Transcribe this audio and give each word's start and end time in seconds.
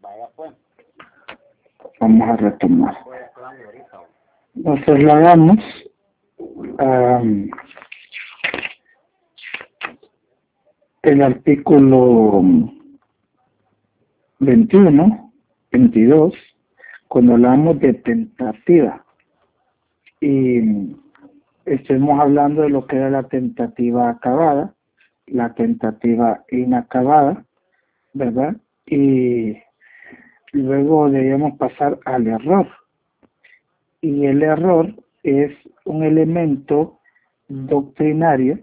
Vaya 0.00 0.28
pues. 0.36 0.52
Vamos 2.00 2.28
a 2.28 2.36
retomar. 2.36 2.96
Nos 4.54 4.84
trasladamos 4.84 5.58
a 6.78 7.22
el 11.02 11.22
artículo 11.22 12.42
21, 14.40 15.32
22, 15.70 16.34
cuando 17.06 17.34
hablamos 17.34 17.78
de 17.78 17.94
tentativa. 17.94 19.04
Y 20.20 20.96
estuvimos 21.64 22.20
hablando 22.20 22.62
de 22.62 22.70
lo 22.70 22.86
que 22.86 22.96
era 22.96 23.10
la 23.10 23.22
tentativa 23.22 24.10
acabada, 24.10 24.74
la 25.26 25.54
tentativa 25.54 26.44
inacabada, 26.50 27.44
¿verdad? 28.12 28.56
Y 28.86 29.56
luego 30.52 31.10
debíamos 31.10 31.56
pasar 31.58 31.98
al 32.04 32.26
error. 32.26 32.68
Y 34.00 34.26
el 34.26 34.42
error 34.42 34.94
es 35.22 35.52
un 35.84 36.04
elemento 36.04 37.00
doctrinario 37.48 38.58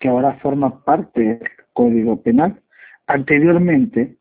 que 0.00 0.08
ahora 0.08 0.38
forma 0.40 0.84
parte 0.84 1.20
del 1.20 1.48
Código 1.72 2.22
Penal. 2.22 2.60
Anteriormente 3.06 4.16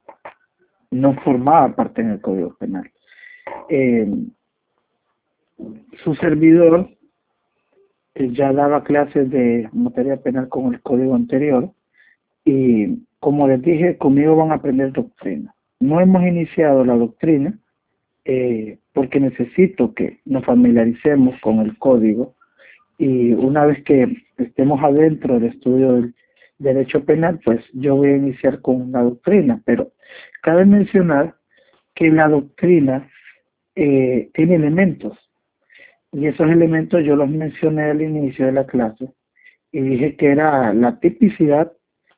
no 0.92 1.14
formaba 1.24 1.76
parte 1.76 2.04
del 2.04 2.22
Código 2.22 2.56
Penal. 2.58 2.90
Eh, 3.70 4.08
su 6.04 6.16
servidor 6.16 6.90
eh, 8.16 8.30
ya 8.32 8.52
daba 8.52 8.84
clases 8.84 9.30
de 9.30 9.70
materia 9.74 10.18
penal 10.18 10.50
con 10.50 10.74
el 10.74 10.82
código 10.82 11.16
anterior 11.16 11.72
y 12.44 13.06
como 13.20 13.48
les 13.48 13.62
dije, 13.62 13.98
conmigo 13.98 14.36
van 14.36 14.52
a 14.52 14.56
aprender 14.56 14.92
doctrina. 14.92 15.55
No 15.80 16.00
hemos 16.00 16.24
iniciado 16.24 16.84
la 16.86 16.96
doctrina 16.96 17.58
eh, 18.24 18.80
porque 18.94 19.20
necesito 19.20 19.94
que 19.94 20.20
nos 20.26 20.46
familiaricemos 20.46 21.40
con 21.42 21.60
el 21.60 21.78
código 21.78 22.36
y 22.98 23.34
una 23.34 23.66
vez 23.66 23.84
que 23.84 24.16
estemos 24.38 24.82
adentro 24.84 25.36
del 25.36 25.52
estudio 25.52 25.94
del 25.94 26.16
derecho 26.58 27.04
penal, 27.04 27.40
pues 27.44 27.64
yo 27.74 27.96
voy 27.96 28.10
a 28.10 28.18
iniciar 28.18 28.62
con 28.62 28.92
la 28.92 29.02
doctrina, 29.02 29.62
pero 29.66 29.92
cabe 30.42 30.66
mencionar 30.66 31.36
que 31.94 32.10
la 32.10 32.30
doctrina 32.30 33.10
eh, 33.76 34.30
tiene 34.34 34.56
elementos 34.56 35.18
y 36.12 36.28
esos 36.28 36.50
elementos 36.50 37.04
yo 37.04 37.18
los 37.18 37.30
mencioné 37.30 37.84
al 37.84 38.02
inicio 38.02 38.46
de 38.46 38.54
la 38.54 38.66
clase 38.66 39.10
y 39.72 39.82
dije 39.82 40.16
que 40.16 40.28
era 40.28 40.74
la 40.74 41.00
tipicidad, 41.02 41.74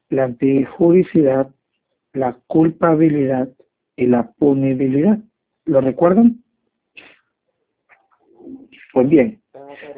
la 0.09 0.25
antijuricidad, 0.25 1.49
la 2.13 2.37
culpabilidad 2.47 3.49
y 3.95 4.07
la 4.07 4.31
punibilidad. 4.31 5.19
¿Lo 5.65 5.81
recuerdan? 5.81 6.43
Pues 8.93 9.09
bien, 9.09 9.41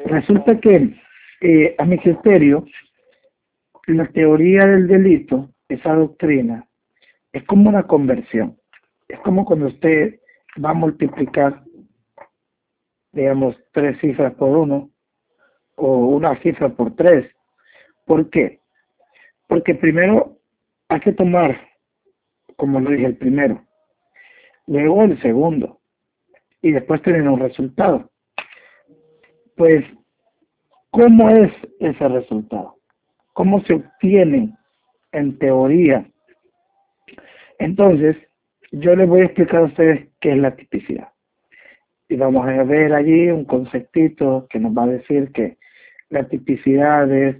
resulta 0.06 0.58
que 0.60 0.94
eh, 1.40 1.74
a 1.78 1.84
mi 1.84 1.98
criterio, 1.98 2.64
la 3.86 4.06
teoría 4.08 4.66
del 4.66 4.86
delito, 4.86 5.50
esa 5.68 5.94
doctrina, 5.94 6.66
es 7.32 7.44
como 7.44 7.68
una 7.68 7.84
conversión. 7.84 8.56
Es 9.08 9.18
como 9.20 9.44
cuando 9.44 9.68
usted 9.68 10.20
va 10.62 10.70
a 10.70 10.74
multiplicar 10.74 11.62
digamos, 13.12 13.56
tres 13.72 13.98
cifras 14.00 14.34
por 14.34 14.56
uno 14.56 14.90
o 15.76 16.06
una 16.06 16.40
cifra 16.42 16.68
por 16.68 16.94
tres. 16.94 17.30
¿Por 18.06 18.30
qué? 18.30 18.60
Porque 19.48 19.74
primero 19.74 20.36
hay 20.88 21.00
que 21.00 21.12
tomar, 21.12 21.60
como 22.60 22.78
lo 22.78 22.90
dije, 22.90 23.06
el 23.06 23.16
primero, 23.16 23.64
luego 24.66 25.02
el 25.04 25.18
segundo 25.22 25.80
y 26.60 26.72
después 26.72 27.00
tener 27.00 27.26
un 27.26 27.40
resultado. 27.40 28.10
Pues, 29.56 29.82
¿cómo 30.90 31.30
es 31.30 31.50
ese 31.78 32.06
resultado? 32.06 32.76
¿Cómo 33.32 33.62
se 33.64 33.76
obtiene 33.76 34.54
en 35.12 35.38
teoría? 35.38 36.06
Entonces, 37.58 38.18
yo 38.72 38.94
les 38.94 39.08
voy 39.08 39.22
a 39.22 39.24
explicar 39.24 39.62
a 39.62 39.64
ustedes 39.64 40.08
qué 40.20 40.32
es 40.32 40.36
la 40.36 40.54
tipicidad 40.54 41.08
y 42.10 42.16
vamos 42.16 42.46
a 42.46 42.62
ver 42.64 42.92
allí 42.92 43.30
un 43.30 43.46
conceptito 43.46 44.46
que 44.50 44.58
nos 44.58 44.76
va 44.76 44.84
a 44.84 44.98
decir 44.98 45.32
que 45.32 45.56
la 46.10 46.28
tipicidad 46.28 47.10
es 47.10 47.36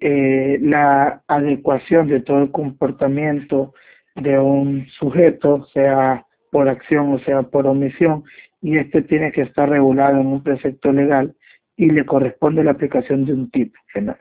eh, 0.00 0.58
la 0.60 1.22
adecuación 1.28 2.08
de 2.08 2.20
todo 2.20 2.42
el 2.42 2.50
comportamiento 2.50 3.72
de 4.14 4.38
un 4.38 4.86
sujeto, 4.98 5.66
sea 5.72 6.26
por 6.50 6.68
acción 6.68 7.12
o 7.12 7.18
sea 7.20 7.42
por 7.42 7.66
omisión, 7.66 8.24
y 8.62 8.78
este 8.78 9.02
tiene 9.02 9.32
que 9.32 9.42
estar 9.42 9.68
regulado 9.68 10.20
en 10.20 10.26
un 10.26 10.42
precepto 10.42 10.92
legal 10.92 11.34
y 11.76 11.90
le 11.90 12.06
corresponde 12.06 12.62
la 12.64 12.70
aplicación 12.70 13.26
de 13.26 13.32
un 13.32 13.50
tipo 13.50 13.78
penal. 13.92 14.18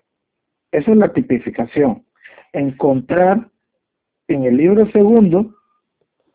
Esa 0.71 0.91
es 0.91 0.97
la 0.97 1.13
tipificación. 1.13 2.03
Encontrar 2.51 3.47
en 4.27 4.43
el 4.43 4.57
libro 4.57 4.89
segundo 4.91 5.53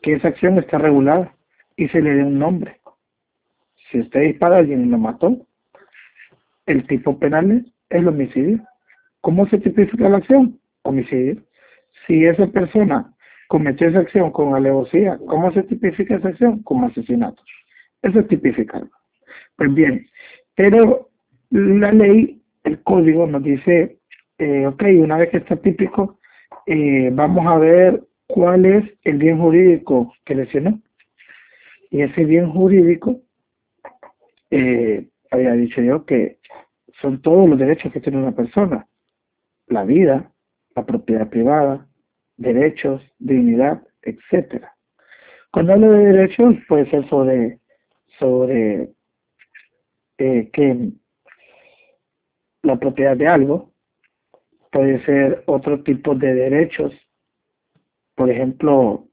que 0.00 0.14
esa 0.14 0.28
acción 0.28 0.58
está 0.58 0.78
regulada 0.78 1.34
y 1.76 1.88
se 1.88 2.00
le 2.00 2.14
dé 2.14 2.22
un 2.22 2.38
nombre. 2.38 2.80
Si 3.90 4.00
usted 4.00 4.20
dispara 4.20 4.56
a 4.56 4.58
alguien 4.60 4.86
y 4.86 4.88
lo 4.88 4.98
mató, 4.98 5.36
el 6.66 6.86
tipo 6.86 7.18
penal 7.18 7.50
es 7.50 7.64
el 7.90 8.08
homicidio. 8.08 8.60
¿Cómo 9.20 9.48
se 9.48 9.58
tipifica 9.58 10.08
la 10.08 10.18
acción? 10.18 10.60
Homicidio. 10.82 11.42
Si 12.06 12.24
esa 12.24 12.46
persona 12.46 13.12
cometió 13.48 13.88
esa 13.88 14.00
acción 14.00 14.30
con 14.30 14.54
alevosía, 14.54 15.18
¿cómo 15.26 15.50
se 15.52 15.64
tipifica 15.64 16.16
esa 16.16 16.28
acción? 16.28 16.62
Como 16.62 16.86
asesinato. 16.86 17.42
Eso 18.02 18.20
es 18.20 18.28
tipificarlo. 18.28 18.90
Pues 19.56 19.74
bien, 19.74 20.06
pero 20.54 21.08
la 21.50 21.90
ley, 21.90 22.40
el 22.62 22.82
código 22.82 23.26
nos 23.26 23.42
dice, 23.42 23.98
eh, 24.38 24.66
ok, 24.66 24.84
una 24.98 25.16
vez 25.16 25.30
que 25.30 25.38
está 25.38 25.56
típico, 25.56 26.20
eh, 26.66 27.10
vamos 27.12 27.46
a 27.46 27.58
ver 27.58 28.04
cuál 28.26 28.66
es 28.66 28.84
el 29.04 29.16
bien 29.16 29.38
jurídico 29.38 30.12
que 30.24 30.34
lesionó. 30.34 30.80
Y 31.90 32.02
ese 32.02 32.24
bien 32.24 32.50
jurídico 32.50 33.20
eh, 34.50 35.08
había 35.30 35.52
dicho 35.52 35.80
yo 35.80 36.04
que 36.04 36.38
son 37.00 37.22
todos 37.22 37.48
los 37.48 37.58
derechos 37.58 37.92
que 37.92 38.00
tiene 38.00 38.18
una 38.18 38.32
persona. 38.32 38.86
La 39.66 39.84
vida, 39.84 40.30
la 40.76 40.84
propiedad 40.84 41.28
privada, 41.28 41.86
derechos, 42.38 43.02
dignidad, 43.18 43.82
etcétera. 44.02 44.72
Cuando 45.50 45.74
hablo 45.74 45.92
de 45.92 46.06
derechos 46.06 46.54
puede 46.68 46.88
ser 46.90 47.08
sobre, 47.08 47.58
sobre 48.18 48.90
eh, 50.18 50.50
que 50.52 50.90
la 52.62 52.76
propiedad 52.76 53.16
de 53.16 53.28
algo, 53.28 53.72
puede 54.72 55.04
ser 55.04 55.42
otro 55.46 55.82
tipo 55.82 56.14
de 56.14 56.34
derechos. 56.34 56.92
Por 58.14 58.30
ejemplo, 58.30 59.06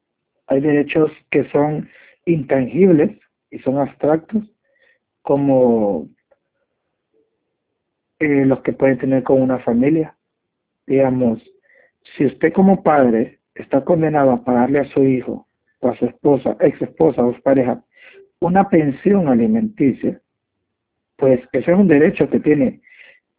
hay 0.47 0.61
derechos 0.61 1.11
que 1.31 1.49
son 1.49 1.89
intangibles 2.25 3.17
y 3.51 3.59
son 3.59 3.77
abstractos 3.77 4.43
como 5.21 6.09
eh, 8.19 8.45
los 8.45 8.61
que 8.61 8.73
pueden 8.73 8.97
tener 8.97 9.23
con 9.23 9.41
una 9.41 9.59
familia. 9.59 10.15
Digamos, 10.85 11.41
si 12.15 12.25
usted 12.25 12.53
como 12.53 12.83
padre 12.83 13.39
está 13.55 13.83
condenado 13.83 14.31
a 14.31 14.43
pagarle 14.43 14.79
a 14.79 14.85
su 14.85 15.03
hijo 15.03 15.47
o 15.79 15.89
a 15.89 15.95
su 15.95 16.05
esposa, 16.05 16.55
ex 16.59 16.81
esposa 16.81 17.23
o 17.25 17.33
pareja 17.41 17.83
una 18.39 18.69
pensión 18.69 19.27
alimenticia, 19.27 20.19
pues 21.17 21.39
ese 21.51 21.71
es 21.71 21.77
un 21.77 21.87
derecho 21.87 22.29
que 22.29 22.39
tiene 22.39 22.81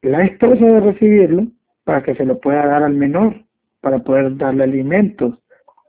la 0.02 0.24
esposa 0.24 0.64
de 0.64 0.80
recibirlo 0.80 1.46
para 1.84 2.02
que 2.02 2.14
se 2.14 2.24
lo 2.24 2.40
pueda 2.40 2.66
dar 2.66 2.82
al 2.82 2.94
menor, 2.94 3.44
para 3.80 3.98
poder 4.00 4.36
darle 4.36 4.64
alimentos, 4.64 5.38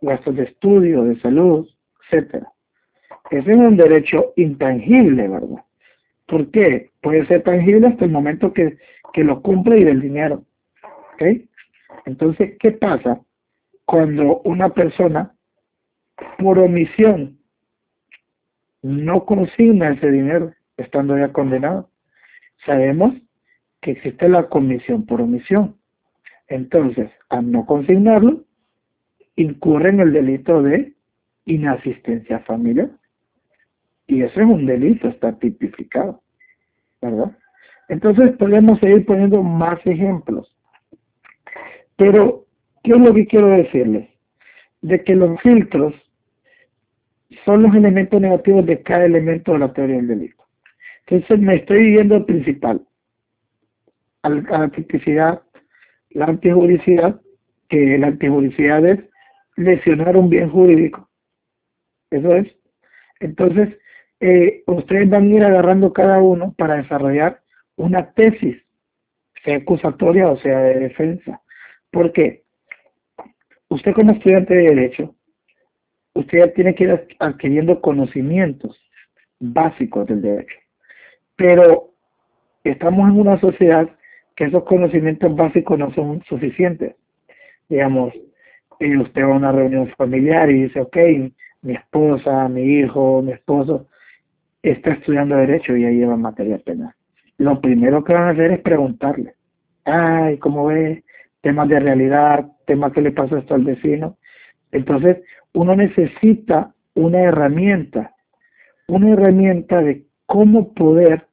gastos 0.02 0.36
de 0.36 0.44
estudio, 0.44 1.04
de 1.04 1.20
salud, 1.20 1.68
etcétera. 2.04 2.48
Ese 3.32 3.52
es 3.52 3.58
un 3.58 3.78
derecho 3.78 4.34
intangible, 4.36 5.28
¿verdad? 5.28 5.64
¿Por 6.28 6.52
qué? 6.52 6.92
Puede 7.02 7.26
ser 7.26 7.44
tangible 7.44 7.88
hasta 7.88 8.06
el 8.06 8.12
momento 8.12 8.54
que, 8.54 8.78
que 9.14 9.24
lo 9.24 9.42
cumple 9.42 9.80
y 9.80 9.84
del 9.84 10.02
dinero. 10.02 10.44
¿Ok? 11.14 11.47
Entonces, 12.08 12.56
¿qué 12.62 12.72
pasa 12.72 13.20
cuando 13.84 14.40
una 14.46 14.70
persona, 14.70 15.34
por 16.38 16.58
omisión, 16.58 17.38
no 18.82 19.26
consigna 19.26 19.90
ese 19.90 20.10
dinero 20.10 20.54
estando 20.78 21.18
ya 21.18 21.34
condenado? 21.34 21.90
Sabemos 22.66 23.14
que 23.82 23.92
existe 23.92 24.30
la 24.30 24.48
comisión 24.48 25.06
por 25.06 25.20
omisión. 25.20 25.76
Entonces, 26.48 27.12
al 27.28 27.52
no 27.52 27.66
consignarlo, 27.66 28.46
incurre 29.36 29.90
en 29.90 30.00
el 30.00 30.14
delito 30.14 30.64
de 30.64 30.94
inasistencia 31.44 32.40
familiar. 32.40 32.90
Y 34.08 34.22
eso 34.22 34.40
es 34.40 34.48
un 34.48 34.66
delito, 34.66 35.10
está 35.10 35.38
tipificado, 35.38 36.22
¿verdad? 37.02 37.38
Entonces 37.90 38.32
podemos 38.38 38.80
seguir 38.80 39.06
poniendo 39.06 39.44
más 39.44 39.86
ejemplos. 39.86 40.57
Pero, 41.98 42.46
¿qué 42.84 42.92
es 42.92 42.98
lo 42.98 43.14
que 43.14 43.28
quiero 43.28 43.48
decirles? 43.48 44.08
De 44.82 45.04
que 45.04 45.16
los 45.16 45.40
filtros 45.42 45.94
son 47.44 47.64
los 47.64 47.76
elementos 47.76 48.22
negativos 48.22 48.66
de 48.66 48.82
cada 48.82 49.06
elemento 49.06 49.54
de 49.54 49.60
la 49.60 49.74
teoría 49.74 49.98
del 49.98 50.08
delito. 50.08 50.44
Entonces 51.08 51.40
me 51.40 51.56
estoy 51.56 51.96
yendo 51.96 52.16
al 52.16 52.26
principal, 52.26 52.86
a 54.24 54.30
la 54.30 54.70
tipicidad, 54.70 55.42
la 56.12 56.26
antijuricidad, 56.26 57.22
que 57.70 57.98
la 57.98 58.08
antijuricidad 58.08 58.86
es 58.86 59.00
lesionar 59.56 60.16
un 60.16 60.30
bien 60.30 60.50
jurídico. 60.50 61.10
Eso 62.12 62.36
es. 62.36 62.48
Entonces, 63.20 63.78
eh, 64.20 64.64
ustedes 64.68 65.10
van 65.10 65.24
a 65.24 65.36
ir 65.36 65.44
agarrando 65.44 65.94
cada 65.94 66.22
uno 66.22 66.54
para 66.58 66.76
desarrollar 66.76 67.42
una 67.76 68.12
tesis, 68.12 68.58
sea 69.44 69.58
acusatoria 69.58 70.30
o 70.30 70.38
sea 70.38 70.60
de 70.60 70.80
defensa. 70.80 71.42
¿Por 71.98 72.12
qué? 72.12 72.44
Usted 73.70 73.92
como 73.96 74.12
estudiante 74.12 74.54
de 74.54 74.70
Derecho, 74.70 75.16
usted 76.14 76.54
tiene 76.54 76.76
que 76.76 76.84
ir 76.84 77.08
adquiriendo 77.18 77.82
conocimientos 77.82 78.80
básicos 79.40 80.06
del 80.06 80.22
derecho. 80.22 80.56
Pero 81.36 81.96
estamos 82.64 83.10
en 83.10 83.20
una 83.20 83.40
sociedad 83.40 83.90
que 84.36 84.44
esos 84.44 84.64
conocimientos 84.66 85.36
básicos 85.36 85.80
no 85.80 85.92
son 85.96 86.22
suficientes. 86.30 86.96
Digamos, 87.68 88.14
eh, 88.80 88.96
usted 88.96 89.24
va 89.24 89.34
a 89.34 89.38
una 89.38 89.52
reunión 89.52 89.92
familiar 89.98 90.52
y 90.52 90.66
dice, 90.66 90.82
ok, 90.82 90.98
mi 91.64 91.74
esposa, 91.74 92.48
mi 92.48 92.62
hijo, 92.62 93.24
mi 93.24 93.32
esposo 93.32 93.88
está 94.62 94.92
estudiando 94.92 95.36
Derecho 95.36 95.76
y 95.76 95.82
ya 95.82 95.90
lleva 95.90 96.16
materia 96.16 96.60
penal. 96.60 96.94
Lo 97.40 97.60
primero 97.60 98.04
que 98.04 98.14
van 98.14 98.28
a 98.28 98.30
hacer 98.30 98.52
es 98.52 98.60
preguntarle, 98.60 99.34
ay, 99.84 100.38
¿cómo 100.38 100.68
ve? 100.68 101.04
Temas 101.48 101.70
de 101.70 101.80
realidad, 101.80 102.46
temas 102.66 102.92
que 102.92 103.02
le 103.02 103.14
pasó 103.14 103.38
esto 103.38 103.56
al 103.56 103.64
vecino. 103.64 104.18
Entonces, 104.74 105.24
uno 105.54 105.78
necesita 105.78 106.74
una 106.94 107.22
herramienta, 107.22 108.14
una 108.90 109.14
herramienta 109.14 109.82
de 109.82 110.04
cómo 110.26 110.74
poder, 110.74 111.26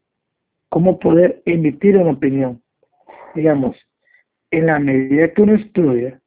cómo 0.68 1.00
poder 1.00 1.42
emitir 1.46 1.96
una 1.96 2.12
opinión. 2.12 2.62
Digamos, 3.34 3.74
en 4.52 4.66
la 4.66 4.78
medida 4.78 5.32
que 5.32 5.42
uno 5.42 5.56
estudia 5.56 6.20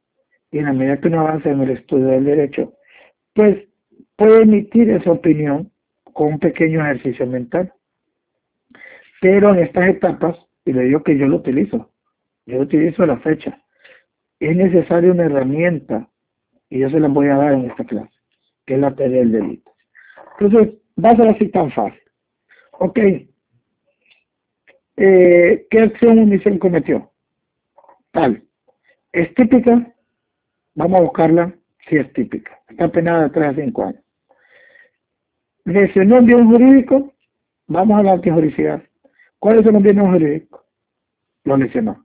y 0.51 0.57
en 0.57 0.65
la 0.65 0.73
medida 0.73 0.99
que 0.99 1.07
uno 1.07 1.21
avanza 1.21 1.49
en 1.49 1.61
el 1.61 1.69
estudio 1.69 2.07
del 2.07 2.25
derecho, 2.25 2.73
pues 3.35 3.69
puede 4.17 4.41
emitir 4.41 4.89
esa 4.89 5.13
opinión 5.13 5.71
con 6.11 6.33
un 6.33 6.39
pequeño 6.39 6.81
ejercicio 6.81 7.25
mental. 7.25 7.71
Pero 9.21 9.53
en 9.53 9.59
estas 9.59 9.87
etapas, 9.87 10.35
y 10.65 10.73
le 10.73 10.83
digo 10.83 11.03
que 11.03 11.17
yo 11.17 11.25
lo 11.25 11.37
utilizo, 11.37 11.89
yo 12.45 12.59
utilizo 12.59 13.05
la 13.05 13.15
fecha, 13.19 13.57
es 14.39 14.55
necesaria 14.55 15.11
una 15.11 15.25
herramienta, 15.25 16.07
y 16.69 16.79
yo 16.79 16.89
se 16.89 16.99
la 16.99 17.07
voy 17.07 17.27
a 17.27 17.37
dar 17.37 17.53
en 17.53 17.69
esta 17.69 17.83
clase, 17.85 18.13
que 18.65 18.75
es 18.75 18.79
la 18.79 18.95
teoría 18.95 19.19
del 19.19 19.31
delito. 19.31 19.71
Entonces, 20.39 20.75
va 21.03 21.11
a 21.11 21.15
ser 21.15 21.27
así 21.29 21.47
tan 21.49 21.71
fácil. 21.71 22.01
Ok. 22.79 22.99
Eh, 24.97 25.67
¿Qué 25.69 25.79
acción 25.79 26.19
omisión 26.19 26.57
cometió? 26.57 27.11
Tal. 28.11 28.43
¿Es 29.11 29.33
típica? 29.35 29.93
Vamos 30.75 30.99
a 30.99 31.03
buscarla 31.03 31.53
si 31.87 31.97
es 31.97 32.11
típica. 32.13 32.59
Está 32.69 32.89
penada 32.89 33.23
de 33.23 33.29
3 33.29 33.47
a 33.47 33.55
5 33.55 33.83
años. 33.83 34.03
¿Lesionó 35.65 36.19
un 36.19 36.25
bien 36.25 36.47
jurídico? 36.47 37.13
Vamos 37.67 37.99
a 37.99 38.03
la 38.03 38.13
antijuricidad. 38.13 38.81
¿Cuáles 39.39 39.65
son 39.65 39.73
los 39.73 39.83
bienes 39.83 40.05
jurídicos? 40.05 40.61
Lo 41.43 41.57
lesionó. 41.57 42.03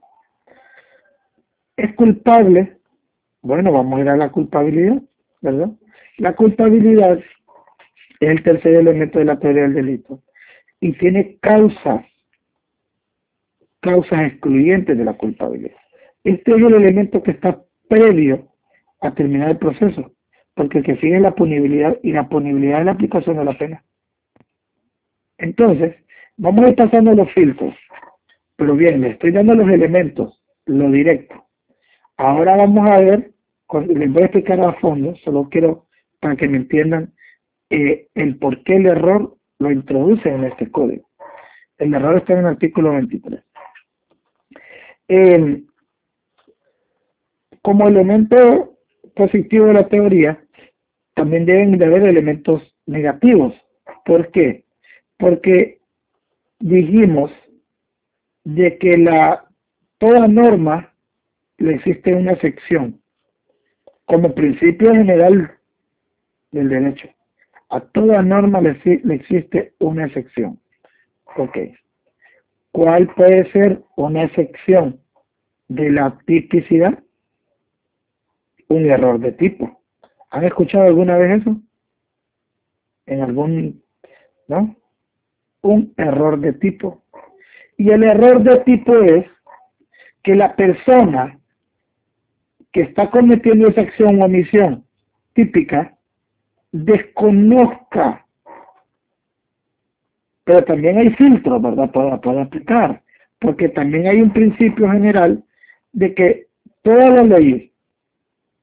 ¿Es 1.75 1.93
culpable? 1.95 2.77
Bueno, 3.41 3.71
vamos 3.71 3.99
a 3.99 4.01
ir 4.01 4.09
a 4.09 4.17
la 4.17 4.31
culpabilidad, 4.31 5.01
¿verdad? 5.41 5.69
La 6.17 6.33
culpabilidad 6.35 7.19
es 8.19 8.29
el 8.29 8.43
tercer 8.43 8.75
elemento 8.75 9.19
de 9.19 9.25
la 9.25 9.39
teoría 9.39 9.63
del 9.63 9.73
delito 9.73 10.21
y 10.79 10.93
tiene 10.93 11.37
causas, 11.41 12.05
causas 13.79 14.21
excluyentes 14.21 14.97
de 14.97 15.03
la 15.03 15.13
culpabilidad. 15.13 15.75
Este 16.23 16.51
es 16.51 16.57
el 16.57 16.73
elemento 16.73 17.21
que 17.23 17.31
está 17.31 17.61
previo 17.89 18.47
a 19.01 19.13
terminar 19.13 19.49
el 19.49 19.57
proceso, 19.57 20.13
porque 20.53 20.77
el 20.77 20.83
que 20.85 20.97
sigue 20.97 21.19
la 21.19 21.35
punibilidad 21.35 21.97
y 22.03 22.13
la 22.13 22.29
punibilidad 22.29 22.79
es 22.79 22.85
la 22.85 22.91
aplicación 22.93 23.37
de 23.37 23.45
la 23.45 23.57
pena. 23.57 23.83
Entonces, 25.37 25.95
vamos 26.37 26.65
a 26.65 26.69
ir 26.69 26.75
pasando 26.75 27.13
los 27.13 27.31
filtros, 27.33 27.75
pero 28.55 28.75
bien, 28.75 29.01
le 29.01 29.09
estoy 29.09 29.31
dando 29.31 29.55
los 29.55 29.69
elementos, 29.69 30.41
lo 30.65 30.89
directo. 30.89 31.43
Ahora 32.23 32.55
vamos 32.55 32.89
a 32.89 32.99
ver, 32.99 33.31
les 33.85 34.13
voy 34.13 34.21
a 34.21 34.25
explicar 34.27 34.57
a 34.61 34.71
fondo, 34.75 35.13
solo 35.25 35.49
quiero 35.51 35.87
para 36.21 36.37
que 36.37 36.47
me 36.47 36.55
entiendan 36.55 37.13
eh, 37.69 38.07
el 38.15 38.37
por 38.37 38.63
qué 38.63 38.77
el 38.77 38.85
error 38.85 39.35
lo 39.59 39.69
introduce 39.69 40.29
en 40.29 40.45
este 40.45 40.71
código. 40.71 41.05
El 41.77 41.93
error 41.93 42.15
está 42.15 42.31
en 42.31 42.39
el 42.39 42.45
artículo 42.45 42.93
23. 42.93 43.43
como 47.61 47.89
elemento 47.89 48.77
positivo 49.17 49.65
de 49.65 49.73
la 49.73 49.89
teoría, 49.89 50.41
también 51.15 51.45
deben 51.45 51.77
de 51.77 51.85
haber 51.85 52.03
elementos 52.03 52.61
negativos. 52.85 53.53
¿Por 54.05 54.31
qué? 54.31 54.63
Porque 55.17 55.79
dijimos 56.61 57.31
de 58.45 58.77
que 58.77 58.97
la 58.97 59.43
toda 59.97 60.29
norma 60.29 60.92
le 61.63 61.75
existe 61.75 62.13
una 62.13 62.35
sección 62.41 62.99
como 64.03 64.35
principio 64.35 64.91
general 64.91 65.49
del 66.51 66.67
derecho. 66.67 67.07
A 67.69 67.79
toda 67.79 68.21
norma 68.21 68.59
le, 68.59 68.71
existe 69.15 69.73
una 69.79 70.07
excepción. 70.07 70.59
Ok. 71.37 71.57
¿Cuál 72.73 73.07
puede 73.15 73.49
ser 73.53 73.81
una 73.95 74.23
excepción 74.23 74.99
de 75.69 75.89
la 75.89 76.19
tipicidad? 76.25 76.99
Un 78.67 78.85
error 78.85 79.17
de 79.19 79.31
tipo. 79.31 79.79
¿Han 80.31 80.43
escuchado 80.43 80.83
alguna 80.83 81.17
vez 81.17 81.41
eso? 81.41 81.55
En 83.05 83.21
algún, 83.21 83.81
¿no? 84.49 84.75
Un 85.61 85.93
error 85.95 86.37
de 86.41 86.51
tipo. 86.51 87.03
Y 87.77 87.89
el 87.91 88.03
error 88.03 88.43
de 88.43 88.57
tipo 88.65 88.97
es 88.97 89.25
que 90.23 90.35
la 90.35 90.57
persona 90.57 91.39
que 92.73 92.81
está 92.81 93.09
cometiendo 93.09 93.67
esa 93.67 93.81
acción 93.81 94.21
o 94.21 94.25
omisión 94.25 94.83
típica 95.33 95.95
desconozca. 96.71 98.25
Pero 100.43 100.63
también 100.65 100.97
hay 100.97 101.09
filtros, 101.11 101.61
¿verdad? 101.61 101.91
Para, 101.91 102.19
para 102.19 102.41
aplicar. 102.41 103.01
Porque 103.39 103.69
también 103.69 104.07
hay 104.07 104.21
un 104.21 104.33
principio 104.33 104.91
general 104.91 105.43
de 105.93 106.13
que 106.13 106.47
toda 106.81 107.09
la 107.09 107.23
ley 107.23 107.71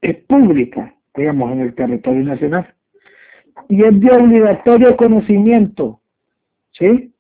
es 0.02 0.17
pública, 0.25 0.95
digamos, 1.14 1.52
en 1.52 1.61
el 1.61 1.75
territorio 1.75 2.25
nacional. 2.25 2.75
Y 3.69 3.85
es 3.85 4.00
de 4.00 4.11
obligatorio 4.11 4.97
conocimiento, 4.97 6.00
¿sí? 6.73 7.12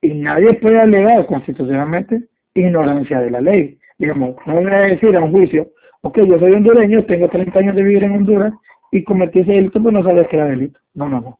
Y 0.00 0.14
nadie 0.14 0.54
puede 0.54 0.80
alegar 0.80 1.26
constitucionalmente 1.26 2.24
ignorancia 2.54 3.20
de 3.20 3.30
la 3.30 3.40
ley. 3.40 3.78
Digamos, 3.98 4.36
no 4.46 4.54
voy 4.54 4.72
a 4.72 4.80
decir 4.80 5.14
a 5.16 5.20
un 5.20 5.32
juicio, 5.32 5.68
ok, 6.02 6.18
yo 6.18 6.38
soy 6.38 6.52
hondureño, 6.52 7.04
tengo 7.04 7.28
30 7.28 7.58
años 7.58 7.76
de 7.76 7.82
vivir 7.82 8.04
en 8.04 8.12
Honduras, 8.12 8.52
y 8.90 9.04
cometí 9.04 9.40
ese 9.40 9.52
delito, 9.52 9.82
pues 9.82 9.92
no 9.92 10.02
sabes 10.02 10.28
que 10.28 10.36
era 10.36 10.46
delito. 10.46 10.78
No, 10.94 11.08
no, 11.08 11.20
no. 11.20 11.38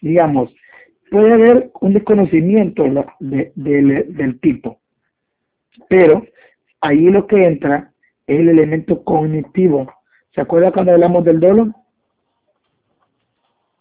Digamos, 0.00 0.50
puede 1.10 1.32
haber 1.32 1.70
un 1.80 1.92
desconocimiento 1.92 2.84
de, 3.20 3.52
del 3.54 4.40
tipo, 4.40 4.80
pero 5.88 6.24
ahí 6.80 7.10
lo 7.10 7.26
que 7.26 7.46
entra 7.46 7.92
es 8.26 8.40
el 8.40 8.48
elemento 8.48 9.04
cognitivo. 9.04 9.92
¿Se 10.34 10.40
acuerda 10.40 10.72
cuando 10.72 10.92
hablamos 10.92 11.24
del 11.24 11.40
dolo? 11.40 11.72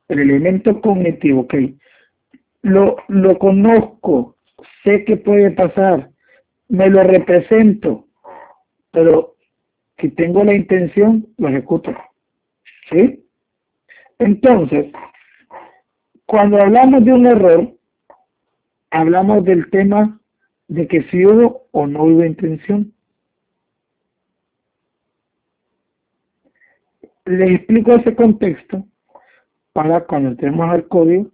El 0.09 0.19
elemento 0.19 0.81
cognitivo, 0.81 1.41
ok. 1.41 1.55
Lo, 2.63 2.97
lo 3.07 3.39
conozco, 3.39 4.35
sé 4.83 5.05
que 5.05 5.17
puede 5.17 5.51
pasar, 5.51 6.09
me 6.67 6.89
lo 6.89 7.01
represento, 7.03 8.07
pero 8.91 9.30
si 10.01 10.09
tengo 10.09 10.43
la 10.43 10.53
intención, 10.53 11.27
lo 11.37 11.47
ejecuto. 11.47 11.95
¿Sí? 12.89 13.23
Entonces, 14.19 14.91
cuando 16.25 16.61
hablamos 16.61 17.05
de 17.05 17.13
un 17.13 17.25
error, 17.25 17.71
hablamos 18.89 19.45
del 19.45 19.69
tema 19.69 20.19
de 20.67 20.87
que 20.87 21.03
si 21.03 21.25
hubo 21.25 21.67
o 21.71 21.87
no 21.87 22.03
hubo 22.03 22.23
intención. 22.23 22.93
Les 27.25 27.51
explico 27.51 27.93
ese 27.93 28.15
contexto 28.15 28.85
para 29.73 30.01
cuando 30.01 30.29
entremos 30.29 30.69
al 30.69 30.87
código 30.87 31.31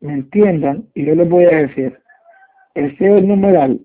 me 0.00 0.12
entiendan 0.12 0.86
y 0.94 1.06
yo 1.06 1.14
les 1.14 1.28
voy 1.28 1.44
a 1.44 1.56
decir, 1.66 1.98
ese 2.74 3.22
numeral 3.22 3.80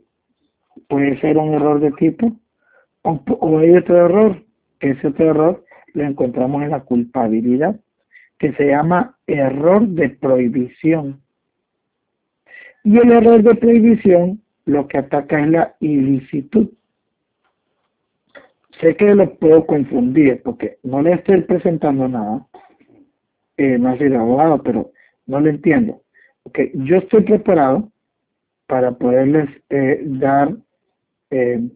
puede 0.89 1.19
ser 1.21 1.37
un 1.37 1.53
error 1.53 1.79
de 1.79 1.91
tipo 1.93 2.35
o, 3.03 3.59
hay 3.59 3.75
otro 3.75 4.05
error, 4.05 4.43
ese 4.79 5.07
otro 5.07 5.29
error 5.29 5.65
lo 5.93 6.03
encontramos 6.03 6.63
en 6.63 6.71
la 6.71 6.81
culpabilidad. 6.81 7.79
que 8.37 8.53
se 8.53 8.67
llama 8.67 9.17
error 9.27 9.85
de 9.85 10.11
prohibición. 10.11 11.21
Y 12.85 12.97
el 12.97 13.11
error 13.11 13.43
de 13.43 13.53
prohibición 13.55 14.41
lo 14.63 14.87
que 14.87 14.97
ataca 14.97 15.41
es 15.41 15.49
la 15.49 15.75
ilicitud. 15.81 16.69
Sé 18.79 18.95
que 18.95 19.13
lo 19.13 19.35
puedo 19.35 19.65
confundir 19.65 20.41
porque 20.41 20.77
no 20.83 21.01
le 21.01 21.13
estoy 21.13 21.41
presentando 21.41 22.07
nada. 22.07 22.47
Eh, 23.57 23.77
no 23.77 23.89
abogado, 23.89 24.63
pero 24.63 24.91
no 25.27 25.41
lo 25.41 25.49
entiendo. 25.49 26.01
Okay, 26.43 26.71
yo 26.73 26.97
estoy 26.97 27.23
preparado 27.23 27.91
para 28.67 28.91
poderles 28.91 29.49
eh, 29.69 30.01
dar, 30.05 30.55
eh, 31.31 31.69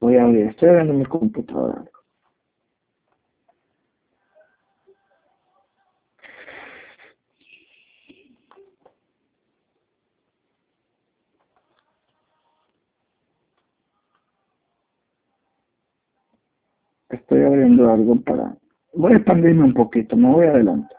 voy 0.00 0.16
a 0.16 0.24
abrir, 0.24 0.46
estoy 0.46 0.68
abriendo 0.70 0.94
mi 0.94 1.06
computadora. 1.06 1.84
Estoy 17.10 17.42
abriendo 17.42 17.90
algo 17.90 18.20
para... 18.20 18.56
Voy 18.94 19.12
a 19.12 19.16
expandirme 19.16 19.64
un 19.64 19.74
poquito, 19.74 20.16
me 20.16 20.30
voy 20.32 20.46
adelante. 20.46 20.97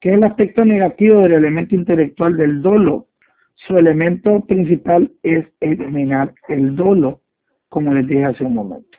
que 0.00 0.10
es 0.10 0.14
el 0.16 0.24
aspecto 0.24 0.64
negativo 0.64 1.20
del 1.20 1.32
elemento 1.32 1.74
intelectual 1.74 2.36
del 2.36 2.62
dolo. 2.62 3.06
Su 3.54 3.76
elemento 3.76 4.40
principal 4.46 5.12
es 5.22 5.46
eliminar 5.60 6.34
el 6.48 6.74
dolo, 6.74 7.20
como 7.68 7.92
les 7.92 8.06
dije 8.06 8.24
hace 8.24 8.44
un 8.44 8.54
momento. 8.54 8.98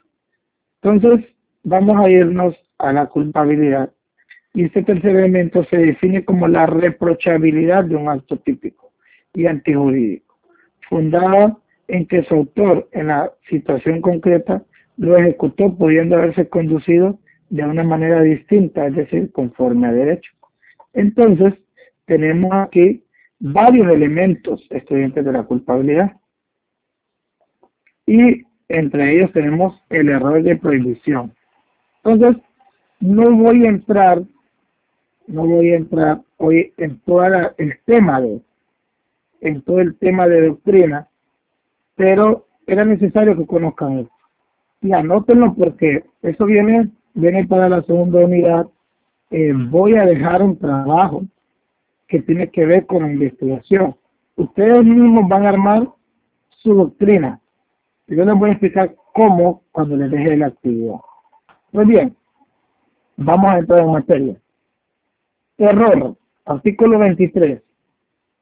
Entonces, 0.82 1.26
vamos 1.64 1.98
a 1.98 2.10
irnos 2.10 2.56
a 2.78 2.94
la 2.94 3.08
culpabilidad. 3.08 3.92
Y 4.54 4.66
este 4.66 4.84
tercer 4.84 5.16
elemento 5.16 5.64
se 5.66 5.78
define 5.78 6.24
como 6.24 6.48
la 6.48 6.66
reprochabilidad 6.66 7.86
de 7.86 7.96
un 7.96 8.10
acto 8.10 8.38
típico 8.38 8.94
y 9.34 9.46
antijurídico 9.46 10.29
fundada 10.90 11.58
en 11.88 12.06
que 12.08 12.24
su 12.24 12.34
autor 12.36 12.90
en 12.92 13.08
la 13.08 13.32
situación 13.50 14.02
concreta 14.02 14.64
lo 14.98 15.18
ejecutó 15.18 15.76
pudiendo 15.76 16.18
haberse 16.18 16.50
conducido 16.50 17.18
de 17.50 17.64
una 17.64 17.84
manera 17.84 18.22
distinta, 18.22 18.86
es 18.88 18.96
decir, 18.96 19.32
conforme 19.32 19.88
a 19.88 19.94
derecho. 19.94 20.32
Entonces, 20.94 21.54
tenemos 22.06 22.52
aquí 22.54 23.04
varios 23.40 23.88
elementos 23.92 24.66
estudiantes 24.70 25.24
de 25.24 25.32
la 25.32 25.44
culpabilidad 25.44 26.18
y 28.06 28.44
entre 28.68 29.16
ellos 29.16 29.32
tenemos 29.32 29.82
el 29.90 30.10
error 30.10 30.44
de 30.44 30.56
prohibición. 30.58 31.34
Entonces, 32.04 32.44
no 33.00 33.32
voy 33.32 33.66
a 33.66 33.70
entrar, 33.70 34.22
no 35.28 35.46
voy 35.46 35.72
a 35.72 35.78
entrar 35.78 36.22
hoy 36.38 36.74
en 36.78 37.00
todo 37.00 37.24
el 37.58 37.80
tema 37.86 38.20
de 38.22 38.42
en 39.42 39.62
todo 39.62 39.80
el 39.80 39.98
tema 39.98 40.28
de 40.28 40.48
doctrina, 40.48 41.08
pero 41.96 42.46
era 42.68 42.86
necesario 42.86 43.38
que 43.38 43.46
conozcan 43.46 44.00
esto. 44.00 44.14
Y 44.82 44.94
anótenlo 44.94 45.54
porque 45.56 46.04
eso 46.22 46.46
viene, 46.46 46.90
viene 47.14 47.46
para 47.46 47.68
la 47.68 47.82
segunda 47.84 48.20
unidad. 48.20 48.68
Eh, 49.32 49.54
voy 49.54 49.96
a 49.96 50.06
dejar 50.06 50.42
un 50.42 50.58
trabajo 50.58 51.24
que 52.08 52.22
tiene 52.22 52.50
que 52.50 52.66
ver 52.66 52.86
con 52.86 53.04
la 53.04 53.12
investigación. 53.12 53.96
Ustedes 54.36 54.84
mismos 54.84 55.28
van 55.28 55.46
a 55.46 55.50
armar 55.50 55.90
su 56.50 56.74
doctrina. 56.74 57.40
Yo 58.08 58.26
les 58.26 58.36
voy 58.36 58.50
a 58.50 58.54
explicar 58.54 58.96
cómo 59.14 59.64
cuando 59.72 59.98
les 59.98 60.10
deje 60.10 60.38
la 60.38 60.48
actividad. 60.48 60.96
Muy 61.72 61.86
bien, 61.86 62.16
vamos 63.18 63.52
a 63.52 63.60
entrar 63.60 63.82
en 63.82 63.92
materia. 63.92 64.36
Error, 65.58 66.16
artículo 66.46 67.00
23. 67.00 67.62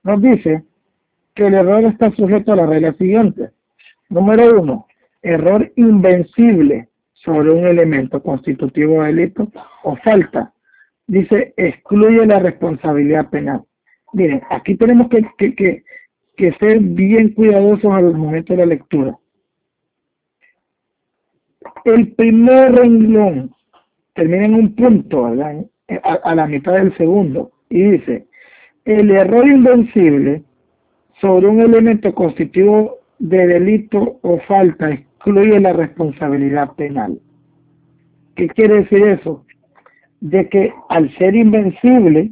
Nos 0.04 0.22
dice 0.22 0.64
que 1.38 1.46
el 1.46 1.54
error 1.54 1.84
está 1.86 2.12
sujeto 2.16 2.52
a 2.52 2.56
la 2.56 2.66
regla 2.66 2.94
siguiente. 2.94 3.52
Número 4.10 4.60
uno, 4.60 4.88
error 5.22 5.72
invencible 5.76 6.90
sobre 7.14 7.52
un 7.52 7.68
elemento 7.68 8.24
constitutivo 8.24 9.04
de 9.04 9.14
delito 9.14 9.48
o 9.84 9.96
falta. 9.98 10.52
Dice, 11.06 11.54
excluye 11.56 12.26
la 12.26 12.40
responsabilidad 12.40 13.30
penal. 13.30 13.62
Miren, 14.14 14.42
aquí 14.50 14.76
tenemos 14.76 15.10
que, 15.10 15.28
que, 15.38 15.84
que, 16.36 16.54
ser 16.54 16.80
bien 16.80 17.34
cuidadosos 17.34 17.94
al 17.94 18.16
momento 18.16 18.54
de 18.54 18.58
la 18.58 18.66
lectura. 18.66 19.16
El 21.86 22.14
primer 22.14 22.74
renglón 22.74 23.54
termina 24.16 24.46
en 24.46 24.56
un 24.56 24.76
punto, 24.76 25.28
a 25.28 26.36
la 26.36 26.48
mitad 26.48 26.74
del 26.74 26.98
segundo, 26.98 27.52
y 27.70 27.84
dice, 27.84 28.26
el 28.86 29.12
error 29.12 29.48
invencible 29.48 30.44
sobre 31.22 31.48
un 31.48 31.62
elemento 31.62 32.14
constitutivo 32.14 32.98
de 33.20 33.48
delito 33.48 34.20
o 34.22 34.40
falta 34.48 34.90
excluye 34.90 35.60
la 35.60 35.74
responsabilidad 35.74 36.74
penal. 36.76 37.20
¿Qué 38.36 38.48
quiere 38.50 38.84
decir 38.84 39.04
eso? 39.04 39.46
De 40.22 40.48
que 40.50 40.72
al 40.90 41.16
ser 41.18 41.36
invencible, 41.36 42.32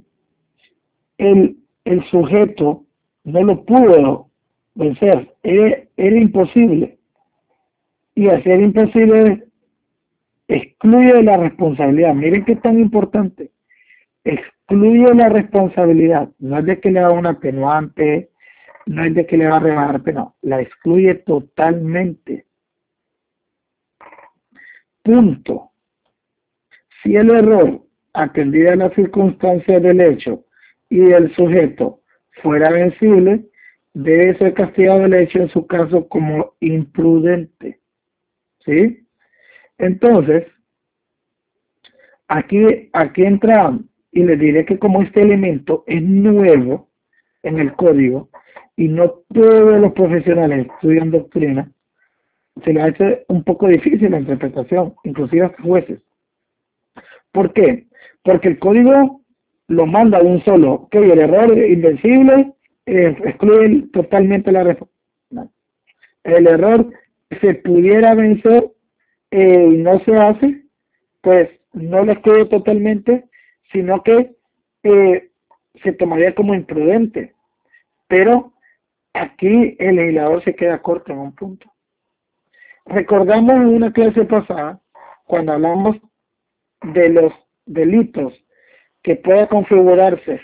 el, 1.17 1.57
el 1.85 2.03
sujeto 2.05 2.83
no 3.23 3.43
lo 3.43 3.65
pudo 3.65 4.29
vencer, 4.75 5.31
era, 5.43 5.77
era 5.97 6.17
imposible. 6.17 6.97
Y 8.13 8.29
al 8.29 8.43
ser 8.43 8.61
imposible, 8.61 9.43
excluye 10.47 11.23
la 11.23 11.37
responsabilidad. 11.37 12.13
Miren 12.13 12.45
qué 12.45 12.55
tan 12.55 12.79
importante. 12.79 13.51
Excluye 14.23 15.13
la 15.15 15.29
responsabilidad. 15.29 16.29
No 16.39 16.59
es 16.59 16.65
de 16.65 16.79
que 16.79 16.91
le 16.91 16.99
haga 16.99 17.11
un 17.11 17.25
atenuante, 17.25 18.29
no 18.85 19.03
es 19.03 19.15
de 19.15 19.25
que 19.25 19.37
le 19.37 19.47
va 19.47 19.57
a 19.57 19.59
rebajar 19.59 20.03
pena, 20.03 20.31
la 20.41 20.61
excluye 20.61 21.15
totalmente. 21.15 22.45
Punto. 25.03 25.71
Si 27.01 27.15
el 27.15 27.29
error, 27.29 27.81
atendida 28.13 28.73
a 28.73 28.75
las 28.75 28.93
circunstancias 28.93 29.81
del 29.81 30.01
hecho 30.01 30.45
y 30.89 30.99
del 30.99 31.33
sujeto, 31.35 32.01
fuera 32.41 32.71
vencible, 32.71 33.45
debe 33.93 34.37
ser 34.37 34.53
castigado 34.53 35.05
el 35.05 35.13
hecho 35.13 35.39
en 35.39 35.49
su 35.49 35.65
caso 35.67 36.07
como 36.07 36.53
imprudente. 36.59 37.79
¿Sí? 38.65 39.07
Entonces, 39.77 40.45
aquí, 42.27 42.89
aquí 42.93 43.23
entra 43.23 43.77
y 44.11 44.23
les 44.23 44.39
diré 44.39 44.65
que 44.65 44.79
como 44.79 45.01
este 45.01 45.21
elemento 45.21 45.83
es 45.87 46.01
nuevo 46.01 46.89
en 47.43 47.59
el 47.59 47.73
código 47.73 48.29
y 48.77 48.87
no 48.87 49.09
todos 49.33 49.79
los 49.79 49.93
profesionales 49.93 50.67
estudian 50.67 51.11
doctrina, 51.11 51.71
se 52.63 52.73
le 52.73 52.81
hace 52.81 53.25
un 53.27 53.43
poco 53.43 53.67
difícil 53.67 54.11
la 54.11 54.19
interpretación, 54.19 54.93
inclusive 55.03 55.45
a 55.45 55.55
jueces. 55.61 55.99
¿Por 57.31 57.53
qué? 57.53 57.85
Porque 58.23 58.49
el 58.49 58.59
código 58.59 59.21
lo 59.67 59.85
manda 59.85 60.21
un 60.21 60.43
solo, 60.43 60.87
que 60.91 60.99
el 60.99 61.19
error 61.19 61.57
invencible 61.57 62.53
excluye 62.85 63.87
totalmente 63.91 64.51
la 64.51 64.63
respuesta. 64.63 64.95
El 66.23 66.47
error 66.47 66.89
se 67.41 67.55
pudiera 67.55 68.15
vencer 68.15 68.71
eh, 69.31 69.69
y 69.71 69.77
no 69.77 69.99
se 69.99 70.15
hace, 70.15 70.63
pues 71.21 71.49
no 71.73 72.03
lo 72.03 72.13
excluye 72.13 72.45
totalmente, 72.45 73.25
sino 73.71 74.01
que 74.03 74.35
eh, 74.83 75.29
se 75.83 75.93
tomaría 75.93 76.33
como 76.33 76.55
imprudente. 76.55 77.33
Pero 78.07 78.53
aquí 79.15 79.75
el 79.79 79.95
legislador 79.95 80.43
se 80.43 80.55
queda 80.55 80.81
corto 80.81 81.11
en 81.11 81.19
un 81.19 81.31
punto. 81.33 81.71
Recordamos 82.85 83.55
en 83.55 83.67
una 83.67 83.91
clase 83.91 84.25
pasada, 84.25 84.79
cuando 85.25 85.53
hablamos 85.53 85.97
de 86.81 87.09
los 87.09 87.33
delitos 87.65 88.33
que 89.01 89.15
pueda 89.15 89.47
configurarse 89.47 90.41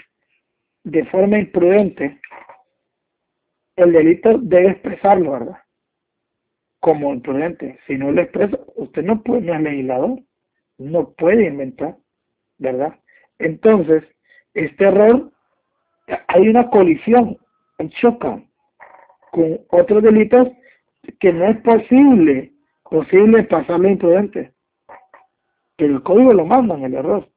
de 0.83 1.05
forma 1.05 1.37
imprudente, 1.37 2.19
el 3.75 3.91
delito 3.91 4.37
debe 4.39 4.71
expresarlo, 4.71 5.31
¿verdad? 5.31 5.57
Como 6.79 7.13
imprudente. 7.13 7.79
Si 7.85 7.95
no 7.97 8.11
lo 8.11 8.21
expresa, 8.21 8.57
usted 8.75 9.03
no 9.03 9.21
puede, 9.21 9.41
no 9.41 9.53
es 9.53 9.61
legislador, 9.61 10.19
no 10.77 11.11
puede 11.11 11.45
inventar, 11.45 11.95
¿verdad? 12.57 12.95
Entonces, 13.37 14.03
este 14.53 14.85
error, 14.85 15.31
hay 16.27 16.47
una 16.47 16.69
colisión, 16.69 17.37
choca 17.89 18.41
con 19.31 19.59
otros 19.69 20.03
delitos 20.03 20.49
que 21.19 21.33
no 21.33 21.45
es 21.47 21.57
posible, 21.61 22.51
posible 22.83 23.43
pasarlo 23.43 23.89
imprudente. 23.89 24.51
Pero 25.77 25.95
el 25.95 26.03
código 26.03 26.33
lo 26.33 26.45
manda 26.45 26.75
en 26.75 26.83
el 26.83 26.93
error. 26.93 27.27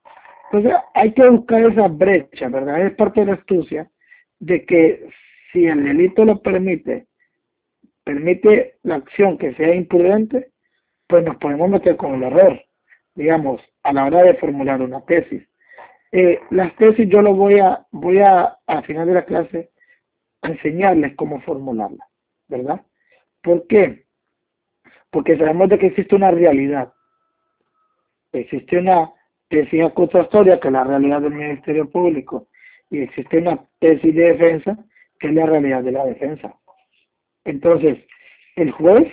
Entonces 0.53 0.81
hay 0.95 1.13
que 1.13 1.29
buscar 1.29 1.65
esa 1.65 1.89
brecha, 1.89 2.49
¿verdad? 2.49 2.87
Es 2.87 2.95
parte 2.95 3.21
de 3.21 3.27
la 3.27 3.35
astucia 3.35 3.91
de 4.41 4.65
que 4.67 5.09
si 5.53 5.67
el 5.67 5.85
delito 5.85 6.25
lo 6.25 6.43
permite, 6.43 7.07
permite 8.05 8.75
la 8.83 8.97
acción 8.97 9.39
que 9.39 9.55
sea 9.55 9.75
imprudente, 9.75 10.51
pues 11.07 11.25
nos 11.25 11.37
podemos 11.37 11.71
meter 11.71 11.97
con 11.97 12.15
el 12.15 12.25
error, 12.25 12.61
digamos, 13.15 13.63
a 13.83 13.93
la 13.93 14.07
hora 14.07 14.23
de 14.23 14.35
formular 14.35 14.83
una 14.83 15.01
tesis. 15.03 15.43
Eh, 16.13 16.39
las 16.51 16.75
tesis 16.77 17.09
yo 17.09 17.23
lo 17.23 17.35
voy 17.35 17.59
a, 17.59 17.87
voy 17.91 18.19
a, 18.19 18.57
al 18.67 18.85
final 18.85 19.07
de 19.07 19.15
la 19.15 19.25
clase, 19.25 19.71
enseñarles 20.45 21.15
cómo 21.17 21.41
formularla, 21.41 22.07
¿verdad? 22.49 22.83
¿Por 23.43 23.67
qué? 23.67 24.05
Porque 25.11 25.37
sabemos 25.37 25.69
de 25.69 25.79
que 25.79 25.87
existe 25.87 26.15
una 26.15 26.31
realidad. 26.31 26.93
Existe 28.33 28.79
una 28.79 29.11
tesis 29.49 29.85
acusatoria, 29.85 30.59
que 30.59 30.69
es 30.69 30.73
la 30.73 30.85
realidad 30.85 31.21
del 31.21 31.35
Ministerio 31.35 31.89
Público, 31.89 32.49
y 32.91 33.01
existe 33.01 33.39
una 33.39 33.59
tesis 33.79 34.15
de 34.15 34.33
defensa, 34.33 34.79
que 35.21 35.29
es 35.29 35.35
la 35.35 35.47
realidad 35.47 35.83
de 35.83 35.93
la 35.93 36.05
defensa. 36.05 36.55
Entonces, 37.45 37.99
el 38.57 38.71
juez 38.73 39.13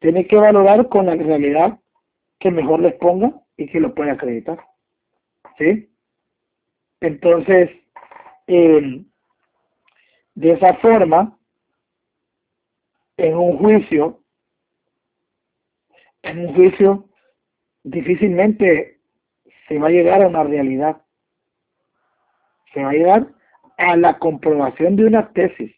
tiene 0.00 0.26
que 0.26 0.36
valorar 0.36 0.88
con 0.88 1.06
la 1.06 1.14
realidad 1.14 1.78
que 2.38 2.50
mejor 2.50 2.80
les 2.80 2.94
ponga 2.94 3.32
y 3.56 3.66
que 3.66 3.80
lo 3.80 3.94
pueda 3.94 4.12
acreditar. 4.12 4.58
¿Sí? 5.58 5.90
Entonces, 7.00 7.70
eh, 8.46 9.02
de 10.36 10.52
esa 10.52 10.74
forma, 10.74 11.36
en 13.16 13.34
un 13.34 13.56
juicio, 13.56 14.20
en 16.22 16.46
un 16.46 16.54
juicio, 16.54 17.08
difícilmente 17.82 18.98
se 19.66 19.78
va 19.78 19.88
a 19.88 19.90
llegar 19.90 20.22
a 20.22 20.28
una 20.28 20.44
realidad. 20.44 21.02
Se 22.74 22.82
va 22.82 22.90
a 22.90 22.92
llegar 22.92 23.26
a 23.78 23.96
la 23.96 24.18
comprobación 24.18 24.96
de 24.96 25.06
una 25.06 25.32
tesis, 25.32 25.74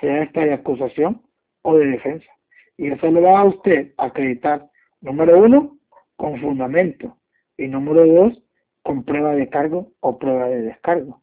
sea 0.00 0.22
esta 0.22 0.40
de 0.40 0.54
acusación 0.54 1.22
o 1.60 1.76
de 1.76 1.86
defensa. 1.88 2.30
Y 2.78 2.90
eso 2.90 3.10
lo 3.10 3.20
va 3.20 3.40
a 3.40 3.44
usted 3.44 3.92
acreditar, 3.98 4.70
número 5.02 5.38
uno, 5.38 5.76
con 6.16 6.40
fundamento. 6.40 7.18
Y 7.58 7.68
número 7.68 8.06
dos, 8.06 8.42
con 8.82 9.04
prueba 9.04 9.34
de 9.34 9.50
cargo 9.50 9.92
o 10.00 10.18
prueba 10.18 10.48
de 10.48 10.62
descargo. 10.62 11.20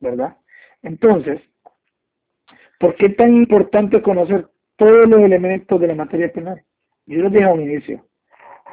¿Verdad? 0.00 0.38
Entonces, 0.82 1.42
¿por 2.78 2.94
qué 2.96 3.06
es 3.06 3.16
tan 3.16 3.34
importante 3.34 4.02
conocer 4.02 4.48
todos 4.76 5.08
los 5.08 5.20
elementos 5.20 5.80
de 5.80 5.86
la 5.86 5.94
materia 5.94 6.32
penal? 6.32 6.62
Yo 7.06 7.22
lo 7.22 7.30
dije 7.30 7.44
a 7.44 7.52
un 7.52 7.62
inicio. 7.62 8.04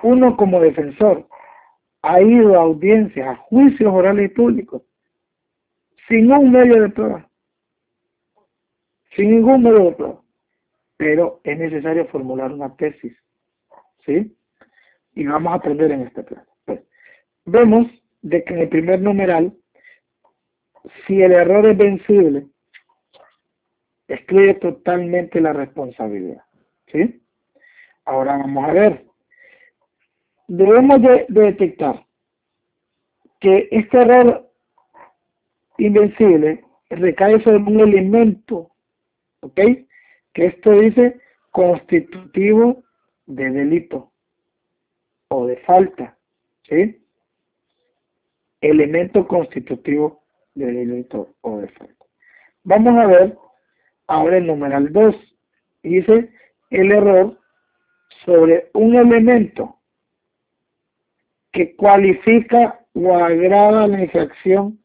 Uno 0.02 0.36
como 0.36 0.60
defensor 0.60 1.28
ha 2.02 2.22
ido 2.22 2.60
a 2.60 2.64
audiencias, 2.64 3.28
a 3.28 3.36
juicios 3.36 3.94
orales 3.94 4.26
y 4.26 4.34
públicos, 4.34 4.82
sin 6.08 6.32
un 6.32 6.52
medio 6.52 6.82
de 6.82 6.90
prueba. 6.90 7.30
Sin 9.16 9.32
ningún 9.32 9.64
medio 9.64 9.86
de 9.86 9.92
prueba. 9.94 10.22
Pero 10.98 11.40
es 11.44 11.58
necesario 11.58 12.06
formular 12.08 12.52
una 12.52 12.76
tesis. 12.76 13.16
¿Sí? 14.06 14.36
Y 15.16 15.26
vamos 15.26 15.54
a 15.54 15.56
aprender 15.56 15.92
en 15.92 16.02
este 16.02 16.24
plan. 16.24 16.44
Pues, 16.66 16.82
vemos 17.46 17.88
de 18.22 18.44
que 18.44 18.54
en 18.54 18.60
el 18.62 18.70
primer 18.70 19.02
numeral, 19.02 19.54
si 21.06 21.22
el 21.22 21.32
error 21.32 21.66
es 21.68 21.78
vencible, 21.78 22.48
excluye 24.08 24.56
totalmente 24.56 25.40
la 25.42 25.54
responsabilidad. 25.54 26.44
¿Sí? 26.92 27.22
Ahora 28.06 28.38
vamos 28.38 28.70
a 28.70 28.74
ver. 28.74 29.06
Debemos 30.48 31.02
de, 31.02 31.26
detectar 31.30 32.06
que 33.40 33.68
este 33.72 33.98
error 33.98 34.50
invencible 35.78 36.64
recae 36.90 37.42
sobre 37.42 37.58
un 37.58 37.80
elemento, 37.80 38.72
¿ok? 39.42 39.60
Que 40.34 40.46
esto 40.46 40.72
dice 40.72 41.20
constitutivo 41.52 42.84
de 43.26 43.50
delito 43.50 44.12
o 45.30 45.48
de 45.48 45.58
falta, 45.58 46.18
¿sí? 46.68 47.02
Elemento 48.62 49.28
constitutivo 49.28 50.24
de 50.56 50.66
delito 50.66 51.36
o 51.42 51.58
de 51.60 51.68
falta. 51.70 52.06
Vamos 52.64 52.98
a 52.98 53.08
ver 53.08 53.38
ahora 54.14 54.38
el 54.38 54.48
numeral 54.48 54.92
2. 54.92 55.16
Dice 55.84 56.30
el 56.70 56.92
error 56.92 57.38
sobre 58.26 58.70
un 58.74 58.96
elemento 58.96 59.78
que 61.52 61.76
cualifica 61.76 62.80
o 62.94 63.16
agrava 63.16 63.88
la 63.88 64.02
infracción 64.02 64.80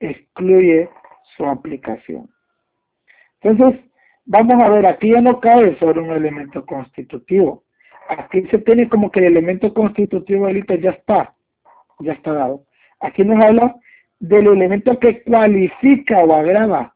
excluye 0.00 0.88
su 1.36 1.44
aplicación. 1.44 2.30
Entonces, 3.40 3.80
vamos 4.24 4.62
a 4.62 4.68
ver, 4.68 4.86
aquí 4.86 5.10
ya 5.10 5.20
no 5.20 5.40
cae 5.40 5.76
sobre 5.78 6.00
un 6.00 6.10
elemento 6.10 6.64
constitutivo. 6.64 7.64
Aquí 8.08 8.42
se 8.50 8.58
tiene 8.58 8.88
como 8.88 9.10
que 9.10 9.20
el 9.20 9.26
elemento 9.26 9.72
constitutivo 9.74 10.46
delito 10.46 10.74
ya 10.76 10.90
está, 10.90 11.34
ya 12.00 12.12
está 12.12 12.32
dado. 12.32 12.64
Aquí 13.00 13.24
nos 13.24 13.42
habla 13.44 13.76
del 14.18 14.46
elemento 14.46 14.98
que 14.98 15.22
cualifica 15.22 16.18
o 16.20 16.32
agrava 16.32 16.94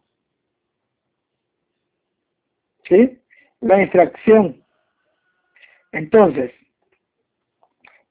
¿sí? 2.88 3.18
La 3.60 3.82
infracción. 3.82 4.62
Entonces, 5.92 6.52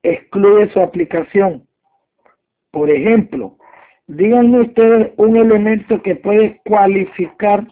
excluye 0.04 0.72
su 0.72 0.80
aplicación. 0.80 1.68
Por 2.72 2.90
ejemplo, 2.90 3.58
díganme 4.08 4.62
ustedes 4.62 5.12
un 5.18 5.36
elemento 5.38 6.02
que 6.02 6.16
puede 6.16 6.62
cualificar 6.66 7.68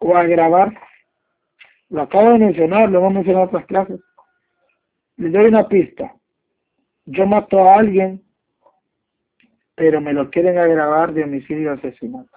o 0.00 0.16
agravar. 0.16 0.72
Lo 1.90 2.02
acabo 2.02 2.32
de 2.32 2.38
mencionar, 2.38 2.90
lo 2.90 2.98
hemos 3.00 3.14
mencionado 3.14 3.44
en 3.44 3.48
otras 3.48 3.66
clases. 3.66 4.00
Les 5.16 5.32
doy 5.32 5.46
una 5.46 5.68
pista. 5.68 6.14
Yo 7.06 7.26
mato 7.26 7.62
a 7.62 7.76
alguien, 7.76 8.22
pero 9.74 10.00
me 10.00 10.12
lo 10.12 10.30
quieren 10.30 10.58
agravar 10.58 11.12
de 11.12 11.24
homicidio 11.24 11.72
asesinato. 11.72 12.30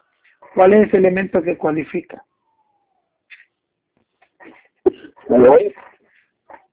¿Cuál 0.54 0.74
es 0.74 0.88
ese 0.88 0.98
elemento 0.98 1.42
que 1.42 1.58
cualifica? 1.58 2.24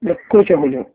¿Me 0.01 0.11
escucha, 0.11 0.57
Julio? 0.57 0.87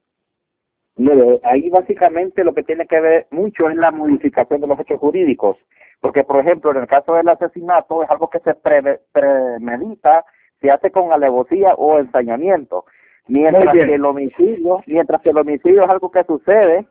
No, 0.96 1.40
ahí 1.44 1.70
básicamente 1.70 2.44
lo 2.44 2.54
que 2.54 2.62
tiene 2.62 2.86
que 2.86 3.00
ver 3.00 3.26
mucho 3.30 3.70
es 3.70 3.76
la 3.76 3.90
modificación 3.90 4.60
de 4.60 4.66
los 4.66 4.78
hechos 4.80 5.00
jurídicos, 5.00 5.56
porque 6.00 6.24
por 6.24 6.40
ejemplo 6.40 6.70
en 6.72 6.78
el 6.78 6.86
caso 6.86 7.14
del 7.14 7.28
asesinato 7.28 8.02
es 8.02 8.10
algo 8.10 8.28
que 8.28 8.40
se 8.40 8.54
premedita 8.54 10.24
se 10.60 10.70
hace 10.70 10.90
con 10.90 11.12
alevosía 11.12 11.74
o 11.74 11.98
ensañamiento. 11.98 12.84
Mientras 13.28 13.72
que 13.72 13.94
el 13.94 14.04
homicidio, 14.04 14.82
mientras 14.86 15.22
que 15.22 15.30
el 15.30 15.38
homicidio 15.38 15.84
es 15.84 15.90
algo 15.90 16.10
que 16.10 16.24
sucede 16.24 16.86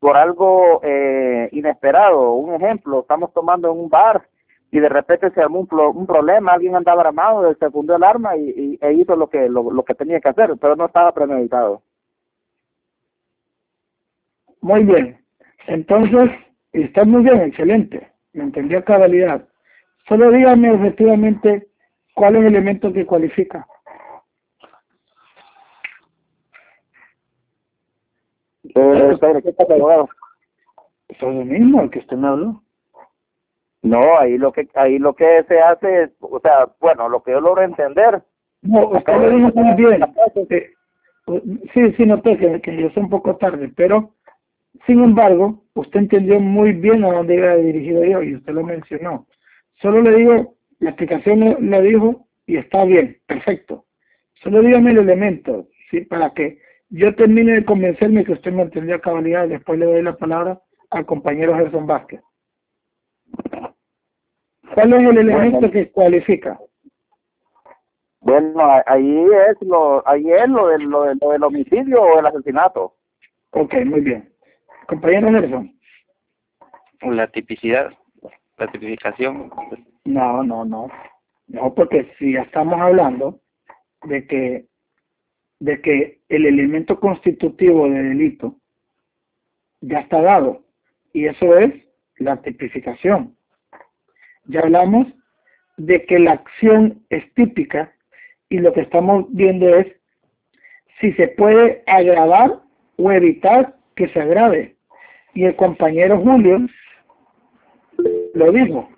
por 0.00 0.16
algo 0.16 0.80
eh, 0.82 1.48
inesperado. 1.52 2.32
Un 2.32 2.54
ejemplo, 2.54 3.00
estamos 3.00 3.32
tomando 3.32 3.70
en 3.70 3.78
un 3.78 3.88
bar 3.88 4.22
y 4.72 4.80
de 4.80 4.88
repente 4.88 5.30
se 5.30 5.42
armó 5.42 5.60
un, 5.60 6.06
problema, 6.06 6.52
alguien 6.52 6.74
andaba 6.74 7.02
armado, 7.02 7.54
se 7.54 7.70
fundió 7.70 7.94
el 7.94 8.02
arma 8.02 8.34
y, 8.38 8.78
e 8.80 8.92
hizo 8.94 9.14
lo 9.14 9.28
que 9.28 9.46
lo, 9.50 9.84
que 9.84 9.94
tenía 9.94 10.18
que 10.18 10.30
hacer, 10.30 10.54
pero 10.58 10.74
no 10.74 10.86
estaba 10.86 11.12
premeditado. 11.12 11.82
Muy 14.62 14.82
bien. 14.84 15.18
Entonces, 15.66 16.30
está 16.72 17.04
muy 17.04 17.22
bien, 17.22 17.42
excelente. 17.42 18.10
Me 18.32 18.44
entendió 18.44 18.78
a 18.78 18.84
cabalidad. 18.84 19.46
Solo 20.08 20.30
dígame 20.30 20.74
efectivamente 20.74 21.68
cuál 22.14 22.36
es 22.36 22.40
el 22.40 22.46
elemento 22.54 22.94
que 22.94 23.04
cualifica. 23.04 23.66
Eh, 28.64 29.18
¿qué 29.44 29.52
pasa, 29.52 29.74
abogado? 29.74 30.08
Eso 31.08 31.28
es 31.28 31.34
lo 31.34 31.44
mismo, 31.44 31.82
el 31.82 31.90
que 31.90 31.98
usted 31.98 32.16
me 32.16 32.28
habló. 32.28 32.62
No, 33.82 34.18
ahí 34.18 34.38
lo 34.38 34.52
que 34.52 34.68
ahí 34.74 34.98
lo 34.98 35.14
que 35.14 35.44
se 35.48 35.60
hace, 35.60 36.04
es, 36.04 36.10
o 36.20 36.40
sea, 36.40 36.68
bueno, 36.80 37.08
lo 37.08 37.22
que 37.22 37.32
yo 37.32 37.40
logro 37.40 37.62
entender. 37.62 38.22
No, 38.62 38.88
usted 38.88 39.12
lo 39.12 39.30
dijo 39.30 39.50
muy 39.54 39.74
bien. 39.74 40.00
sí, 41.74 41.92
sí, 41.96 42.06
noté 42.06 42.36
que, 42.38 42.60
que 42.60 42.76
yo 42.76 42.90
soy 42.90 43.02
un 43.02 43.10
poco 43.10 43.36
tarde, 43.36 43.72
pero 43.76 44.12
sin 44.86 45.02
embargo, 45.02 45.62
usted 45.74 46.00
entendió 46.00 46.40
muy 46.40 46.72
bien 46.72 47.04
a 47.04 47.12
dónde 47.12 47.34
iba 47.34 47.56
dirigido 47.56 48.04
yo 48.04 48.22
y 48.22 48.36
usted 48.36 48.52
lo 48.52 48.62
mencionó. 48.62 49.26
Solo 49.80 50.00
le 50.00 50.14
digo, 50.16 50.54
la 50.78 50.90
explicación 50.90 51.56
lo 51.58 51.82
dijo 51.82 52.26
y 52.46 52.56
está 52.56 52.84
bien, 52.84 53.18
perfecto. 53.26 53.84
Solo 54.42 54.60
dígame 54.60 54.90
el 54.90 54.98
elemento, 54.98 55.68
¿sí? 55.90 56.02
Para 56.02 56.30
que 56.30 56.58
yo 56.90 57.14
termine 57.14 57.52
de 57.52 57.64
convencerme 57.64 58.24
que 58.24 58.32
usted 58.32 58.52
me 58.52 58.62
entendió 58.62 58.96
a 58.96 59.00
cabalidad 59.00 59.46
y 59.46 59.50
después 59.50 59.78
le 59.78 59.86
doy 59.86 60.02
la 60.02 60.16
palabra 60.16 60.60
al 60.90 61.06
compañero 61.06 61.54
Gerson 61.54 61.86
Vázquez. 61.86 62.20
¿Cuál 64.74 64.92
es 64.94 65.00
el 65.00 65.18
elemento 65.18 65.70
que 65.70 65.90
cualifica? 65.90 66.58
Bueno, 68.20 68.60
ahí 68.86 69.26
es 69.48 69.60
lo, 69.66 70.06
ahí 70.08 70.30
es 70.30 70.48
lo 70.48 70.68
del, 70.68 70.82
lo, 70.82 71.04
del, 71.04 71.42
homicidio 71.42 72.02
o 72.02 72.20
el 72.20 72.26
asesinato. 72.26 72.94
Ok, 73.50 73.74
muy 73.84 74.00
bien. 74.00 74.32
Compañero 74.86 75.30
Nelson. 75.30 75.74
La 77.02 77.26
tipicidad, 77.26 77.92
la 78.58 78.68
tipificación. 78.68 79.50
No, 80.04 80.42
no, 80.44 80.64
no. 80.64 80.88
No, 81.48 81.74
porque 81.74 82.14
si 82.18 82.32
ya 82.34 82.42
estamos 82.42 82.80
hablando 82.80 83.40
de 84.04 84.26
que 84.26 84.66
de 85.58 85.80
que 85.80 86.20
el 86.28 86.46
elemento 86.46 86.98
constitutivo 86.98 87.88
de 87.88 88.02
delito 88.02 88.56
ya 89.80 90.00
está 90.00 90.20
dado 90.20 90.62
y 91.12 91.26
eso 91.26 91.56
es 91.56 91.72
la 92.16 92.40
tipificación. 92.42 93.36
Ya 94.46 94.60
hablamos 94.60 95.06
de 95.76 96.04
que 96.04 96.18
la 96.18 96.32
acción 96.32 97.02
es 97.10 97.32
típica 97.34 97.92
y 98.48 98.58
lo 98.58 98.72
que 98.72 98.82
estamos 98.82 99.26
viendo 99.30 99.68
es 99.68 99.86
si 101.00 101.12
se 101.14 101.28
puede 101.28 101.82
agravar 101.86 102.60
o 102.96 103.10
evitar 103.10 103.74
que 103.96 104.08
se 104.08 104.20
agrave. 104.20 104.76
Y 105.34 105.44
el 105.44 105.56
compañero 105.56 106.18
Julio 106.18 106.66
lo 108.34 108.52
dijo. 108.52 108.88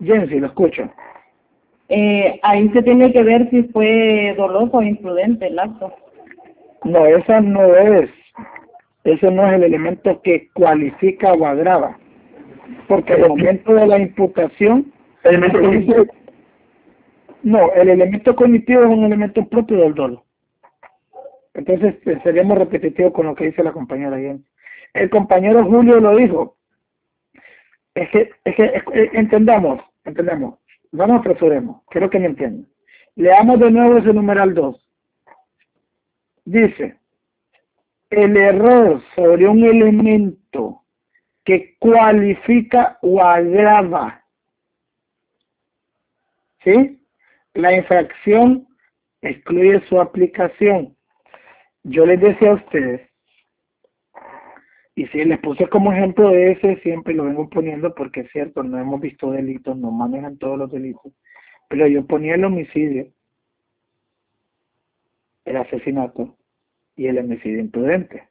Jensi, 0.00 0.38
lo 0.38 0.46
escucho. 0.46 0.90
Eh, 1.88 2.38
ahí 2.42 2.68
se 2.68 2.82
tiene 2.82 3.12
que 3.12 3.22
ver 3.22 3.48
si 3.50 3.62
fue 3.64 4.34
doloso 4.36 4.76
o 4.76 4.82
imprudente 4.82 5.46
el 5.46 5.58
acto. 5.58 5.92
No, 6.84 7.06
esa 7.06 7.40
no 7.40 7.74
es, 7.74 8.10
ese 9.04 9.30
no 9.30 9.46
es 9.46 9.54
el 9.54 9.64
elemento 9.64 10.20
que 10.22 10.48
cualifica 10.52 11.32
o 11.32 11.46
agrava, 11.46 11.98
porque 12.86 13.14
el 13.14 13.28
momento 13.28 13.74
de 13.74 13.86
la 13.86 13.98
imputación, 13.98 14.92
no, 17.42 17.72
el 17.72 17.88
elemento 17.88 18.34
cognitivo 18.34 18.82
es 18.82 18.88
un 18.88 19.04
elemento 19.04 19.46
propio 19.46 19.78
del 19.78 19.94
dolo. 19.94 20.24
Entonces 21.54 21.96
eh, 22.06 22.18
seríamos 22.22 22.58
repetitivos 22.58 23.12
con 23.12 23.26
lo 23.26 23.34
que 23.34 23.46
dice 23.46 23.62
la 23.62 23.72
compañera 23.72 24.18
Jen. 24.18 24.44
El 24.94 25.10
compañero 25.10 25.64
Julio 25.64 26.00
lo 26.00 26.16
dijo. 26.16 26.56
Es 27.94 28.08
que, 28.10 28.30
es 28.44 28.54
que 28.54 28.64
eh, 28.64 29.10
entendamos, 29.14 29.80
entendamos. 30.04 30.58
Vamos, 30.92 31.20
apresuremos. 31.20 31.82
Quiero 31.90 32.08
que 32.08 32.18
me 32.18 32.26
entiendan. 32.26 32.66
Leamos 33.16 33.58
de 33.58 33.70
nuevo 33.70 33.98
ese 33.98 34.12
numeral 34.12 34.54
2 34.54 34.84
Dice, 36.44 36.96
el 38.10 38.36
error 38.36 39.02
sobre 39.14 39.46
un 39.48 39.64
elemento 39.64 40.82
que 41.48 41.76
cualifica 41.78 42.98
o 43.00 43.22
agrava, 43.22 44.22
¿sí? 46.62 47.00
La 47.54 47.74
infracción 47.74 48.68
excluye 49.22 49.80
su 49.88 49.98
aplicación. 49.98 50.94
Yo 51.84 52.04
les 52.04 52.20
decía 52.20 52.50
a 52.50 52.56
ustedes, 52.56 53.00
y 54.94 55.06
si 55.06 55.24
les 55.24 55.38
puse 55.38 55.66
como 55.68 55.90
ejemplo 55.90 56.28
de 56.28 56.52
ese, 56.52 56.76
siempre 56.82 57.14
lo 57.14 57.24
vengo 57.24 57.48
poniendo 57.48 57.94
porque 57.94 58.20
es 58.20 58.30
cierto, 58.30 58.62
no 58.62 58.78
hemos 58.78 59.00
visto 59.00 59.30
delitos, 59.30 59.74
no 59.74 59.90
manejan 59.90 60.36
todos 60.36 60.58
los 60.58 60.70
delitos, 60.70 61.14
pero 61.70 61.86
yo 61.86 62.06
ponía 62.06 62.34
el 62.34 62.44
homicidio, 62.44 63.06
el 65.46 65.56
asesinato, 65.56 66.36
y 66.94 67.06
el 67.06 67.16
homicidio 67.16 67.60
imprudente. 67.60 68.28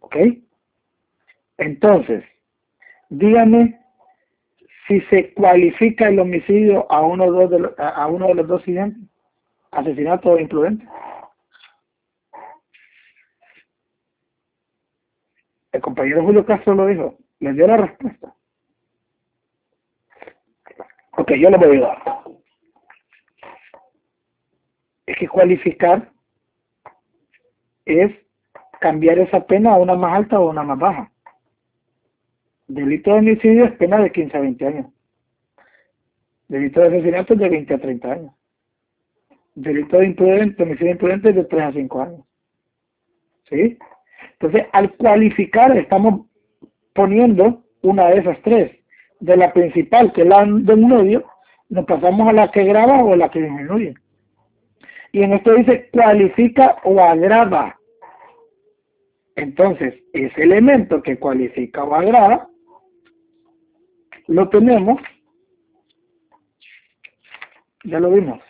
¿Ok? 0.00 0.16
Entonces, 1.58 2.24
dígame 3.10 3.78
si 4.86 5.00
se 5.02 5.34
cualifica 5.34 6.08
el 6.08 6.18
homicidio 6.18 6.90
a 6.90 7.02
uno, 7.02 7.48
de, 7.48 7.58
los, 7.58 7.78
a 7.78 8.08
dos 8.44 8.62
siguientes, 8.62 9.02
asesinato 9.72 10.38
imprudente. 10.38 10.86
El 15.72 15.82
compañero 15.82 16.24
Julio 16.24 16.46
Castro 16.46 16.74
lo 16.74 16.86
dijo, 16.86 17.18
le 17.40 17.52
dio 17.52 17.66
la 17.66 17.76
respuesta. 17.76 18.34
Ok, 21.18 21.32
yo 21.32 21.50
le 21.50 21.58
voy 21.58 21.76
a 21.76 21.80
dar. 21.80 22.22
Es 25.06 25.16
que 25.18 25.28
cualificar 25.28 26.10
es 27.84 28.14
cambiar 28.80 29.18
esa 29.18 29.44
pena 29.46 29.72
a 29.72 29.78
una 29.78 29.94
más 29.94 30.16
alta 30.16 30.38
o 30.38 30.50
una 30.50 30.62
más 30.62 30.78
baja. 30.78 31.10
Delito 32.68 33.12
de 33.12 33.18
homicidio 33.18 33.64
es 33.64 33.72
pena 33.72 33.98
de 33.98 34.12
15 34.12 34.36
a 34.36 34.40
20 34.40 34.66
años. 34.66 34.86
Delito 36.48 36.80
de 36.80 36.88
asesinato 36.88 37.34
es 37.34 37.40
de 37.40 37.48
20 37.48 37.74
a 37.74 37.78
30 37.78 38.12
años. 38.12 38.32
Delito 39.54 39.98
de 39.98 40.06
imprudente, 40.06 40.62
homicidio 40.62 40.92
imprudente 40.92 41.30
es 41.30 41.34
de 41.34 41.44
3 41.44 41.62
a 41.62 41.72
5 41.72 42.02
años. 42.02 42.20
¿Sí? 43.48 43.78
Entonces, 44.32 44.66
al 44.72 44.94
cualificar 44.94 45.76
estamos 45.76 46.26
poniendo 46.94 47.64
una 47.82 48.08
de 48.08 48.18
esas 48.18 48.40
tres. 48.42 48.72
De 49.20 49.36
la 49.36 49.52
principal, 49.52 50.12
que 50.12 50.22
es 50.22 50.28
la 50.28 50.44
del 50.44 50.86
medio, 50.86 51.24
nos 51.70 51.86
pasamos 51.86 52.28
a 52.28 52.32
la 52.32 52.50
que 52.50 52.64
graba 52.64 53.02
o 53.02 53.16
la 53.16 53.30
que 53.30 53.42
disminuye. 53.42 53.94
Y 55.12 55.22
en 55.22 55.32
esto 55.32 55.54
dice 55.54 55.88
cualifica 55.90 56.76
o 56.84 57.00
agrava. 57.00 57.78
Entonces, 59.36 59.94
ese 60.12 60.42
elemento 60.42 61.02
que 61.02 61.18
cualifica 61.18 61.82
o 61.84 61.94
agrava, 61.94 62.47
lo 64.28 64.48
tenemos, 64.50 65.00
ya 67.84 67.98
lo 67.98 68.10
vimos. 68.10 68.40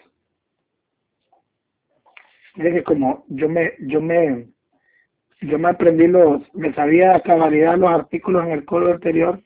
Mire 2.57 2.75
que 2.75 2.83
como 2.83 3.25
yo 3.29 3.49
me, 3.49 3.73
yo 3.81 4.01
me, 4.01 4.49
yo 5.41 5.59
me 5.59 5.69
aprendí 5.69 6.09
los, 6.09 6.43
me 6.55 6.75
sabía 6.75 7.15
a 7.15 7.21
cabalidad 7.21 7.79
los 7.79 7.91
artículos 7.91 8.45
en 8.45 8.53
el 8.53 8.65
código 8.65 8.93
anterior, 8.93 9.41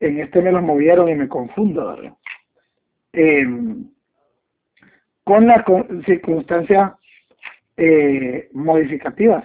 en 0.00 0.18
este 0.18 0.42
me 0.42 0.50
los 0.50 0.62
movieron 0.62 1.08
y 1.08 1.14
me 1.14 1.28
confundo, 1.28 1.86
¿verdad? 1.86 2.14
Eh, 3.12 3.46
con 5.24 5.46
las 5.46 5.64
circunstancias 6.06 6.92
eh, 7.76 8.48
modificativas 8.52 9.44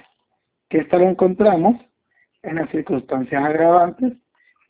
que 0.69 0.79
esta 0.79 0.97
lo 0.97 1.09
encontramos 1.09 1.79
en 2.41 2.55
las 2.55 2.69
circunstancias 2.71 3.43
agravantes 3.43 4.13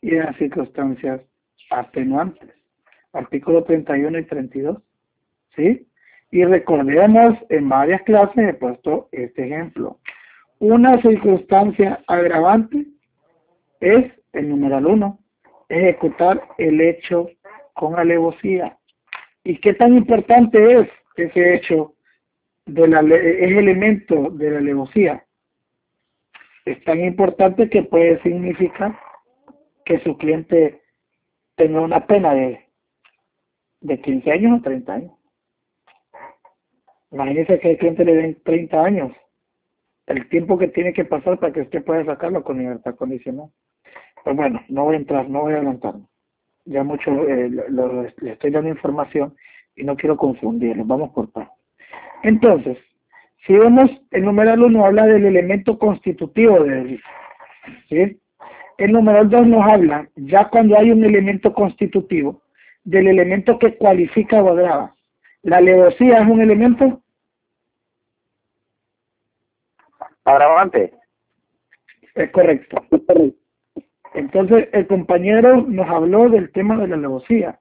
y 0.02 0.10
en 0.10 0.24
las 0.24 0.36
circunstancias 0.36 1.22
atenuantes. 1.70 2.50
Artículo 3.12 3.64
31 3.64 4.18
y 4.18 4.24
32. 4.24 4.78
¿Sí? 5.54 5.86
Y 6.30 6.44
recordemos, 6.44 7.38
en 7.48 7.68
varias 7.68 8.02
clases 8.02 8.48
he 8.48 8.54
puesto 8.54 9.08
este 9.12 9.46
ejemplo. 9.46 9.98
Una 10.58 11.00
circunstancia 11.00 12.00
agravante 12.06 12.86
es, 13.80 14.12
el 14.32 14.48
numeral 14.48 14.86
1, 14.86 15.18
ejecutar 15.68 16.42
el 16.58 16.80
hecho 16.80 17.28
con 17.74 17.98
alevosía. 17.98 18.76
¿Y 19.44 19.58
qué 19.58 19.74
tan 19.74 19.96
importante 19.96 20.80
es 20.80 20.88
ese 21.16 21.54
hecho 21.54 21.94
de 22.66 22.88
la 22.88 23.00
es 23.00 23.52
elemento 23.52 24.30
de 24.30 24.50
la 24.50 24.58
alevosía 24.58 25.26
es 26.66 26.82
tan 26.82 27.02
importante 27.02 27.70
que 27.70 27.84
puede 27.84 28.20
significar 28.22 28.98
que 29.84 30.00
su 30.00 30.18
cliente 30.18 30.80
tenga 31.56 31.80
una 31.80 32.06
pena 32.06 32.34
de, 32.34 32.60
de 33.80 34.00
15 34.00 34.30
años 34.30 34.60
o 34.60 34.62
30 34.62 34.92
años. 34.92 35.12
Imagínese 37.10 37.58
que 37.58 37.70
el 37.72 37.78
cliente 37.78 38.04
le 38.04 38.14
den 38.14 38.42
30 38.44 38.84
años, 38.84 39.12
el 40.06 40.28
tiempo 40.28 40.58
que 40.58 40.68
tiene 40.68 40.92
que 40.92 41.04
pasar 41.04 41.38
para 41.38 41.52
que 41.52 41.62
usted 41.62 41.84
pueda 41.84 42.04
sacarlo 42.04 42.44
con 42.44 42.58
libertad 42.58 42.94
condicional. 42.94 43.48
Pues 44.22 44.36
bueno, 44.36 44.60
no 44.68 44.84
voy 44.84 44.94
a 44.94 44.98
entrar, 44.98 45.28
no 45.28 45.42
voy 45.42 45.54
a 45.54 45.56
adelantar. 45.56 45.94
Ya 46.64 46.82
mucho 46.82 47.10
eh, 47.28 47.48
le 47.48 48.32
estoy 48.32 48.50
dando 48.50 48.70
información 48.70 49.34
y 49.76 49.84
no 49.84 49.96
quiero 49.96 50.16
confundirlo. 50.16 50.84
Vamos 50.84 51.10
por 51.10 51.30
partes. 51.30 51.56
Entonces, 52.22 52.76
si 53.46 53.52
vemos, 53.52 53.88
el 54.10 54.24
numeral 54.24 54.62
1 54.62 54.84
habla 54.84 55.06
del 55.06 55.26
elemento 55.26 55.78
constitutivo 55.78 56.60
del 56.64 56.82
delito. 56.82 57.08
¿sí? 57.88 58.20
El 58.78 58.92
numeral 58.92 59.30
2 59.30 59.46
nos 59.46 59.66
habla, 59.66 60.08
ya 60.16 60.48
cuando 60.48 60.78
hay 60.78 60.90
un 60.90 61.04
elemento 61.04 61.52
constitutivo, 61.52 62.42
del 62.84 63.08
elemento 63.08 63.58
que 63.58 63.76
cualifica 63.76 64.42
o 64.42 64.50
agrava. 64.50 64.94
¿La 65.42 65.58
alevosía 65.58 66.18
es 66.18 66.28
un 66.28 66.40
elemento? 66.40 67.00
Agravante. 70.24 70.92
Es 72.14 72.30
correcto. 72.30 72.84
Entonces, 74.14 74.68
el 74.72 74.86
compañero 74.86 75.62
nos 75.62 75.88
habló 75.88 76.28
del 76.28 76.50
tema 76.52 76.76
de 76.78 76.88
la 76.88 76.96
alevosía 76.96 77.58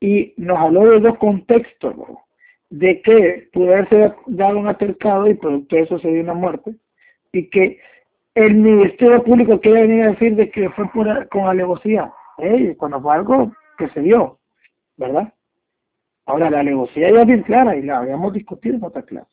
y 0.00 0.34
nos 0.36 0.58
habló 0.58 0.90
de 0.90 1.00
dos 1.00 1.18
contextos 1.18 1.94
de 2.70 3.00
que 3.02 3.48
pudo 3.52 3.72
haberse 3.72 4.12
dado 4.26 4.58
un 4.58 4.68
altercado 4.68 5.28
y 5.28 5.34
producto 5.34 5.76
de 5.76 5.82
eso 5.82 5.98
se 5.98 6.08
dio 6.08 6.22
una 6.22 6.34
muerte 6.34 6.74
y 7.32 7.48
que 7.48 7.80
el 8.46 8.54
Ministerio 8.54 9.22
Público 9.22 9.60
quiere 9.60 9.82
venir 9.82 10.04
a 10.04 10.10
decir 10.10 10.36
de 10.36 10.50
que 10.50 10.70
fue 10.70 10.88
por, 10.92 11.28
con 11.28 11.46
alevosía. 11.46 12.12
Cuando 12.76 13.00
fue 13.00 13.14
algo 13.14 13.52
que 13.76 13.88
se 13.90 14.00
dio 14.00 14.38
¿verdad? 14.96 15.32
ahora 16.26 16.50
la 16.50 16.60
alevosía 16.60 17.10
ya 17.10 17.20
es 17.22 17.26
bien 17.26 17.42
clara 17.42 17.74
y 17.74 17.82
la 17.82 17.98
habíamos 17.98 18.32
discutido 18.32 18.76
en 18.76 18.84
otra 18.84 19.02
clase. 19.02 19.28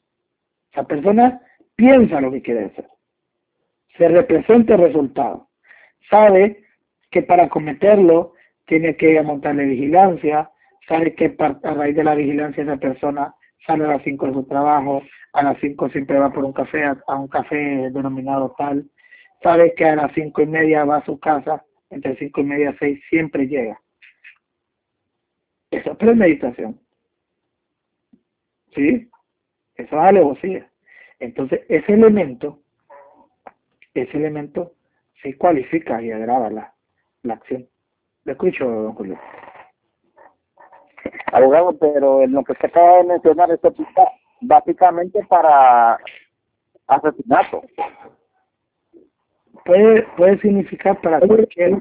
La 0.73 0.83
persona 0.83 1.41
piensa 1.75 2.21
lo 2.21 2.31
que 2.31 2.41
quiere 2.41 2.65
hacer. 2.65 2.87
Se 3.97 4.07
representa 4.07 4.75
el 4.75 4.81
resultado. 4.81 5.49
Sabe 6.09 6.63
que 7.11 7.21
para 7.21 7.49
cometerlo 7.49 8.33
tiene 8.65 8.95
que 8.95 9.21
montarle 9.21 9.65
vigilancia 9.65 10.49
sabe 10.87 11.15
que 11.15 11.35
a 11.39 11.73
raíz 11.73 11.95
de 11.95 12.03
la 12.03 12.15
vigilancia 12.15 12.63
esa 12.63 12.77
persona 12.77 13.33
sale 13.65 13.85
a 13.85 13.89
las 13.89 14.03
5 14.03 14.27
de 14.27 14.33
su 14.33 14.43
trabajo, 14.43 15.01
a 15.33 15.43
las 15.43 15.57
5 15.59 15.89
siempre 15.89 16.19
va 16.19 16.31
por 16.31 16.43
un 16.43 16.53
café, 16.53 16.83
a, 16.85 17.15
un 17.15 17.27
café 17.27 17.89
denominado 17.91 18.53
tal, 18.57 18.85
sabe 19.41 19.73
que 19.75 19.85
a 19.85 19.95
las 19.95 20.13
cinco 20.13 20.41
y 20.41 20.47
media 20.47 20.85
va 20.85 20.97
a 20.97 21.05
su 21.05 21.19
casa, 21.19 21.63
entre 21.89 22.15
cinco 22.17 22.41
y 22.41 22.45
media 22.45 22.71
y 22.71 22.77
6 22.77 23.03
siempre 23.09 23.47
llega. 23.47 23.79
Eso 25.71 25.91
es 25.91 25.97
premeditación. 25.97 26.79
¿Sí? 28.73 29.09
Eso 29.75 29.95
es 29.95 30.01
alevosía. 30.01 30.69
Entonces, 31.19 31.61
ese 31.69 31.93
elemento, 31.93 32.59
ese 33.93 34.17
elemento 34.17 34.73
se 35.21 35.37
cualifica 35.37 36.01
y 36.01 36.11
agrava 36.11 36.49
la, 36.49 36.73
la 37.23 37.35
acción. 37.35 37.67
Le 38.25 38.33
escucho, 38.33 38.65
don 38.65 38.93
Julio 38.93 39.19
abogado, 41.35 41.77
pero 41.77 42.21
en 42.21 42.31
lo 42.31 42.43
que 42.43 42.53
se 42.55 42.67
acaba 42.67 42.97
de 42.97 43.03
mencionar, 43.05 43.51
esto 43.51 43.73
básicamente 44.41 45.23
para 45.27 45.99
asesinato. 46.87 47.63
Puede, 49.65 50.03
puede 50.15 50.39
significar 50.41 51.01
para 51.01 51.19
cualquier, 51.19 51.79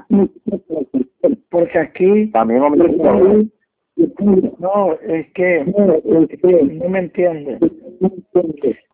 porque 1.51 1.77
aquí 1.77 2.31
también 2.31 2.59
no, 2.59 2.73
es 5.03 5.31
que 5.33 5.63
no 5.65 6.89
me 6.89 6.99
entiende. 6.99 7.59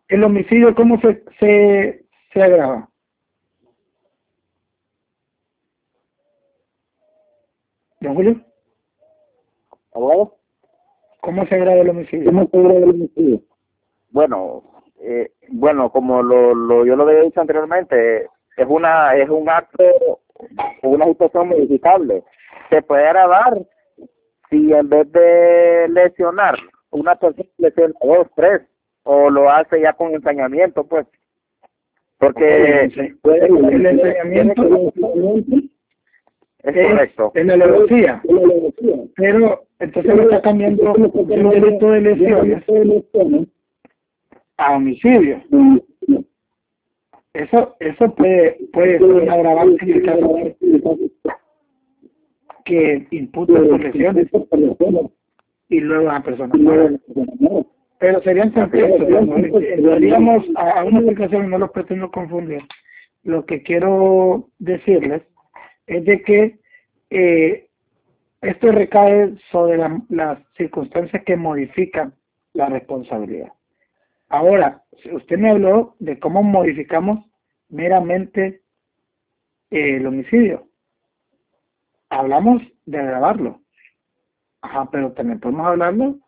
El 0.08 0.24
homicidio, 0.24 0.74
¿cómo 0.74 1.00
se, 1.00 1.24
se, 1.40 2.04
se 2.34 2.42
agrava? 2.42 2.86
¿Don 8.00 8.14
Julio? 8.14 8.40
¿Abogado? 9.94 10.36
¿Cómo 11.22 11.46
se 11.46 11.54
agrava 11.54 11.80
el 11.80 11.88
homicidio? 11.88 12.26
¿Cómo 12.26 12.46
se 12.46 12.58
agrava 12.58 12.78
el 12.78 12.90
homicidio? 12.90 13.40
Bueno, 14.10 14.62
eh, 15.00 15.32
bueno, 15.48 15.90
como 15.90 16.22
lo, 16.22 16.54
lo 16.54 16.84
yo 16.84 16.94
lo 16.94 17.04
había 17.04 17.22
dicho 17.22 17.40
anteriormente, 17.40 18.28
es 18.56 18.66
una 18.68 19.16
es 19.16 19.28
un 19.28 19.48
acto, 19.48 19.84
una 20.82 21.06
situación 21.06 21.48
modificable. 21.48 22.22
Se 22.70 22.82
puede 22.82 23.06
agravar 23.06 23.62
si 24.50 24.72
en 24.72 24.88
vez 24.88 25.10
de 25.12 25.88
lesionar 25.88 26.56
una 26.90 27.16
persona 27.16 27.48
lesiona 27.58 27.94
dos, 28.02 28.26
tres, 28.36 28.62
o 29.04 29.30
lo 29.30 29.50
hace 29.50 29.80
ya 29.80 29.92
con 29.94 30.14
ensañamiento, 30.14 30.84
pues. 30.84 31.06
Porque 32.18 32.84
el 32.84 33.86
ensañamiento 33.86 34.92
es, 36.62 36.88
correcto. 36.88 37.32
En 37.34 37.46
la 37.48 37.54
alevosía. 37.54 38.22
Pero 39.16 39.64
entonces 39.80 40.14
lo 40.14 40.22
está 40.22 40.42
cambiando 40.42 40.94
el 40.94 41.50
delito 41.50 41.90
de 41.90 42.00
lesiones 42.00 42.64
a 44.58 44.76
homicidio. 44.76 45.42
Eso, 47.34 47.76
eso 47.80 48.14
puede, 48.14 48.58
puede 48.72 48.98
ser 48.98 49.06
un 49.06 49.30
agravante 49.30 49.84
en 49.84 49.92
el 49.92 50.02
caso 50.02 50.38
que 52.64 53.06
imputa 53.10 53.58
sus 53.58 53.80
lesiones 53.80 54.28
y 55.68 55.80
luego 55.80 56.10
a 56.10 56.14
la 56.14 56.22
persona 56.22 56.52
Pero 57.98 58.22
serían 58.22 58.50
contextos, 58.50 59.08
entraríamos 59.62 60.44
a, 60.56 60.84
una 60.84 60.98
explicación 60.98 61.50
no 61.50 61.58
los 61.58 61.70
pretendo 61.70 62.10
confundir. 62.10 62.62
Lo 63.24 63.46
que 63.46 63.62
quiero 63.62 64.48
decirles 64.58 65.22
es 65.86 66.04
de 66.04 66.22
que 66.22 66.58
eh, 67.10 67.68
esto 68.42 68.72
recae 68.72 69.34
sobre 69.50 69.78
las 70.08 70.38
circunstancias 70.56 71.22
que 71.24 71.36
modifican 71.36 72.12
la 72.52 72.68
responsabilidad. 72.68 73.52
Ahora, 74.32 74.82
usted 75.12 75.36
me 75.36 75.50
habló 75.50 75.94
de 75.98 76.18
cómo 76.18 76.42
modificamos 76.42 77.26
meramente 77.68 78.62
eh, 79.70 79.96
el 79.96 80.06
homicidio. 80.06 80.68
Hablamos 82.08 82.62
de 82.86 82.98
agravarlo. 82.98 83.60
Ajá, 84.62 84.88
pero 84.90 85.12
también 85.12 85.38
podemos 85.38 85.66
hablarlo 85.66 86.18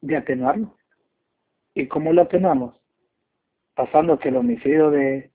de 0.00 0.16
atenuarlo. 0.16 0.76
¿Y 1.74 1.86
cómo 1.86 2.12
lo 2.12 2.22
atenuamos? 2.22 2.74
Pasando 3.76 4.18
que 4.18 4.30
el 4.30 4.36
homicidio 4.36 4.90
de, 4.90 5.30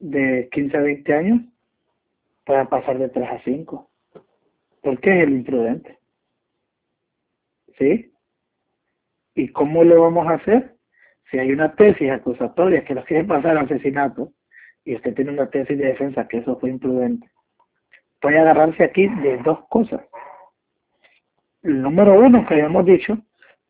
de 0.00 0.48
15 0.50 0.76
a 0.76 0.80
20 0.80 1.14
años 1.14 1.42
pueda 2.44 2.68
pasar 2.68 2.98
de 2.98 3.10
3 3.10 3.28
a 3.30 3.44
5. 3.44 3.88
Porque 4.82 5.18
es 5.18 5.22
el 5.22 5.34
imprudente. 5.34 6.00
¿Sí? 7.78 8.12
¿Y 9.36 9.48
cómo 9.48 9.84
lo 9.84 10.00
vamos 10.00 10.26
a 10.28 10.34
hacer? 10.34 10.74
Si 11.30 11.38
hay 11.38 11.52
una 11.52 11.74
tesis 11.74 12.10
acusatoria 12.10 12.84
que 12.84 12.94
lo 12.94 13.04
quiere 13.04 13.24
pasar 13.24 13.56
al 13.56 13.66
asesinato 13.66 14.32
y 14.82 14.96
usted 14.96 15.14
tiene 15.14 15.32
una 15.32 15.50
tesis 15.50 15.76
de 15.76 15.88
defensa 15.88 16.26
que 16.26 16.38
eso 16.38 16.58
fue 16.58 16.70
imprudente, 16.70 17.28
puede 18.20 18.38
agarrarse 18.38 18.82
aquí 18.82 19.06
de 19.06 19.36
dos 19.44 19.58
cosas. 19.68 20.00
El 21.62 21.82
número 21.82 22.18
uno 22.18 22.46
que 22.46 22.54
habíamos 22.54 22.86
dicho, 22.86 23.18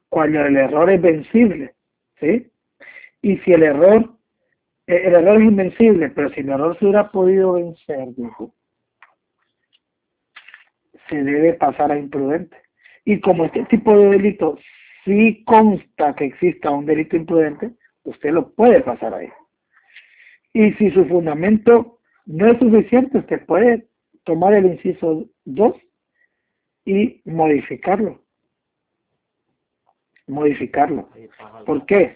cuando 0.09 0.41
el 0.41 0.57
error 0.57 0.89
es 0.89 1.03
vencible, 1.03 1.75
¿sí? 2.21 2.49
Y 3.23 3.39
si 3.39 3.53
el 3.53 3.65
error, 3.65 4.09
el 4.87 5.15
error 5.15 5.39
es 5.39 5.49
invencible, 5.49 6.11
pero 6.11 6.31
si 6.31 6.41
el 6.41 6.51
error 6.51 6.79
se 6.79 6.85
hubiera 6.85 7.11
podido 7.11 7.55
vencer, 7.55 8.15
dijo, 8.17 8.55
se 11.09 11.25
debe 11.25 11.55
pasar 11.55 11.91
a 11.91 11.99
imprudente. 11.99 12.57
Y 13.05 13.19
como 13.21 13.47
este 13.47 13.65
tipo 13.65 13.99
de 13.99 14.11
delito 14.11 14.59
sí 15.07 15.43
consta 15.45 16.15
que 16.15 16.27
exista 16.27 16.71
un 16.71 16.85
delito 16.85 17.17
imprudente, 17.17 17.71
usted 18.05 18.33
lo 18.33 18.51
puede 18.51 18.83
pasar 18.83 19.15
ahí. 19.15 19.31
Y 20.53 20.73
si 20.75 20.91
su 20.91 21.07
fundamento 21.07 21.99
no 22.27 22.51
es 22.51 22.59
suficiente, 22.59 23.19
usted 23.19 23.47
puede 23.47 23.87
tomar 24.25 24.53
el 24.53 24.67
inciso 24.67 25.25
2 25.47 25.77
y 26.85 27.23
modificarlo. 27.25 28.21
Modificarlo. 30.27 31.09
¿Por 31.65 31.87
qué? 31.87 32.15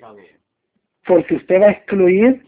Porque 1.07 1.37
usted 1.37 1.62
va 1.62 1.68
a 1.68 1.72
excluir 1.72 2.44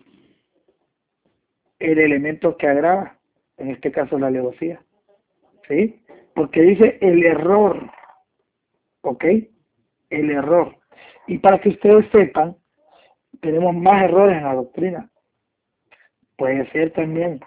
el 1.78 1.98
elemento 1.98 2.58
que 2.58 2.66
agrava, 2.66 3.16
en 3.56 3.70
este 3.70 3.90
caso 3.90 4.18
la 4.18 4.26
alevosía. 4.26 4.82
¿Sí? 5.66 6.02
porque 6.34 6.62
dice 6.62 6.98
el 7.00 7.24
error, 7.24 7.90
¿ok? 9.02 9.24
El 10.12 10.30
error. 10.30 10.76
Y 11.26 11.38
para 11.38 11.60
que 11.60 11.70
ustedes 11.70 12.06
sepan, 12.12 12.56
tenemos 13.40 13.74
más 13.74 14.04
errores 14.04 14.36
en 14.36 14.44
la 14.44 14.54
doctrina. 14.54 15.10
Puede 16.36 16.70
ser 16.70 16.92
también, 16.92 17.40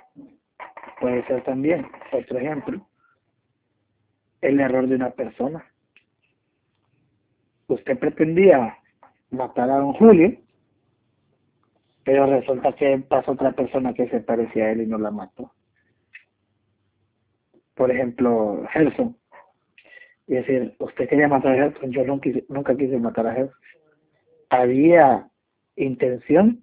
puede 1.00 1.26
ser 1.28 1.44
también, 1.44 1.88
otro 2.12 2.40
ejemplo, 2.40 2.88
el 4.42 4.60
error 4.60 4.88
de 4.88 4.96
una 4.96 5.12
persona. 5.12 5.66
Usted 7.68 7.98
pretendía 7.98 8.78
matar 9.32 9.70
a 9.70 9.78
don 9.78 9.94
Julio, 9.94 10.38
pero 12.04 12.28
resulta 12.28 12.74
que 12.74 13.00
pasó 13.00 13.32
otra 13.32 13.52
persona 13.54 13.94
que 13.94 14.08
se 14.10 14.20
parecía 14.20 14.66
a 14.66 14.72
él 14.72 14.82
y 14.82 14.88
no 14.88 14.98
la 14.98 15.12
mató. 15.12 15.52
Por 17.74 17.92
ejemplo, 17.92 18.64
Gerson. 18.72 19.18
Y 20.28 20.36
decir, 20.36 20.76
usted 20.80 21.08
quería 21.08 21.28
matar 21.28 21.54
a 21.54 21.56
Gerson, 21.56 21.92
yo 21.92 22.04
nunca, 22.04 22.30
nunca 22.50 22.76
quise 22.76 22.98
matar 22.98 23.28
a 23.28 23.34
Gerson. 23.34 23.60
Había 24.50 25.30
intención 25.76 26.62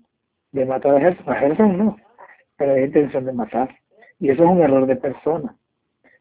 de 0.52 0.64
matar 0.64 0.96
a 0.96 1.00
Gerson, 1.00 1.28
a 1.28 1.34
Gerson 1.36 1.78
no, 1.78 1.96
pero 2.56 2.72
había 2.72 2.86
intención 2.86 3.24
de 3.24 3.32
matar. 3.32 3.74
Y 4.18 4.30
eso 4.30 4.44
es 4.44 4.50
un 4.50 4.60
error 4.60 4.86
de 4.86 4.96
persona. 4.96 5.56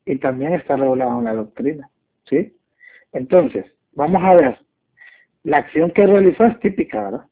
Y 0.05 0.17
también 0.17 0.53
está 0.53 0.75
regulado 0.75 1.19
en 1.19 1.25
la 1.25 1.33
doctrina. 1.33 1.89
¿Sí? 2.25 2.55
Entonces, 3.13 3.65
vamos 3.93 4.23
a 4.23 4.35
ver. 4.35 4.59
La 5.43 5.57
acción 5.57 5.91
que 5.91 6.05
realizó 6.05 6.45
es 6.45 6.59
típica, 6.59 7.03
¿verdad? 7.03 7.25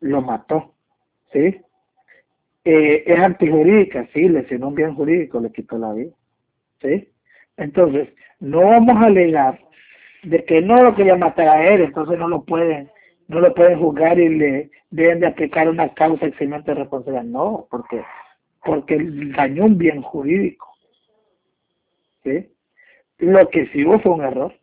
Lo 0.00 0.22
mató. 0.22 0.74
¿Sí? 1.32 1.60
Eh, 2.64 3.04
es 3.06 3.18
antijurídica, 3.18 4.06
sí, 4.12 4.28
lesionó 4.28 4.68
un 4.68 4.74
bien 4.74 4.94
jurídico, 4.94 5.40
le 5.40 5.50
quitó 5.50 5.78
la 5.78 5.92
vida. 5.92 6.12
¿Sí? 6.80 7.08
Entonces, 7.58 8.08
no 8.40 8.60
vamos 8.60 8.96
a 8.96 9.06
alegar 9.06 9.60
de 10.22 10.44
que 10.44 10.62
no 10.62 10.82
lo 10.82 10.94
quería 10.94 11.16
matar 11.16 11.48
a 11.48 11.68
él, 11.68 11.82
entonces 11.82 12.18
no 12.18 12.28
lo 12.28 12.44
pueden, 12.44 12.90
no 13.26 13.40
lo 13.40 13.52
pueden 13.52 13.78
juzgar 13.78 14.18
y 14.18 14.28
le 14.28 14.70
deben 14.90 15.20
de 15.20 15.26
aplicar 15.26 15.68
una 15.68 15.92
causa 15.92 16.26
excelente 16.26 16.70
de 16.70 16.78
responsabilidad. 16.78 17.24
No, 17.24 17.66
porque, 17.70 18.02
porque 18.64 18.98
dañó 19.36 19.66
un 19.66 19.76
bien 19.76 20.02
jurídico. 20.02 20.72
¿Sí? 22.22 22.48
Lo 23.18 23.48
que 23.48 23.66
sí 23.68 23.84
hubo 23.84 23.98
fue 23.98 24.12
un 24.12 24.24
error. 24.24 24.54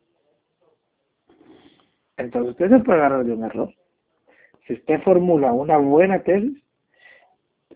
Entonces 2.17 2.51
usted 2.51 2.69
se 2.69 2.79
puede 2.79 2.99
agarrar 2.99 3.25
de 3.25 3.33
un 3.33 3.43
error. 3.43 3.73
Si 4.65 4.73
usted 4.73 5.01
formula 5.01 5.51
una 5.51 5.77
buena 5.77 6.23
tesis, 6.23 6.57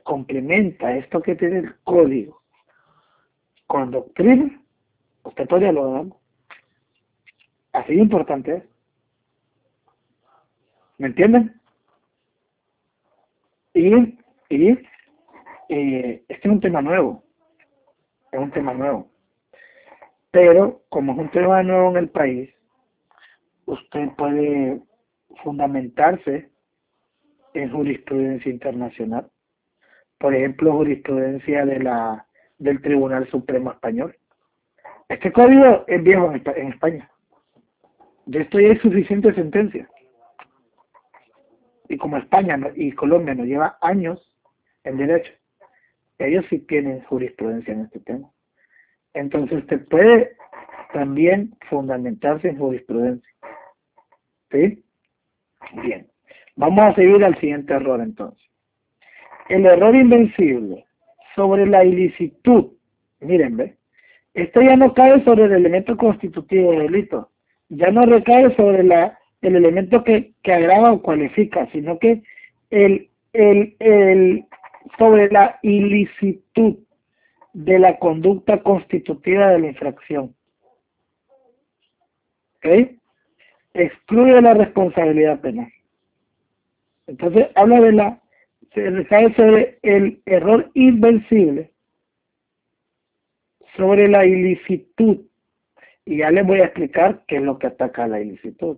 complementa 0.03 0.95
esto 0.95 1.21
que 1.21 1.35
tiene 1.35 1.59
el 1.59 1.75
código 1.83 2.41
con 3.67 3.91
doctrina, 3.91 4.58
usted 5.29 5.47
podría 5.47 5.71
lograrlo. 5.71 6.17
Así 7.71 7.95
de 7.95 8.01
importante. 8.01 8.63
¿Me 10.97 11.07
entienden? 11.07 11.55
Y, 13.73 14.17
y 14.49 14.69
este 15.69 16.25
es 16.27 16.45
un 16.45 16.59
tema 16.59 16.81
nuevo. 16.81 17.23
Es 18.31 18.39
un 18.39 18.51
tema 18.51 18.73
nuevo. 18.73 19.07
Pero 20.31 20.81
como 20.89 21.13
es 21.13 21.19
un 21.19 21.31
tema 21.31 21.63
nuevo 21.63 21.91
en 21.91 21.97
el 21.97 22.09
país, 22.09 22.49
usted 23.65 24.09
puede 24.17 24.81
fundamentarse 25.43 26.49
en 27.53 27.71
jurisprudencia 27.71 28.51
internacional. 28.51 29.29
Por 30.17 30.35
ejemplo, 30.35 30.73
jurisprudencia 30.73 31.65
de 31.65 31.79
la 31.79 32.25
del 32.57 32.81
Tribunal 32.81 33.29
Supremo 33.29 33.71
Español. 33.71 34.15
Este 35.09 35.31
código 35.31 35.85
es 35.87 36.03
viejo 36.03 36.31
en 36.31 36.67
España. 36.67 37.09
De 38.27 38.41
esto 38.41 38.59
ya 38.59 38.69
hay 38.69 38.77
suficiente 38.77 39.33
sentencia. 39.33 39.89
Y 41.89 41.97
como 41.97 42.17
España 42.17 42.59
y 42.75 42.91
Colombia 42.91 43.33
nos 43.33 43.47
lleva 43.47 43.79
años 43.81 44.31
en 44.83 44.97
derecho, 44.97 45.33
ellos 46.19 46.45
sí 46.51 46.59
tienen 46.59 47.03
jurisprudencia 47.05 47.73
en 47.73 47.81
este 47.81 47.99
tema. 48.01 48.29
Entonces 49.15 49.57
usted 49.57 49.87
puede 49.87 50.37
también 50.93 51.55
fundamentarse 51.69 52.49
en 52.49 52.59
jurisprudencia. 52.59 53.33
¿Sí? 54.51 54.83
Bien. 55.81 56.07
Vamos 56.55 56.85
a 56.85 56.93
seguir 56.93 57.23
al 57.23 57.39
siguiente 57.39 57.73
error 57.73 57.99
entonces. 57.99 58.47
El 59.47 59.65
error 59.65 59.95
invencible 59.95 60.85
sobre 61.33 61.65
la 61.65 61.83
ilicitud. 61.83 62.73
Miren, 63.21 63.57
¿ve? 63.57 63.78
Esto 64.33 64.61
ya 64.61 64.75
no 64.75 64.93
cae 64.93 65.23
sobre 65.23 65.45
el 65.45 65.53
elemento 65.53 65.97
constitutivo 65.97 66.71
del 66.71 66.91
delito. 66.91 67.29
Ya 67.69 67.91
no 67.91 68.05
recae 68.05 68.55
sobre 68.55 68.83
la, 68.83 69.17
el 69.41 69.55
elemento 69.55 70.03
que, 70.03 70.33
que 70.43 70.53
agrava 70.53 70.91
o 70.91 71.01
cualifica, 71.01 71.67
sino 71.71 71.99
que 71.99 72.23
el, 72.69 73.09
el, 73.33 73.75
el, 73.79 74.45
sobre 74.97 75.29
la 75.29 75.59
ilicitud 75.61 76.77
de 77.53 77.79
la 77.79 77.97
conducta 77.97 78.61
constitutiva 78.61 79.49
de 79.49 79.59
la 79.59 79.67
infracción. 79.67 80.35
¿Ok? 82.57 82.91
Excluye 83.73 84.41
la 84.41 84.53
responsabilidad 84.53 85.39
penal. 85.41 85.71
Entonces 87.07 87.47
habla 87.55 87.81
de 87.81 87.91
la, 87.91 88.21
se 88.73 88.89
recae 88.89 89.33
sobre 89.33 89.79
el 89.81 90.21
error 90.25 90.69
invencible, 90.73 91.71
sobre 93.75 94.07
la 94.07 94.25
ilicitud. 94.25 95.17
Y 96.05 96.17
ya 96.17 96.31
les 96.31 96.45
voy 96.45 96.59
a 96.59 96.65
explicar 96.65 97.21
qué 97.27 97.37
es 97.37 97.41
lo 97.41 97.59
que 97.59 97.67
ataca 97.67 98.07
la 98.07 98.19
ilicitud. 98.19 98.77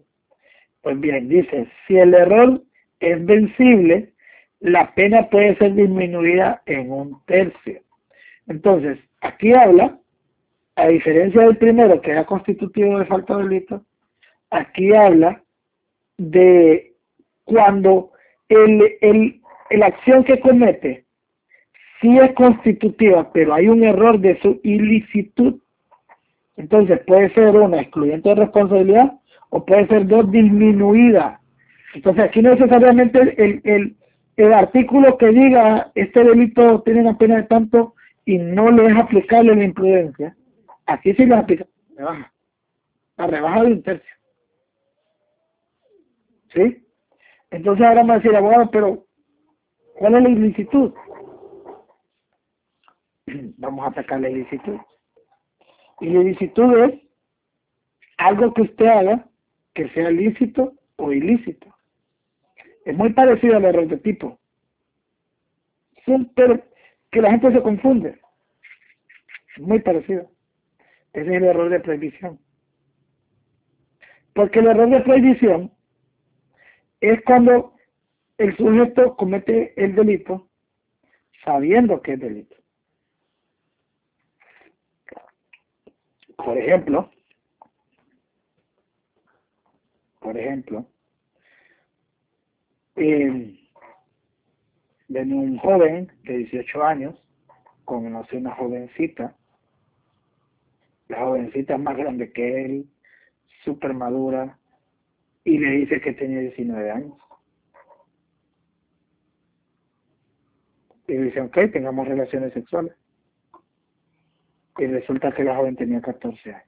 Pues 0.81 0.99
bien, 0.99 1.29
dice, 1.29 1.67
si 1.87 1.97
el 1.97 2.13
error 2.13 2.61
es 2.99 3.25
vencible, 3.25 4.11
la 4.59 4.93
pena 4.93 5.29
puede 5.29 5.55
ser 5.57 5.73
disminuida 5.73 6.61
en 6.65 6.91
un 6.91 7.23
tercio. 7.25 7.81
Entonces, 8.47 8.99
aquí 9.21 9.53
habla, 9.53 9.97
a 10.75 10.87
diferencia 10.87 11.41
del 11.41 11.57
primero, 11.57 12.01
que 12.01 12.11
era 12.11 12.25
constitutivo 12.25 12.99
de 12.99 13.05
falta 13.05 13.37
de 13.37 13.43
delito, 13.43 13.85
aquí 14.49 14.93
habla 14.93 15.41
de 16.17 16.93
cuando 17.45 18.11
el, 18.49 18.97
el, 19.01 19.41
la 19.71 19.87
acción 19.87 20.23
que 20.23 20.39
comete 20.39 21.00
sí 22.01 22.17
es 22.17 22.33
constitutiva, 22.33 23.31
pero 23.31 23.53
hay 23.53 23.67
un 23.67 23.83
error 23.83 24.19
de 24.19 24.39
su 24.41 24.59
ilicitud, 24.63 25.59
entonces 26.57 26.99
puede 27.05 27.33
ser 27.33 27.55
una 27.55 27.81
excluyente 27.81 28.29
de 28.29 28.35
responsabilidad 28.35 29.13
o 29.49 29.65
puede 29.65 29.87
ser 29.87 30.07
dos 30.07 30.29
disminuida. 30.31 31.39
Entonces 31.93 32.23
aquí 32.23 32.41
no 32.41 32.51
necesariamente 32.51 33.19
el, 33.37 33.61
el, 33.63 33.95
el 34.37 34.53
artículo 34.53 35.17
que 35.17 35.27
diga 35.27 35.91
este 35.95 36.23
delito 36.23 36.81
tiene 36.81 37.01
una 37.01 37.17
pena 37.17 37.37
de 37.37 37.43
tanto 37.43 37.93
y 38.25 38.37
no 38.37 38.71
le 38.71 38.87
es 38.87 38.97
aplicable 38.97 39.55
la 39.55 39.63
imprudencia, 39.63 40.35
aquí 40.85 41.13
sí 41.13 41.25
le 41.25 41.35
aplica, 41.35 41.65
rebaja, 41.95 42.31
la 43.17 43.27
rebaja 43.27 43.63
de 43.63 43.71
un 43.73 43.83
tercio. 43.83 44.15
¿Sí? 46.53 46.85
Entonces 47.49 47.85
ahora 47.85 48.03
me 48.03 48.09
va 48.09 48.15
a 48.15 48.17
decir, 48.17 48.35
abogado, 48.35 48.69
pero 48.71 49.05
¿cuál 49.95 50.15
es 50.15 50.23
la 50.23 50.29
ilicitud? 50.29 50.93
Vamos 53.57 53.87
a 53.87 53.93
sacar 53.93 54.19
la 54.21 54.29
ilicitud. 54.29 54.77
Y 55.99 56.09
la 56.09 56.21
ilicitud 56.21 56.77
es 56.83 57.01
algo 58.17 58.53
que 58.53 58.63
usted 58.63 58.85
haga 58.85 59.27
que 59.73 59.87
sea 59.89 60.09
lícito 60.09 60.73
o 60.97 61.11
ilícito. 61.11 61.67
Es 62.85 62.95
muy 62.95 63.13
parecido 63.13 63.57
al 63.57 63.65
error 63.65 63.87
de 63.87 63.97
tipo. 63.97 64.39
Siempre 66.05 66.63
que 67.11 67.21
la 67.21 67.31
gente 67.31 67.51
se 67.51 67.61
confunde. 67.61 68.19
Es 69.55 69.61
muy 69.61 69.79
parecido. 69.79 70.29
Es 71.13 71.27
el 71.27 71.43
error 71.43 71.69
de 71.69 71.79
prohibición. 71.79 72.39
Porque 74.33 74.59
el 74.59 74.67
error 74.67 74.89
de 74.89 75.01
prohibición 75.01 75.71
es 77.01 77.21
cuando 77.23 77.73
el 78.37 78.55
sujeto 78.57 79.15
comete 79.17 79.73
el 79.75 79.95
delito 79.95 80.47
sabiendo 81.43 82.01
que 82.01 82.13
es 82.13 82.19
delito. 82.19 82.60
Por 86.43 86.57
ejemplo, 86.57 87.09
por 90.19 90.37
ejemplo, 90.37 90.85
eh, 92.95 93.59
ven 95.07 95.33
un 95.33 95.57
joven 95.59 96.11
de 96.23 96.37
18 96.37 96.83
años, 96.83 97.15
conoce 97.85 98.37
una 98.37 98.55
jovencita, 98.55 99.35
la 101.09 101.19
jovencita 101.19 101.75
es 101.75 101.79
más 101.79 101.97
grande 101.97 102.31
que 102.31 102.65
él, 102.65 102.89
súper 103.63 103.93
madura, 103.93 104.57
y 105.43 105.57
le 105.57 105.71
dice 105.71 106.01
que 106.01 106.13
tenía 106.13 106.39
19 106.39 106.91
años. 106.91 107.17
Y 111.07 111.17
dice, 111.17 111.41
ok, 111.41 111.57
tengamos 111.73 112.07
relaciones 112.07 112.53
sexuales. 112.53 112.93
Y 114.77 114.85
resulta 114.85 115.31
que 115.31 115.43
la 115.43 115.55
joven 115.55 115.75
tenía 115.75 116.01
14 116.01 116.53
años. 116.53 116.65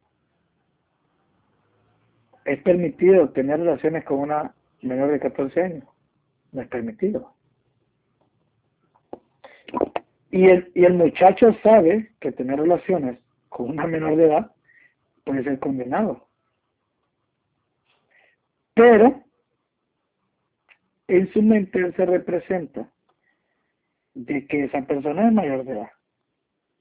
es 2.46 2.62
permitido 2.62 3.30
tener 3.30 3.60
relaciones 3.60 4.04
con 4.04 4.20
una 4.20 4.54
menor 4.82 5.12
de 5.12 5.20
14 5.20 5.62
años. 5.62 5.86
No 6.52 6.62
es 6.62 6.68
permitido. 6.68 7.34
Y 10.30 10.50
el, 10.50 10.72
y 10.76 10.84
el 10.84 10.96
muchacho 10.96 11.56
sabe 11.64 12.12
que 12.20 12.32
tener 12.32 12.60
relaciones 12.60 13.20
con 13.50 13.70
una 13.70 13.88
menor 13.88 14.18
de 14.18 14.26
edad 14.26 14.52
puede 15.24 15.44
ser 15.44 15.60
condenado. 15.60 16.28
Pero 18.74 19.24
en 21.08 21.32
su 21.32 21.42
mente 21.42 21.80
él 21.80 21.96
se 21.96 22.06
representa 22.06 22.90
de 24.16 24.46
que 24.48 24.66
esa 24.66 24.82
persona 24.82 25.28
es 25.28 25.34
mayor 25.34 25.64
de 25.64 25.74
edad 25.74 25.92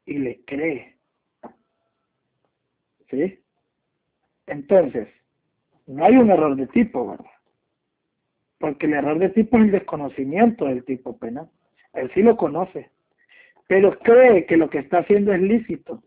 y 0.07 0.19
le 0.19 0.45
cree. 0.45 0.92
¿Sí? 3.13 3.39
Entonces, 4.47 5.07
no 5.87 6.05
hay 6.05 6.17
un 6.17 6.31
error 6.31 6.57
de 6.57 6.67
tipo, 6.69 7.11
¿verdad? 7.11 7.31
Porque 8.59 8.87
el 8.87 8.95
error 8.95 9.19
de 9.19 9.29
tipo 9.29 9.59
es 9.59 9.65
el 9.65 9.71
desconocimiento 9.71 10.65
del 10.65 10.85
tipo 10.85 11.19
penal. 11.19 11.51
Él 11.93 12.11
sí 12.15 12.23
lo 12.23 12.37
conoce, 12.39 12.91
pero 13.67 13.99
cree 13.99 14.47
que 14.47 14.57
lo 14.57 14.71
que 14.71 14.79
está 14.79 14.99
haciendo 14.99 15.33
es 15.35 15.43
lícito 15.43 16.03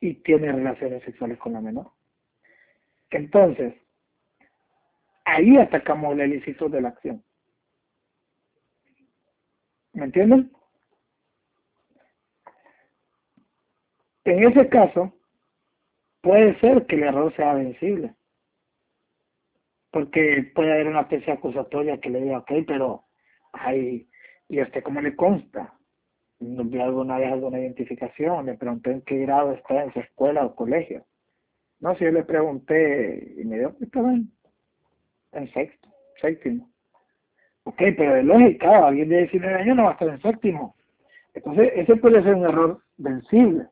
y 0.00 0.14
tiene 0.14 0.50
relaciones 0.50 1.04
sexuales 1.04 1.38
con 1.38 1.52
la 1.52 1.60
menor. 1.60 1.90
Entonces, 3.10 3.74
ahí 5.24 5.56
atacamos 5.56 6.18
el 6.18 6.32
ilícito 6.32 6.68
de 6.68 6.80
la 6.80 6.88
acción. 6.88 7.22
¿Me 9.92 10.06
entienden? 10.06 10.50
En 14.26 14.42
ese 14.42 14.68
caso, 14.68 15.12
puede 16.20 16.58
ser 16.58 16.84
que 16.86 16.96
el 16.96 17.04
error 17.04 17.32
sea 17.36 17.54
vencible. 17.54 18.12
Porque 19.92 20.50
puede 20.52 20.72
haber 20.72 20.88
una 20.88 21.06
tesis 21.06 21.28
acusatoria 21.28 21.98
que 21.98 22.10
le 22.10 22.20
diga, 22.20 22.38
ok, 22.38 22.50
pero 22.66 23.04
hay, 23.52 24.08
y 24.48 24.58
este 24.58 24.82
cómo 24.82 25.00
le 25.00 25.14
consta. 25.14 25.72
No 26.40 26.64
vi 26.64 26.80
alguna 26.80 27.18
vez 27.18 27.32
alguna 27.32 27.60
identificación, 27.60 28.46
le 28.46 28.54
pregunté 28.54 28.90
en 28.90 29.02
qué 29.02 29.18
grado 29.18 29.52
está 29.52 29.84
en 29.84 29.92
su 29.92 30.00
escuela 30.00 30.44
o 30.44 30.56
colegio. 30.56 31.04
No, 31.78 31.94
si 31.94 32.04
yo 32.04 32.10
le 32.10 32.24
pregunté 32.24 33.32
y 33.38 33.44
me 33.44 33.58
dijo 33.58 33.76
que 33.78 33.84
estaba 33.84 34.12
en, 34.12 34.28
en 35.32 35.52
sexto, 35.52 35.88
séptimo. 36.20 36.68
Ok, 37.62 37.78
pero 37.96 38.14
de 38.14 38.24
lógica, 38.24 38.88
alguien 38.88 39.08
de 39.08 39.18
19 39.18 39.54
años 39.54 39.76
no 39.76 39.84
va 39.84 39.90
a 39.90 39.92
estar 39.92 40.08
en 40.08 40.20
séptimo. 40.20 40.74
Entonces, 41.32 41.70
ese 41.76 41.94
puede 41.94 42.24
ser 42.24 42.34
un 42.34 42.44
error 42.44 42.82
vencible. 42.96 43.68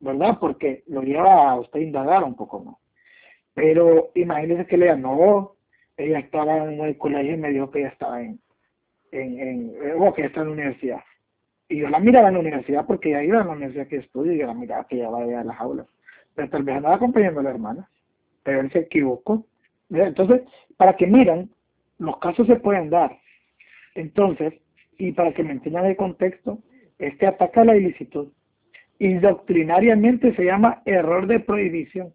¿Verdad? 0.00 0.38
Porque 0.40 0.84
lo 0.86 1.02
lleva 1.02 1.50
a 1.50 1.60
usted 1.60 1.80
a 1.80 1.82
indagar 1.82 2.24
un 2.24 2.34
poco 2.34 2.60
más. 2.60 2.76
Pero 3.54 4.10
imagínese 4.14 4.66
que 4.66 4.76
le 4.76 4.96
no, 4.96 5.56
ella 5.96 6.20
estaba 6.20 6.58
en 6.58 6.80
el 6.80 6.96
colegio 6.96 7.34
y 7.34 7.38
me 7.38 7.50
dijo 7.50 7.70
que 7.70 7.80
ella 7.80 7.88
estaba 7.88 8.22
en, 8.22 8.40
en, 9.10 9.40
en 9.40 9.74
o 10.00 10.12
que 10.14 10.26
está 10.26 10.40
en 10.40 10.46
la 10.46 10.52
universidad. 10.52 11.00
Y 11.68 11.78
yo 11.78 11.88
la 11.88 11.98
miraba 11.98 12.28
en 12.28 12.34
la 12.34 12.40
universidad 12.40 12.86
porque 12.86 13.10
ella 13.10 13.24
iba 13.24 13.40
a 13.40 13.44
la 13.44 13.52
universidad 13.52 13.88
que 13.88 13.96
estudia 13.96 14.32
y 14.32 14.38
yo 14.38 14.46
la 14.46 14.54
miraba 14.54 14.86
que 14.86 14.96
ella 14.96 15.10
va 15.10 15.22
a 15.22 15.44
las 15.44 15.60
aulas. 15.60 15.86
Pero 16.34 16.48
tal 16.48 16.62
vez 16.62 16.76
andaba 16.76 16.94
acompañando 16.94 17.40
a 17.40 17.42
la 17.42 17.50
hermana. 17.50 17.90
Pero 18.44 18.60
él 18.60 18.70
se 18.72 18.80
equivocó. 18.80 19.44
Entonces, 19.90 20.42
para 20.76 20.96
que 20.96 21.06
miran, 21.06 21.50
los 21.98 22.18
casos 22.18 22.46
se 22.46 22.56
pueden 22.56 22.90
dar. 22.90 23.18
Entonces, 23.94 24.54
y 24.98 25.12
para 25.12 25.32
que 25.34 25.42
me 25.42 25.52
entiendan 25.52 25.86
el 25.86 25.96
contexto, 25.96 26.60
este 26.98 27.26
ataca 27.26 27.64
la 27.64 27.76
ilicitud 27.76 28.28
y 28.98 29.18
se 29.20 30.44
llama 30.44 30.82
error 30.84 31.26
de 31.26 31.40
prohibición. 31.40 32.12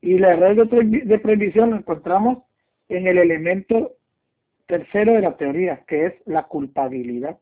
Y 0.00 0.14
el 0.14 0.24
error 0.24 0.54
de, 0.54 1.18
prohibición 1.18 1.70
lo 1.70 1.76
encontramos 1.76 2.44
en 2.88 3.06
el 3.06 3.18
elemento 3.18 3.92
tercero 4.66 5.14
de 5.14 5.22
la 5.22 5.36
teoría, 5.36 5.84
que 5.86 6.06
es 6.06 6.14
la 6.26 6.44
culpabilidad. 6.44 7.38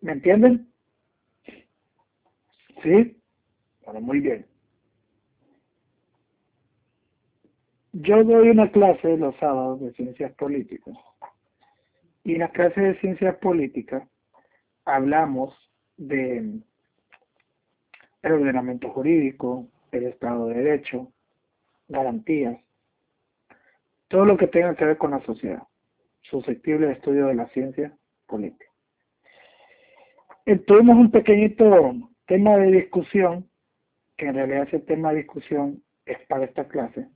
¿Me 0.00 0.12
entienden? 0.12 0.68
¿Sí? 2.82 3.16
Bueno, 3.84 4.00
muy 4.00 4.20
bien. 4.20 4.46
Yo 7.92 8.24
doy 8.24 8.48
una 8.48 8.72
clase 8.72 9.16
los 9.18 9.36
sábados 9.36 9.80
de 9.80 9.92
ciencias 9.92 10.32
políticas. 10.32 10.96
Y 12.24 12.34
en 12.34 12.40
la 12.40 12.48
clase 12.48 12.80
de 12.80 12.98
ciencias 13.00 13.36
políticas 13.36 14.08
hablamos 14.84 15.54
de 16.08 16.60
el 18.22 18.32
ordenamiento 18.32 18.88
jurídico, 18.90 19.68
el 19.90 20.04
Estado 20.04 20.48
de 20.48 20.54
Derecho, 20.62 21.12
garantías, 21.88 22.58
todo 24.08 24.24
lo 24.24 24.36
que 24.36 24.46
tenga 24.46 24.74
que 24.74 24.84
ver 24.84 24.96
con 24.96 25.10
la 25.10 25.20
sociedad, 25.24 25.62
susceptible 26.22 26.86
de 26.86 26.92
estudio 26.94 27.26
de 27.26 27.34
la 27.34 27.48
ciencia 27.48 27.92
política. 28.26 28.66
Eh, 30.46 30.58
tuvimos 30.58 30.96
un 30.96 31.10
pequeñito 31.10 31.94
tema 32.26 32.56
de 32.56 32.72
discusión, 32.72 33.48
que 34.16 34.26
en 34.26 34.34
realidad 34.34 34.68
ese 34.68 34.80
tema 34.80 35.10
de 35.10 35.18
discusión 35.18 35.82
es 36.06 36.18
para 36.26 36.44
esta 36.44 36.66
clase, 36.68 37.08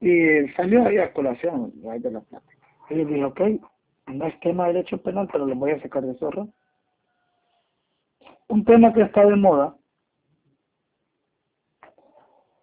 y 0.00 0.48
salió 0.56 0.86
ahí 0.86 0.98
a 0.98 1.12
colación 1.12 1.72
de 1.74 2.10
la 2.10 2.20
plática. 2.20 2.66
Y 2.90 2.96
yo 2.96 3.04
dije, 3.04 3.24
ok, 3.24 3.40
no 4.08 4.26
es 4.26 4.40
tema 4.40 4.66
de 4.66 4.74
derecho 4.74 5.02
penal, 5.02 5.28
pero 5.30 5.46
lo 5.46 5.54
voy 5.54 5.72
a 5.72 5.82
sacar 5.82 6.02
de 6.02 6.14
zorro 6.14 6.48
un 8.50 8.64
tema 8.64 8.92
que 8.92 9.02
está 9.02 9.24
de 9.24 9.36
moda 9.36 9.76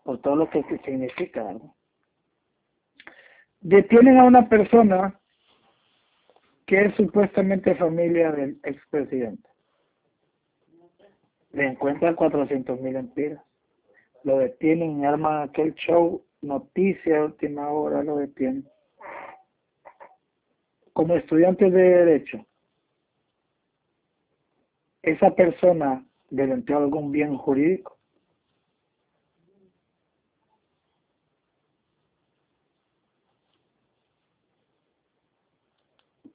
por 0.03 0.19
todo 0.19 0.35
lo 0.35 0.49
que 0.49 0.63
significa. 0.85 1.45
Detienen 3.61 4.17
a 4.17 4.25
una 4.25 4.47
persona 4.47 5.17
que 6.65 6.85
es 6.85 6.95
supuestamente 6.95 7.73
familia 7.75 8.31
del 8.31 8.59
expresidente. 8.63 9.49
Le 11.53 11.67
encuentran 11.67 12.15
400 12.15 12.79
mil 12.81 12.97
empiras. 12.97 13.41
Lo 14.23 14.39
detienen, 14.39 15.05
arman 15.05 15.43
aquel 15.43 15.73
show, 15.75 16.21
noticia 16.41 17.23
última 17.23 17.69
hora, 17.69 18.03
lo 18.03 18.17
detienen. 18.17 18.67
Como 20.91 21.15
estudiante 21.15 21.71
de 21.71 21.81
Derecho, 21.81 22.45
esa 25.07 25.31
persona 25.31 26.03
delenteó 26.29 26.77
algún 26.77 27.11
bien 27.11 27.37
jurídico. 27.37 27.97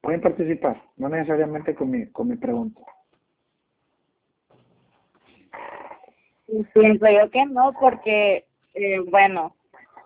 Pueden 0.00 0.20
participar, 0.20 0.82
no 0.96 1.08
necesariamente 1.08 1.74
con 1.74 1.90
mi, 1.90 2.06
con 2.06 2.28
mi 2.28 2.36
pregunta. 2.36 2.80
Pienso 6.46 7.08
yo 7.08 7.30
que 7.30 7.46
no, 7.46 7.72
porque, 7.78 8.46
eh, 8.74 8.98
bueno, 9.10 9.54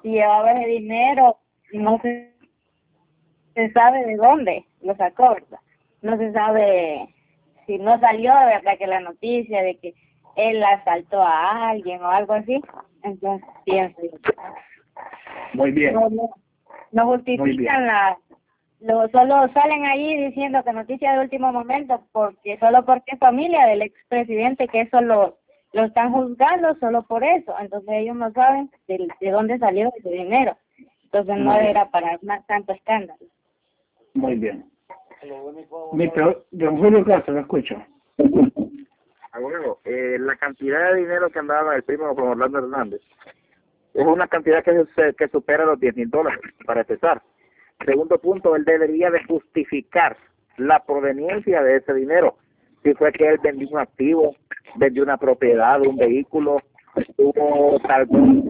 si 0.02 0.10
llevaba 0.10 0.52
ese 0.52 0.68
dinero, 0.68 1.38
no 1.72 1.98
se, 2.02 2.34
se 3.54 3.72
sabe 3.72 4.04
de 4.04 4.16
dónde 4.16 4.66
lo 4.82 4.94
sacó. 4.96 5.36
No 6.02 6.18
se 6.18 6.32
sabe 6.32 7.15
si 7.66 7.78
no 7.78 7.98
salió, 8.00 8.32
¿verdad? 8.32 8.78
Que 8.78 8.86
la 8.86 9.00
noticia 9.00 9.62
de 9.62 9.76
que 9.76 9.94
él 10.36 10.62
asaltó 10.62 11.22
a 11.22 11.70
alguien 11.70 12.02
o 12.02 12.08
algo 12.08 12.34
así, 12.34 12.60
entonces 13.02 13.48
pienso. 13.64 14.00
Muy 15.54 15.72
bien. 15.72 15.94
No, 16.92 17.06
justifican 17.06 17.86
la 17.86 18.18
lo, 18.80 19.08
solo 19.08 19.48
salen 19.54 19.86
ahí 19.86 20.26
diciendo 20.26 20.62
que 20.62 20.72
noticia 20.72 21.12
de 21.12 21.20
último 21.20 21.52
momento 21.52 22.02
porque 22.12 22.58
solo 22.58 22.84
porque 22.84 23.12
es 23.12 23.18
familia 23.18 23.66
del 23.66 23.82
expresidente 23.82 24.68
que 24.68 24.82
eso 24.82 25.00
lo, 25.00 25.38
lo 25.72 25.84
están 25.84 26.12
juzgando 26.12 26.74
solo 26.78 27.02
por 27.02 27.24
eso 27.24 27.54
entonces 27.58 27.90
ellos 27.90 28.16
no 28.16 28.30
saben 28.32 28.70
de, 28.86 29.08
de 29.20 29.30
dónde 29.30 29.58
salió 29.58 29.90
ese 29.96 30.10
dinero 30.10 30.56
entonces 31.04 31.36
no 31.38 31.58
era 31.58 31.90
para 31.90 32.18
más 32.22 32.46
tanto 32.46 32.74
escándalo 32.74 33.18
muy 34.14 34.34
bien 34.34 34.70
mi 35.92 36.10
Castro, 36.10 37.34
lo 37.34 37.40
escucho. 37.40 37.76
Abuelo, 39.32 39.80
eh, 39.84 40.16
la 40.18 40.36
cantidad 40.36 40.92
de 40.92 41.00
dinero 41.00 41.28
que 41.30 41.38
andaba 41.38 41.76
el 41.76 41.82
primo 41.82 42.14
Juan 42.14 42.28
Orlando 42.28 42.58
Hernández 42.58 43.02
es 43.94 44.06
una 44.06 44.28
cantidad 44.28 44.62
que, 44.62 44.84
que 45.16 45.28
supera 45.28 45.64
los 45.64 45.80
10 45.80 45.96
mil 45.96 46.10
dólares, 46.10 46.40
para 46.66 46.80
empezar. 46.80 47.22
Segundo 47.84 48.18
punto, 48.18 48.56
él 48.56 48.64
debería 48.64 49.10
de 49.10 49.24
justificar 49.24 50.16
la 50.58 50.80
proveniencia 50.84 51.62
de 51.62 51.76
ese 51.76 51.94
dinero. 51.94 52.36
Si 52.82 52.94
fue 52.94 53.12
que 53.12 53.28
él 53.28 53.38
vendió 53.42 53.68
un 53.70 53.78
activo, 53.78 54.36
vendió 54.76 55.02
una 55.02 55.16
propiedad, 55.16 55.80
un 55.80 55.96
vehículo, 55.96 56.60
tuvo 57.16 57.78
tal 57.80 58.06
vez 58.06 58.44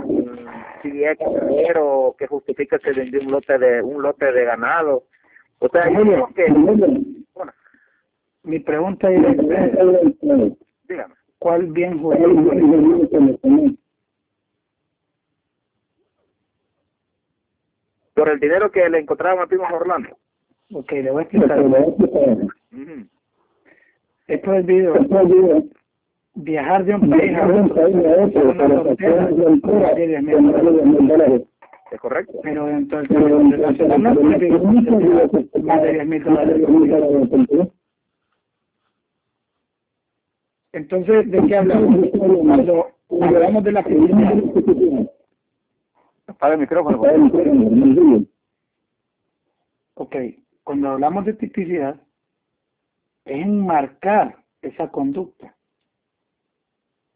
si 0.83 1.05
es 1.05 1.19
dinero 1.19 2.15
que 2.19 2.27
justifica 2.27 2.79
que 2.79 2.93
vendió 2.93 3.21
un 3.21 3.33
lote 3.33 3.59
de 3.59 3.83
un 3.83 4.03
lote 4.03 4.31
de 4.31 4.45
ganado 4.45 5.05
o 5.59 5.69
sea, 5.69 5.91
mi 8.43 8.59
pregunta 8.61 9.11
es, 9.11 9.23
dígame. 10.89 11.15
¿Cuál 11.39 11.67
bien 11.67 11.99
jurídico? 12.01 13.09
Por 18.15 18.29
el 18.31 18.41
dinero 18.41 18.71
que 18.71 18.89
le 18.89 19.01
encontraron 19.01 19.43
a 19.43 19.47
Primo 19.47 19.65
Orlando. 19.73 20.17
Ok, 20.73 20.93
le 20.93 21.11
voy 21.11 21.21
a 21.21 21.23
explicar. 21.25 21.59
Es 24.27 24.41
prohibido 24.41 24.95
viajar 26.35 26.85
de 26.85 26.95
un 26.95 27.11
país 27.11 27.37
a 27.37 27.47
otro 27.47 28.51
una 28.51 28.69
frontera 28.69 29.31
¿Es 31.91 32.01
correcto? 32.01 32.41
Pero 32.43 32.69
entonces, 32.69 33.17
más 33.19 34.17
de 35.83 35.93
10 35.93 36.07
mil 36.07 36.25
dólares. 36.25 36.63
Entonces, 40.73 41.31
¿de 41.31 41.47
qué 41.47 41.57
hablamos? 41.57 42.09
Cuando 43.07 43.37
hablamos 43.37 43.65
de 43.65 43.73
la 43.73 43.85
tipicidad. 43.85 44.35
Apaga 46.27 46.55
el 46.55 46.61
micrófono. 46.61 47.03
Ok, 49.95 50.17
cuando 50.65 50.91
hablamos 50.91 51.25
de 51.25 51.33
tipicidad, 51.35 51.99
es 53.25 53.47
enmarcar 53.47 54.37
esa 54.61 54.91
conducta. 54.91 55.55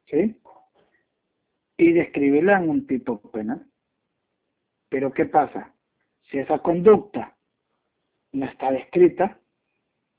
¿Sí? 0.06 0.36
Y 1.76 1.92
describirla 1.92 2.62
en 2.62 2.70
un 2.70 2.86
tipo 2.86 3.20
penal. 3.30 3.69
Pero 4.90 5.12
¿qué 5.12 5.24
pasa? 5.24 5.72
Si 6.30 6.38
esa 6.38 6.58
conducta 6.58 7.34
no 8.32 8.44
está 8.44 8.70
descrita, 8.70 9.38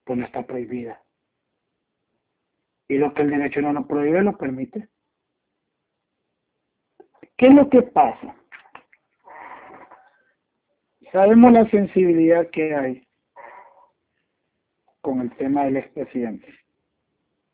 pues 0.03 0.17
no 0.17 0.25
está 0.25 0.47
prohibida. 0.47 1.03
Y 2.87 2.97
lo 2.97 3.13
que 3.13 3.21
el 3.21 3.29
derecho 3.29 3.61
no 3.61 3.71
nos 3.71 3.85
prohíbe, 3.85 4.23
lo 4.23 4.37
permite. 4.37 4.89
¿Qué 7.37 7.47
es 7.47 7.53
lo 7.53 7.69
que 7.69 7.83
pasa? 7.83 8.35
Sabemos 11.11 11.51
la 11.51 11.69
sensibilidad 11.69 12.49
que 12.49 12.73
hay 12.75 13.07
con 15.01 15.19
el 15.21 15.35
tema 15.35 15.65
del 15.65 15.77
expresidente. 15.77 16.53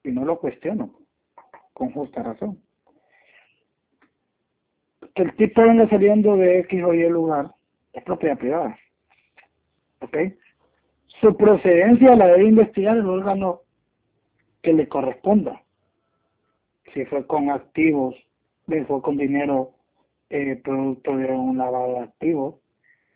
Y 0.03 0.11
no 0.11 0.25
lo 0.25 0.39
cuestiono, 0.39 0.93
con 1.73 1.91
justa 1.91 2.21
razón. 2.21 2.66
El 5.17 5.35
tipo 5.35 5.61
venga 5.61 5.89
saliendo 5.89 6.37
de 6.37 6.59
X 6.59 6.83
o 6.83 6.93
Y 6.93 7.09
lugar 7.09 7.51
es 7.93 8.03
propiedad 8.03 8.37
privada. 8.37 8.77
¿Ok? 10.01 10.17
Su 11.19 11.35
procedencia 11.35 12.15
la 12.15 12.27
debe 12.27 12.49
investigar 12.49 12.97
el 12.97 13.07
órgano 13.07 13.61
que 14.61 14.73
le 14.73 14.87
corresponda. 14.87 15.63
Si 16.93 17.03
fue 17.05 17.25
con 17.25 17.49
activos, 17.49 18.15
si 18.67 18.81
fue 18.81 19.01
con 19.01 19.17
dinero 19.17 19.71
eh, 20.29 20.59
producto 20.63 21.17
de 21.17 21.31
un 21.31 21.57
lavado 21.57 21.93
de 21.93 21.99
activos, 21.99 22.55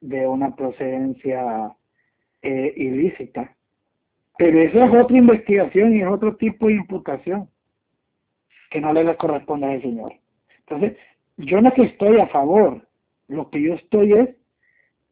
de 0.01 0.27
una 0.27 0.55
procedencia 0.55 1.75
eh, 2.41 2.73
ilícita. 2.75 3.55
Pero 4.37 4.59
eso 4.59 4.83
es 4.83 5.03
otra 5.03 5.17
investigación 5.17 5.95
y 5.95 6.01
es 6.01 6.07
otro 6.07 6.35
tipo 6.37 6.67
de 6.67 6.73
imputación 6.73 7.47
que 8.71 8.81
no 8.81 8.93
le 8.93 9.15
corresponde 9.17 9.67
al 9.67 9.81
señor. 9.81 10.13
Entonces, 10.59 10.97
yo 11.41 11.61
no 11.61 11.71
que 11.73 11.83
estoy 11.83 12.19
a 12.19 12.27
favor, 12.27 12.87
lo 13.27 13.49
que 13.49 13.61
yo 13.61 13.73
estoy 13.75 14.13
es 14.13 14.29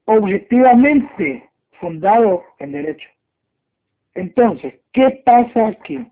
objetivamente 0.06 1.50
fundado 1.80 2.44
en 2.60 2.72
derecho. 2.72 3.08
Entonces, 4.16 4.76
¿qué 4.92 5.22
pasa 5.26 5.68
aquí? 5.68 6.06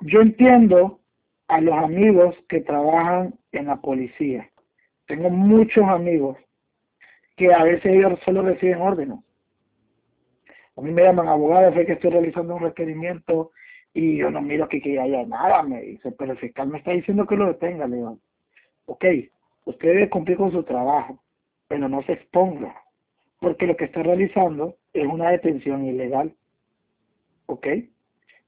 Yo 0.00 0.20
entiendo 0.22 1.00
a 1.48 1.60
los 1.60 1.74
amigos 1.74 2.34
que 2.48 2.60
trabajan 2.60 3.34
en 3.52 3.66
la 3.66 3.76
policía. 3.76 4.48
Tengo 5.06 5.30
muchos 5.30 5.84
amigos 5.84 6.38
que 7.36 7.52
a 7.52 7.64
veces 7.64 7.86
ellos 7.86 8.18
solo 8.24 8.42
reciben 8.42 8.80
órdenes. 8.80 9.18
A 10.76 10.80
mí 10.80 10.90
me 10.92 11.02
llaman 11.02 11.28
abogado, 11.28 11.74
sé 11.74 11.84
que 11.84 11.92
estoy 11.92 12.10
realizando 12.10 12.54
un 12.54 12.62
requerimiento 12.62 13.50
y 13.92 14.18
yo 14.18 14.30
no 14.30 14.40
miro 14.40 14.68
que, 14.68 14.80
que 14.80 14.98
haya 14.98 15.26
nada, 15.26 15.62
me 15.62 15.82
dice, 15.82 16.12
pero 16.12 16.32
el 16.32 16.38
fiscal 16.38 16.68
me 16.68 16.78
está 16.78 16.92
diciendo 16.92 17.26
que 17.26 17.36
lo 17.36 17.46
detenga, 17.46 17.86
le 17.86 17.96
digo, 17.96 18.18
ok, 18.90 19.04
usted 19.66 19.88
debe 19.88 20.10
cumplir 20.10 20.36
con 20.36 20.50
su 20.50 20.64
trabajo, 20.64 21.22
pero 21.68 21.88
no 21.88 22.02
se 22.02 22.14
exponga, 22.14 22.74
porque 23.38 23.66
lo 23.66 23.76
que 23.76 23.84
está 23.84 24.02
realizando 24.02 24.74
es 24.92 25.06
una 25.06 25.30
detención 25.30 25.84
ilegal, 25.84 26.34
ok. 27.46 27.66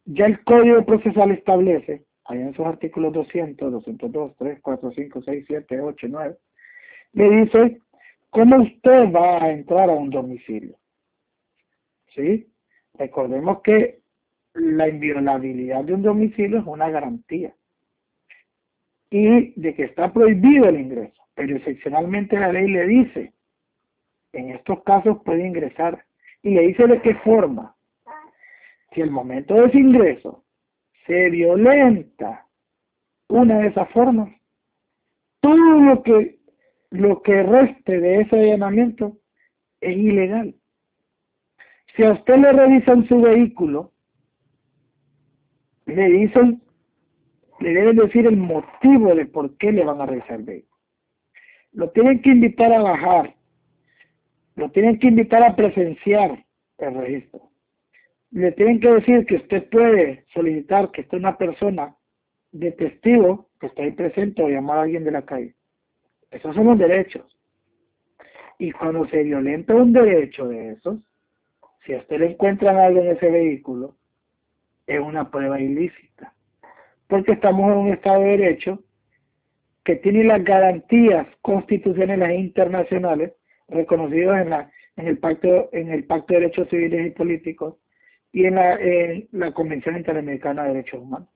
Ya 0.05 0.27
el 0.27 0.43
Código 0.43 0.85
Procesal 0.85 1.31
establece, 1.31 2.03
ahí 2.25 2.41
en 2.41 2.55
sus 2.55 2.67
artículos 2.67 3.13
200, 3.13 3.71
202, 3.71 4.37
3, 4.37 4.59
4, 4.61 4.91
5, 4.91 5.23
6, 5.23 5.45
7, 5.47 5.81
8, 5.81 6.07
9, 6.11 6.37
le 7.13 7.31
dice 7.31 7.79
¿Cómo 8.31 8.63
usted 8.63 9.13
va 9.13 9.45
a 9.45 9.53
entrar 9.53 9.91
a 9.91 9.93
un 9.93 10.09
domicilio? 10.09 10.75
¿Sí? 12.15 12.49
Recordemos 12.95 13.61
que 13.61 14.01
la 14.55 14.89
inviolabilidad 14.89 15.85
de 15.85 15.95
un 15.95 16.03
domicilio 16.03 16.59
es 16.59 16.67
una 16.67 16.89
garantía 16.89 17.55
y 19.13 19.53
de 19.61 19.75
que 19.75 19.85
está 19.85 20.11
prohibido 20.11 20.71
el 20.71 20.81
ingreso, 20.81 21.23
pero 21.35 21.55
excepcionalmente 21.55 22.41
la 22.41 22.51
ley 22.51 22.67
le 22.67 22.87
dice, 22.87 23.33
en 24.33 24.51
estos 24.51 24.83
casos 24.85 25.19
puede 25.23 25.47
ingresar 25.47 26.03
y 26.43 26.55
le 26.55 26.69
dice 26.69 26.87
de 26.87 27.03
qué 27.03 27.15
forma. 27.17 27.77
Si 28.95 29.03
el 29.03 29.11
momento 29.11 29.55
de 29.55 29.67
ese 29.67 29.79
ingreso 29.79 30.45
se 31.07 31.29
violenta 31.29 32.47
una 33.29 33.59
de 33.59 33.69
esas 33.69 33.89
formas, 33.91 34.31
todo 35.41 35.81
lo 35.81 36.03
que 36.03 36.39
lo 36.91 37.23
que 37.23 37.43
reste 37.43 38.01
de 38.01 38.21
ese 38.21 38.37
allanamiento 38.37 39.19
es 39.81 39.97
ilegal. 39.97 40.55
Si 41.97 42.03
a 42.05 42.13
usted 42.13 42.37
le 42.37 42.53
revisan 42.53 43.07
su 43.09 43.21
vehículo, 43.21 43.93
le 45.87 46.09
dicen, 46.09 46.63
le 47.63 47.73
deben 47.73 47.97
decir 47.97 48.27
el 48.27 48.37
motivo 48.37 49.15
de 49.15 49.27
por 49.27 49.57
qué 49.57 49.73
le 49.73 49.85
van 49.85 50.01
a 50.01 50.07
revisar 50.07 50.41
el 50.41 50.45
vehículo. 50.45 50.79
Lo 51.73 51.91
tienen 51.91 52.21
que 52.21 52.31
invitar 52.31 52.73
a 52.73 52.83
bajar, 52.83 53.35
lo 54.57 54.71
tienen 54.71 54.99
que 54.99 55.09
invitar 55.09 55.43
a 55.43 55.57
presenciar 55.57 56.45
el 56.79 56.95
registro. 56.95 57.51
Le 58.31 58.53
tienen 58.53 58.81
que 58.81 58.89
decir 58.89 59.27
que 59.27 59.37
usted 59.37 59.69
puede 59.71 60.25
solicitar 60.35 60.91
que 60.91 61.03
esté 61.03 61.17
una 61.17 61.37
persona 61.39 61.95
de 62.51 62.73
testigo 62.73 63.49
que 63.61 63.67
está 63.67 63.83
ahí 63.83 63.93
presente 63.93 64.43
o 64.43 64.49
llamar 64.49 64.79
a 64.79 64.83
alguien 64.83 65.05
de 65.05 65.11
la 65.11 65.23
calle 65.23 65.55
esos 66.33 66.55
son 66.55 66.67
los 66.67 66.79
derechos. 66.79 67.25
Y 68.59 68.73
cuando 68.73 69.07
se 69.09 69.23
violenta 69.23 69.75
un 69.75 69.93
derecho 69.93 70.49
de 70.49 70.73
esos, 70.73 70.99
si 71.85 71.95
a 71.95 71.99
usted 71.99 72.19
le 72.19 72.33
encuentran 72.33 72.77
algo 72.77 73.01
en 73.01 73.17
ese 73.17 73.31
vehículo, 73.31 73.97
es 74.87 75.01
una 75.01 75.31
prueba 75.31 75.61
ilícita. 75.61 76.33
Porque 77.13 77.33
estamos 77.33 77.71
en 77.71 77.77
un 77.77 77.93
Estado 77.93 78.23
de 78.23 78.39
Derecho 78.39 78.79
que 79.85 79.97
tiene 79.97 80.25
las 80.25 80.43
garantías 80.43 81.27
constitucionales 81.43 82.31
e 82.31 82.37
internacionales 82.37 83.35
reconocidas 83.69 84.47
en, 84.47 84.55
en, 84.97 85.07
el 85.09 85.19
pacto, 85.19 85.69
en 85.73 85.91
el 85.91 86.05
Pacto 86.05 86.33
de 86.33 86.41
Derechos 86.41 86.71
Civiles 86.71 87.09
y 87.09 87.11
Políticos 87.11 87.75
y 88.33 88.47
en 88.47 88.55
la, 88.55 88.77
en 88.81 89.29
Convención 89.53 89.99
Interamericana 89.99 90.63
de 90.63 90.69
Derechos 90.71 91.03
Humanos. 91.03 91.29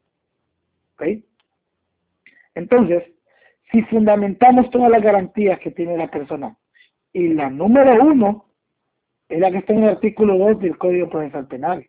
¿Okay? 0.95 1.23
Entonces, 2.55 3.03
si 3.71 3.83
fundamentamos 3.83 4.71
todas 4.71 4.91
las 4.91 5.03
garantías 5.03 5.61
que 5.61 5.73
tiene 5.73 5.99
la 5.99 6.11
persona, 6.11 6.57
y 7.13 7.35
la 7.35 7.51
número 7.51 8.03
uno 8.03 8.47
es 9.29 9.41
la 9.41 9.51
que 9.51 9.59
está 9.59 9.75
en 9.75 9.83
el 9.83 9.91
artículo 9.91 10.39
2 10.39 10.59
del 10.59 10.79
Código 10.79 11.11
Procesal 11.11 11.47
Penal, 11.49 11.87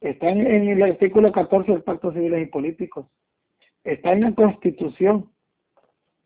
está 0.00 0.28
en, 0.28 0.40
el 0.40 0.82
artículo 0.82 1.30
14 1.30 1.70
del 1.70 1.82
Pacto 1.84 2.12
Civiles 2.12 2.42
y 2.42 2.46
Políticos, 2.50 3.06
está 3.92 4.12
en 4.12 4.22
la 4.22 4.34
Constitución 4.34 5.30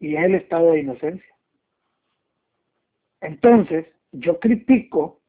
y 0.00 0.16
es 0.16 0.24
el 0.24 0.34
estado 0.34 0.72
de 0.72 0.80
inocencia. 0.80 1.34
Entonces, 3.20 3.86
yo 4.12 4.40
critico, 4.40 5.20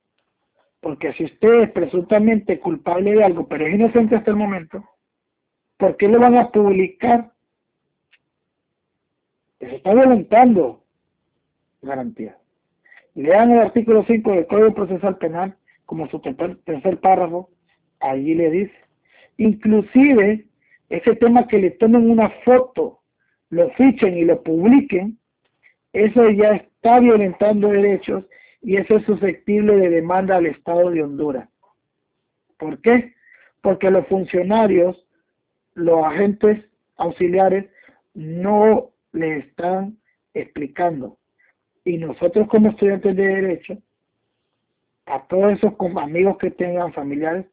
porque 0.81 1.13
si 1.13 1.25
usted 1.25 1.61
es 1.61 1.71
presuntamente 1.71 2.59
culpable 2.59 3.13
de 3.13 3.23
algo, 3.23 3.47
pero 3.47 3.65
es 3.65 3.75
inocente 3.75 4.15
hasta 4.15 4.31
el 4.31 4.37
momento, 4.37 4.83
¿por 5.77 5.95
qué 5.97 6.07
lo 6.07 6.19
van 6.19 6.35
a 6.37 6.49
publicar 6.49 7.33
se 9.69 9.75
está 9.75 9.93
violentando 9.93 10.83
garantía. 11.81 12.37
Lean 13.15 13.51
el 13.51 13.59
artículo 13.59 14.03
5 14.05 14.31
del 14.31 14.47
Código 14.47 14.73
Procesal 14.73 15.17
Penal 15.17 15.55
como 15.85 16.09
su 16.09 16.19
tercer, 16.19 16.99
párrafo, 16.99 17.49
allí 17.99 18.33
le 18.33 18.49
dice, 18.49 18.73
inclusive 19.37 20.45
ese 20.97 21.15
tema 21.15 21.47
que 21.47 21.57
le 21.57 21.71
tomen 21.71 22.07
una 22.07 22.29
foto, 22.45 22.99
lo 23.49 23.69
fichen 23.71 24.15
y 24.15 24.25
lo 24.25 24.43
publiquen, 24.43 25.17
eso 25.91 26.29
ya 26.29 26.51
está 26.51 26.99
violentando 26.99 27.69
derechos 27.69 28.23
y 28.61 28.77
eso 28.77 28.97
es 28.97 29.05
susceptible 29.05 29.75
de 29.75 29.89
demanda 29.89 30.35
al 30.35 30.45
Estado 30.45 30.91
de 30.91 31.01
Honduras. 31.01 31.49
¿Por 32.57 32.79
qué? 32.81 33.13
Porque 33.61 33.89
los 33.89 34.05
funcionarios, 34.07 35.03
los 35.73 36.05
agentes 36.05 36.63
auxiliares 36.97 37.65
no 38.13 38.91
le 39.13 39.37
están 39.37 39.97
explicando. 40.35 41.17
Y 41.85 41.97
nosotros 41.97 42.47
como 42.47 42.69
estudiantes 42.69 43.15
de 43.15 43.27
Derecho, 43.27 43.77
a 45.07 45.25
todos 45.27 45.53
esos 45.53 45.73
amigos 45.97 46.37
que 46.37 46.51
tengan 46.51 46.93
familiares, 46.93 47.45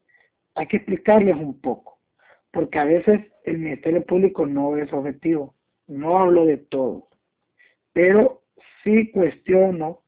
hay 0.53 0.67
que 0.67 0.77
explicarles 0.77 1.35
un 1.35 1.59
poco, 1.59 1.97
porque 2.51 2.79
a 2.79 2.85
veces 2.85 3.21
el 3.45 3.57
Ministerio 3.57 4.05
Público 4.05 4.45
no 4.45 4.77
es 4.77 4.91
objetivo. 4.93 5.55
No 5.87 6.19
hablo 6.19 6.45
de 6.45 6.57
todo, 6.57 7.07
pero 7.93 8.43
sí 8.83 9.11
cuestiono 9.11 10.01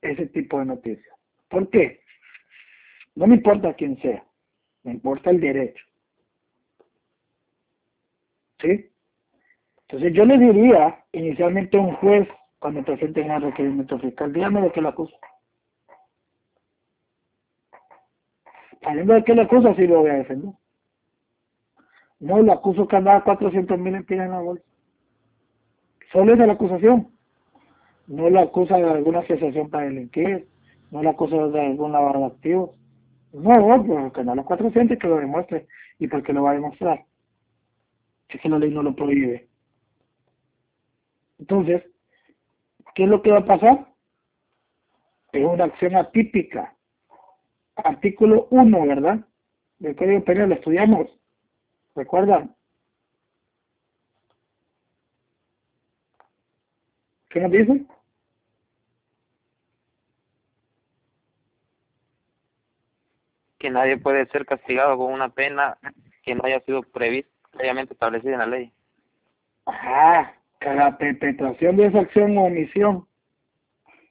ese 0.00 0.26
tipo 0.26 0.58
de 0.58 0.66
noticias. 0.66 1.14
¿Por 1.48 1.68
qué? 1.70 2.00
No 3.14 3.26
me 3.26 3.36
importa 3.36 3.74
quién 3.74 4.00
sea, 4.00 4.24
me 4.82 4.92
importa 4.92 5.30
el 5.30 5.40
derecho. 5.40 5.84
¿Sí? 8.60 8.90
Entonces 9.82 10.12
yo 10.14 10.24
le 10.24 10.38
diría 10.38 11.04
inicialmente 11.12 11.76
a 11.76 11.80
un 11.80 11.94
juez 11.96 12.28
cuando 12.58 12.82
presenten 12.82 13.30
el 13.30 13.42
requerimiento 13.42 13.98
fiscal, 13.98 14.32
dígame 14.32 14.62
de 14.62 14.72
qué 14.72 14.80
lo 14.80 14.88
acusa. 14.88 15.16
Sabiendo 18.82 19.14
de 19.14 19.24
qué 19.24 19.34
le 19.34 19.42
acusa, 19.42 19.74
sí 19.74 19.86
lo 19.86 20.00
voy 20.00 20.10
a 20.10 20.14
defender. 20.14 20.52
No, 22.20 22.40
lo 22.42 22.52
acuso 22.52 22.88
que 22.88 22.96
andaba 22.96 23.24
400 23.24 23.78
mil 23.78 23.94
en 23.94 24.30
la 24.30 24.40
bolsa. 24.40 24.64
Solo 26.12 26.32
es 26.32 26.38
de 26.38 26.46
la 26.46 26.54
acusación. 26.54 27.08
No 28.06 28.30
lo 28.30 28.40
acusa 28.40 28.76
de 28.76 28.84
alguna 28.84 29.20
asociación 29.20 29.68
para 29.68 29.86
delinquir, 29.86 30.46
no 30.90 31.02
lo 31.02 31.10
acusa 31.10 31.36
de 31.48 31.60
algún 31.60 31.92
lavado 31.92 32.20
de 32.20 32.26
activos. 32.26 32.70
No, 33.32 33.84
porque 33.84 34.24
no 34.24 34.34
los 34.34 34.46
400 34.46 34.98
que 34.98 35.08
lo 35.08 35.16
demuestre. 35.18 35.66
¿Y 35.98 36.06
por 36.06 36.22
qué 36.22 36.32
lo 36.32 36.44
va 36.44 36.52
a 36.52 36.54
demostrar? 36.54 37.04
Si 38.28 38.36
es 38.36 38.42
que 38.42 38.48
la 38.48 38.58
ley 38.58 38.70
no 38.70 38.82
lo 38.82 38.94
prohíbe. 38.94 39.48
Entonces, 41.38 41.84
¿qué 42.94 43.04
es 43.04 43.08
lo 43.08 43.20
que 43.20 43.30
va 43.30 43.38
a 43.38 43.46
pasar? 43.46 43.86
Es 45.32 45.44
una 45.44 45.64
acción 45.64 45.96
atípica. 45.96 46.74
Artículo 47.74 48.46
1, 48.50 48.86
¿verdad? 48.86 49.20
Del 49.78 49.96
Código 49.96 50.24
Penal, 50.24 50.48
lo 50.48 50.54
estudiamos. 50.54 51.10
¿Recuerdan? 51.96 52.54
¿Qué 57.30 57.40
nos 57.40 57.50
dice? 57.50 57.86
Que 63.58 63.70
nadie 63.70 63.96
puede 63.96 64.26
ser 64.26 64.44
castigado 64.44 64.98
con 64.98 65.10
una 65.10 65.30
pena 65.30 65.78
que 66.22 66.34
no 66.34 66.42
haya 66.44 66.60
sido 66.60 66.82
prevista, 66.82 67.32
previamente 67.50 67.94
establecida 67.94 68.34
en 68.34 68.38
la 68.40 68.46
ley. 68.46 68.72
Ajá, 69.64 70.34
que 70.60 70.74
la 70.74 70.98
perpetración 70.98 71.76
de 71.76 71.86
esa 71.86 72.00
acción 72.00 72.36
o 72.36 72.44
omisión 72.44 73.08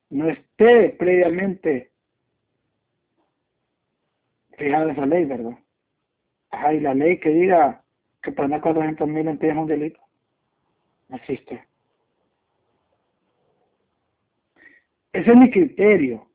no 0.10 0.28
esté 0.30 0.90
previamente 0.98 1.92
fijada 4.58 4.92
esa 4.92 5.06
ley, 5.06 5.26
¿verdad? 5.26 5.58
Ajá, 6.56 6.74
y 6.74 6.80
la 6.80 6.94
ley 6.94 7.20
que 7.20 7.30
diga 7.32 7.84
que 8.24 8.32
poner 8.32 8.62
400 8.62 9.06
mil 9.10 9.28
en 9.28 9.38
es 9.42 9.58
un 9.58 9.68
delito, 9.68 10.00
no 11.10 11.18
existe. 11.18 11.66
Ese 15.12 15.32
es 15.32 15.38
mi 15.38 15.52
criterio. 15.52 16.30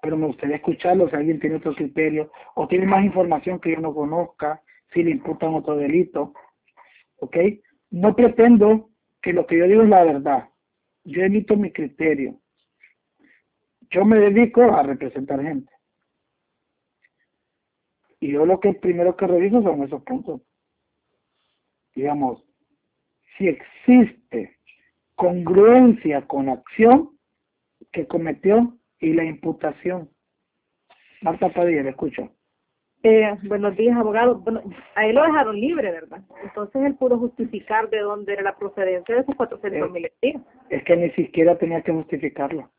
Pero 0.00 0.16
me 0.16 0.26
gustaría 0.26 0.56
escucharlo 0.56 1.10
si 1.10 1.16
alguien 1.16 1.38
tiene 1.38 1.56
otro 1.56 1.74
criterio 1.74 2.30
o 2.54 2.66
tiene 2.66 2.86
más 2.86 3.04
información 3.04 3.60
que 3.60 3.72
yo 3.72 3.80
no 3.80 3.94
conozca, 3.94 4.62
si 4.94 5.02
le 5.02 5.10
imputan 5.10 5.52
otro 5.52 5.76
delito. 5.76 6.32
¿Ok? 7.18 7.36
No 7.90 8.16
pretendo 8.16 8.88
que 9.20 9.34
lo 9.34 9.46
que 9.46 9.58
yo 9.58 9.66
digo 9.66 9.82
es 9.82 9.88
la 9.90 10.04
verdad. 10.04 10.48
Yo 11.04 11.22
emito 11.22 11.56
mi 11.56 11.72
criterio. 11.72 12.40
Yo 13.90 14.06
me 14.06 14.18
dedico 14.18 14.62
a 14.62 14.82
representar 14.82 15.42
gente. 15.42 15.73
Y 18.24 18.32
yo 18.32 18.46
lo 18.46 18.58
que 18.58 18.72
primero 18.72 19.18
que 19.18 19.26
reviso 19.26 19.62
son 19.62 19.82
esos 19.82 20.02
puntos. 20.02 20.40
Digamos, 21.94 22.42
si 23.36 23.48
existe 23.48 24.56
congruencia 25.14 26.26
con 26.26 26.48
acción, 26.48 27.10
que 27.92 28.06
cometió 28.06 28.78
y 28.98 29.12
la 29.12 29.24
imputación. 29.24 30.08
Marta 31.20 31.50
Padilla, 31.50 31.82
le 31.82 31.90
escucho. 31.90 32.30
Eh, 33.02 33.36
buenos 33.42 33.76
días, 33.76 33.94
abogado. 33.94 34.36
Bueno, 34.36 34.62
a 34.94 35.06
él 35.06 35.16
lo 35.16 35.22
dejaron 35.24 35.60
libre, 35.60 35.92
¿verdad? 35.92 36.22
Entonces 36.44 36.82
él 36.82 36.94
pudo 36.94 37.18
justificar 37.18 37.90
de 37.90 37.98
dónde 37.98 38.32
era 38.32 38.42
la 38.42 38.56
procedencia 38.56 39.16
de 39.16 39.20
esos 39.20 39.34
400 39.34 39.90
mil 39.90 40.10
eh, 40.22 40.40
Es 40.70 40.82
que 40.84 40.96
ni 40.96 41.10
siquiera 41.10 41.58
tenía 41.58 41.82
que 41.82 41.92
justificarlo. 41.92 42.70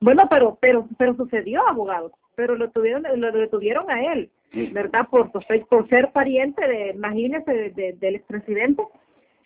Bueno, 0.00 0.28
pero 0.30 0.58
pero 0.60 0.86
pero 0.96 1.16
sucedió, 1.16 1.66
abogado. 1.66 2.12
Pero 2.34 2.56
lo 2.56 2.70
tuvieron 2.70 3.04
lo 3.16 3.32
detuvieron 3.32 3.90
a 3.90 4.12
él, 4.12 4.30
¿verdad? 4.72 5.06
Por, 5.10 5.30
por 5.30 5.88
ser 5.88 6.12
pariente 6.12 6.66
de, 6.66 6.90
imagínese, 6.90 7.70
del 7.98 8.14
expresidente 8.14 8.82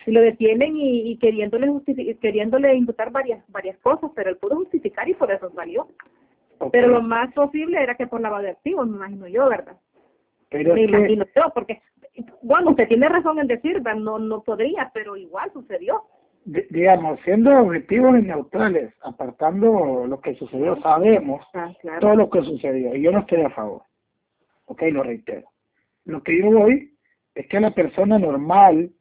y 0.07 0.11
lo 0.11 0.21
detienen 0.21 0.77
y, 0.77 1.17
queriéndole 1.17 1.67
queriéndole 2.21 2.73
imputar 2.75 3.11
varias 3.11 3.43
varias 3.49 3.77
cosas, 3.79 4.09
pero 4.15 4.29
él 4.29 4.37
pudo 4.37 4.55
justificar 4.55 5.07
y 5.09 5.13
por 5.13 5.29
eso 5.29 5.51
salió. 5.51 5.87
Pero 6.71 6.87
lo 6.87 7.01
más 7.01 7.31
posible 7.33 7.83
era 7.83 7.95
que 7.95 8.07
por 8.07 8.21
lavado 8.21 8.43
de 8.43 8.51
activos, 8.51 8.87
me 8.87 8.95
imagino 8.95 9.27
yo, 9.27 9.49
¿verdad? 9.49 9.75
Pero 10.49 10.73
me 10.73 10.83
imagino 10.83 11.25
yo, 11.35 11.51
porque, 11.53 11.81
bueno, 12.41 12.71
usted 12.71 12.87
tiene 12.87 13.09
razón 13.09 13.37
en 13.39 13.47
decir, 13.47 13.81
no 13.97 14.17
no 14.17 14.41
podría, 14.41 14.89
pero 14.93 15.17
igual 15.17 15.51
sucedió. 15.51 16.03
Digamos, 16.69 17.19
siendo 17.23 17.51
objetivos 17.59 18.19
y 18.19 18.23
neutrales, 18.23 18.93
apartando 19.01 20.05
lo 20.07 20.21
que 20.21 20.35
sucedió, 20.35 20.79
sabemos 20.81 21.45
ah, 21.53 21.73
todo 21.99 22.15
lo 22.15 22.29
que 22.29 22.41
sucedió, 22.41 22.95
y 22.95 23.01
yo 23.01 23.11
no 23.11 23.19
estoy 23.19 23.41
a 23.41 23.49
favor. 23.49 23.83
Ok, 24.65 24.83
lo 24.91 25.03
reitero. 25.03 25.47
Lo 26.05 26.23
que 26.23 26.39
yo 26.39 26.51
voy 26.51 26.93
es 27.35 27.47
que 27.47 27.59
la 27.59 27.71
persona 27.71 28.17
normal 28.17 28.91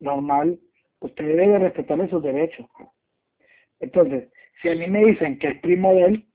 normal, 0.00 0.58
usted 1.00 1.24
debe 1.24 1.58
respetarle 1.58 2.08
sus 2.08 2.22
derechos. 2.22 2.66
Entonces, 3.80 4.28
si 4.60 4.68
a 4.68 4.74
mí 4.74 4.86
me 4.86 5.04
dicen 5.04 5.38
que 5.38 5.48
es 5.48 5.60
primo 5.60 5.92
de 5.94 6.04
él, 6.04 6.26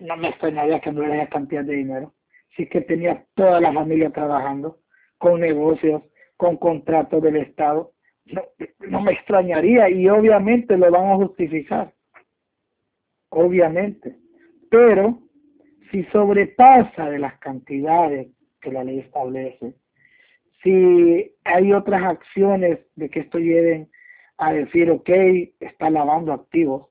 no 0.00 0.16
me 0.16 0.28
extrañaría 0.28 0.80
que 0.80 0.92
no 0.92 1.02
le 1.02 1.14
haya 1.14 1.28
cantidad 1.28 1.64
de 1.64 1.74
dinero. 1.74 2.14
Si 2.56 2.64
es 2.64 2.70
que 2.70 2.80
tenía 2.82 3.24
toda 3.34 3.60
la 3.60 3.72
familia 3.72 4.10
trabajando, 4.10 4.78
con 5.18 5.40
negocios, 5.40 6.02
con 6.36 6.56
contratos 6.56 7.22
del 7.22 7.36
Estado, 7.36 7.92
no, 8.32 8.42
no 8.88 9.00
me 9.00 9.12
extrañaría 9.12 9.88
y 9.88 10.08
obviamente 10.08 10.76
lo 10.76 10.90
van 10.90 11.10
a 11.10 11.16
justificar. 11.16 11.92
Obviamente. 13.30 14.16
Pero 14.70 15.18
si 15.90 16.04
sobrepasa 16.04 17.10
de 17.10 17.18
las 17.18 17.38
cantidades 17.38 18.28
que 18.60 18.72
la 18.72 18.84
ley 18.84 19.00
establece, 19.00 19.74
si 20.62 21.32
hay 21.44 21.72
otras 21.72 22.02
acciones 22.02 22.78
de 22.96 23.08
que 23.08 23.20
esto 23.20 23.38
lleven 23.38 23.90
a 24.36 24.52
decir, 24.52 24.90
ok, 24.90 25.08
está 25.60 25.90
lavando 25.90 26.32
activos, 26.32 26.88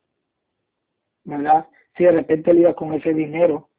¿verdad? 1.23 1.67
Si 1.95 2.03
de 2.03 2.11
repente 2.11 2.53
le 2.53 2.61
iba 2.61 2.75
con 2.75 2.93
ese 2.93 3.13
dinero 3.13 3.69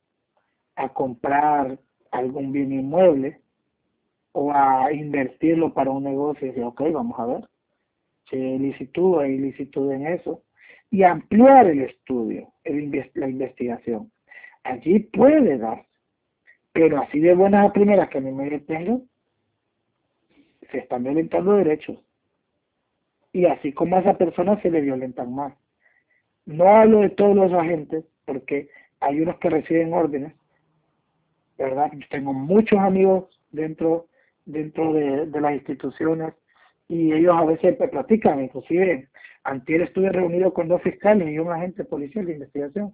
a 0.77 0.89
comprar 0.91 1.79
algún 2.11 2.53
bien 2.53 2.73
inmueble 2.73 3.41
o 4.33 4.53
a 4.53 4.93
invertirlo 4.93 5.75
para 5.75 5.91
un 5.91 6.05
negocio, 6.05 6.47
y 6.47 6.51
decir, 6.51 6.65
ok, 6.65 6.83
vamos 6.93 7.19
a 7.19 7.27
ver 7.27 7.50
si 8.31 8.37
hay 8.37 8.55
ilicitud, 8.55 9.21
hay 9.21 9.33
ilicitud 9.33 9.91
en 9.93 10.07
eso, 10.07 10.43
y 10.91 11.03
ampliar 11.03 11.67
el 11.67 11.83
estudio, 11.83 12.53
la 13.15 13.29
investigación. 13.29 14.11
Allí 14.65 15.01
puede 15.01 15.59
dar, 15.59 15.87
pero 16.73 17.01
así 17.01 17.21
de 17.21 17.35
buenas 17.35 17.69
a 17.69 17.73
primeras 17.73 18.09
que 18.09 18.19
a 18.19 18.21
mí 18.21 18.33
me 18.33 18.49
detengo, 18.49 19.03
se 20.71 20.79
están 20.79 21.03
violentando 21.03 21.55
derechos. 21.55 21.99
Y 23.33 23.47
así 23.47 23.73
como 23.73 23.97
a 23.97 24.01
esa 24.01 24.17
persona 24.19 24.61
se 24.63 24.71
le 24.71 24.81
violentan 24.81 25.35
más. 25.35 25.55
No 26.47 26.69
hablo 26.69 27.01
de 27.01 27.11
todos 27.11 27.37
los 27.37 27.53
agentes, 27.53 28.05
porque 28.25 28.69
hay 29.01 29.21
unos 29.21 29.39
que 29.39 29.51
reciben 29.51 29.93
órdenes, 29.93 30.35
¿verdad? 31.59 31.91
tengo 32.11 32.33
muchos 32.33 32.79
amigos 32.79 33.25
dentro, 33.51 34.07
dentro 34.45 34.93
de, 34.93 35.27
las 35.27 35.55
instituciones 35.55 36.35
y 36.91 37.13
ellos 37.13 37.37
a 37.37 37.45
veces 37.45 37.77
platican, 37.77 38.43
inclusive 38.43 39.09
antes 39.45 39.81
estuve 39.81 40.11
reunido 40.11 40.53
con 40.53 40.67
dos 40.67 40.83
fiscales 40.83 41.29
y 41.31 41.39
un 41.39 41.53
agente 41.53 41.85
policial 41.85 42.27
de 42.27 42.33
investigación. 42.33 42.93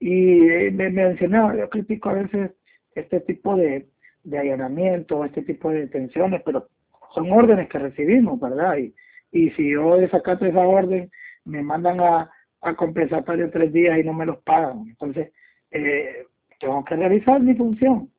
Y 0.00 0.40
me 0.72 0.90
mencionaba, 0.90 1.56
yo 1.56 1.70
critico 1.70 2.08
a 2.08 2.14
veces 2.14 2.50
este 2.96 3.20
tipo 3.20 3.54
de, 3.56 3.86
de 4.24 4.38
allanamiento, 4.38 5.24
este 5.24 5.42
tipo 5.42 5.70
de 5.70 5.82
detenciones, 5.82 6.42
pero 6.44 6.66
son 7.14 7.30
órdenes 7.30 7.68
que 7.68 7.78
recibimos, 7.78 8.40
¿verdad? 8.40 8.78
Y, 8.78 8.92
y 9.30 9.50
si 9.50 9.70
yo 9.70 9.96
desacato 9.96 10.44
esa 10.44 10.66
orden, 10.66 11.08
me 11.44 11.62
mandan 11.62 12.00
a, 12.00 12.28
a 12.62 12.74
compensatorio 12.74 13.48
tres 13.48 13.72
días 13.72 13.96
y 13.96 14.02
no 14.02 14.12
me 14.12 14.26
los 14.26 14.38
pagan. 14.38 14.86
Entonces, 14.88 15.30
eh, 15.70 16.26
tengo 16.58 16.84
que 16.84 16.96
realizar 16.96 17.40
mi 17.40 17.54
función. 17.54 18.10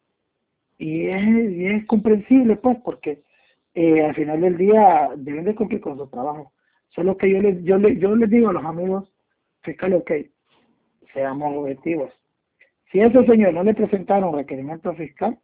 Y 0.78 1.08
es, 1.08 1.52
y 1.52 1.66
es 1.66 1.86
comprensible, 1.86 2.56
pues, 2.56 2.78
porque 2.86 3.27
eh, 3.80 4.04
al 4.04 4.16
final 4.16 4.42
del 4.42 4.58
día 4.58 5.12
deben 5.16 5.46
de 5.46 5.54
cumplir 5.54 5.82
con 5.82 6.00
su 6.00 6.08
trabajo. 6.08 6.52
Solo 6.90 7.16
que 7.16 7.30
yo 7.30 7.40
les, 7.40 7.64
yo 7.64 7.78
les, 7.78 8.00
yo 8.00 8.16
les 8.16 8.28
digo 8.28 8.50
a 8.50 8.54
los 8.54 8.66
amigos 8.66 9.08
fiscales, 9.62 10.02
ok, 10.02 10.12
seamos 11.14 11.56
objetivos. 11.56 12.12
Si 12.92 13.00
a 13.00 13.06
ese 13.06 13.24
señor 13.28 13.54
no 13.54 13.64
le 13.64 13.76
presentaron 13.76 14.36
requerimiento 14.36 14.96
fiscal, 14.96 15.38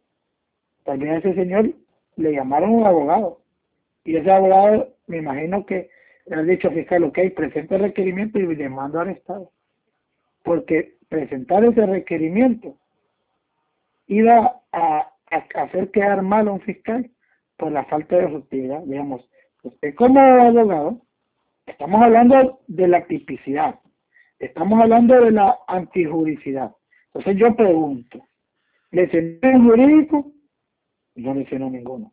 tal 0.82 0.98
vez 0.98 1.10
a 1.10 1.16
ese 1.18 1.34
señor 1.34 1.70
le 2.16 2.32
llamaron 2.32 2.70
un 2.70 2.84
abogado. 2.84 3.38
Y 4.02 4.16
ese 4.16 4.32
abogado, 4.32 4.88
me 5.06 5.18
imagino 5.18 5.64
que 5.64 5.88
le 6.26 6.34
ha 6.34 6.42
dicho 6.42 6.72
fiscal, 6.72 7.04
ok, 7.04 7.18
presente 7.36 7.76
el 7.76 7.82
requerimiento 7.82 8.40
y 8.40 8.52
le 8.56 8.68
mando 8.68 8.98
al 8.98 9.10
Estado. 9.10 9.52
Porque 10.42 10.96
presentar 11.08 11.64
ese 11.64 11.86
requerimiento 11.86 12.74
iba 14.08 14.60
a, 14.72 15.08
hacer 15.54 15.92
quedar 15.92 16.22
mal 16.22 16.48
a 16.48 16.52
un 16.52 16.60
fiscal 16.62 17.08
por 17.56 17.72
la 17.72 17.84
falta 17.84 18.16
de 18.16 18.26
objetividad. 18.26 18.82
Digamos, 18.84 19.28
usted 19.62 19.94
como 19.94 20.20
abogado, 20.20 21.00
estamos 21.66 22.02
hablando 22.02 22.60
de 22.66 22.88
la 22.88 23.06
tipicidad, 23.06 23.80
estamos 24.38 24.80
hablando 24.80 25.20
de 25.20 25.30
la 25.30 25.58
antijuricidad. 25.66 26.74
Entonces 27.06 27.36
yo 27.36 27.54
pregunto, 27.54 28.20
¿le 28.90 29.08
un 29.42 29.68
jurídico? 29.68 30.32
No 31.14 31.34
le 31.34 31.46
ninguno. 31.58 32.12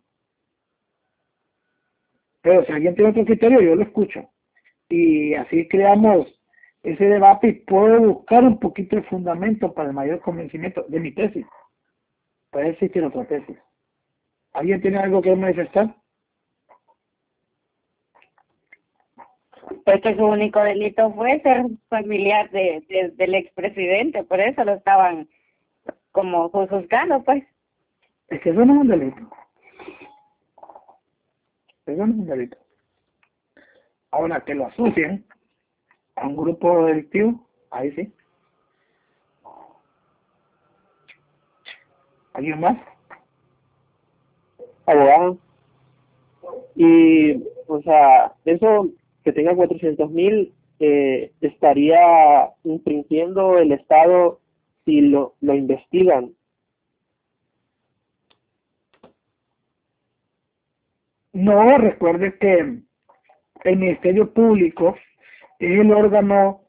Pero 2.41 2.65
si 2.65 2.71
alguien 2.71 2.95
tiene 2.95 3.11
otro 3.11 3.25
criterio, 3.25 3.61
yo 3.61 3.75
lo 3.75 3.83
escucho. 3.83 4.29
Y 4.89 5.33
así 5.35 5.67
creamos 5.67 6.27
ese 6.83 7.05
debate 7.05 7.47
y 7.47 7.53
puedo 7.53 7.99
buscar 8.01 8.43
un 8.43 8.59
poquito 8.59 8.95
de 8.95 9.03
fundamento 9.03 9.73
para 9.73 9.89
el 9.89 9.95
mayor 9.95 10.19
convencimiento 10.21 10.83
de 10.87 10.99
mi 10.99 11.11
tesis. 11.11 11.45
Puede 12.49 12.69
existir 12.69 13.03
otra 13.03 13.25
tesis. 13.25 13.57
¿Alguien 14.53 14.81
tiene 14.81 14.97
algo 14.97 15.21
que 15.21 15.35
manifestar? 15.35 15.95
Es 19.85 20.01
que 20.01 20.15
su 20.15 20.25
único 20.25 20.61
delito 20.61 21.11
fue 21.13 21.39
ser 21.41 21.65
familiar 21.89 22.49
de, 22.51 23.13
del 23.15 23.35
expresidente, 23.35 24.23
por 24.23 24.39
eso 24.39 24.63
lo 24.63 24.73
estaban 24.73 25.27
como 26.11 26.49
juzgando, 26.49 27.23
pues. 27.23 27.43
Es 28.27 28.41
que 28.41 28.49
eso 28.49 28.65
no 28.65 28.73
es 28.73 28.79
un 28.81 28.87
delito. 28.87 29.21
Eso 31.85 32.05
no 32.05 32.13
es 32.13 32.19
un 32.19 32.25
delito. 32.25 32.57
Ahora 34.11 34.41
que 34.41 34.55
lo 34.55 34.67
asocien 34.67 35.25
a 36.15 36.27
un 36.27 36.35
grupo 36.35 36.85
delictivo, 36.85 37.47
ahí 37.71 37.91
sí. 37.91 38.13
¿Alguien 42.33 42.59
más? 42.59 42.77
Abogado. 44.85 45.37
Y, 46.75 47.43
o 47.67 47.81
sea, 47.83 48.33
eso 48.45 48.89
que 49.23 49.31
tenga 49.31 49.55
400 49.55 50.09
mil 50.09 50.53
eh, 50.79 51.31
estaría 51.41 52.49
infringiendo 52.63 53.57
el 53.59 53.71
Estado 53.71 54.39
si 54.85 55.01
lo, 55.01 55.35
lo 55.41 55.53
investigan. 55.53 56.31
No, 61.33 61.77
recuerde 61.77 62.37
que 62.39 62.81
el 63.63 63.77
Ministerio 63.77 64.33
Público 64.33 64.97
es 65.59 65.79
el 65.79 65.91
órgano 65.91 66.61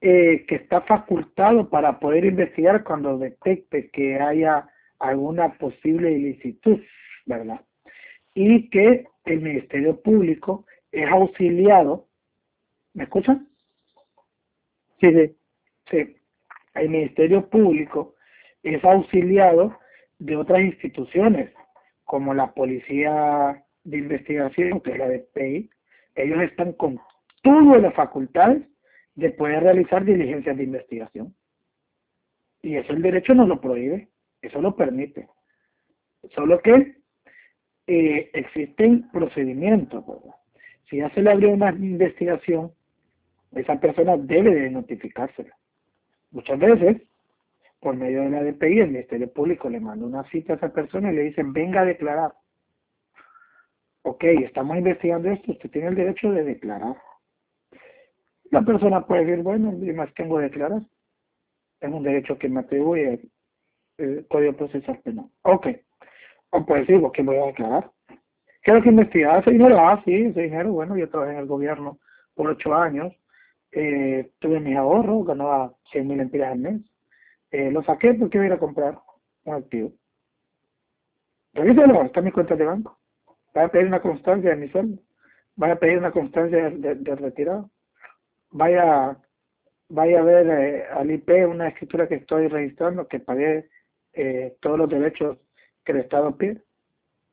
eh, 0.00 0.44
que 0.46 0.56
está 0.56 0.82
facultado 0.82 1.68
para 1.70 1.98
poder 1.98 2.26
investigar 2.26 2.84
cuando 2.84 3.16
detecte 3.18 3.88
que 3.90 4.20
haya 4.20 4.68
alguna 4.98 5.54
posible 5.54 6.12
ilicitud, 6.12 6.78
¿verdad? 7.26 7.60
Y 8.34 8.68
que 8.70 9.06
el 9.24 9.40
Ministerio 9.40 10.00
Público 10.00 10.66
es 10.92 11.08
auxiliado, 11.10 12.06
¿me 12.92 13.04
escuchan? 13.04 13.48
Sí, 15.00 15.36
sí. 15.90 16.16
El 16.74 16.88
Ministerio 16.88 17.48
Público 17.48 18.14
es 18.62 18.82
auxiliado 18.84 19.78
de 20.18 20.36
otras 20.36 20.60
instituciones, 20.60 21.52
como 22.04 22.34
la 22.34 22.52
Policía 22.52 23.64
de 23.84 23.98
Investigación, 23.98 24.80
que 24.80 24.92
es 24.92 24.98
la 24.98 25.08
DPI, 25.08 25.70
ellos 26.14 26.40
están 26.42 26.72
con 26.72 27.00
todas 27.42 27.80
las 27.82 27.94
facultades 27.94 28.62
de 29.14 29.30
poder 29.30 29.62
realizar 29.62 30.04
diligencias 30.04 30.56
de 30.56 30.64
investigación. 30.64 31.34
Y 32.62 32.76
eso 32.76 32.92
el 32.92 33.02
derecho 33.02 33.34
no 33.34 33.46
lo 33.46 33.60
prohíbe, 33.60 34.08
eso 34.40 34.60
lo 34.60 34.74
permite. 34.74 35.28
Solo 36.34 36.60
que 36.60 36.96
eh, 37.86 38.30
existen 38.32 39.10
procedimientos. 39.10 40.04
Si 40.88 40.98
ya 40.98 41.10
se 41.10 41.22
le 41.22 41.30
abrió 41.30 41.50
una 41.50 41.70
investigación, 41.70 42.72
esa 43.52 43.78
persona 43.78 44.16
debe 44.16 44.54
de 44.54 44.70
notificársela. 44.70 45.56
Muchas 46.30 46.58
veces, 46.58 47.02
por 47.80 47.96
medio 47.96 48.22
de 48.22 48.30
la 48.30 48.42
DPI, 48.42 48.80
el 48.80 48.88
Ministerio 48.88 49.32
Público 49.32 49.68
le 49.68 49.80
manda 49.80 50.06
una 50.06 50.24
cita 50.30 50.54
a 50.54 50.56
esa 50.56 50.72
persona 50.72 51.12
y 51.12 51.16
le 51.16 51.22
dicen, 51.24 51.52
venga 51.52 51.82
a 51.82 51.84
declarar. 51.84 52.32
Ok, 54.02 54.24
estamos 54.24 54.76
investigando 54.76 55.30
esto, 55.30 55.52
usted 55.52 55.70
tiene 55.70 55.88
el 55.88 55.94
derecho 55.94 56.30
de 56.30 56.44
declarar. 56.44 56.96
La 58.50 58.62
persona 58.62 59.06
puede 59.06 59.24
decir, 59.24 59.42
bueno, 59.42 59.76
yo 59.78 59.94
más 59.94 60.12
tengo 60.14 60.36
que 60.36 60.44
declarar. 60.44 60.82
Es 61.80 61.90
un 61.90 62.02
derecho 62.02 62.38
que 62.38 62.48
me 62.48 62.60
atribuye 62.60 63.20
el 63.98 64.26
Código 64.28 64.52
Procesal 64.54 64.98
Penal. 65.00 65.26
Ok. 65.42 65.68
O 66.54 66.64
puede 66.64 66.82
decir, 66.82 67.02
¿qué 67.12 67.22
voy 67.22 67.36
a 67.36 67.46
declarar? 67.46 67.90
Quiero 68.62 68.80
que 68.80 68.88
investigar 68.88 69.40
ese 69.40 69.50
dinero. 69.50 69.76
Ah, 69.76 70.00
sí, 70.04 70.14
ese 70.14 70.42
dinero. 70.42 70.70
Bueno, 70.70 70.96
yo 70.96 71.10
trabajé 71.10 71.32
en 71.32 71.40
el 71.40 71.46
gobierno 71.46 71.98
por 72.36 72.48
ocho 72.48 72.72
años. 72.72 73.12
Eh, 73.72 74.30
tuve 74.38 74.60
mis 74.60 74.76
ahorros, 74.76 75.26
ganaba 75.26 75.74
100 75.90 76.06
mil 76.06 76.20
empiras 76.20 76.52
al 76.52 76.60
mes. 76.60 76.80
Eh, 77.50 77.72
lo 77.72 77.82
saqué 77.82 78.14
porque 78.14 78.38
iba 78.38 78.44
a 78.44 78.46
ir 78.46 78.52
a 78.52 78.60
comprar 78.60 78.96
un 79.42 79.54
activo. 79.54 79.90
Revíselo, 81.54 82.02
está 82.04 82.20
en 82.20 82.26
mi 82.26 82.30
cuenta 82.30 82.54
de 82.54 82.64
banco. 82.64 83.00
Vaya 83.52 83.66
a 83.66 83.70
pedir 83.72 83.88
una 83.88 84.00
constancia 84.00 84.50
de 84.50 84.56
mi 84.56 84.68
sueldo. 84.68 85.02
Vaya 85.56 85.74
a 85.74 85.78
pedir 85.80 85.98
una 85.98 86.12
constancia 86.12 86.70
de, 86.70 87.16
retirado. 87.16 87.68
Vaya, 88.52 89.18
vaya 89.88 90.20
a 90.20 90.22
ver 90.22 90.48
eh, 90.50 90.84
al 90.92 91.10
IP 91.10 91.30
una 91.48 91.66
escritura 91.66 92.06
que 92.06 92.14
estoy 92.14 92.46
registrando 92.46 93.08
que 93.08 93.18
pagué 93.18 93.68
todos 94.60 94.78
los 94.78 94.88
derechos 94.88 95.38
que 95.84 95.92
el 95.92 95.98
Estado 95.98 96.36
pide. 96.36 96.62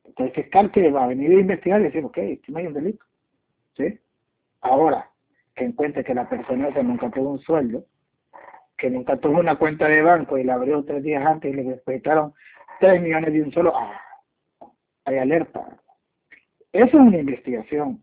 Entonces 0.04 0.34
fiscal 0.34 0.70
que 0.70 0.90
va 0.90 1.04
a 1.04 1.08
venir 1.08 1.30
a 1.30 1.40
investigar 1.40 1.80
y 1.80 1.84
decir, 1.84 2.04
ok, 2.04 2.18
no 2.48 2.58
hay 2.58 2.66
un 2.66 2.74
delito. 2.74 3.04
¿Sí? 3.76 3.98
Ahora, 4.60 5.10
que 5.54 5.64
encuentre 5.64 6.04
que 6.04 6.14
la 6.14 6.28
persona 6.28 6.72
que 6.72 6.82
nunca 6.82 7.10
tuvo 7.10 7.32
un 7.32 7.40
sueldo, 7.40 7.84
que 8.76 8.90
nunca 8.90 9.16
tuvo 9.16 9.40
una 9.40 9.56
cuenta 9.56 9.88
de 9.88 10.02
banco 10.02 10.38
y 10.38 10.44
la 10.44 10.54
abrió 10.54 10.84
tres 10.84 11.02
días 11.02 11.24
antes 11.24 11.52
y 11.52 11.56
le 11.56 11.70
respetaron 11.70 12.34
tres 12.80 13.00
millones 13.00 13.32
de 13.32 13.42
un 13.42 13.52
solo, 13.52 13.72
ah, 13.76 14.00
hay 15.04 15.18
alerta. 15.18 15.80
Eso 16.72 16.86
es 16.86 16.94
una 16.94 17.18
investigación. 17.18 18.02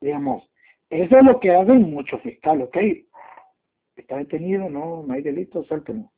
Digamos, 0.00 0.48
eso 0.90 1.18
es 1.18 1.24
lo 1.24 1.40
que 1.40 1.54
hacen 1.54 1.90
muchos 1.90 2.20
fiscales, 2.22 2.68
ok. 2.68 2.76
Está 3.96 4.18
detenido, 4.18 4.68
no, 4.68 5.02
no 5.02 5.14
hay 5.14 5.22
delito, 5.22 5.64
suéltelo. 5.64 6.12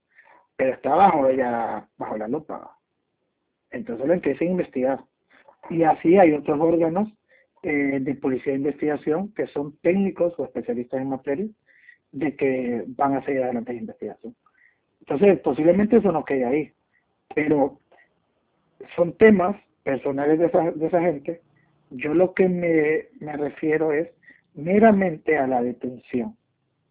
Pero 0.57 0.75
está 0.75 0.95
bajo, 0.95 1.29
ella, 1.29 1.89
bajo 1.97 2.17
la 2.17 2.29
lupa. 2.29 2.78
Entonces 3.71 4.07
lo 4.07 4.15
empieza 4.15 4.45
a 4.45 4.49
investigar. 4.49 5.01
Y 5.71 5.83
así 5.83 6.17
hay 6.17 6.33
otros 6.33 6.61
órganos 6.61 7.09
eh, 7.63 7.99
de 8.01 8.15
policía 8.15 8.53
de 8.53 8.59
investigación 8.59 9.33
que 9.35 9.47
son 9.49 9.77
técnicos 9.79 10.33
o 10.39 10.45
especialistas 10.45 11.01
en 11.01 11.09
materia 11.09 11.47
de 12.13 12.37
que 12.37 12.85
van 12.89 13.15
a 13.15 13.25
seguir 13.25 13.43
adelante 13.43 13.73
la 13.73 13.81
investigación. 13.81 14.35
Entonces, 15.01 15.41
posiblemente 15.41 15.97
eso 15.97 16.13
no 16.13 16.25
quede 16.25 16.45
ahí, 16.45 16.73
pero 17.35 17.79
son 18.95 19.13
temas 19.17 19.57
personales 19.83 20.39
de 20.39 20.47
esa, 20.87 21.01
gente. 21.01 21.41
Yo 21.91 22.15
lo 22.15 22.35
que 22.35 22.49
me, 22.49 23.07
me 23.21 23.37
refiero 23.37 23.93
es 23.93 24.09
meramente 24.55 25.37
a 25.37 25.47
la 25.47 25.63
detención, 25.63 26.37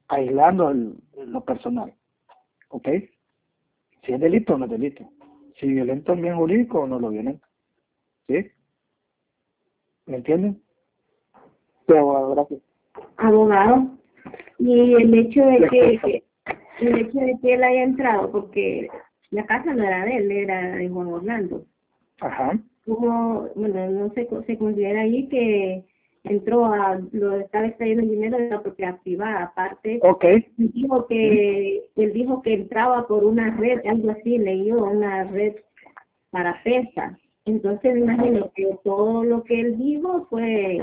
aislando 0.07 0.73
lo 0.73 1.45
personal. 1.45 1.93
¿Ok? 2.69 2.87
Si 4.05 4.13
es 4.13 4.19
delito 4.19 4.55
o 4.55 4.57
no 4.57 4.65
es 4.65 4.71
delito 4.71 5.09
si 5.59 5.67
violento 5.67 6.13
el 6.13 6.21
bien 6.21 6.35
jurídico 6.35 6.81
o 6.81 6.87
no 6.87 6.99
lo 6.99 7.09
violento. 7.09 7.45
¿Sí? 8.27 8.51
¿Me 10.05 10.17
entienden? 10.17 10.61
Pero, 11.85 12.31
gracias. 12.31 12.61
Abogado, 13.17 13.97
y 14.59 14.93
el 14.95 15.13
hecho 15.13 15.45
de 15.45 15.67
que, 15.69 16.23
el 16.81 16.97
hecho 16.99 17.19
de 17.19 17.37
que 17.41 17.53
él 17.53 17.63
haya 17.63 17.83
entrado, 17.83 18.31
porque 18.31 18.87
la 19.31 19.45
casa 19.45 19.73
no 19.73 19.83
era 19.83 20.05
de 20.05 20.17
él, 20.17 20.31
era 20.31 20.75
de 20.75 20.89
Juan 20.89 21.07
Orlando. 21.07 21.65
Ajá. 22.21 22.59
Como, 22.85 23.49
bueno, 23.55 23.89
no 23.89 24.13
sé, 24.13 24.27
se 24.45 24.57
considera 24.57 25.01
ahí 25.01 25.27
que 25.29 25.83
entró 26.29 26.65
a, 26.65 26.99
lo 27.11 27.39
estaba 27.39 27.67
extrayendo 27.67 28.03
el 28.03 28.09
dinero 28.09 28.37
de 28.37 28.49
la 28.49 28.61
propiedad 28.61 28.99
privada, 29.01 29.43
aparte. 29.43 29.99
Ok. 30.03 30.25
Dijo 30.57 31.07
que, 31.07 31.83
él 31.95 32.13
dijo 32.13 32.41
que 32.41 32.53
entraba 32.53 33.07
por 33.07 33.23
una 33.23 33.55
red, 33.57 33.85
algo 33.85 34.11
así, 34.11 34.37
leyó 34.37 34.83
una 34.83 35.23
red 35.25 35.55
para 36.31 36.61
pesa. 36.63 37.17
Entonces 37.45 37.93
me 37.93 38.01
imagino 38.01 38.51
que 38.55 38.77
todo 38.83 39.23
lo 39.23 39.43
que 39.43 39.59
él 39.59 39.77
dijo 39.77 40.27
fue 40.29 40.79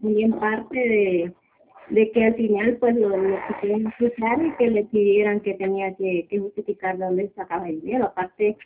muy 0.00 0.22
en 0.22 0.32
parte 0.32 0.78
de, 0.78 1.32
de 1.90 2.10
que 2.12 2.24
al 2.24 2.34
final 2.34 2.76
pues 2.78 2.96
lo, 2.96 3.10
lo 3.14 3.36
quisieron 3.48 3.86
escuchar 3.88 4.42
y 4.44 4.52
que 4.52 4.70
le 4.70 4.84
pidieran 4.84 5.40
que 5.40 5.54
tenía 5.54 5.94
que, 5.96 6.26
que 6.30 6.38
justificar 6.38 6.96
de 6.96 7.04
dónde 7.04 7.28
sacaba 7.36 7.68
el 7.68 7.80
dinero. 7.82 8.06
Aparte, 8.06 8.56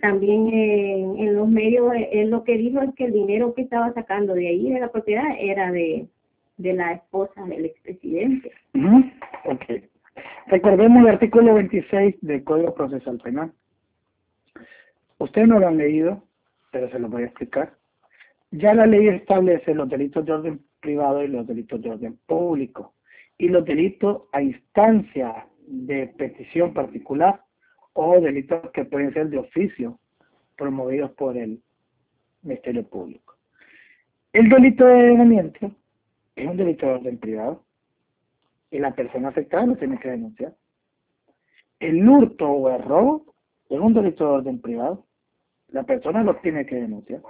también 0.00 0.48
en, 0.48 1.18
en 1.18 1.34
los 1.36 1.48
medios, 1.48 1.92
él 2.10 2.30
lo 2.30 2.44
que 2.44 2.56
dijo 2.56 2.80
es 2.82 2.94
que 2.94 3.04
el 3.04 3.12
dinero 3.12 3.54
que 3.54 3.62
estaba 3.62 3.92
sacando 3.92 4.34
de 4.34 4.48
ahí, 4.48 4.70
de 4.70 4.80
la 4.80 4.90
propiedad, 4.90 5.24
era 5.38 5.70
de, 5.70 6.06
de 6.56 6.72
la 6.72 6.92
esposa 6.92 7.44
del 7.44 7.66
expresidente. 7.66 8.52
Ok. 9.44 9.64
Recordemos 10.46 11.02
el 11.02 11.08
artículo 11.08 11.54
26 11.54 12.16
del 12.20 12.44
Código 12.44 12.74
Procesal 12.74 13.18
Penal. 13.18 13.52
Ustedes 15.18 15.48
no 15.48 15.58
lo 15.58 15.68
han 15.68 15.78
leído, 15.78 16.22
pero 16.70 16.90
se 16.90 16.98
lo 16.98 17.08
voy 17.08 17.22
a 17.22 17.26
explicar. 17.26 17.74
Ya 18.50 18.74
la 18.74 18.86
ley 18.86 19.08
establece 19.08 19.74
los 19.74 19.88
delitos 19.88 20.26
de 20.26 20.32
orden 20.32 20.60
privado 20.80 21.22
y 21.22 21.28
los 21.28 21.46
delitos 21.46 21.80
de 21.80 21.90
orden 21.90 22.18
público 22.26 22.92
y 23.38 23.48
los 23.48 23.64
delitos 23.64 24.24
a 24.32 24.42
instancia 24.42 25.46
de 25.66 26.08
petición 26.08 26.74
particular 26.74 27.40
o 27.94 28.20
delitos 28.20 28.70
que 28.72 28.84
pueden 28.84 29.12
ser 29.12 29.28
de 29.28 29.38
oficio 29.38 29.98
promovidos 30.56 31.10
por 31.12 31.36
el 31.36 31.62
Ministerio 32.42 32.86
Público. 32.88 33.36
El 34.32 34.48
delito 34.48 34.84
de 34.84 35.10
envenenamiento 35.10 35.70
es 36.36 36.48
un 36.48 36.56
delito 36.56 36.86
de 36.86 36.92
orden 36.92 37.18
privado 37.18 37.64
y 38.70 38.78
la 38.78 38.94
persona 38.94 39.28
afectada 39.28 39.66
lo 39.66 39.76
tiene 39.76 39.98
que 39.98 40.10
denunciar. 40.10 40.54
El 41.78 42.08
hurto 42.08 42.48
o 42.48 42.70
el 42.70 42.82
robo 42.82 43.34
es 43.68 43.78
un 43.78 43.92
delito 43.92 44.24
de 44.24 44.30
orden 44.30 44.60
privado. 44.60 45.04
La 45.68 45.82
persona 45.82 46.22
lo 46.22 46.36
tiene 46.36 46.64
que 46.64 46.76
denunciar. 46.76 47.22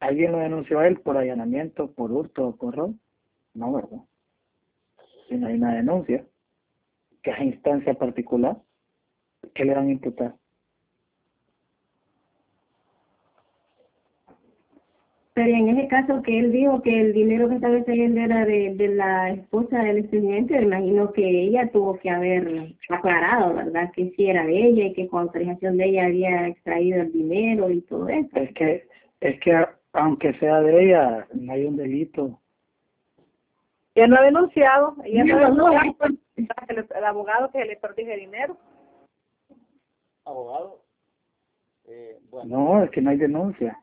¿Alguien 0.00 0.32
lo 0.32 0.38
denunció 0.38 0.78
a 0.78 0.86
él 0.86 1.00
por 1.00 1.16
allanamiento, 1.16 1.92
por 1.92 2.10
hurto 2.10 2.48
o 2.48 2.56
por 2.56 2.74
robo? 2.74 2.94
No, 3.52 3.72
¿verdad? 3.72 3.98
Si 5.28 5.36
no 5.36 5.46
hay 5.46 5.54
una 5.54 5.74
denuncia, 5.74 6.24
que 7.22 7.30
es 7.30 7.40
instancia 7.40 7.94
particular, 7.94 8.56
¿qué 9.54 9.64
le 9.64 9.74
van 9.74 9.88
a 9.88 9.92
imputar? 9.92 10.34
Pero 15.34 15.48
en 15.48 15.68
ese 15.68 15.88
caso 15.88 16.22
que 16.22 16.38
él 16.38 16.52
dijo 16.52 16.80
que 16.80 17.00
el 17.00 17.12
dinero 17.12 17.48
que 17.48 17.56
estaba 17.56 17.76
extrayendo 17.76 18.20
era 18.20 18.44
de, 18.44 18.72
de 18.76 18.88
la 18.88 19.30
esposa 19.30 19.82
del 19.82 20.08
me 20.12 20.62
imagino 20.62 21.12
que 21.12 21.28
ella 21.28 21.72
tuvo 21.72 21.98
que 21.98 22.08
haber 22.08 22.72
aclarado, 22.88 23.52
¿verdad? 23.54 23.90
Que 23.96 24.10
sí 24.10 24.26
era 24.30 24.46
de 24.46 24.68
ella 24.68 24.86
y 24.86 24.92
que 24.92 25.08
con 25.08 25.22
autorización 25.22 25.76
de 25.76 25.86
ella 25.86 26.06
había 26.06 26.46
extraído 26.46 27.02
el 27.02 27.12
dinero 27.12 27.68
y 27.68 27.80
todo 27.80 28.08
eso. 28.08 28.30
Es 28.36 28.54
que, 28.54 28.86
es 29.20 29.40
que 29.40 29.66
aunque 29.92 30.34
sea 30.34 30.60
de 30.60 30.84
ella, 30.84 31.26
no 31.34 31.52
hay 31.52 31.64
un 31.64 31.76
delito. 31.76 32.38
Ella 33.96 34.06
no 34.06 34.16
ha 34.16 34.22
denunciado, 34.22 34.96
ella 35.04 35.24
no, 35.24 35.36
ha 35.36 35.82
denunciado 35.82 36.16
el, 36.68 36.86
el 36.96 37.04
abogado 37.04 37.50
que 37.50 37.64
le 37.64 37.72
extordige 37.72 38.16
dinero. 38.16 38.56
Abogado. 40.24 40.80
Eh, 41.86 42.18
bueno. 42.30 42.58
No, 42.58 42.82
es 42.82 42.90
que 42.90 43.00
no 43.00 43.10
hay 43.10 43.18
denuncia. 43.18 43.78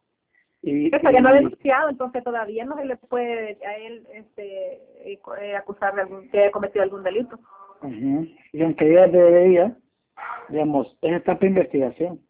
Y, 0.63 0.95
Eso 0.95 1.09
ya 1.11 1.21
no 1.21 1.29
ha 1.29 1.33
denunciado, 1.33 1.89
entonces 1.89 2.23
todavía 2.23 2.65
no 2.65 2.75
se 2.77 2.85
le 2.85 2.95
puede 2.95 3.57
a 3.65 3.77
él 3.77 4.05
este, 4.13 4.73
eh, 5.11 5.19
eh, 5.41 5.55
acusar 5.55 5.95
de 5.95 6.01
algún, 6.01 6.29
que 6.29 6.39
haya 6.39 6.51
cometido 6.51 6.83
algún 6.83 7.03
delito. 7.03 7.39
Ujú. 7.81 8.27
Y 8.53 8.61
aunque 8.61 8.91
ella 8.91 9.07
debería, 9.07 9.75
digamos, 10.49 10.95
es 11.01 11.13
etapa 11.13 11.39
de 11.39 11.47
investigación. 11.47 12.21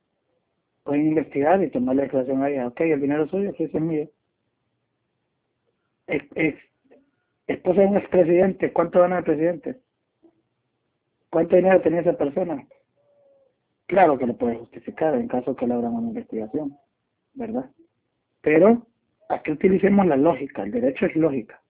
Pueden 0.84 1.08
investigar 1.08 1.62
y 1.62 1.70
tomar 1.70 1.96
la 1.96 2.04
declaración 2.04 2.42
a 2.42 2.50
ella. 2.50 2.68
Ok, 2.68 2.82
el 2.82 3.02
dinero 3.02 3.26
es 3.26 3.32
suyo, 3.32 3.52
sí, 3.58 3.66
ese 3.66 3.78
es 3.78 3.84
mío. 3.84 4.08
Es, 6.08 6.24
es, 6.36 6.56
esposa 7.48 7.82
de 7.82 7.88
un 7.88 7.98
expresidente, 7.98 8.72
¿cuánto 8.72 9.02
gana 9.02 9.20
el 9.20 9.24
presidente? 9.24 9.78
¿Cuánto 11.30 11.56
dinero 11.56 11.82
tenía 11.82 12.02
esa 12.02 12.14
persona? 12.14 12.66
Claro 13.92 14.18
que 14.18 14.26
lo 14.26 14.38
puede 14.38 14.56
justificar 14.56 15.16
en 15.16 15.28
caso 15.28 15.54
que 15.54 15.68
le 15.68 15.74
abran 15.74 15.94
una 15.94 16.08
investigación, 16.08 16.78
¿verdad? 17.34 17.70
Pero 18.40 18.88
aquí 19.28 19.52
utilicemos 19.52 20.08
la 20.08 20.16
lógica, 20.16 20.64
el 20.64 20.72
derecho 20.72 21.08
es 21.08 21.16
lógica. 21.18 21.62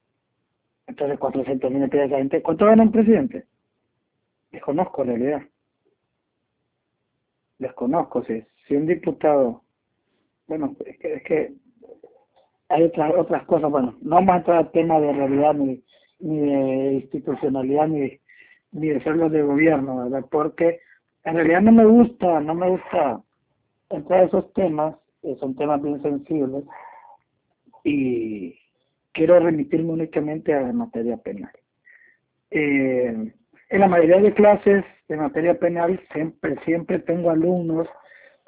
Entonces, 0.86 1.18
400 1.18 1.72
mil 1.72 1.90
de 1.90 2.10
gente, 2.10 2.44
¿cuánto 2.44 2.68
gana 2.68 2.84
un 2.84 2.92
presidente? 2.92 3.48
Desconozco 4.52 5.02
en 5.02 5.08
realidad. 5.08 5.42
Desconozco, 7.58 8.24
si, 8.26 8.44
si 8.68 8.76
un 8.76 8.86
diputado, 8.86 9.64
bueno, 10.46 10.76
es 10.86 11.00
que, 11.00 11.14
es 11.16 11.24
que 11.24 11.54
hay 12.70 12.84
otras 12.84 13.14
otras 13.18 13.46
cosas, 13.46 13.72
bueno, 13.72 13.98
no 14.04 14.24
vamos 14.24 14.48
a 14.48 14.70
tema 14.70 15.00
de 15.00 15.12
realidad 15.12 15.56
ni, 15.56 15.84
ni 16.20 16.40
de 16.40 16.94
institucionalidad 16.94 17.88
ni, 17.88 18.20
ni 18.74 18.90
de 18.90 19.02
serlo 19.02 19.28
de 19.28 19.42
gobierno, 19.42 20.04
¿verdad? 20.04 20.24
Porque 20.30 20.82
en 21.24 21.36
realidad 21.36 21.62
no 21.62 21.72
me 21.72 21.86
gusta, 21.86 22.40
no 22.40 22.56
me 22.56 22.70
gusta 22.70 23.22
entrar 23.90 24.22
a 24.22 24.26
esos 24.26 24.52
temas, 24.54 24.96
eh, 25.24 25.36
son 25.40 25.56
temas 25.56 25.82
bien 25.82 26.02
sensibles 26.02 26.64
y 27.84 28.58
quiero 29.12 29.40
remitirme 29.40 29.94
únicamente 29.94 30.54
a 30.54 30.62
la 30.62 30.74
materia 30.74 31.18
penal. 31.18 31.52
Eh, 32.50 33.34
en 33.70 33.80
la 33.80 33.88
mayoría 33.88 34.20
de 34.20 34.34
clases 34.34 34.84
de 35.08 35.18
materia 35.18 35.58
penal 35.58 36.00
siempre, 36.12 36.58
siempre 36.66 37.00
tengo 37.00 37.30
alumnos 37.30 37.88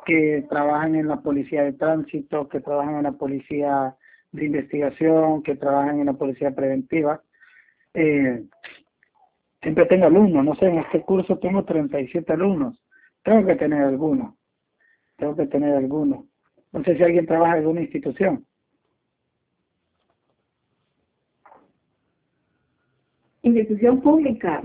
que 0.06 0.46
trabajan 0.50 0.96
en 0.96 1.08
la 1.08 1.22
policía 1.22 1.64
de 1.64 1.74
tránsito, 1.74 2.50
que 2.50 2.60
trabajan 2.60 2.96
en 2.98 3.04
la 3.04 3.14
policía 3.14 3.96
de 4.32 4.46
investigación, 4.46 5.44
que 5.44 5.56
trabajan 5.56 6.00
en 6.00 6.08
la 6.08 6.14
policía 6.14 6.52
preventiva. 6.52 7.22
Eh, 7.94 8.44
siempre 9.74 9.86
tengo 9.88 10.06
alumnos, 10.06 10.46
no 10.46 10.56
sé, 10.56 10.68
en 10.68 10.78
este 10.78 11.02
curso 11.02 11.40
tengo 11.40 11.64
37 11.66 12.32
alumnos, 12.32 12.80
tengo 13.24 13.44
que 13.44 13.56
tener 13.56 13.82
algunos, 13.82 14.36
tengo 15.18 15.36
que 15.36 15.48
tener 15.48 15.76
algunos. 15.76 16.26
No 16.72 16.84
sé 16.84 16.96
si 16.96 17.04
alguien 17.04 17.26
trabaja 17.26 17.54
en 17.54 17.60
alguna 17.60 17.82
institución. 17.82 18.46
Institución 23.42 24.00
pública. 24.02 24.64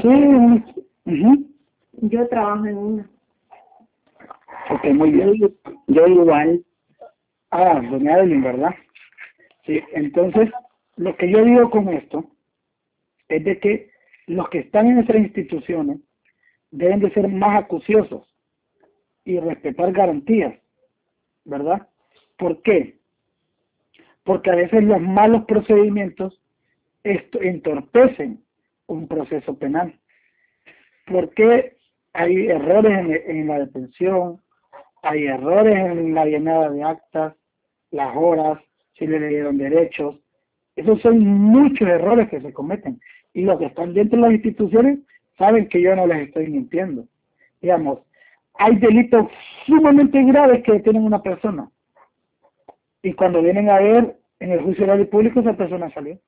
Sí, 0.00 0.08
ujú. 1.04 1.46
Yo 1.92 2.28
trabajo 2.28 2.64
en 2.64 2.76
una. 2.76 3.10
Ok, 4.70 4.84
muy 4.94 5.10
bien. 5.10 5.34
Yo 5.86 6.06
igual. 6.06 6.64
Ah, 7.50 7.80
doña 7.90 8.18
Evelyn, 8.18 8.42
¿verdad? 8.42 8.74
Sí, 9.66 9.80
entonces, 9.92 10.50
lo 10.96 11.14
que 11.16 11.30
yo 11.30 11.44
digo 11.44 11.70
con 11.70 11.88
esto 11.90 12.24
es 13.28 13.44
de 13.44 13.58
que 13.58 13.87
los 14.28 14.48
que 14.50 14.60
están 14.60 14.86
en 14.86 14.98
esas 14.98 15.16
instituciones 15.16 15.98
deben 16.70 17.00
de 17.00 17.10
ser 17.12 17.28
más 17.28 17.64
acuciosos 17.64 18.22
y 19.24 19.40
respetar 19.40 19.92
garantías, 19.92 20.54
¿verdad? 21.44 21.88
¿Por 22.36 22.62
qué? 22.62 22.98
Porque 24.24 24.50
a 24.50 24.54
veces 24.54 24.84
los 24.84 25.00
malos 25.00 25.44
procedimientos 25.46 26.40
entorpecen 27.02 28.42
un 28.86 29.08
proceso 29.08 29.58
penal. 29.58 29.98
Porque 31.06 31.76
hay 32.12 32.48
errores 32.48 32.98
en, 32.98 33.38
en 33.38 33.48
la 33.48 33.60
detención, 33.60 34.40
hay 35.02 35.26
errores 35.26 35.74
en 35.74 36.14
la 36.14 36.26
llenada 36.26 36.70
de 36.70 36.82
actas, 36.82 37.34
las 37.90 38.14
horas, 38.14 38.60
si 38.98 39.06
le 39.06 39.26
dieron 39.26 39.56
derechos. 39.56 40.16
Esos 40.76 41.00
son 41.00 41.18
muchos 41.18 41.88
errores 41.88 42.28
que 42.28 42.40
se 42.40 42.52
cometen. 42.52 43.00
Y 43.38 43.42
los 43.42 43.56
que 43.56 43.66
están 43.66 43.94
dentro 43.94 44.16
de 44.16 44.22
las 44.22 44.32
instituciones 44.32 44.98
saben 45.38 45.68
que 45.68 45.80
yo 45.80 45.94
no 45.94 46.08
les 46.08 46.26
estoy 46.26 46.48
mintiendo. 46.48 47.04
Digamos, 47.62 48.00
hay 48.54 48.74
delitos 48.78 49.28
sumamente 49.64 50.20
graves 50.24 50.64
que 50.64 50.72
detienen 50.72 51.04
una 51.04 51.22
persona. 51.22 51.70
Y 53.00 53.12
cuando 53.12 53.40
vienen 53.40 53.70
a 53.70 53.78
ver 53.78 54.16
en 54.40 54.50
el 54.50 54.60
juicio 54.60 54.82
oral 54.82 55.02
y 55.02 55.04
público, 55.04 55.38
esa 55.38 55.56
persona 55.56 55.88
salió. 55.94 56.18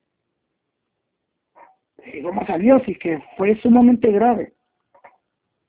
¿Y 2.06 2.22
cómo 2.22 2.46
salió? 2.46 2.78
Si 2.84 2.94
que 2.94 3.20
fue 3.36 3.56
sumamente 3.56 4.12
grave. 4.12 4.52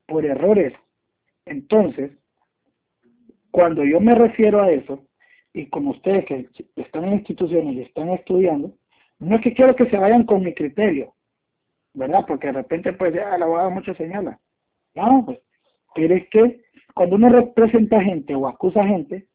Por 0.06 0.28
errores. 0.28 0.74
Entonces, 1.48 2.12
cuando 3.50 3.84
yo 3.84 4.00
me 4.00 4.14
refiero 4.14 4.62
a 4.62 4.72
eso, 4.72 5.04
y 5.56 5.66
como 5.70 5.90
ustedes 5.90 6.24
que 6.26 6.50
están 6.76 7.06
en 7.06 7.14
instituciones 7.14 7.74
y 7.74 7.82
están 7.82 8.10
estudiando, 8.10 8.76
no 9.18 9.38
es 9.38 9.42
que 9.42 9.56
quiero 9.56 9.76
que 9.76 9.90
se 9.90 9.98
vayan 9.98 10.24
con 10.24 10.44
mi 10.44 10.54
criterio, 10.54 11.16
¿verdad? 11.94 12.26
Porque 12.28 12.48
de 12.48 12.54
repente, 12.54 12.94
pues, 12.94 13.14
ya 13.14 13.36
el 13.36 13.44
abogado 13.44 13.72
mucho 13.72 13.94
señala. 13.96 14.40
No, 14.96 15.24
pues, 15.26 15.40
pero 15.96 16.16
es 16.16 16.28
que 16.30 16.62
cuando 16.94 17.16
uno 17.16 17.30
representa 17.30 18.02
gente 18.02 18.36
o 18.36 18.48
acusa 18.48 18.84
gente, 18.86 19.26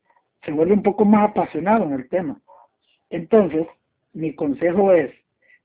se 0.44 0.52
vuelve 0.52 0.74
un 0.74 0.82
poco 0.82 1.04
más 1.04 1.30
apasionado 1.30 1.84
en 1.84 1.92
el 1.92 2.08
tema. 2.08 2.40
Entonces, 3.10 3.66
mi 4.12 4.34
consejo 4.34 4.92
es, 4.92 5.10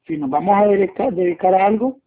si 0.08 0.18
nos 0.18 0.30
vamos 0.30 0.58
a 0.58 0.68
dedicar, 0.68 1.14
dedicar 1.14 1.54
a 1.54 1.66
algo, 1.66 2.00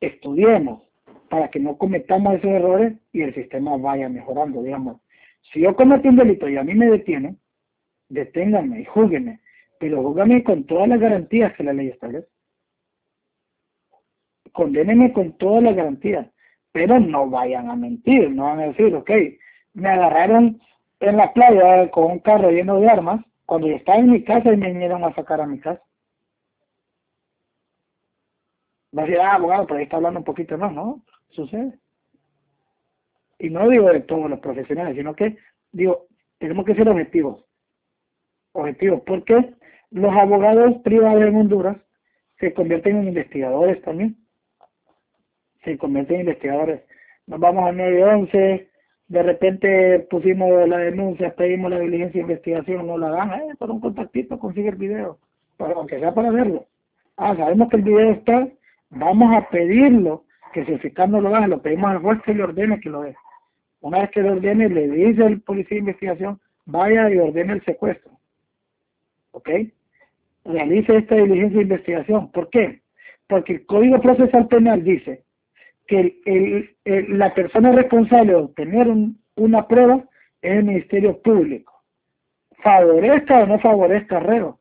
estudiemos 0.00 0.82
para 1.28 1.48
que 1.48 1.60
no 1.60 1.78
cometamos 1.78 2.34
esos 2.34 2.50
errores 2.50 2.94
y 3.12 3.22
el 3.22 3.34
sistema 3.34 3.76
vaya 3.76 4.08
mejorando, 4.08 4.62
digamos. 4.62 5.00
Si 5.52 5.60
yo 5.60 5.74
cometo 5.74 6.08
un 6.08 6.16
delito 6.16 6.48
y 6.48 6.56
a 6.56 6.64
mí 6.64 6.74
me 6.74 6.86
detienen, 6.86 7.38
deténganme 8.08 8.80
y 8.80 8.84
júguenme, 8.84 9.40
pero 9.78 10.02
júgame 10.02 10.44
con 10.44 10.64
todas 10.64 10.88
las 10.88 11.00
garantías 11.00 11.54
que 11.54 11.64
la 11.64 11.72
ley 11.72 11.88
establece. 11.88 12.28
Condénenme 14.52 15.12
con 15.12 15.32
todas 15.38 15.62
las 15.62 15.74
garantías, 15.74 16.26
pero 16.72 17.00
no 17.00 17.28
vayan 17.28 17.70
a 17.70 17.76
mentir, 17.76 18.30
no 18.30 18.44
van 18.44 18.60
a 18.60 18.66
decir, 18.68 18.94
ok, 18.94 19.10
me 19.74 19.88
agarraron 19.88 20.60
en 21.00 21.16
la 21.16 21.32
playa 21.32 21.90
con 21.90 22.12
un 22.12 22.18
carro 22.20 22.50
lleno 22.50 22.78
de 22.78 22.88
armas, 22.88 23.24
cuando 23.46 23.66
yo 23.68 23.76
estaba 23.76 23.98
en 23.98 24.10
mi 24.10 24.22
casa 24.22 24.52
y 24.52 24.56
me 24.56 24.72
vinieron 24.72 25.04
a 25.04 25.14
sacar 25.14 25.40
a 25.40 25.46
mi 25.46 25.58
casa. 25.58 25.82
Va 28.96 29.02
a 29.02 29.06
decir, 29.06 29.20
ah, 29.20 29.34
abogado, 29.34 29.66
pero 29.66 29.78
ahí 29.78 29.84
está 29.84 29.96
hablando 29.96 30.20
un 30.20 30.24
poquito 30.24 30.56
más, 30.58 30.72
¿no? 30.72 31.02
Sucede. 31.30 31.78
Y 33.38 33.50
no 33.50 33.68
digo 33.68 33.88
de 33.88 34.00
todos 34.00 34.30
los 34.30 34.38
profesionales, 34.38 34.96
sino 34.96 35.16
que 35.16 35.36
digo, 35.72 36.06
tenemos 36.38 36.64
que 36.64 36.74
ser 36.74 36.88
objetivos. 36.88 37.44
Objetivos, 38.52 39.02
porque 39.06 39.54
los 39.90 40.14
abogados 40.14 40.76
privados 40.82 41.22
en 41.22 41.36
Honduras 41.36 41.76
se 42.38 42.54
convierten 42.54 42.98
en 42.98 43.08
investigadores 43.08 43.82
también. 43.82 44.16
Se 45.64 45.78
convierten 45.78 46.16
en 46.16 46.20
investigadores. 46.22 46.82
Nos 47.26 47.38
vamos 47.38 47.68
a 47.68 47.72
911, 47.72 48.68
de 49.08 49.22
repente 49.22 50.00
pusimos 50.10 50.68
la 50.68 50.78
denuncia, 50.78 51.34
pedimos 51.34 51.70
la 51.70 51.78
diligencia 51.78 52.18
de 52.18 52.32
investigación, 52.32 52.86
no 52.86 52.98
la 52.98 53.10
dan, 53.10 53.32
eh, 53.32 53.54
por 53.58 53.70
un 53.70 53.80
contactito 53.80 54.38
consigue 54.38 54.70
el 54.70 54.76
video, 54.76 55.18
aunque 55.58 56.00
sea 56.00 56.14
para 56.14 56.30
verlo. 56.30 56.66
Ah, 57.16 57.36
sabemos 57.36 57.68
que 57.68 57.76
el 57.76 57.82
video 57.82 58.10
está, 58.10 58.48
vamos 58.90 59.36
a 59.36 59.48
pedirlo, 59.50 60.24
que 60.52 60.64
si 60.64 60.72
el 60.72 60.80
fiscal 60.80 61.10
no 61.10 61.20
lo 61.20 61.30
da, 61.30 61.46
lo 61.46 61.60
pedimos 61.60 61.90
al 61.90 61.98
juez 61.98 62.20
que 62.22 62.34
le 62.34 62.42
ordene 62.42 62.80
que 62.80 62.90
lo 62.90 63.02
dé. 63.02 63.14
Una 63.82 64.00
vez 64.00 64.10
que 64.10 64.22
le 64.22 64.30
ordene, 64.30 64.68
le 64.68 64.88
dice 64.88 65.24
al 65.24 65.40
policía 65.40 65.76
de 65.76 65.80
investigación, 65.80 66.40
vaya 66.64 67.10
y 67.10 67.18
ordene 67.18 67.54
el 67.54 67.64
secuestro. 67.64 68.12
¿Ok? 69.32 69.50
Realice 70.44 70.96
esta 70.96 71.16
diligencia 71.16 71.58
de 71.58 71.64
investigación. 71.64 72.30
¿Por 72.32 72.48
qué? 72.50 72.80
Porque 73.26 73.54
el 73.54 73.66
Código 73.66 74.00
Procesal 74.00 74.48
Penal 74.48 74.82
dice 74.84 75.21
que 75.92 76.22
el, 76.24 77.18
la 77.18 77.34
persona 77.34 77.70
responsable 77.72 78.32
de 78.32 78.38
obtener 78.38 78.88
una 79.36 79.68
prueba 79.68 80.02
es 80.40 80.58
el 80.58 80.64
Ministerio 80.64 81.20
Público. 81.20 81.70
Favorezca 82.62 83.40
o 83.40 83.46
no 83.46 83.58
favorezca 83.58 84.18
reo. 84.20 84.58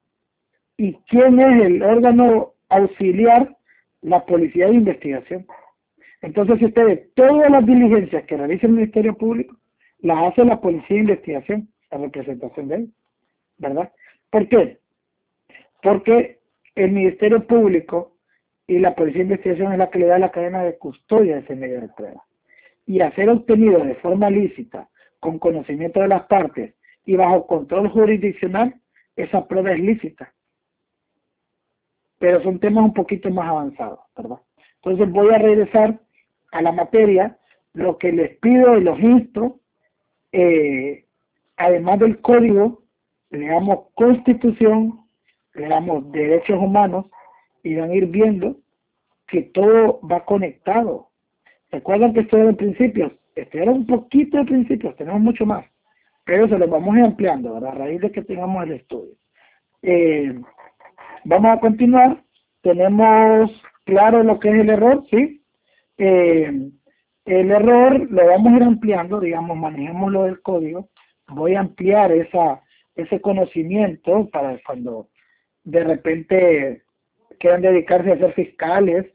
¿Y 0.75 0.95
quién 1.07 1.39
es 1.39 1.63
el 1.63 1.83
órgano 1.83 2.51
auxiliar 2.67 3.55
la 4.01 4.25
policía 4.25 4.67
de 4.67 4.75
investigación. 4.75 5.45
Entonces, 6.21 6.59
si 6.59 6.65
ustedes, 6.65 7.13
todas 7.13 7.49
las 7.49 7.65
diligencias 7.65 8.25
que 8.25 8.35
realiza 8.35 8.67
el 8.67 8.73
Ministerio 8.73 9.15
Público, 9.15 9.55
las 9.99 10.31
hace 10.31 10.43
la 10.43 10.59
policía 10.59 10.97
de 10.97 11.03
investigación, 11.03 11.69
la 11.91 11.99
representación 11.99 12.67
de 12.67 12.75
él, 12.75 12.89
¿verdad? 13.57 13.91
¿Por 14.31 14.49
qué? 14.49 14.79
Porque 15.81 16.39
el 16.75 16.91
Ministerio 16.91 17.45
Público 17.45 18.10
y 18.67 18.79
la 18.79 18.95
policía 18.95 19.19
de 19.19 19.23
investigación 19.23 19.73
es 19.73 19.79
la 19.79 19.89
que 19.89 19.99
le 19.99 20.07
da 20.07 20.19
la 20.19 20.31
cadena 20.31 20.63
de 20.63 20.77
custodia 20.77 21.35
de 21.35 21.41
ese 21.41 21.55
medio 21.55 21.81
de 21.81 21.89
prueba. 21.89 22.23
Y 22.85 23.01
a 23.01 23.13
ser 23.15 23.29
obtenido 23.29 23.83
de 23.83 23.95
forma 23.95 24.29
lícita, 24.29 24.89
con 25.19 25.39
conocimiento 25.39 25.99
de 25.99 26.07
las 26.07 26.23
partes 26.23 26.73
y 27.05 27.15
bajo 27.15 27.47
control 27.47 27.89
jurisdiccional, 27.89 28.75
esa 29.15 29.47
prueba 29.47 29.71
es 29.71 29.79
lícita 29.79 30.33
pero 32.21 32.39
son 32.43 32.59
temas 32.59 32.83
un 32.83 32.93
poquito 32.93 33.31
más 33.31 33.49
avanzados, 33.49 33.99
¿verdad? 34.15 34.37
Entonces 34.75 35.11
voy 35.11 35.33
a 35.33 35.39
regresar 35.39 35.99
a 36.51 36.61
la 36.61 36.71
materia, 36.71 37.35
lo 37.73 37.97
que 37.97 38.11
les 38.11 38.37
pido 38.37 38.77
y 38.77 38.83
los 38.83 38.99
insto, 38.99 39.59
eh, 40.31 41.03
además 41.57 41.97
del 41.97 42.21
código, 42.21 42.83
leamos 43.31 43.87
constitución, 43.95 44.99
leamos 45.55 46.11
derechos 46.11 46.59
humanos 46.59 47.07
y 47.63 47.75
van 47.75 47.91
a 47.91 47.95
ir 47.95 48.07
viendo 48.07 48.57
que 49.27 49.43
todo 49.43 49.99
va 50.01 50.25
conectado. 50.25 51.09
Recuerdan 51.71 52.13
que 52.13 52.21
esto 52.21 52.37
era 52.37 52.49
el 52.49 52.55
principio, 52.55 53.13
este 53.35 53.61
era 53.61 53.71
un 53.71 53.85
poquito 53.85 54.37
de 54.37 54.45
principios, 54.45 54.95
tenemos 54.97 55.21
mucho 55.21 55.45
más, 55.45 55.65
pero 56.25 56.47
se 56.47 56.57
lo 56.57 56.67
vamos 56.67 56.97
ampliando 56.97 57.55
a 57.55 57.71
raíz 57.71 58.01
de 58.01 58.11
que 58.11 58.21
tengamos 58.21 58.63
el 58.63 58.73
estudio. 58.73 59.13
Eh, 59.81 60.35
Vamos 61.23 61.51
a 61.51 61.59
continuar. 61.59 62.23
Tenemos 62.61 63.51
claro 63.85 64.23
lo 64.23 64.39
que 64.39 64.49
es 64.49 64.55
el 64.55 64.69
error, 64.69 65.03
¿sí? 65.09 65.43
Eh, 65.97 66.69
el 67.25 67.51
error 67.51 68.09
lo 68.09 68.25
vamos 68.27 68.53
a 68.53 68.55
ir 68.57 68.63
ampliando, 68.63 69.19
digamos, 69.19 69.55
manejemos 69.57 70.11
lo 70.11 70.23
del 70.23 70.41
código. 70.41 70.89
Voy 71.27 71.55
a 71.55 71.59
ampliar 71.61 72.11
esa, 72.11 72.61
ese 72.95 73.21
conocimiento 73.21 74.29
para 74.31 74.59
cuando 74.65 75.09
de 75.63 75.83
repente 75.83 76.81
quieran 77.41 77.61
dedicarse 77.61 78.11
a 78.11 78.17
ser 78.17 78.33
fiscales 78.33 79.05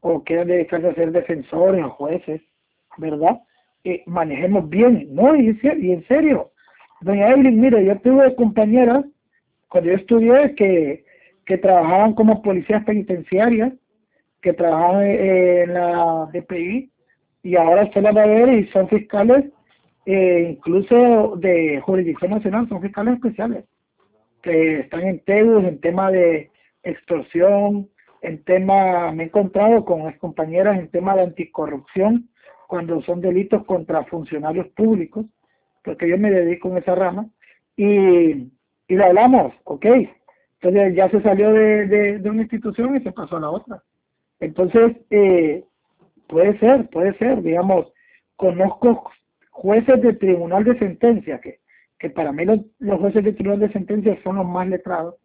o 0.00 0.24
quieran 0.24 0.48
dedicarse 0.48 0.88
a 0.88 0.94
ser 0.94 1.12
defensores 1.12 1.84
o 1.84 1.90
jueces, 1.90 2.40
¿verdad? 2.98 3.40
Eh, 3.84 4.02
manejemos 4.06 4.68
bien, 4.68 5.08
¿no? 5.10 5.36
Y, 5.36 5.58
en 5.62 6.04
serio, 6.08 6.50
doña 7.02 7.28
Evelyn, 7.28 7.60
mire, 7.60 7.84
yo 7.84 7.96
tuve 8.00 8.34
compañeras 8.34 9.04
cuando 9.68 9.90
yo 9.90 9.96
estudié 9.96 10.54
que 10.56 11.06
que 11.46 11.58
trabajaban 11.58 12.12
como 12.14 12.42
policías 12.42 12.84
penitenciarias, 12.84 13.72
que 14.42 14.52
trabajaban 14.52 15.06
en 15.06 15.74
la 15.74 16.28
DPI 16.32 16.90
y 17.44 17.56
ahora 17.56 17.90
se 17.92 18.02
la 18.02 18.10
va 18.10 18.24
a 18.24 18.26
ver 18.26 18.48
y 18.52 18.66
son 18.68 18.88
fiscales 18.88 19.44
eh, 20.04 20.48
incluso 20.50 21.36
de 21.36 21.80
jurisdicción 21.80 22.32
nacional, 22.32 22.68
son 22.68 22.82
fiscales 22.82 23.14
especiales 23.14 23.64
que 24.42 24.80
están 24.80 25.02
en 25.02 25.20
TEUS, 25.20 25.64
en 25.64 25.80
tema 25.80 26.10
de 26.10 26.50
extorsión, 26.86 27.88
en 28.22 28.42
tema, 28.44 29.12
me 29.12 29.24
he 29.24 29.26
encontrado 29.26 29.84
con 29.84 30.10
compañeras 30.14 30.78
en 30.78 30.88
tema 30.88 31.14
de 31.14 31.22
anticorrupción, 31.22 32.28
cuando 32.68 33.00
son 33.02 33.20
delitos 33.20 33.64
contra 33.64 34.04
funcionarios 34.04 34.66
públicos, 34.68 35.26
porque 35.84 36.08
yo 36.08 36.18
me 36.18 36.30
dedico 36.30 36.68
en 36.68 36.78
esa 36.78 36.94
rama, 36.94 37.28
y, 37.76 38.50
y 38.88 38.94
lo 38.94 39.04
hablamos, 39.04 39.52
ok, 39.64 39.86
entonces 40.60 40.96
ya 40.96 41.10
se 41.10 41.20
salió 41.22 41.52
de, 41.52 42.18
de, 42.18 42.30
una 42.30 42.42
institución 42.42 42.96
y 42.96 43.00
se 43.00 43.12
pasó 43.12 43.36
a 43.36 43.40
la 43.40 43.50
otra. 43.50 43.82
Entonces, 44.40 44.96
eh, 45.10 45.64
puede 46.28 46.58
ser, 46.58 46.88
puede 46.88 47.16
ser, 47.18 47.42
digamos, 47.42 47.86
conozco 48.36 49.10
jueces 49.50 50.02
de 50.02 50.14
tribunal 50.14 50.64
de 50.64 50.78
sentencia, 50.78 51.40
que, 51.40 51.60
que 51.98 52.10
para 52.10 52.32
mí 52.32 52.44
los, 52.44 52.60
los 52.78 52.98
jueces 52.98 53.22
de 53.22 53.32
tribunal 53.34 53.60
de 53.60 53.72
sentencia 53.72 54.18
son 54.24 54.36
los 54.36 54.46
más 54.46 54.66
letrados, 54.68 55.16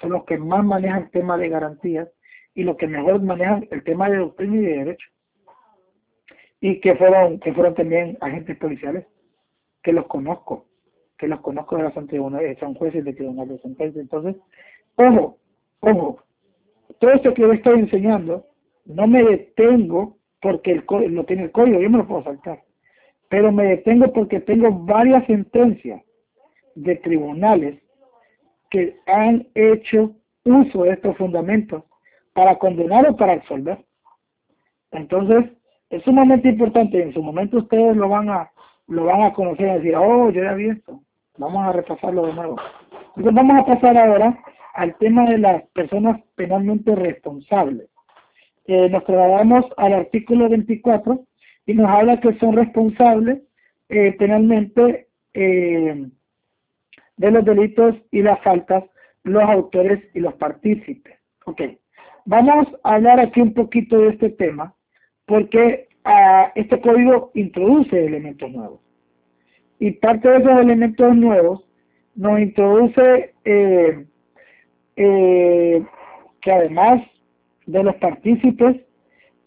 son 0.00 0.10
los 0.10 0.24
que 0.24 0.38
más 0.38 0.64
manejan 0.64 1.04
el 1.04 1.10
tema 1.10 1.36
de 1.36 1.48
garantías 1.48 2.08
y 2.54 2.62
los 2.62 2.76
que 2.76 2.86
mejor 2.86 3.22
manejan 3.22 3.66
el 3.70 3.82
tema 3.84 4.08
de 4.08 4.18
doctrina 4.18 4.56
y 4.56 4.64
de 4.64 4.78
derecho. 4.78 5.08
Y 6.60 6.80
que 6.80 6.94
fueron, 6.96 7.40
que 7.40 7.52
fueron 7.52 7.74
también 7.74 8.16
agentes 8.20 8.56
policiales, 8.56 9.06
que 9.82 9.92
los 9.92 10.06
conozco, 10.06 10.66
que 11.18 11.28
los 11.28 11.40
conozco 11.40 11.76
de 11.76 11.82
las 11.84 11.94
tribunales, 12.06 12.58
son 12.58 12.74
jueces 12.74 13.04
de 13.04 13.12
tribunal 13.12 13.48
de 13.48 13.58
sentencia. 13.58 14.00
Entonces, 14.00 14.36
Ojo, 14.96 15.38
ojo, 15.80 16.22
todo 17.00 17.10
esto 17.10 17.34
que 17.34 17.42
yo 17.42 17.52
estoy 17.52 17.80
enseñando, 17.80 18.46
no 18.84 19.06
me 19.06 19.24
detengo 19.24 20.18
porque 20.40 20.70
el 20.72 20.84
lo 21.12 21.24
tiene 21.24 21.44
el 21.44 21.50
código, 21.50 21.80
yo 21.80 21.90
me 21.90 21.98
lo 21.98 22.06
puedo 22.06 22.22
saltar, 22.22 22.62
pero 23.28 23.50
me 23.50 23.64
detengo 23.64 24.12
porque 24.12 24.40
tengo 24.40 24.70
varias 24.70 25.26
sentencias 25.26 26.02
de 26.76 26.96
tribunales 26.96 27.80
que 28.74 28.96
han 29.06 29.46
hecho 29.54 30.10
uso 30.44 30.82
de 30.82 30.94
estos 30.94 31.16
fundamentos 31.16 31.84
para 32.32 32.58
condenar 32.58 33.08
o 33.08 33.14
para 33.14 33.34
absolver. 33.34 33.78
Entonces, 34.90 35.52
es 35.90 36.02
sumamente 36.02 36.48
importante, 36.48 37.00
en 37.00 37.14
su 37.14 37.22
momento 37.22 37.58
ustedes 37.58 37.96
lo 37.96 38.08
van 38.08 38.28
a 38.30 38.50
lo 38.88 39.04
van 39.04 39.22
a 39.22 39.32
conocer 39.32 39.66
y 39.66 39.72
decir, 39.74 39.96
oh, 39.96 40.28
yo 40.30 40.42
ya 40.42 40.54
vi 40.54 40.70
esto, 40.70 41.00
vamos 41.38 41.64
a 41.64 41.72
repasarlo 41.72 42.26
de 42.26 42.34
nuevo. 42.34 42.56
Entonces 43.16 43.32
vamos 43.32 43.60
a 43.60 43.64
pasar 43.64 43.96
ahora 43.96 44.38
al 44.74 44.96
tema 44.96 45.24
de 45.30 45.38
las 45.38 45.62
personas 45.68 46.20
penalmente 46.34 46.96
responsables. 46.96 47.88
Eh, 48.66 48.88
nos 48.90 49.04
trasladamos 49.04 49.66
al 49.76 49.94
artículo 49.94 50.48
24 50.48 51.24
y 51.66 51.74
nos 51.74 51.88
habla 51.88 52.20
que 52.20 52.36
son 52.40 52.56
responsables 52.56 53.40
eh, 53.88 54.16
penalmente 54.18 55.06
eh, 55.32 56.08
de 57.16 57.30
los 57.30 57.44
delitos 57.44 57.94
y 58.10 58.22
las 58.22 58.40
faltas 58.42 58.84
los 59.24 59.42
autores 59.42 60.00
y 60.14 60.20
los 60.20 60.34
partícipes. 60.34 61.18
Ok, 61.46 61.62
vamos 62.26 62.68
a 62.84 62.94
hablar 62.94 63.20
aquí 63.20 63.40
un 63.40 63.54
poquito 63.54 63.98
de 63.98 64.10
este 64.10 64.30
tema 64.30 64.74
porque 65.26 65.88
ah, 66.04 66.52
este 66.54 66.80
código 66.80 67.30
introduce 67.34 68.04
elementos 68.04 68.50
nuevos. 68.50 68.80
Y 69.78 69.92
parte 69.92 70.28
de 70.28 70.38
esos 70.38 70.58
elementos 70.60 71.16
nuevos 71.16 71.64
nos 72.14 72.38
introduce 72.38 73.34
eh, 73.44 74.06
eh, 74.96 75.84
que 76.40 76.52
además 76.52 77.02
de 77.66 77.82
los 77.82 77.96
partícipes 77.96 78.76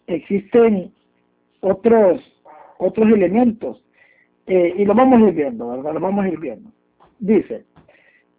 existen 0.06 0.92
otros 1.60 2.20
otros 2.78 3.08
elementos. 3.08 3.82
Eh, 4.46 4.74
y 4.78 4.84
lo 4.84 4.94
vamos 4.94 5.20
a 5.20 5.28
ir 5.28 5.34
viendo, 5.34 5.68
¿verdad? 5.68 5.94
Lo 5.94 6.00
vamos 6.00 6.24
a 6.24 6.28
ir 6.28 6.38
viendo. 6.38 6.70
Dice, 7.18 7.66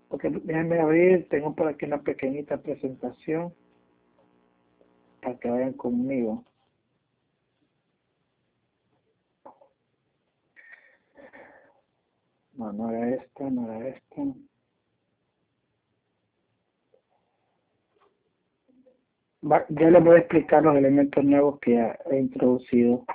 porque 0.08 0.30
déjenme 0.30 0.80
abrir, 0.80 1.28
tengo 1.30 1.54
por 1.56 1.68
aquí 1.68 1.86
una 1.86 2.02
pequeñita 2.02 2.58
presentación 2.58 3.54
para 5.22 5.38
que 5.38 5.50
vayan 5.50 5.74
conmigo. 5.74 6.44
No, 12.54 12.74
no 12.74 12.90
era 12.92 13.16
esta, 13.16 13.50
no 13.50 13.72
era 13.72 13.88
esta. 13.90 14.24
ya 19.42 19.90
les 19.90 20.04
voy 20.04 20.16
a 20.16 20.20
explicar 20.20 20.64
los 20.64 20.76
elementos 20.76 21.24
nuevos 21.24 21.60
que 21.60 21.80
ha 21.80 21.98
introducido 22.12 23.06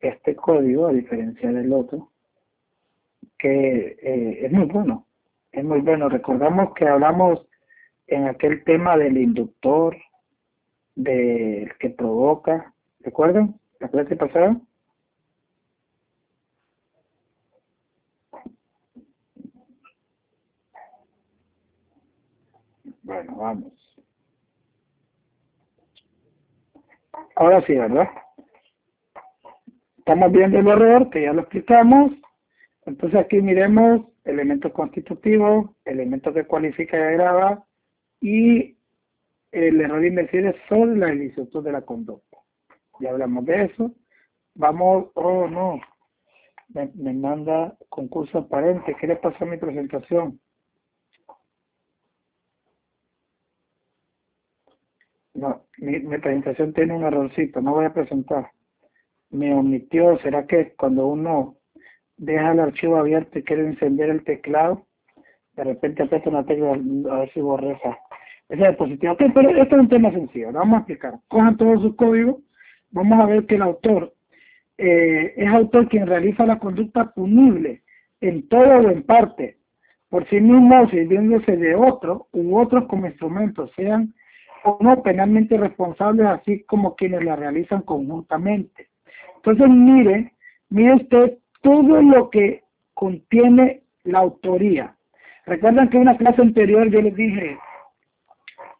este 0.00 0.34
código, 0.36 0.88
a 0.88 0.92
diferencia 0.92 1.50
del 1.50 1.72
otro, 1.72 2.10
que 3.36 3.96
eh, 4.02 4.46
es 4.46 4.52
muy 4.52 4.66
bueno, 4.66 5.06
es 5.52 5.64
muy 5.64 5.80
bueno. 5.80 6.08
Recordamos 6.08 6.74
que 6.74 6.86
hablamos 6.86 7.46
en 8.06 8.26
aquel 8.26 8.64
tema 8.64 8.96
del 8.96 9.16
inductor, 9.18 9.96
del 10.94 11.72
que 11.78 11.90
provoca, 11.90 12.72
¿recuerdan? 13.00 13.54
¿La 13.80 13.88
clase 13.88 14.16
pasada? 14.16 14.56
Bueno, 23.02 23.36
vamos. 23.36 23.72
Ahora 27.36 27.64
sí, 27.66 27.74
¿verdad? 27.74 28.08
Estamos 29.98 30.32
viendo 30.32 30.58
el 30.58 30.68
error, 30.68 31.08
que 31.10 31.22
ya 31.22 31.32
lo 31.32 31.42
explicamos. 31.42 32.12
Entonces 32.88 33.20
aquí 33.20 33.42
miremos 33.42 34.06
elementos 34.24 34.72
constitutivos, 34.72 35.72
elementos 35.84 36.32
que 36.32 36.44
cualifica 36.44 36.96
y 36.96 37.00
agrava, 37.02 37.62
y 38.18 38.78
el 39.52 39.80
error 39.82 40.02
invencible 40.02 40.56
sobre 40.70 40.96
la 40.96 41.12
ilicitud 41.12 41.62
de 41.62 41.72
la 41.72 41.82
conducta. 41.82 42.38
Ya 43.00 43.10
hablamos 43.10 43.44
de 43.44 43.64
eso. 43.64 43.92
Vamos, 44.54 45.08
oh 45.14 45.46
no, 45.48 45.78
me, 46.68 47.12
manda 47.12 47.76
concurso 47.90 48.38
aparente. 48.38 48.96
¿Qué 48.98 49.06
le 49.06 49.16
pasó 49.16 49.44
a 49.44 49.48
mi 49.48 49.58
presentación? 49.58 50.40
No, 55.34 55.66
mi 55.76 56.18
presentación 56.18 56.72
tiene 56.72 56.96
un 56.96 57.04
errorcito, 57.04 57.60
no 57.60 57.74
voy 57.74 57.84
a 57.84 57.92
presentar. 57.92 58.50
Me 59.28 59.52
omitió, 59.52 60.18
¿será 60.20 60.46
que 60.46 60.74
cuando 60.74 61.06
uno 61.06 61.57
deja 62.18 62.52
el 62.52 62.60
archivo 62.60 62.96
abierto 62.96 63.38
y 63.38 63.42
quiere 63.42 63.66
encender 63.66 64.10
el 64.10 64.24
teclado, 64.24 64.86
de 65.54 65.64
repente 65.64 66.02
aprieta 66.02 66.30
una 66.30 66.44
tecla 66.44 66.72
a 66.72 67.18
ver 67.20 67.32
si 67.32 67.40
borra 67.40 67.72
esa, 67.72 67.98
ese 68.48 68.68
dispositivo? 68.68 69.12
Ok, 69.14 69.22
pero 69.34 69.50
esto 69.50 69.76
es 69.76 69.80
un 69.80 69.88
tema 69.88 70.10
sencillo, 70.10 70.52
lo 70.52 70.58
vamos 70.58 70.74
a 70.74 70.78
explicar. 70.78 71.14
Cojan 71.28 71.56
todo 71.56 71.80
su 71.80 71.96
código, 71.96 72.40
vamos 72.90 73.20
a 73.20 73.26
ver 73.26 73.46
que 73.46 73.54
el 73.54 73.62
autor 73.62 74.12
eh, 74.76 75.34
es 75.36 75.48
autor 75.48 75.88
quien 75.88 76.06
realiza 76.06 76.46
la 76.46 76.58
conducta 76.58 77.12
punible 77.12 77.82
en 78.20 78.48
todo 78.48 78.78
o 78.78 78.90
en 78.90 79.02
parte, 79.02 79.58
por 80.08 80.28
sí 80.28 80.40
mismo 80.40 80.88
sirviéndose 80.88 81.56
de 81.56 81.74
otro 81.74 82.28
u 82.32 82.56
otros 82.56 82.86
como 82.86 83.06
instrumentos, 83.06 83.70
sean 83.76 84.14
o 84.64 84.78
no 84.80 85.02
penalmente 85.02 85.56
responsables, 85.56 86.26
así 86.26 86.64
como 86.64 86.94
quienes 86.96 87.24
la 87.24 87.36
realizan 87.36 87.82
conjuntamente. 87.82 88.88
Entonces, 89.36 89.68
mire, 89.68 90.32
mire 90.68 90.94
usted 90.94 91.38
todo 91.62 92.00
lo 92.02 92.30
que 92.30 92.64
contiene 92.94 93.82
la 94.04 94.20
autoría. 94.20 94.94
Recuerdan 95.46 95.88
que 95.88 95.96
en 95.96 96.02
una 96.02 96.16
clase 96.16 96.42
anterior 96.42 96.90
yo 96.90 97.00
les 97.00 97.14
dije, 97.14 97.58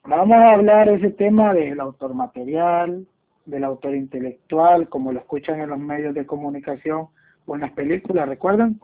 vamos 0.05 0.37
a 0.37 0.53
hablar 0.53 0.89
ese 0.89 1.11
tema 1.11 1.55
del 1.55 1.81
autor 1.81 2.14
material, 2.14 3.07
del 3.47 3.64
autor 3.64 3.95
intelectual, 3.95 4.89
como 4.89 5.12
lo 5.12 5.20
escuchan 5.20 5.61
en 5.61 5.70
los 5.70 5.79
medios 5.79 6.14
de 6.14 6.26
comunicación 6.26 7.09
o 7.47 7.55
en 7.55 7.62
las 7.62 7.72
películas, 7.72 8.29
¿recuerdan? 8.29 8.81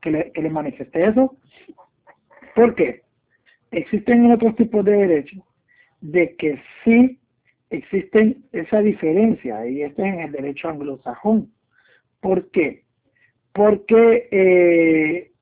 Que 0.00 0.10
le, 0.10 0.32
que 0.32 0.42
le 0.42 0.50
manifesté 0.50 1.06
eso. 1.06 1.36
¿Por 2.54 2.74
qué? 2.74 3.02
Existen 3.72 4.30
otros 4.30 4.54
tipos 4.54 4.84
de 4.84 4.92
derechos 4.92 5.42
de 6.00 6.36
que 6.36 6.60
sí 6.84 7.18
existen 7.70 8.44
esa 8.52 8.80
diferencia, 8.80 9.66
y 9.66 9.82
este 9.82 10.02
es 10.02 10.14
en 10.14 10.20
el 10.20 10.32
derecho 10.32 10.68
anglosajón. 10.68 11.50
¿Por 12.20 12.50
qué? 12.50 12.85
Porque 13.56 14.28
eh, 14.30 15.32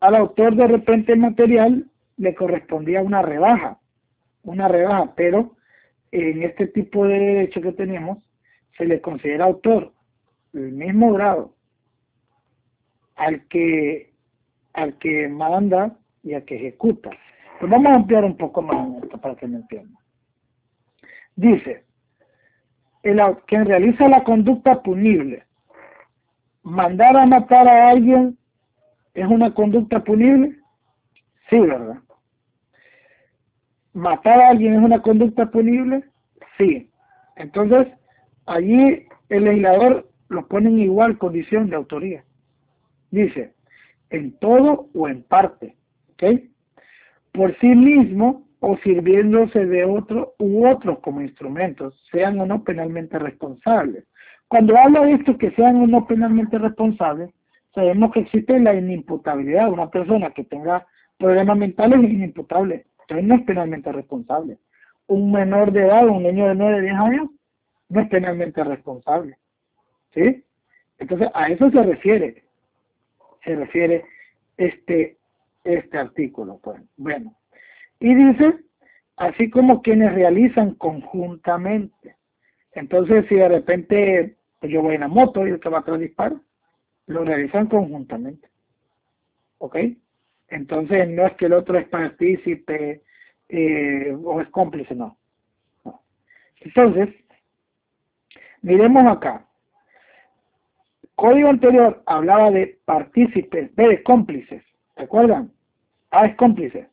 al 0.00 0.16
autor 0.16 0.54
de 0.54 0.66
repente 0.66 1.16
material 1.16 1.86
le 2.18 2.34
correspondía 2.34 3.00
una 3.00 3.22
rebaja, 3.22 3.78
una 4.42 4.68
rebaja, 4.68 5.14
pero 5.16 5.56
en 6.12 6.42
este 6.42 6.66
tipo 6.66 7.06
de 7.06 7.18
derecho 7.18 7.62
que 7.62 7.72
tenemos 7.72 8.18
se 8.76 8.84
le 8.84 9.00
considera 9.00 9.46
autor 9.46 9.92
el 10.52 10.72
mismo 10.72 11.14
grado 11.14 11.54
al 13.16 13.48
que 13.48 14.12
al 14.74 14.98
que 14.98 15.26
manda 15.28 15.96
y 16.22 16.34
al 16.34 16.44
que 16.44 16.56
ejecuta. 16.56 17.08
Pues 17.60 17.70
vamos 17.70 17.92
a 17.92 17.94
ampliar 17.94 18.26
un 18.26 18.36
poco 18.36 18.60
más 18.60 19.02
esto 19.04 19.16
para 19.18 19.36
que 19.36 19.46
me 19.46 19.56
entiendan. 19.56 20.02
Dice, 21.34 21.84
el, 23.02 23.22
quien 23.46 23.64
realiza 23.64 24.06
la 24.06 24.22
conducta 24.22 24.82
punible, 24.82 25.44
mandar 26.64 27.16
a 27.16 27.26
matar 27.26 27.68
a 27.68 27.90
alguien 27.90 28.36
es 29.14 29.26
una 29.26 29.54
conducta 29.54 30.02
punible? 30.02 30.56
Sí, 31.48 31.60
¿verdad? 31.60 31.98
¿Matar 33.92 34.40
a 34.40 34.48
alguien 34.48 34.74
es 34.74 34.80
una 34.80 35.00
conducta 35.00 35.46
punible? 35.46 36.02
Sí. 36.58 36.90
Entonces, 37.36 37.86
allí 38.46 39.06
el 39.28 39.44
legislador 39.44 40.08
lo 40.28 40.48
pone 40.48 40.68
en 40.68 40.80
igual 40.80 41.18
condición 41.18 41.70
de 41.70 41.76
autoría. 41.76 42.24
Dice, 43.10 43.52
en 44.10 44.32
todo 44.38 44.88
o 44.94 45.08
en 45.08 45.22
parte. 45.22 45.76
¿Ok? 46.14 46.40
Por 47.32 47.56
sí 47.58 47.68
mismo 47.68 48.44
o 48.60 48.78
sirviéndose 48.78 49.66
de 49.66 49.84
otro 49.84 50.34
u 50.38 50.66
otros 50.66 51.00
como 51.00 51.20
instrumentos, 51.20 51.94
sean 52.10 52.40
o 52.40 52.46
no 52.46 52.64
penalmente 52.64 53.18
responsables. 53.18 54.04
Cuando 54.54 54.78
hablo 54.78 55.02
de 55.02 55.14
esto, 55.14 55.36
que 55.36 55.50
sean 55.50 55.92
o 55.92 56.06
penalmente 56.06 56.56
responsables, 56.58 57.28
sabemos 57.74 58.12
que 58.12 58.20
existe 58.20 58.56
la 58.60 58.72
inimputabilidad. 58.72 59.68
Una 59.68 59.90
persona 59.90 60.30
que 60.30 60.44
tenga 60.44 60.86
problemas 61.18 61.58
mentales 61.58 61.98
es 62.04 62.10
inimputable, 62.10 62.86
entonces 63.00 63.26
no 63.26 63.34
es 63.34 63.42
penalmente 63.42 63.90
responsable. 63.90 64.58
Un 65.08 65.32
menor 65.32 65.72
de 65.72 65.86
edad, 65.86 66.06
un 66.06 66.22
niño 66.22 66.46
de 66.46 66.54
9, 66.54 66.82
10 66.82 66.94
años, 66.94 67.30
no 67.88 68.00
es 68.00 68.08
penalmente 68.08 68.62
responsable. 68.62 69.36
¿Sí? 70.14 70.44
Entonces, 71.00 71.30
a 71.34 71.48
eso 71.48 71.68
se 71.72 71.82
refiere, 71.82 72.44
se 73.42 73.56
refiere 73.56 74.04
este, 74.56 75.16
este 75.64 75.98
artículo. 75.98 76.60
Pues. 76.62 76.80
Bueno, 76.96 77.34
y 77.98 78.14
dice, 78.14 78.54
así 79.16 79.50
como 79.50 79.82
quienes 79.82 80.14
realizan 80.14 80.76
conjuntamente. 80.76 82.14
Entonces, 82.70 83.26
si 83.28 83.34
de 83.34 83.48
repente 83.48 84.36
yo 84.68 84.82
voy 84.82 84.94
en 84.94 85.02
la 85.02 85.08
moto 85.08 85.46
y 85.46 85.50
el 85.50 85.60
que 85.60 85.68
va 85.68 85.80
atrás 85.80 85.98
dispara, 85.98 86.36
lo 87.06 87.24
realizan 87.24 87.66
conjuntamente. 87.66 88.48
¿Ok? 89.58 89.76
Entonces, 90.48 91.08
no 91.08 91.26
es 91.26 91.32
que 91.34 91.46
el 91.46 91.52
otro 91.52 91.78
es 91.78 91.88
partícipe 91.88 93.02
eh, 93.48 94.16
o 94.24 94.40
es 94.40 94.48
cómplice, 94.48 94.94
no. 94.94 95.16
no. 95.84 96.02
Entonces, 96.60 97.14
miremos 98.62 99.06
acá. 99.06 99.46
Código 101.14 101.48
anterior 101.48 102.02
hablaba 102.06 102.50
de 102.50 102.78
partícipes, 102.84 103.74
B 103.74 103.88
de 103.88 104.02
cómplices. 104.02 104.62
¿Recuerdan? 104.96 105.52
A 106.10 106.26
es 106.26 106.36
cómplice. 106.36 106.88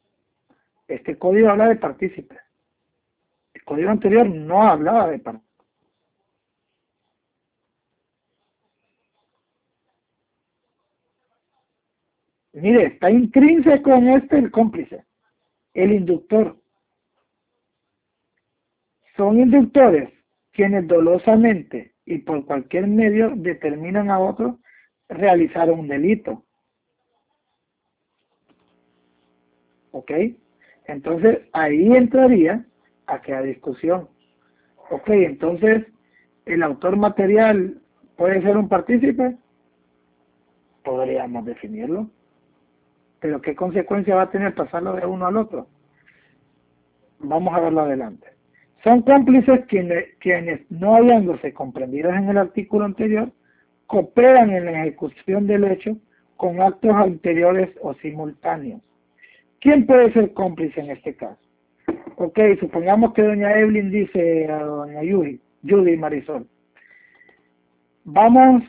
Este 0.88 1.18
código 1.18 1.50
habla 1.50 1.68
de 1.68 1.76
partícipes. 1.76 2.40
El 3.54 3.64
código 3.64 3.90
anterior 3.90 4.28
no 4.30 4.64
hablaba 4.64 5.10
de 5.10 5.20
partícipes. 5.20 5.51
Mire, 12.54 12.88
está 12.88 13.10
intrínseco 13.10 13.94
en 13.94 14.10
este 14.10 14.38
el 14.38 14.52
cómplice, 14.52 15.06
el 15.74 15.94
inductor. 15.94 16.58
Son 19.16 19.40
inductores 19.40 20.10
quienes 20.52 20.88
dolosamente 20.88 21.94
y 22.06 22.20
por 22.20 22.46
cualquier 22.46 22.88
medio 22.88 23.32
determinan 23.36 24.10
a 24.10 24.20
otro 24.20 24.60
realizar 25.08 25.72
un 25.72 25.88
delito. 25.88 26.44
¿Ok? 29.92 30.12
Entonces 30.88 31.40
ahí 31.54 31.96
entraría 31.96 32.66
a 33.08 33.22
que 33.22 33.42
discusión. 33.42 34.10
Ok, 34.90 35.10
entonces 35.10 35.88
el 36.46 36.64
autor 36.64 36.98
material 36.98 37.82
puede 38.18 38.42
ser 38.42 38.58
un 38.58 38.68
partícipe. 38.68 39.38
podríamos 40.84 41.46
definirlo. 41.46 42.10
Pero 43.22 43.40
¿qué 43.40 43.56
consecuencia 43.56 44.16
va 44.16 44.24
a 44.24 44.32
tener 44.32 44.54
pasarlo 44.56 44.94
de 44.94 45.06
uno 45.06 45.28
al 45.28 45.38
otro? 45.38 45.68
Vamos 47.20 47.54
a 47.54 47.62
verlo 47.62 47.82
adelante. 47.82 48.28
Son 48.84 49.04
cómplices 49.04 49.64
quienes, 49.68 50.16
quienes 50.20 50.60
no 50.72 50.96
habiéndose 50.96 51.54
comprendidos 51.54 52.16
en 52.16 52.30
el 52.30 52.38
artículo 52.38 52.84
anterior, 52.84 53.32
cooperan 53.86 54.50
en 54.50 54.66
la 54.66 54.82
ejecución 54.82 55.46
del 55.46 55.66
hecho 55.66 55.98
con 56.36 56.60
actos 56.60 56.92
anteriores 56.96 57.70
o 57.82 57.94
simultáneos. 57.96 58.82
¿Quién 59.60 59.86
puede 59.86 60.12
ser 60.14 60.34
cómplice 60.34 60.80
en 60.80 60.90
este 60.90 61.16
caso? 61.16 61.38
Ok, 62.16 62.40
supongamos 62.60 63.14
que 63.14 63.22
doña 63.22 63.54
Evelyn 63.54 63.92
dice 63.92 64.52
a 64.52 64.64
doña 64.64 65.02
Judy, 65.02 65.40
Judy 65.68 65.98
Marisol, 65.98 66.48
vamos, 68.04 68.64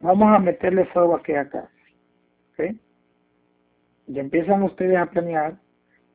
vamos 0.00 0.34
a 0.34 0.38
meterle 0.38 0.86
fuego 0.86 1.16
aquí 1.16 1.32
acá. 1.32 1.68
Y 4.10 4.18
empiezan 4.18 4.64
ustedes 4.64 4.98
a 4.98 5.06
planear 5.06 5.54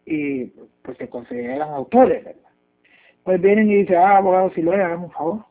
y 0.06 0.48
pues 0.82 0.98
se 0.98 1.08
consideran 1.08 1.70
autores, 1.70 2.26
¿verdad? 2.26 2.42
Pues 3.24 3.42
vienen 3.42 3.72
y 3.72 3.76
dicen, 3.76 3.96
ah, 3.96 4.18
abogado, 4.18 4.52
si 4.54 4.62
lo 4.62 4.74
hagamos 4.74 5.06
un 5.06 5.12
favor. 5.12 5.46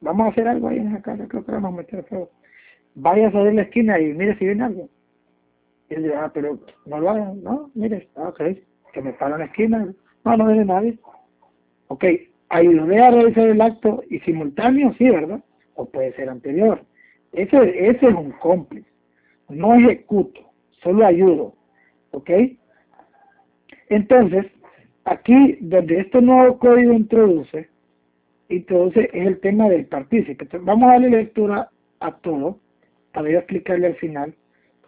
Vamos 0.00 0.26
a 0.26 0.30
hacer 0.30 0.48
algo 0.48 0.68
ahí 0.68 0.78
en 0.78 0.88
esa 0.88 1.02
casa, 1.02 1.28
creo 1.28 1.44
que 1.44 1.52
vamos 1.52 1.74
a 1.74 1.76
meter 1.76 2.02
fuego. 2.04 2.30
Vaya 2.94 3.28
a 3.28 3.32
salir 3.32 3.52
la 3.52 3.62
esquina 3.62 4.00
y 4.00 4.14
mire 4.14 4.34
si 4.38 4.46
viene 4.46 4.64
alguien. 4.64 4.88
Y 5.90 5.94
él 5.94 6.04
dirá, 6.04 6.24
ah, 6.24 6.30
pero 6.32 6.58
no 6.86 7.00
lo 7.00 7.10
hagan, 7.10 7.42
no, 7.42 7.70
mire, 7.74 8.08
ah, 8.16 8.28
ok, 8.28 8.40
que 8.94 9.02
me 9.02 9.12
paro 9.12 9.34
en 9.34 9.40
la 9.40 9.46
esquina, 9.46 9.94
no, 10.24 10.36
no 10.38 10.46
viene 10.46 10.64
nadie. 10.64 10.98
Ok, 11.88 12.04
ayudé 12.48 12.98
a 12.98 13.10
realizar 13.10 13.46
el 13.46 13.60
acto 13.60 14.02
y 14.08 14.20
simultáneo, 14.20 14.94
sí, 14.96 15.10
¿verdad? 15.10 15.44
O 15.74 15.84
puede 15.84 16.14
ser 16.14 16.30
anterior. 16.30 16.82
Ese, 17.32 17.58
ese 17.90 18.08
es 18.08 18.14
un 18.14 18.30
cómplice. 18.32 18.88
No 19.50 19.74
ejecuto, 19.74 20.40
solo 20.82 21.04
ayudo. 21.04 21.54
¿Ok? 22.14 22.30
Entonces, 23.88 24.46
aquí 25.04 25.58
donde 25.60 26.00
este 26.00 26.22
nuevo 26.22 26.58
código 26.58 26.92
introduce, 26.92 27.68
introduce 28.48 29.10
es 29.12 29.26
el 29.26 29.40
tema 29.40 29.68
del 29.68 29.86
partícipe. 29.86 30.46
vamos 30.58 30.88
a 30.88 30.92
darle 30.92 31.10
lectura 31.10 31.68
a 31.98 32.12
todo 32.12 32.60
para 33.12 33.30
explicarle 33.30 33.88
al 33.88 33.96
final 33.96 34.34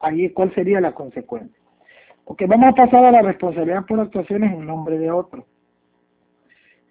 allí 0.00 0.30
cuál 0.30 0.54
sería 0.54 0.80
la 0.80 0.92
consecuencia. 0.92 1.58
Ok, 2.24 2.42
vamos 2.46 2.68
a 2.68 2.74
pasar 2.74 3.04
a 3.04 3.12
la 3.12 3.22
responsabilidad 3.22 3.86
por 3.86 4.00
actuaciones 4.00 4.52
en 4.52 4.66
nombre 4.66 4.98
de 4.98 5.10
otro. 5.10 5.44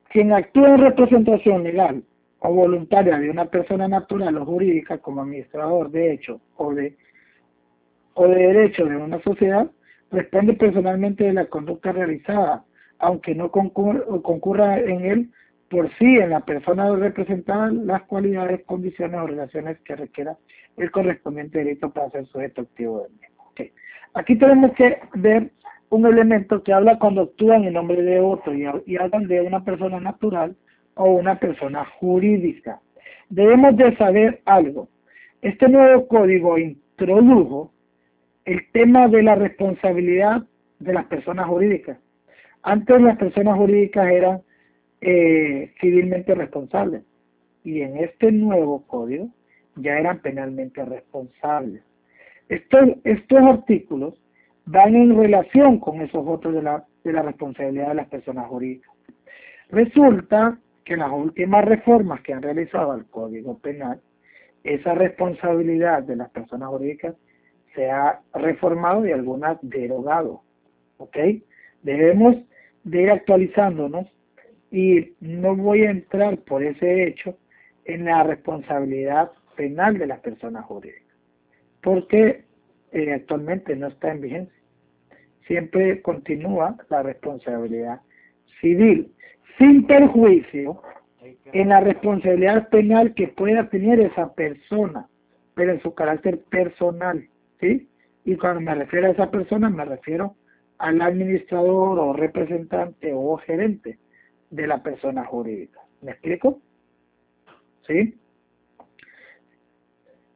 Quien 0.09 0.33
actúa 0.33 0.69
en 0.69 0.79
representación 0.79 1.63
legal 1.63 2.03
o 2.39 2.53
voluntaria 2.53 3.17
de 3.17 3.29
una 3.29 3.45
persona 3.45 3.87
natural 3.87 4.37
o 4.37 4.45
jurídica 4.45 4.97
como 4.97 5.21
administrador 5.21 5.89
de 5.91 6.13
hecho 6.13 6.41
o 6.57 6.73
de, 6.73 6.95
o 8.13 8.27
de 8.27 8.35
derecho 8.35 8.85
de 8.85 8.97
una 8.97 9.21
sociedad, 9.21 9.69
responde 10.11 10.53
personalmente 10.53 11.23
de 11.23 11.33
la 11.33 11.45
conducta 11.45 11.91
realizada, 11.91 12.63
aunque 12.99 13.35
no 13.35 13.51
concurra, 13.51 14.79
en 14.79 15.05
él 15.05 15.29
por 15.69 15.89
sí 15.97 16.05
en 16.17 16.29
la 16.29 16.41
persona 16.41 16.95
representada 16.95 17.71
las 17.71 18.03
cualidades, 18.03 18.63
condiciones 18.65 19.19
o 19.19 19.27
relaciones 19.27 19.79
que 19.81 19.95
requiera 19.95 20.37
el 20.77 20.91
correspondiente 20.91 21.59
delito 21.59 21.89
para 21.89 22.11
ser 22.11 22.25
sujeto 22.27 22.61
activo 22.61 23.01
del 23.01 23.11
mismo. 23.11 23.35
Aquí 24.13 24.37
tenemos 24.37 24.71
que 24.75 24.97
ver 25.15 25.51
un 25.89 26.05
elemento 26.05 26.63
que 26.63 26.71
habla 26.71 26.97
cuando 26.97 27.23
actúan 27.23 27.65
en 27.65 27.73
nombre 27.73 28.01
de 28.01 28.21
otro 28.21 28.53
y, 28.53 28.65
y 28.85 28.95
hablan 28.95 29.27
de 29.27 29.41
una 29.41 29.63
persona 29.63 29.99
natural 29.99 30.55
o 30.95 31.11
una 31.11 31.37
persona 31.37 31.85
jurídica. 31.99 32.79
Debemos 33.29 33.75
de 33.75 33.95
saber 33.97 34.41
algo. 34.45 34.87
Este 35.41 35.67
nuevo 35.67 36.07
código 36.07 36.57
introdujo 36.57 37.73
el 38.45 38.71
tema 38.71 39.07
de 39.07 39.23
la 39.23 39.35
responsabilidad 39.35 40.43
de 40.79 40.93
las 40.93 41.05
personas 41.05 41.47
jurídicas. 41.47 41.97
Antes 42.61 43.01
las 43.01 43.17
personas 43.17 43.57
jurídicas 43.57 44.07
eran 44.11 44.41
eh, 45.01 45.73
civilmente 45.81 46.33
responsables 46.33 47.03
y 47.63 47.81
en 47.81 47.97
este 47.97 48.31
nuevo 48.31 48.85
código 48.87 49.29
ya 49.75 49.99
eran 49.99 50.19
penalmente 50.19 50.85
responsables. 50.85 51.83
Estos, 52.47 52.81
estos 53.03 53.39
artículos 53.39 54.13
van 54.65 54.95
en 54.95 55.17
relación 55.17 55.79
con 55.79 56.01
esos 56.01 56.23
otros 56.25 56.53
de 56.53 56.61
la, 56.61 56.85
de 57.03 57.13
la 57.13 57.23
responsabilidad 57.23 57.89
de 57.89 57.95
las 57.95 58.07
personas 58.07 58.47
jurídicas. 58.47 58.91
Resulta 59.69 60.57
que 60.83 60.93
en 60.93 60.99
las 60.99 61.11
últimas 61.11 61.65
reformas 61.65 62.21
que 62.21 62.33
han 62.33 62.43
realizado 62.43 62.91
al 62.91 63.05
Código 63.07 63.57
Penal, 63.57 63.99
esa 64.63 64.93
responsabilidad 64.93 66.03
de 66.03 66.15
las 66.15 66.29
personas 66.29 66.69
jurídicas 66.69 67.15
se 67.75 67.89
ha 67.89 68.21
reformado 68.33 69.05
y 69.05 69.11
algunas 69.11 69.57
derogado. 69.61 70.41
¿Ok? 70.97 71.17
Debemos 71.83 72.35
de 72.83 73.01
ir 73.01 73.11
actualizándonos 73.11 74.07
y 74.71 75.13
no 75.19 75.55
voy 75.55 75.83
a 75.83 75.91
entrar 75.91 76.37
por 76.39 76.63
ese 76.63 77.03
hecho 77.03 77.37
en 77.85 78.05
la 78.05 78.23
responsabilidad 78.23 79.31
penal 79.55 79.97
de 79.97 80.07
las 80.07 80.19
personas 80.19 80.65
jurídicas 80.65 81.05
porque 81.85 82.43
eh, 82.93 83.13
actualmente 83.13 83.75
no 83.75 83.87
está 83.87 84.11
en 84.11 84.21
vigencia. 84.21 84.59
Siempre 85.47 86.01
continúa 86.01 86.75
la 86.89 87.03
responsabilidad 87.03 88.01
civil, 88.59 89.13
sin 89.59 89.85
perjuicio 89.85 90.81
en 91.53 91.69
la 91.69 91.81
responsabilidad 91.81 92.69
penal 92.69 93.13
que 93.13 93.27
pueda 93.27 93.69
tener 93.69 93.99
esa 93.99 94.33
persona, 94.33 95.07
pero 95.53 95.73
en 95.73 95.81
su 95.83 95.93
carácter 95.93 96.39
personal, 96.49 97.27
¿sí? 97.59 97.89
Y 98.23 98.35
cuando 98.37 98.61
me 98.61 98.75
refiero 98.75 99.07
a 99.07 99.11
esa 99.11 99.29
persona, 99.29 99.69
me 99.69 99.85
refiero 99.85 100.35
al 100.77 101.01
administrador 101.01 101.99
o 101.99 102.13
representante 102.13 103.11
o 103.13 103.37
gerente 103.37 103.99
de 104.49 104.67
la 104.67 104.81
persona 104.81 105.25
jurídica. 105.25 105.79
¿Me 106.01 106.11
explico? 106.11 106.59
¿Sí? 107.87 108.15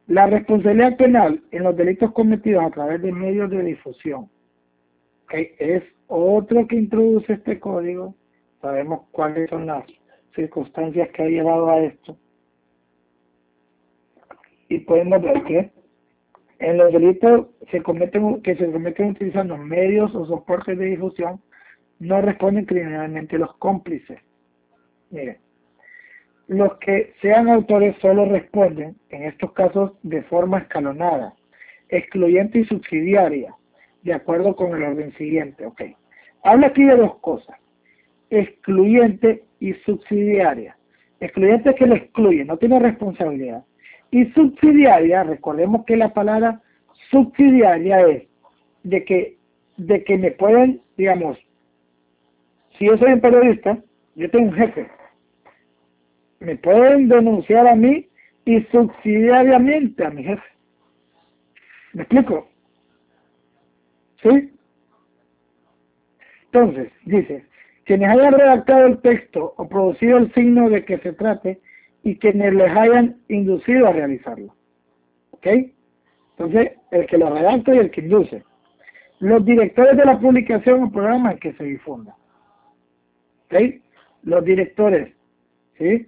La 0.08 0.28
responsabilidad 0.28 0.98
penal 0.98 1.44
en 1.52 1.64
los 1.64 1.76
delitos 1.76 2.12
cometidos 2.14 2.64
a 2.64 2.72
través 2.72 3.02
de 3.02 3.12
medios 3.12 3.50
de 3.50 3.64
difusión 3.64 4.30
es 5.32 5.84
otro 6.08 6.68
que 6.68 6.76
introduce 6.76 7.34
este 7.34 7.60
código. 7.60 8.16
Sabemos 8.62 9.08
cuáles 9.12 9.50
son 9.50 9.68
las 9.68 9.86
circunstancias 10.36 11.10
que 11.10 11.24
ha 11.24 11.28
llevado 11.28 11.70
a 11.70 11.80
esto. 11.82 12.18
Y 14.68 14.80
podemos 14.80 15.22
ver 15.22 15.44
que 15.44 15.72
en 16.60 16.78
los 16.78 16.92
delitos 16.92 17.48
que 17.72 17.78
se 17.78 17.84
cometen 17.84 19.10
utilizando 19.10 19.58
medios 19.58 20.14
o 20.14 20.26
soportes 20.26 20.78
de 20.78 20.86
difusión, 20.86 21.42
no 22.00 22.22
responden 22.22 22.66
criminalmente 22.66 23.38
los 23.38 23.56
cómplices. 23.58 24.20
Miren, 25.10 25.38
los 26.48 26.78
que 26.80 27.14
sean 27.22 27.48
autores 27.50 27.96
solo 28.02 28.26
responden, 28.26 28.96
en 29.10 29.24
estos 29.24 29.54
casos, 29.54 29.94
de 30.04 30.22
forma 30.24 30.60
escalonada, 30.60 31.34
excluyente 31.90 32.60
y 32.60 32.66
subsidiaria, 32.66 33.56
de 34.04 34.14
acuerdo 34.14 34.56
con 34.56 34.76
el 34.76 34.84
orden 34.84 35.14
siguiente. 35.14 35.66
Ok. 35.66 35.82
Habla 36.44 36.68
aquí 36.68 36.84
de 36.84 36.96
dos 36.96 37.20
cosas, 37.20 37.58
excluyente 38.30 39.44
y 39.60 39.74
subsidiaria. 39.86 40.78
Excluyente 41.20 41.72
es 41.72 41.76
que 41.76 41.86
lo 41.86 41.96
excluye, 41.96 42.46
no 42.46 42.58
tiene 42.58 42.80
responsabilidad. 42.80 43.64
Y 44.12 44.26
subsidiaria, 44.32 45.24
recordemos 45.24 45.86
que 45.86 45.98
la 45.98 46.14
palabra 46.14 46.62
subsidiaria 47.12 48.02
es 48.08 48.24
de 48.84 49.04
que, 49.06 49.38
de 49.78 50.04
que 50.04 50.18
me 50.18 50.32
pueden, 50.32 50.82
digamos, 50.98 51.38
si 52.78 52.86
yo 52.86 52.98
soy 52.98 53.14
un 53.14 53.22
periodista, 53.22 53.78
yo 54.16 54.30
tengo 54.30 54.50
un 54.50 54.54
jefe, 54.54 54.90
me 56.40 56.56
pueden 56.56 57.10
denunciar 57.10 57.68
a 57.68 57.76
mí 57.76 58.08
y 58.46 58.62
subsidiariamente 58.72 60.06
a 60.06 60.10
mi 60.10 60.24
jefe. 60.24 60.44
¿Me 61.94 62.04
explico? 62.04 62.48
¿Sí? 64.24 64.54
Entonces, 66.46 66.92
dice, 67.06 67.46
quienes 67.86 68.10
hayan 68.10 68.34
redactado 68.34 68.88
el 68.88 69.02
texto 69.02 69.54
o 69.58 69.68
producido 69.68 70.18
el 70.18 70.34
signo 70.34 70.70
de 70.70 70.84
que 70.84 70.98
se 71.00 71.14
trate 71.14 71.60
y 72.04 72.18
quienes 72.18 72.54
les 72.54 72.72
hayan 72.72 73.18
inducido 73.28 73.88
a 73.88 73.94
realizarlo. 73.94 74.56
¿Ok? 75.32 75.48
Entonces, 76.38 76.72
el 76.92 77.06
que 77.06 77.18
lo 77.18 77.30
redacta 77.30 77.76
y 77.76 77.80
el 77.80 77.92
que 77.92 78.02
induce. 78.02 78.44
Los 79.20 79.44
directores 79.44 79.98
de 79.98 80.06
la 80.06 80.20
publicación 80.20 80.84
o 80.84 80.92
programa 80.92 81.36
que 81.36 81.54
se 81.54 81.64
difunda. 81.64 82.16
¿Ok? 83.46 83.56
Los 84.24 84.44
directores, 84.46 85.14
¿sí? 85.78 86.08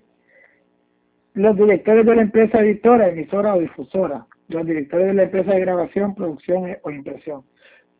los 1.33 1.55
directores 1.55 2.05
de 2.05 2.15
la 2.15 2.21
empresa 2.23 2.59
editora, 2.59 3.09
emisora 3.09 3.55
o 3.55 3.59
difusora, 3.59 4.25
los 4.49 4.65
directores 4.65 5.07
de 5.07 5.13
la 5.13 5.23
empresa 5.23 5.53
de 5.53 5.61
grabación, 5.61 6.15
producción 6.15 6.77
o 6.83 6.91
impresión. 6.91 7.43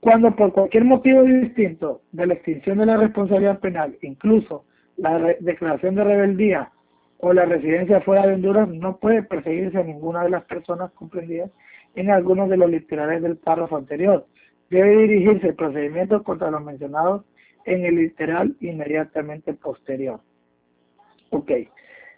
Cuando 0.02 0.36
por 0.36 0.52
cualquier 0.52 0.84
motivo 0.84 1.24
distinto 1.24 2.02
de 2.12 2.28
la 2.28 2.34
extinción 2.34 2.80
de 2.80 2.88
la 2.88 2.98
responsabilidad 2.98 3.60
penal, 3.60 3.98
incluso 4.02 4.66
la 4.98 5.36
declaración 5.40 5.96
de 5.96 6.04
rebeldía 6.04 6.72
o 7.22 7.34
la 7.34 7.46
residencia 7.46 8.02
fuera 8.02 8.26
de 8.26 8.34
Honduras, 8.34 8.68
no 8.68 8.98
puede 8.98 9.24
perseguirse 9.24 9.78
a 9.78 9.84
ninguna 9.84 10.24
de 10.24 10.32
las 10.32 10.44
personas 10.46 10.92
comprendidas 10.92 11.52
en 11.96 12.10
algunos 12.10 12.50
de 12.50 12.58
los 12.58 12.70
literales 12.70 13.22
del 13.22 13.38
párrafo 13.38 13.78
anterior. 13.78 14.26
Debe 14.70 14.98
dirigirse 14.98 15.50
el 15.50 15.56
procedimiento 15.56 16.24
contra 16.24 16.50
los 16.50 16.64
mencionados 16.64 17.24
en 17.66 17.86
el 17.86 17.96
literal 17.96 18.56
inmediatamente 18.60 19.54
posterior. 19.54 20.20
Ok. 21.30 21.52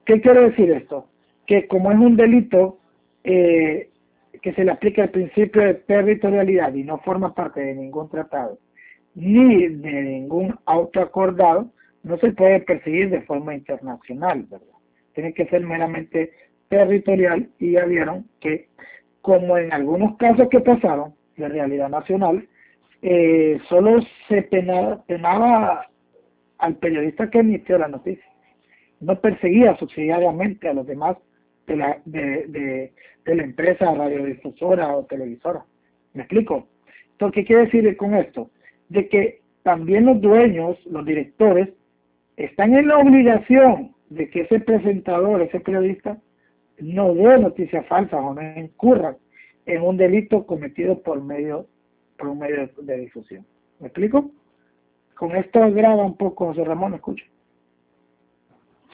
¿Qué 0.06 0.22
quiere 0.22 0.50
decir 0.50 0.72
esto? 0.72 1.10
Que 1.46 1.68
como 1.68 1.92
es 1.92 1.98
un 1.98 2.16
delito 2.16 2.80
eh, 3.26 3.90
que 4.42 4.54
se 4.54 4.64
le 4.64 4.72
aplica 4.72 5.04
el 5.04 5.10
principio 5.10 5.64
de 5.64 5.74
territorialidad 5.76 6.74
y 6.74 6.84
no 6.84 7.00
forma 7.00 7.34
parte 7.34 7.60
de 7.60 7.76
ningún 7.76 8.10
tratado, 8.10 8.58
ni 9.16 9.68
de 9.68 10.02
ningún 10.02 10.58
auto 10.66 11.02
acordado, 11.02 11.70
no 12.04 12.18
se 12.18 12.32
puede 12.32 12.62
perseguir 12.62 13.10
de 13.10 13.22
forma 13.22 13.54
internacional. 13.54 14.46
Tiene 15.14 15.34
que 15.34 15.46
ser 15.48 15.62
meramente 15.62 16.32
territorial 16.70 17.50
y 17.60 17.72
ya 17.72 17.86
vieron 17.86 18.28
que 18.40 18.68
como 19.22 19.58
en 19.58 19.72
algunos 19.72 20.18
casos 20.18 20.50
que 20.50 20.60
pasaron 20.60 21.14
de 21.38 21.48
realidad 21.48 21.90
nacional, 21.90 22.48
eh, 23.02 23.60
solo 23.70 24.00
se 24.28 24.44
penaba, 24.44 25.88
al 26.58 26.76
periodista 26.76 27.30
que 27.30 27.40
emitió 27.40 27.78
la 27.78 27.88
noticia. 27.88 28.26
No 29.00 29.20
perseguía 29.20 29.76
subsidiariamente 29.78 30.70
a 30.70 30.74
los 30.74 30.88
demás 30.88 31.18
de 31.68 31.76
la, 31.76 32.02
de, 32.06 32.92
de 33.26 33.36
la 33.36 33.44
empresa 33.44 33.94
radiodifusora 33.94 34.96
o 34.96 35.06
televisora. 35.06 35.66
¿Me 36.14 36.22
explico? 36.24 36.68
Entonces, 37.12 37.36
¿qué 37.36 37.46
quiere 37.46 37.66
decir 37.66 37.98
con 37.98 38.16
esto? 38.16 38.50
De 38.90 39.08
que 39.08 39.42
también 39.64 40.06
los 40.06 40.20
dueños, 40.22 40.78
los 40.86 41.06
directores, 41.06 41.70
están 42.38 42.76
en 42.76 42.88
la 42.88 42.98
obligación 42.98 43.94
de 44.14 44.30
que 44.30 44.42
ese 44.42 44.60
presentador, 44.60 45.42
ese 45.42 45.60
periodista, 45.60 46.18
no 46.80 47.14
dé 47.14 47.40
noticias 47.40 47.86
falsas 47.88 48.20
o 48.20 48.34
no 48.34 48.42
incurra 48.60 49.16
en 49.66 49.82
un 49.82 49.98
delito 49.98 50.46
cometido 50.46 51.02
por 51.02 51.22
medio 51.22 51.68
por 52.18 52.30
un 52.30 52.40
medio 52.40 52.70
de, 52.78 52.98
difusión. 52.98 53.46
¿Me 53.80 53.88
explico? 53.88 54.30
Con 55.16 55.36
esto 55.36 55.60
graba 55.72 56.06
un 56.06 56.16
poco, 56.16 56.48
José 56.48 56.64
Ramón, 56.64 56.94
escucha. 56.94 57.26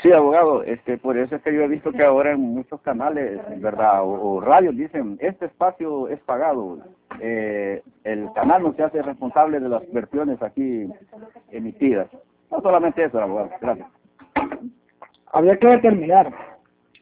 Sí, 0.01 0.11
abogado, 0.13 0.63
este, 0.63 0.97
por 0.97 1.17
eso 1.17 1.35
es 1.35 1.41
que 1.41 1.53
yo 1.53 1.61
he 1.63 1.67
visto 1.67 1.91
que 1.91 2.03
ahora 2.03 2.31
en 2.31 2.39
muchos 2.39 2.79
canales, 2.81 3.41
¿verdad? 3.59 3.99
O, 4.03 4.39
radios 4.39 4.77
dicen, 4.77 5.17
este 5.19 5.47
espacio 5.47 6.07
es 6.07 6.19
pagado, 6.21 6.79
eh, 7.19 7.83
el 8.05 8.31
canal 8.33 8.63
no 8.63 8.73
se 8.73 8.83
hace 8.83 9.01
responsable 9.01 9.59
de 9.59 9.67
las 9.67 9.91
versiones 9.91 10.41
aquí 10.41 10.87
emitidas. 11.51 12.07
No 12.49 12.61
solamente 12.61 13.03
eso, 13.03 13.19
abogado, 13.19 13.49
gracias. 13.59 13.98
Habría 15.31 15.57
que 15.57 15.67
determinar, 15.67 16.33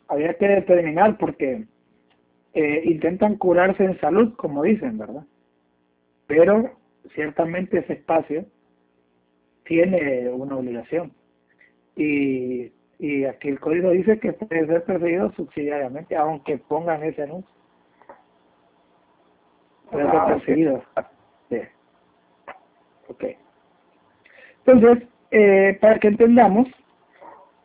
habría 0.07 0.33
que 0.35 0.47
determinar 0.47 1.17
porque 1.17 1.65
eh, 2.53 2.81
intentan 2.85 3.37
curarse 3.37 3.83
en 3.83 3.99
salud, 3.99 4.35
como 4.35 4.63
dicen, 4.63 4.97
¿verdad? 4.97 5.23
Pero 6.27 6.71
ciertamente 7.15 7.79
ese 7.79 7.93
espacio 7.93 8.45
tiene 9.63 10.29
una 10.29 10.57
obligación. 10.57 11.13
Y 11.95 12.71
y 12.99 13.25
aquí 13.25 13.49
el 13.49 13.59
código 13.59 13.91
dice 13.91 14.19
que 14.19 14.33
puede 14.33 14.65
ser 14.65 14.83
perseguido 14.83 15.31
subsidiariamente, 15.33 16.15
aunque 16.15 16.57
pongan 16.57 17.03
ese 17.03 17.23
anuncio. 17.23 17.51
Puede 19.91 20.05
ser 20.05 20.15
ah, 20.15 20.27
perseguido. 20.27 20.83
Sí. 21.49 21.59
Ok. 23.07 23.23
Entonces, 24.65 25.07
eh, 25.31 25.77
para 25.79 25.99
que 25.99 26.07
entendamos, 26.07 26.67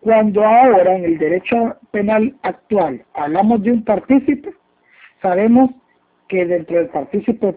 cuando 0.02 0.44
ahora 0.44 0.96
en 0.96 1.04
el 1.04 1.16
derecho 1.16 1.76
penal 1.92 2.34
actual 2.42 3.04
hablamos 3.14 3.62
de 3.62 3.70
un 3.70 3.84
partícipe, 3.84 4.52
sabemos 5.20 5.70
que 6.26 6.44
dentro 6.44 6.76
del 6.76 6.88
partícipe 6.88 7.56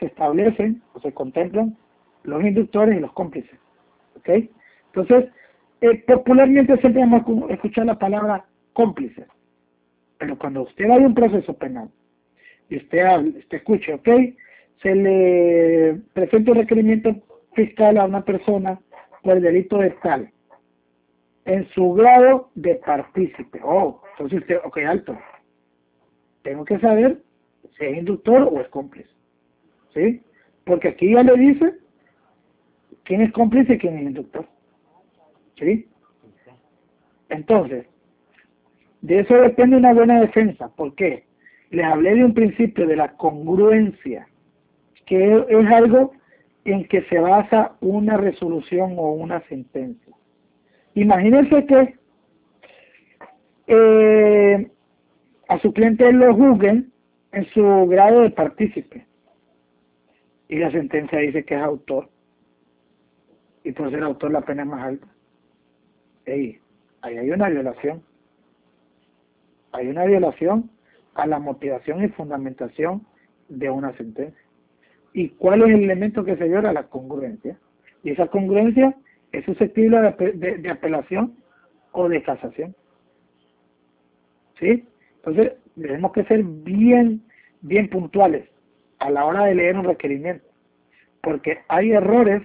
se 0.00 0.06
establecen 0.06 0.82
o 0.94 1.00
se 1.00 1.12
contemplan 1.12 1.76
los 2.24 2.42
inductores 2.42 2.96
y 2.96 3.00
los 3.00 3.12
cómplices. 3.12 3.56
¿Ok? 4.16 4.28
Entonces, 4.86 5.30
eh, 5.80 6.02
popularmente 6.08 6.76
siempre 6.78 7.02
hemos 7.02 7.22
escuchado 7.50 7.86
la 7.86 7.98
palabra 7.98 8.44
cómplice, 8.72 9.24
pero 10.18 10.36
cuando 10.36 10.62
usted 10.62 10.90
a 10.90 10.94
un 10.94 11.14
proceso 11.14 11.54
penal 11.54 11.88
y 12.68 12.78
usted, 12.78 13.06
escuche, 13.50 13.94
ok, 13.94 14.08
se 14.82 14.92
le 14.92 16.00
presenta 16.14 16.50
un 16.50 16.58
requerimiento 16.58 17.14
fiscal 17.54 17.96
a 17.96 18.06
una 18.06 18.24
persona 18.24 18.80
por 19.22 19.36
el 19.36 19.42
delito 19.44 19.78
de 19.78 19.90
tal, 20.02 20.32
en 21.46 21.66
su 21.70 21.94
grado 21.94 22.50
de 22.54 22.74
partícipe. 22.74 23.60
Oh, 23.62 24.02
entonces 24.12 24.40
usted, 24.40 24.58
ok, 24.64 24.78
alto. 24.78 25.16
Tengo 26.42 26.64
que 26.64 26.78
saber 26.80 27.22
si 27.78 27.84
es 27.84 27.98
inductor 27.98 28.42
o 28.42 28.60
es 28.60 28.68
cómplice. 28.68 29.10
¿Sí? 29.94 30.22
Porque 30.64 30.88
aquí 30.88 31.12
ya 31.12 31.22
le 31.22 31.36
dice 31.36 31.74
quién 33.04 33.22
es 33.22 33.32
cómplice 33.32 33.74
y 33.74 33.78
quién 33.78 33.96
es 33.96 34.02
inductor. 34.02 34.46
¿Sí? 35.56 35.88
Entonces, 37.28 37.86
de 39.00 39.20
eso 39.20 39.34
depende 39.34 39.76
una 39.76 39.94
buena 39.94 40.20
defensa. 40.20 40.68
¿Por 40.68 40.94
qué? 40.94 41.24
Les 41.70 41.84
hablé 41.84 42.14
de 42.14 42.24
un 42.24 42.34
principio 42.34 42.86
de 42.86 42.96
la 42.96 43.12
congruencia, 43.16 44.28
que 45.06 45.44
es 45.48 45.66
algo 45.70 46.12
en 46.64 46.86
que 46.88 47.02
se 47.02 47.18
basa 47.18 47.76
una 47.80 48.16
resolución 48.16 48.94
o 48.98 49.12
una 49.12 49.40
sentencia. 49.48 50.05
Imagínense 50.96 51.66
que 51.66 51.94
eh, 53.68 54.70
a 55.48 55.58
su 55.60 55.72
cliente 55.72 56.12
lo 56.12 56.34
juzguen 56.34 56.92
en 57.32 57.44
su 57.50 57.86
grado 57.86 58.22
de 58.22 58.30
partícipe 58.30 59.06
y 60.48 60.56
la 60.56 60.70
sentencia 60.70 61.18
dice 61.20 61.44
que 61.44 61.54
es 61.54 61.60
autor 61.60 62.08
y 63.62 63.72
por 63.72 63.90
ser 63.90 64.02
autor 64.02 64.32
la 64.32 64.40
pena 64.40 64.62
es 64.62 64.68
más 64.68 64.84
alta 64.84 65.06
ahí 66.26 67.18
hay 67.18 67.30
una 67.30 67.48
violación. 67.48 68.02
Hay 69.72 69.88
una 69.88 70.04
violación 70.04 70.70
a 71.14 71.26
la 71.26 71.38
motivación 71.38 72.04
y 72.04 72.08
fundamentación 72.08 73.06
de 73.48 73.70
una 73.70 73.96
sentencia. 73.96 74.40
¿Y 75.12 75.30
cuál 75.30 75.62
es 75.62 75.68
el 75.68 75.84
elemento 75.84 76.24
que 76.24 76.36
se 76.36 76.48
viola? 76.48 76.72
La 76.72 76.84
congruencia. 76.84 77.58
Y 78.02 78.10
esa 78.10 78.26
congruencia 78.26 78.94
es 79.38 79.44
susceptible 79.44 80.14
de, 80.18 80.70
apelación 80.70 81.36
o 81.92 82.08
de 82.08 82.22
casación. 82.22 82.74
¿Sí? 84.58 84.84
Entonces, 85.16 85.52
tenemos 85.74 86.12
que 86.12 86.24
ser 86.24 86.42
bien, 86.42 87.22
bien 87.60 87.90
puntuales 87.90 88.48
a 88.98 89.10
la 89.10 89.26
hora 89.26 89.44
de 89.44 89.54
leer 89.54 89.76
un 89.76 89.84
requerimiento. 89.84 90.46
Porque 91.22 91.58
hay 91.68 91.92
errores 91.92 92.42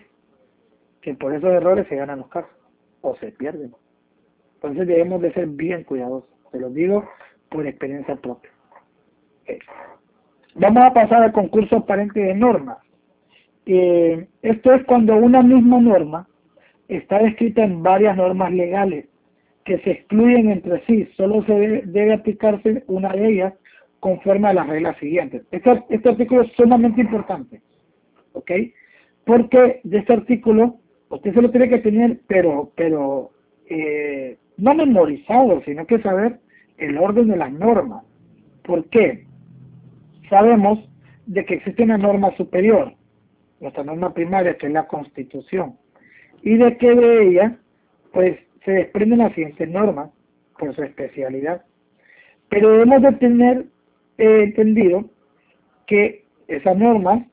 que 1.02 1.14
por 1.14 1.34
esos 1.34 1.50
errores 1.50 1.88
se 1.88 1.96
ganan 1.96 2.20
los 2.20 2.28
casos 2.28 2.52
o 3.02 3.16
se 3.18 3.32
pierden. 3.32 3.74
Entonces 4.56 4.86
debemos 4.86 5.22
de 5.22 5.34
ser 5.34 5.48
bien 5.48 5.84
cuidadosos, 5.86 6.30
se 6.52 6.60
lo 6.60 6.70
digo 6.70 7.10
por 7.50 7.66
experiencia 7.66 8.16
propia. 8.18 8.52
Vamos 10.56 10.84
a 10.84 10.94
pasar 10.94 11.24
al 11.24 11.32
concurso 11.32 11.78
aparente 11.78 12.20
de 12.20 12.34
normas. 12.36 12.78
Eh, 13.66 14.28
esto 14.42 14.74
es 14.74 14.84
cuando 14.86 15.16
una 15.16 15.42
misma 15.42 15.80
norma 15.80 16.28
está 16.98 17.20
descrita 17.20 17.64
en 17.64 17.82
varias 17.82 18.18
normas 18.18 18.52
legales 18.52 19.06
que 19.64 19.80
se 19.80 19.92
excluyen 19.92 20.50
entre 20.50 20.86
sí, 20.86 21.08
solo 21.16 21.44
se 21.46 21.54
debe, 21.86 22.14
aplicarse 22.14 22.84
una 22.88 23.14
de 23.14 23.30
ellas 23.30 23.54
conforme 24.00 24.50
a 24.50 24.54
las 24.54 24.68
reglas 24.68 24.98
siguientes. 24.98 25.44
Este, 25.52 26.10
artículo 26.10 26.42
es 26.42 26.52
sumamente 26.54 27.02
importante, 27.02 27.62
¿ok? 28.34 28.52
Porque 29.26 29.80
de 29.84 30.00
este 30.00 30.14
artículo 30.14 30.78
usted 31.10 31.34
se 31.34 31.42
lo 31.42 31.52
tiene 31.52 31.70
que 31.70 31.80
tener, 31.80 32.20
pero, 32.28 32.72
pero 32.76 33.32
eh, 33.70 34.38
no 34.58 34.74
memorizado, 34.74 35.62
sino 35.64 35.86
que 35.86 36.02
saber 36.02 36.40
el 36.78 36.98
orden 36.98 37.28
de 37.28 37.38
las 37.38 37.54
normas. 37.54 38.04
¿Por 38.64 38.90
qué? 38.90 39.26
Sabemos 40.30 40.80
de 41.28 41.46
que 41.46 41.56
existe 41.56 41.84
una 41.84 41.98
norma 41.98 42.36
superior, 42.36 42.94
nuestra 43.60 43.84
norma 43.84 44.14
primaria, 44.14 44.58
que 44.58 44.68
es 44.68 44.74
la 44.74 44.88
Constitución, 44.88 45.76
y 46.44 46.58
de 46.58 46.78
que 46.78 46.96
de 46.96 47.28
ella, 47.28 47.58
pues, 48.14 48.40
se 48.66 48.72
desprenden 48.72 49.20
las 49.20 49.34
siguientes 49.34 49.70
normas 49.70 50.12
por 50.58 50.76
su 50.76 50.84
especialidad. 50.84 51.64
Pero 52.50 52.72
debemos 52.72 53.02
de 53.02 53.12
tener 53.14 53.66
eh, 54.18 54.44
entendido 54.44 55.06
que 55.88 56.26
esas 56.48 56.78
normas 56.78 57.26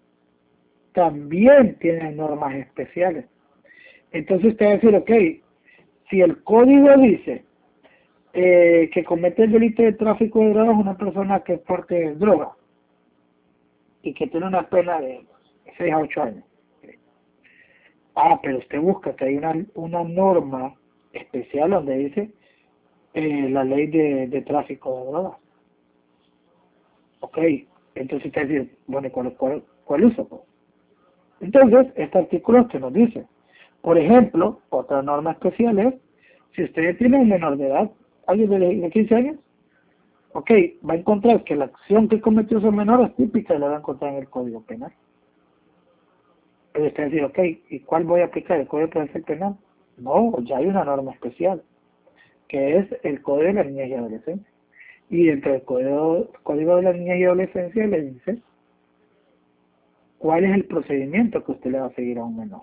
también 0.93 1.76
tienen 1.80 2.16
normas 2.16 2.55
especiales. 2.55 3.26
Entonces 4.12 4.52
usted 4.52 4.66
va 4.66 4.70
a 4.70 4.74
decir, 4.74 4.94
ok, 4.97 5.10
si 6.09 6.20
el 6.20 6.43
código 6.43 6.97
dice 6.97 7.44
eh, 8.32 8.90
que 8.93 9.05
comete 9.05 9.44
el 9.44 9.52
delito 9.52 9.82
de 9.82 9.93
tráfico 9.93 10.40
de 10.40 10.51
drogas 10.51 10.76
una 10.76 10.97
persona 10.97 11.40
que 11.40 11.59
porte 11.59 12.14
droga 12.14 12.52
y 14.02 14.14
que 14.14 14.26
tiene 14.26 14.47
una 14.47 14.68
pena 14.68 15.01
de 15.01 15.20
6 15.76 15.93
a 15.93 15.98
8 15.98 16.22
años. 16.22 16.44
Ah, 18.20 18.40
pero 18.43 18.59
usted 18.59 18.81
busca 18.81 19.15
que 19.15 19.27
hay 19.27 19.36
una, 19.36 19.55
una 19.77 20.03
norma 20.03 20.74
especial 21.12 21.70
donde 21.70 21.99
dice 21.99 22.31
eh, 23.15 23.49
la 23.49 23.62
ley 23.62 23.86
de, 23.86 24.27
de 24.27 24.43
tráfico 24.43 24.90
de 24.90 25.11
drogas. 25.12 25.39
Ok, 27.20 27.39
Entonces 27.95 28.27
usted 28.27 28.49
dice, 28.49 28.77
bueno, 28.89 29.09
¿cuál, 29.12 29.32
cuál, 29.36 29.62
cuál 29.85 30.05
uso? 30.07 30.45
Entonces, 31.40 31.93
este 31.95 32.19
artículo 32.19 32.66
que 32.66 32.81
nos 32.81 32.93
dice, 32.93 33.24
por 33.82 33.97
ejemplo, 33.97 34.62
otra 34.70 35.01
norma 35.01 35.31
especial 35.31 35.78
es, 35.78 35.95
si 36.57 36.65
usted 36.65 36.99
tiene 36.99 37.19
un 37.19 37.28
menor 37.28 37.57
de 37.57 37.69
edad, 37.69 37.89
alguien 38.27 38.51
de, 38.51 38.90
15 38.90 39.15
años, 39.15 39.36
ok, 40.32 40.51
va 40.89 40.95
a 40.95 40.97
encontrar 40.97 41.45
que 41.45 41.55
la 41.55 41.66
acción 41.66 42.09
que 42.09 42.20
cometió 42.20 42.59
ese 42.59 42.73
menor 42.73 43.05
es 43.05 43.15
típica 43.15 43.55
y 43.55 43.61
la 43.61 43.69
va 43.69 43.77
a 43.77 43.78
encontrar 43.78 44.12
en 44.15 44.19
el 44.19 44.28
Código 44.28 44.62
Penal. 44.62 44.93
Pero 46.79 46.91
usted 46.91 47.11
dice, 47.11 47.25
ok, 47.25 47.39
¿y 47.71 47.81
cuál 47.81 48.05
voy 48.05 48.21
a 48.21 48.27
aplicar? 48.27 48.61
¿El 48.61 48.69
Código 48.69 48.89
Penal? 49.27 49.57
No, 49.97 50.39
ya 50.45 50.59
hay 50.59 50.67
una 50.67 50.85
norma 50.85 51.11
especial, 51.11 51.61
que 52.47 52.77
es 52.77 52.87
el 53.03 53.21
Código 53.21 53.49
de 53.49 53.53
la 53.55 53.65
Niñez 53.65 53.89
y 53.89 53.95
Adolescencia. 53.95 54.53
Y 55.11 55.27
dentro 55.27 55.51
del 55.51 55.63
Código, 55.63 56.29
Código 56.45 56.77
de 56.77 56.83
la 56.83 56.93
Niñez 56.93 57.19
y 57.19 57.25
Adolescencia 57.25 57.85
le 57.85 58.03
dice 58.03 58.39
cuál 60.19 60.45
es 60.45 60.55
el 60.55 60.67
procedimiento 60.67 61.43
que 61.43 61.51
usted 61.51 61.73
le 61.73 61.81
va 61.81 61.87
a 61.87 61.95
seguir 61.95 62.17
a 62.19 62.23
un 62.23 62.37
menor. 62.37 62.63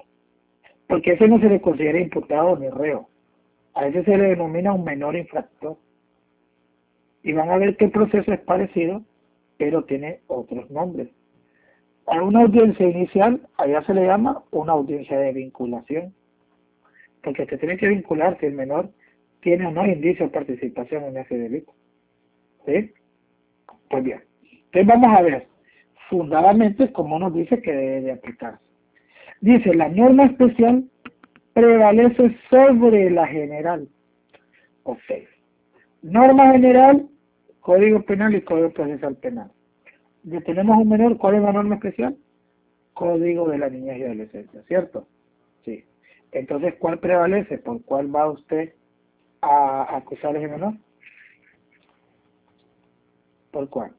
Porque 0.87 1.11
ese 1.11 1.27
no 1.27 1.37
se 1.41 1.49
le 1.49 1.59
considera 1.59 1.99
imputado 1.99 2.55
ni 2.55 2.69
reo. 2.69 3.09
A 3.73 3.85
ese 3.85 4.05
se 4.05 4.17
le 4.17 4.29
denomina 4.29 4.71
un 4.71 4.85
menor 4.85 5.17
infractor. 5.17 5.75
Y 7.21 7.33
van 7.33 7.49
a 7.49 7.57
ver 7.57 7.75
que 7.75 7.83
el 7.83 7.91
proceso 7.91 8.31
es 8.31 8.39
parecido, 8.39 9.01
pero 9.57 9.83
tiene 9.83 10.21
otros 10.27 10.71
nombres. 10.71 11.09
A 12.07 12.21
una 12.21 12.41
audiencia 12.41 12.87
inicial, 12.87 13.41
allá 13.57 13.81
se 13.83 13.93
le 13.93 14.05
llama 14.05 14.43
una 14.51 14.73
audiencia 14.73 15.17
de 15.17 15.33
vinculación. 15.33 16.13
Porque 17.23 17.45
se 17.47 17.57
tiene 17.57 17.77
que 17.77 17.87
vincular 17.87 18.37
si 18.39 18.45
el 18.45 18.53
menor 18.53 18.89
tiene 19.41 19.65
o 19.67 19.71
no 19.71 19.85
indicio 19.85 20.25
de 20.25 20.31
participación 20.31 21.03
en 21.05 21.17
ese 21.17 21.37
delito. 21.37 21.73
¿Sí? 22.65 22.91
Pues 23.89 24.03
bien. 24.03 24.23
Entonces 24.65 24.87
vamos 24.87 25.17
a 25.17 25.21
ver 25.21 25.47
fundadamente 26.09 26.91
cómo 26.91 27.19
nos 27.19 27.33
dice 27.33 27.61
que 27.61 27.71
debe 27.71 28.01
de 28.01 28.11
aplicarse. 28.11 28.63
Dice, 29.41 29.73
la 29.73 29.89
norma 29.89 30.25
especial 30.25 30.85
prevalece 31.53 32.35
sobre 32.49 33.09
la 33.09 33.27
general. 33.27 33.87
Ok. 34.83 34.99
Norma 36.01 36.51
general, 36.51 37.07
Código 37.59 38.01
Penal 38.03 38.35
y 38.35 38.41
Código 38.41 38.71
Procesal 38.71 39.15
Penal. 39.15 39.51
Ya 40.27 40.41
tenemos 40.41 40.77
un 40.77 40.89
menor, 40.89 41.17
¿cuál 41.17 41.35
es 41.35 41.41
la 41.43 41.53
norma 41.53 41.75
especial? 41.75 42.17
Código 42.93 43.47
de 43.47 43.59
la 43.59 43.69
niñez 43.69 43.99
y 43.99 44.03
adolescencia, 44.03 44.63
¿cierto? 44.63 45.07
Sí. 45.63 45.83
Entonces, 46.31 46.73
¿cuál 46.79 46.99
prevalece? 46.99 47.59
¿Por 47.59 47.83
cuál 47.83 48.13
va 48.13 48.31
usted 48.31 48.73
a 49.41 49.95
acusar 49.95 50.35
a 50.35 50.39
ese 50.39 50.47
menor? 50.47 50.73
¿Por 53.51 53.69
cuál? 53.69 53.91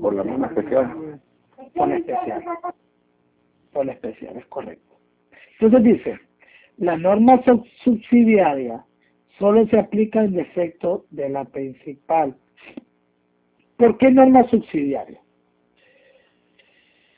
Por 0.00 0.14
la 0.14 0.24
norma 0.24 0.48
especial. 0.48 1.20
Por 1.74 1.88
la 1.88 1.96
especial. 1.96 2.44
Por 3.72 3.86
la 3.86 3.92
especial, 3.92 4.36
es 4.36 4.46
correcto. 4.46 4.96
Entonces 5.60 5.84
dice, 5.84 6.20
la 6.78 6.96
norma 6.96 7.40
subsidiaria 7.84 8.84
solo 9.38 9.68
se 9.68 9.78
aplica 9.78 10.24
en 10.24 10.34
defecto 10.34 11.04
de 11.10 11.28
la 11.28 11.44
principal. 11.44 12.36
¿Por 13.76 13.98
qué 13.98 14.10
norma 14.10 14.42
subsidiaria? 14.48 15.20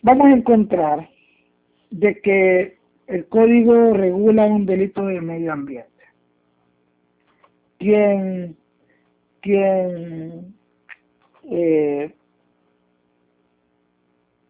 Vamos 0.03 0.27
a 0.29 0.31
encontrar 0.31 1.09
de 1.91 2.21
que 2.21 2.79
el 3.07 3.27
código 3.27 3.93
regula 3.93 4.47
un 4.47 4.65
delito 4.65 5.05
de 5.07 5.21
medio 5.21 5.53
ambiente. 5.53 5.91
Quien, 7.79 8.57
quien 9.41 10.55
eh, 11.51 12.15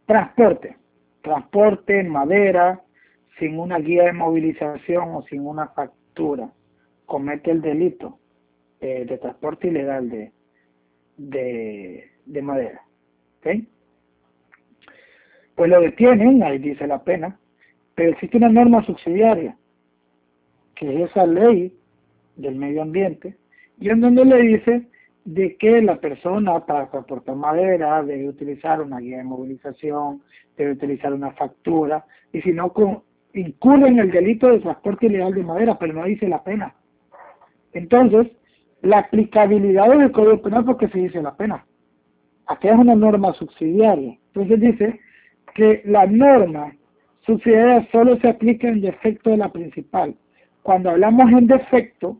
transporte, 0.06 0.76
transporte 1.22 2.02
madera, 2.04 2.82
sin 3.38 3.58
una 3.58 3.78
guía 3.78 4.04
de 4.04 4.12
movilización 4.12 5.14
o 5.14 5.22
sin 5.22 5.46
una 5.46 5.68
factura, 5.68 6.52
comete 7.06 7.50
el 7.50 7.62
delito 7.62 8.18
eh, 8.80 9.04
de 9.04 9.18
transporte 9.18 9.68
ilegal 9.68 10.10
de, 10.10 10.32
de, 11.16 12.42
madera. 12.42 12.82
Pues 15.60 15.70
lo 15.70 15.78
detienen, 15.82 16.42
ahí 16.42 16.56
dice 16.56 16.86
la 16.86 17.04
pena, 17.04 17.38
pero 17.94 18.12
existe 18.12 18.38
una 18.38 18.48
norma 18.48 18.82
subsidiaria, 18.86 19.58
que 20.74 20.90
es 20.90 21.10
esa 21.10 21.26
ley 21.26 21.76
del 22.36 22.54
medio 22.54 22.80
ambiente, 22.80 23.36
y 23.78 23.90
en 23.90 24.00
donde 24.00 24.24
le 24.24 24.40
dice 24.40 24.88
de 25.26 25.58
que 25.58 25.82
la 25.82 25.96
persona 26.00 26.64
para 26.64 26.90
transportar 26.90 27.36
madera 27.36 28.02
debe 28.02 28.30
utilizar 28.30 28.80
una 28.80 29.00
guía 29.00 29.18
de 29.18 29.24
movilización, 29.24 30.22
debe 30.56 30.72
utilizar 30.72 31.12
una 31.12 31.32
factura, 31.32 32.06
y 32.32 32.40
si 32.40 32.54
no, 32.54 32.72
incurre 33.34 33.88
en 33.88 33.98
el 33.98 34.10
delito 34.10 34.48
de 34.48 34.60
transporte 34.60 35.08
ilegal 35.08 35.34
de 35.34 35.42
madera, 35.42 35.78
pero 35.78 35.92
no 35.92 36.06
dice 36.06 36.26
la 36.26 36.42
pena. 36.42 36.74
Entonces, 37.74 38.32
la 38.80 39.00
aplicabilidad 39.00 39.90
del 39.90 40.10
Código 40.10 40.40
Penal 40.40 40.64
porque 40.64 40.88
se 40.88 41.00
dice 41.00 41.20
la 41.20 41.36
pena. 41.36 41.66
Aquí 42.46 42.66
es 42.66 42.78
una 42.78 42.94
norma 42.94 43.34
subsidiaria. 43.34 44.16
Entonces 44.32 44.58
dice 44.58 45.00
que 45.54 45.82
la 45.84 46.06
norma 46.06 46.74
subsidiaria 47.26 47.86
solo 47.92 48.18
se 48.20 48.28
aplica 48.28 48.68
en 48.68 48.80
defecto 48.80 49.30
de 49.30 49.36
la 49.36 49.52
principal. 49.52 50.14
Cuando 50.62 50.90
hablamos 50.90 51.30
en 51.32 51.46
defecto, 51.46 52.18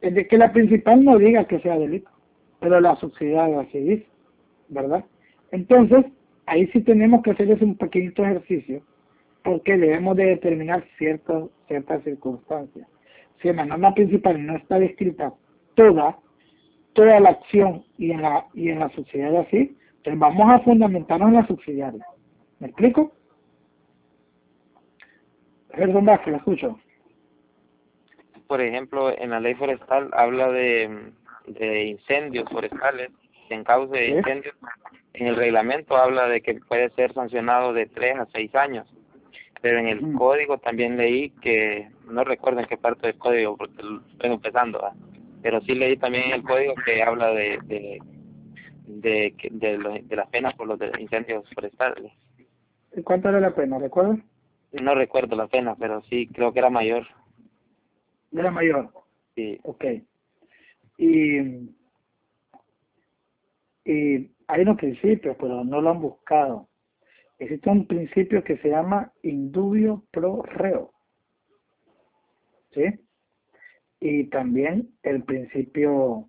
es 0.00 0.14
de 0.14 0.26
que 0.26 0.38
la 0.38 0.52
principal 0.52 1.04
no 1.04 1.18
diga 1.18 1.46
que 1.46 1.60
sea 1.60 1.78
delito, 1.78 2.10
pero 2.60 2.80
la 2.80 2.96
subsidiaria 2.96 3.66
sí 3.72 3.78
dice, 3.80 4.06
¿verdad? 4.68 5.04
Entonces, 5.50 6.04
ahí 6.46 6.66
sí 6.68 6.80
tenemos 6.82 7.22
que 7.22 7.30
hacer 7.32 7.50
ese 7.50 7.64
un 7.64 7.76
pequeñito 7.76 8.24
ejercicio 8.24 8.82
porque 9.42 9.76
debemos 9.76 10.16
de 10.16 10.26
determinar 10.26 10.84
ciertas 10.98 11.44
ciertas 11.68 12.02
circunstancias. 12.02 12.88
Si 13.40 13.48
en 13.48 13.56
la 13.56 13.66
norma 13.66 13.94
principal 13.94 14.44
no 14.44 14.56
está 14.56 14.78
descrita 14.78 15.32
toda, 15.74 16.18
toda 16.94 17.20
la 17.20 17.30
acción 17.30 17.84
y 17.98 18.10
en 18.10 18.22
la, 18.22 18.46
y 18.54 18.70
en 18.70 18.80
la 18.80 18.88
subsidiaria 18.90 19.46
sí, 19.50 19.76
entonces 19.98 20.18
vamos 20.18 20.50
a 20.50 20.60
fundamentarnos 20.60 21.28
en 21.28 21.34
la 21.34 21.46
subsidiaria. 21.46 22.04
¿Me 22.60 22.68
explico? 22.68 23.12
Perdón, 25.68 26.06
Vázquez, 26.06 26.32
lo 26.32 26.36
escucho. 26.38 26.80
Por 28.46 28.60
ejemplo, 28.60 29.16
en 29.16 29.30
la 29.30 29.40
ley 29.40 29.54
forestal 29.54 30.10
habla 30.12 30.50
de, 30.50 31.12
de 31.46 31.84
incendios 31.84 32.48
forestales, 32.50 33.10
en 33.50 33.64
causa 33.64 33.94
de 33.94 34.08
incendios. 34.08 34.54
En 35.12 35.26
el 35.26 35.36
reglamento 35.36 35.96
habla 35.96 36.28
de 36.28 36.40
que 36.40 36.54
puede 36.54 36.90
ser 36.90 37.12
sancionado 37.12 37.72
de 37.72 37.86
tres 37.86 38.18
a 38.18 38.26
seis 38.32 38.54
años 38.54 38.86
pero 39.60 39.78
en 39.78 39.88
el 39.88 40.12
código 40.14 40.58
también 40.58 40.96
leí 40.96 41.30
que, 41.42 41.88
no 42.08 42.24
recuerdo 42.24 42.60
en 42.60 42.66
qué 42.66 42.76
parte 42.76 43.08
del 43.08 43.18
código 43.18 43.56
porque 43.56 43.82
lo 43.82 44.00
estoy 44.12 44.30
empezando, 44.30 44.80
pero 45.42 45.60
sí 45.62 45.74
leí 45.74 45.96
también 45.96 46.24
en 46.24 46.32
el 46.32 46.42
código 46.42 46.74
que 46.84 47.02
habla 47.02 47.30
de 47.32 47.58
de, 47.64 48.00
de, 48.86 49.34
de, 49.50 50.02
de 50.04 50.16
las 50.16 50.28
penas 50.28 50.54
por 50.54 50.66
los 50.68 50.78
incendios 50.98 51.44
forestales. 51.54 52.12
¿Y 52.98 53.02
cuánto 53.02 53.28
era 53.28 53.40
la 53.40 53.54
pena, 53.54 53.78
recuerdas? 53.78 54.18
No 54.72 54.94
recuerdo 54.94 55.36
la 55.36 55.46
pena, 55.46 55.76
pero 55.76 56.02
sí 56.10 56.28
creo 56.28 56.52
que 56.52 56.58
era 56.58 56.70
mayor. 56.70 57.06
¿Era 58.32 58.50
mayor? 58.50 58.90
Sí. 59.34 59.58
Ok. 59.62 59.84
Y, 60.98 61.38
y 63.84 64.30
hay 64.46 64.62
unos 64.62 64.76
principios, 64.76 65.36
pero 65.38 65.64
no 65.64 65.80
lo 65.80 65.90
han 65.90 66.00
buscado 66.00 66.68
existe 67.38 67.70
un 67.70 67.86
principio 67.86 68.42
que 68.42 68.58
se 68.58 68.68
llama 68.68 69.12
indubio 69.22 70.04
pro 70.10 70.42
reo. 70.42 70.92
¿Sí? 72.74 72.84
Y 74.00 74.24
también 74.24 74.90
el 75.02 75.24
principio 75.24 76.28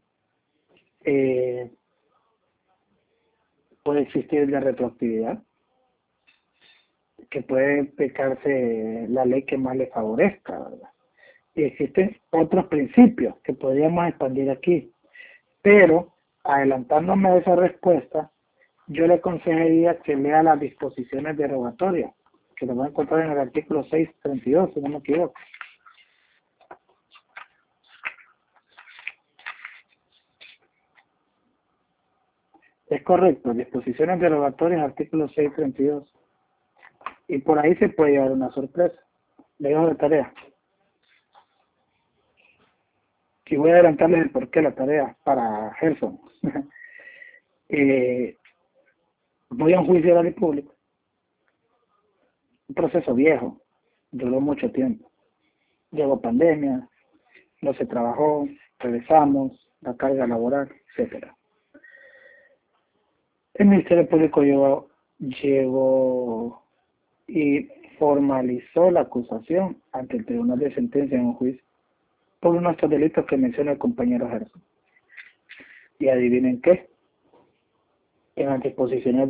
eh, 1.03 1.71
puede 3.83 4.01
existir 4.01 4.47
de 4.47 4.59
retroactividad, 4.59 5.43
que 7.29 7.41
puede 7.41 7.85
pecarse 7.85 9.05
la 9.09 9.25
ley 9.25 9.43
que 9.43 9.57
más 9.57 9.75
le 9.75 9.87
favorezca, 9.87 10.57
¿verdad? 10.57 10.89
Y 11.55 11.63
existen 11.63 12.17
otros 12.31 12.65
principios 12.67 13.35
que 13.43 13.53
podríamos 13.53 14.07
expandir 14.07 14.49
aquí, 14.49 14.91
pero 15.61 16.13
adelantándome 16.43 17.29
a 17.29 17.37
esa 17.37 17.55
respuesta, 17.55 18.31
yo 18.87 19.05
le 19.05 19.15
aconsejaría 19.15 19.99
que 19.99 20.15
lea 20.15 20.41
las 20.41 20.59
disposiciones 20.59 21.37
derogatorias, 21.37 22.11
que 22.55 22.65
lo 22.65 22.75
va 22.75 22.85
a 22.85 22.89
encontrar 22.89 23.25
en 23.25 23.31
el 23.31 23.39
artículo 23.39 23.83
632, 23.83 24.73
si 24.73 24.81
no 24.81 24.89
me 24.89 24.97
equivoco. 24.97 25.33
Es 32.87 33.03
correcto, 33.03 33.53
disposiciones 33.53 34.19
derogatorias, 34.19 34.81
artículo 34.81 35.27
632. 35.27 36.11
Y 37.29 37.37
por 37.37 37.59
ahí 37.59 37.75
se 37.75 37.89
puede 37.89 38.13
llevar 38.13 38.31
una 38.31 38.51
sorpresa. 38.51 38.99
Le 39.59 39.69
dejo 39.69 39.87
de 39.87 39.95
tarea. 39.95 40.33
Y 43.45 43.55
voy 43.55 43.69
a 43.69 43.73
adelantarles 43.75 44.21
el 44.21 44.31
porqué 44.31 44.63
la 44.63 44.73
tarea 44.73 45.15
para 45.23 45.73
Gerson. 45.75 46.19
eh, 47.69 48.35
voy 49.49 49.73
a 49.73 49.79
un 49.79 49.85
juicio 49.85 50.11
oral 50.11 50.33
público. 50.33 50.75
Un 52.67 52.75
proceso 52.75 53.13
viejo, 53.13 53.61
duró 54.11 54.41
mucho 54.41 54.71
tiempo. 54.71 55.11
Llegó 55.91 56.19
pandemia, 56.21 56.87
no 57.61 57.73
se 57.75 57.85
trabajó, 57.85 58.47
regresamos, 58.79 59.67
la 59.81 59.95
carga 59.95 60.25
laboral, 60.25 60.71
etcétera. 60.89 61.35
El 63.53 63.67
Ministerio 63.67 64.07
Público 64.07 64.41
llegó, 64.41 64.89
llegó 65.17 66.68
y 67.29 67.69
formalizó 67.97 68.91
la 68.91 69.01
acusación 69.01 69.77
ante 69.91 70.17
el 70.17 70.25
Tribunal 70.25 70.59
de 70.59 70.73
Sentencia 70.73 71.17
en 71.17 71.25
un 71.25 71.33
juicio 71.33 71.63
por 72.39 72.55
uno 72.55 72.69
de 72.69 72.75
estos 72.75 72.89
delitos 72.89 73.25
que 73.25 73.37
menciona 73.37 73.73
el 73.73 73.77
compañero 73.77 74.29
Gerson. 74.29 74.61
Y 75.99 76.07
adivinen 76.07 76.61
qué. 76.61 76.89
En 78.35 78.47
las 78.47 78.63
disposiciones 78.63 79.27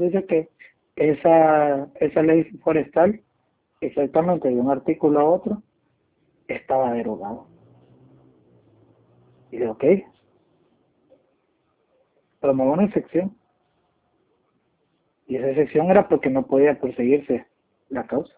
dice 0.00 0.26
que 0.26 0.50
esa, 0.96 1.88
esa 1.98 2.22
ley 2.22 2.44
forestal, 2.62 3.20
exactamente 3.80 4.48
de 4.48 4.54
un 4.54 4.70
artículo 4.70 5.20
a 5.20 5.24
otro, 5.24 5.62
estaba 6.46 6.92
derogado. 6.92 7.46
Y 9.50 9.56
de 9.56 9.68
ok. 9.68 9.84
Promueve 12.40 12.72
una 12.72 12.84
excepción. 12.84 13.34
Y 15.34 15.36
esa 15.36 15.48
excepción 15.48 15.90
era 15.90 16.06
porque 16.06 16.30
no 16.30 16.46
podía 16.46 16.78
perseguirse 16.78 17.44
la 17.88 18.06
causa. 18.06 18.32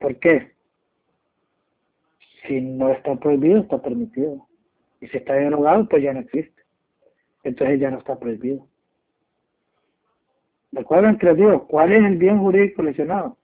¿Por 0.00 0.18
qué? 0.18 0.50
Si 2.44 2.60
no 2.60 2.90
está 2.90 3.14
prohibido, 3.14 3.60
está 3.60 3.80
permitido. 3.80 4.48
Y 5.00 5.06
si 5.06 5.16
está 5.16 5.34
derogado, 5.34 5.88
pues 5.88 6.02
ya 6.02 6.12
no 6.12 6.18
existe. 6.18 6.60
Entonces 7.44 7.78
ya 7.78 7.88
no 7.88 7.98
está 7.98 8.18
prohibido. 8.18 8.66
Recuerden 10.72 11.16
que 11.18 11.26
les 11.26 11.36
digo, 11.36 11.68
¿cuál 11.68 11.92
es 11.92 12.04
el 12.04 12.16
bien 12.16 12.40
jurídico 12.40 12.82
lesionado? 12.82 13.36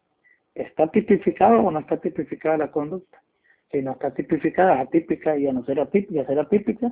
¿Está 0.56 0.88
tipificado 0.88 1.60
o 1.60 1.70
no 1.70 1.78
está 1.78 1.98
tipificada 1.98 2.58
la 2.58 2.72
conducta? 2.72 3.22
Si 3.70 3.80
no 3.82 3.92
está 3.92 4.12
tipificada, 4.12 4.80
atípica 4.80 5.38
y 5.38 5.46
a 5.46 5.52
no 5.52 5.64
ser 5.64 5.78
atípica, 5.78 6.26
ser 6.26 6.40
atípica, 6.40 6.90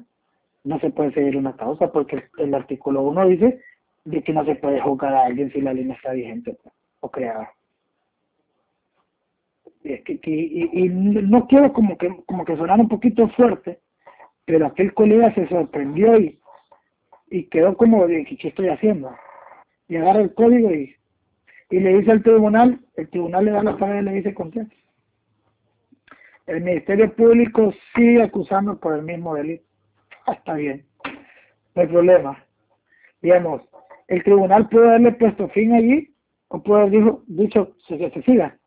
no 0.62 0.79
se 0.79 0.91
puede 0.91 1.12
seguir 1.12 1.37
una 1.37 1.57
causa 1.57 1.91
porque 1.91 2.23
el 2.39 2.55
artículo 2.55 3.03
1 3.03 3.27
dice 3.27 3.61
de 4.05 4.23
que 4.23 4.33
no 4.33 4.45
se 4.45 4.57
puede 4.57 4.81
juzgar 4.81 5.15
a 5.15 5.27
alguien 5.27 5.53
si 5.53 5.61
la 5.61 5.73
línea 5.73 5.97
está 5.97 6.12
vigente 6.12 6.57
o 7.01 7.11
creada. 7.11 7.51
Y, 9.85 10.85
y, 10.85 10.89
no 10.89 11.47
quiero 11.49 11.73
como 11.73 11.99
que 11.99 12.09
como 12.27 12.45
que 12.45 12.57
sonar 12.57 12.79
un 12.79 12.89
poquito 12.89 13.29
fuerte, 13.31 13.81
pero 14.45 14.66
aquel 14.66 14.95
colega 14.95 15.35
se 15.35 15.49
sorprendió 15.49 16.19
y, 16.19 16.39
y 17.31 17.45
quedó 17.45 17.77
como 17.77 18.07
de 18.07 18.24
¿qué 18.24 18.49
estoy 18.49 18.69
haciendo? 18.69 19.12
Y 19.89 19.97
agarra 19.97 20.20
el 20.20 20.35
código 20.35 20.73
y, 20.73 20.95
y 21.70 21.81
le 21.81 21.99
dice 21.99 22.12
al 22.12 22.23
tribunal, 22.23 22.79
el 22.97 23.09
tribunal 23.09 23.45
le 23.45 23.51
da 23.51 23.62
la 23.62 23.77
paga 23.77 24.01
y 24.01 24.05
le 24.05 24.12
dice 24.12 24.35
con 24.35 24.53
El 26.47 26.61
Ministerio 26.61 27.12
Público 27.15 27.73
sigue 27.95 28.23
acusando 28.23 28.79
por 28.79 28.95
el 28.95 29.03
mismo 29.03 29.35
delito. 29.35 29.65
Ah, 30.27 30.35
está 30.35 30.55
bien, 30.55 30.85
no 31.74 31.83
hay 31.83 31.89
problema. 31.89 32.45
Digamos, 33.20 33.62
el 34.12 34.22
tribunal 34.24 34.68
puede 34.68 34.89
haberle 34.89 35.12
puesto 35.12 35.48
fin 35.48 35.72
allí 35.72 36.14
o 36.48 36.62
puede 36.62 36.82
haber 36.82 37.14
dicho, 37.28 37.74
que 37.89 38.10
se 38.10 38.22
siga. 38.22 38.59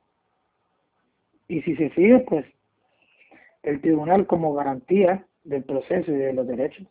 Y 1.48 1.62
si 1.62 1.76
se 1.76 1.92
sigue, 1.92 2.18
pues 2.22 2.48
el 3.62 3.80
tribunal 3.80 4.26
como 4.26 4.56
garantía 4.56 5.24
del 5.44 5.64
proceso 5.64 6.12
y 6.12 6.16
de 6.16 6.34
los 6.34 6.48
derechos, 6.48 6.88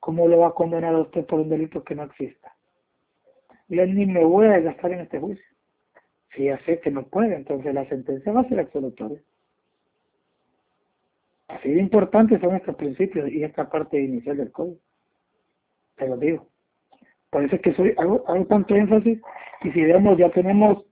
¿cómo 0.00 0.26
lo 0.26 0.38
va 0.38 0.48
a 0.48 0.54
condenar 0.54 0.92
a 0.92 1.02
usted 1.02 1.24
por 1.24 1.38
un 1.38 1.50
delito 1.50 1.84
que 1.84 1.94
no 1.94 2.02
exista? 2.02 2.52
Yo 3.68 3.86
ni 3.86 4.06
me 4.06 4.24
voy 4.24 4.48
a 4.48 4.58
gastar 4.58 4.90
en 4.90 5.00
este 5.02 5.20
juicio. 5.20 5.46
Si 6.34 6.46
ya 6.46 6.58
sé 6.64 6.80
que 6.80 6.90
no 6.90 7.04
puede, 7.04 7.36
entonces 7.36 7.72
la 7.72 7.88
sentencia 7.88 8.32
va 8.32 8.40
a 8.40 8.48
ser 8.48 8.58
absolutoria. 8.58 9.20
Así 11.46 11.70
de 11.70 11.80
importantes 11.80 12.40
son 12.40 12.56
estos 12.56 12.74
principios 12.74 13.30
y 13.30 13.44
esta 13.44 13.70
parte 13.70 14.00
inicial 14.00 14.36
del 14.36 14.50
código. 14.50 14.80
Te 15.94 16.08
lo 16.08 16.16
digo. 16.16 16.51
Es 17.32 17.60
que 17.62 17.72
soy, 17.74 17.94
hago, 17.96 18.20
tanto 18.48 18.74
énfasis 18.76 19.18
y 19.62 19.70
si 19.70 19.82
vemos 19.82 20.18
ya 20.18 20.30
tenemos 20.30 20.84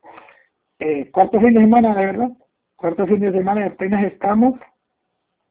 eh, 0.78 1.10
cuarto 1.10 1.38
fin 1.38 1.52
de 1.52 1.60
semana, 1.60 1.94
de 1.94 2.06
verdad, 2.06 2.30
cuarto 2.76 3.06
fin 3.06 3.20
de 3.20 3.32
semana 3.32 3.66
apenas 3.66 4.04
estamos 4.04 4.58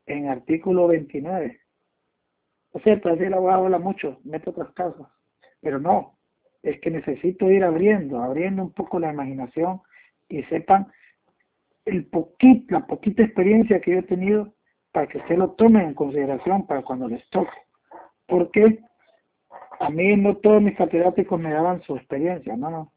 en 0.07 0.29
artículo 0.29 0.87
29. 0.87 1.59
Es 2.73 2.83
cierto, 2.83 3.09
así 3.09 3.23
el 3.23 3.35
abogado 3.35 3.65
habla 3.65 3.77
mucho, 3.77 4.19
mete 4.23 4.49
otras 4.49 4.71
causas, 4.71 5.07
pero 5.61 5.79
no, 5.79 6.17
es 6.63 6.79
que 6.81 6.89
necesito 6.89 7.51
ir 7.51 7.63
abriendo, 7.63 8.23
abriendo 8.23 8.63
un 8.63 8.73
poco 8.73 8.99
la 8.99 9.13
imaginación 9.13 9.81
y 10.27 10.41
sepan 10.43 10.87
el 11.85 12.05
poquito, 12.05 12.73
la 12.73 12.87
poquita 12.87 13.23
experiencia 13.23 13.79
que 13.79 13.91
yo 13.91 13.99
he 13.99 14.03
tenido 14.03 14.53
para 14.91 15.05
que 15.05 15.21
se 15.27 15.37
lo 15.37 15.51
tomen 15.51 15.89
en 15.89 15.93
consideración 15.93 16.65
para 16.65 16.81
cuando 16.81 17.07
les 17.07 17.27
toque. 17.29 17.57
Porque 18.27 18.79
a 19.79 19.89
mí 19.89 20.15
no 20.17 20.35
todos 20.37 20.61
mis 20.61 20.75
catedráticos 20.75 21.39
me 21.39 21.51
daban 21.51 21.81
su 21.83 21.95
experiencia, 21.95 22.55
no, 22.57 22.69
no. 22.69 22.91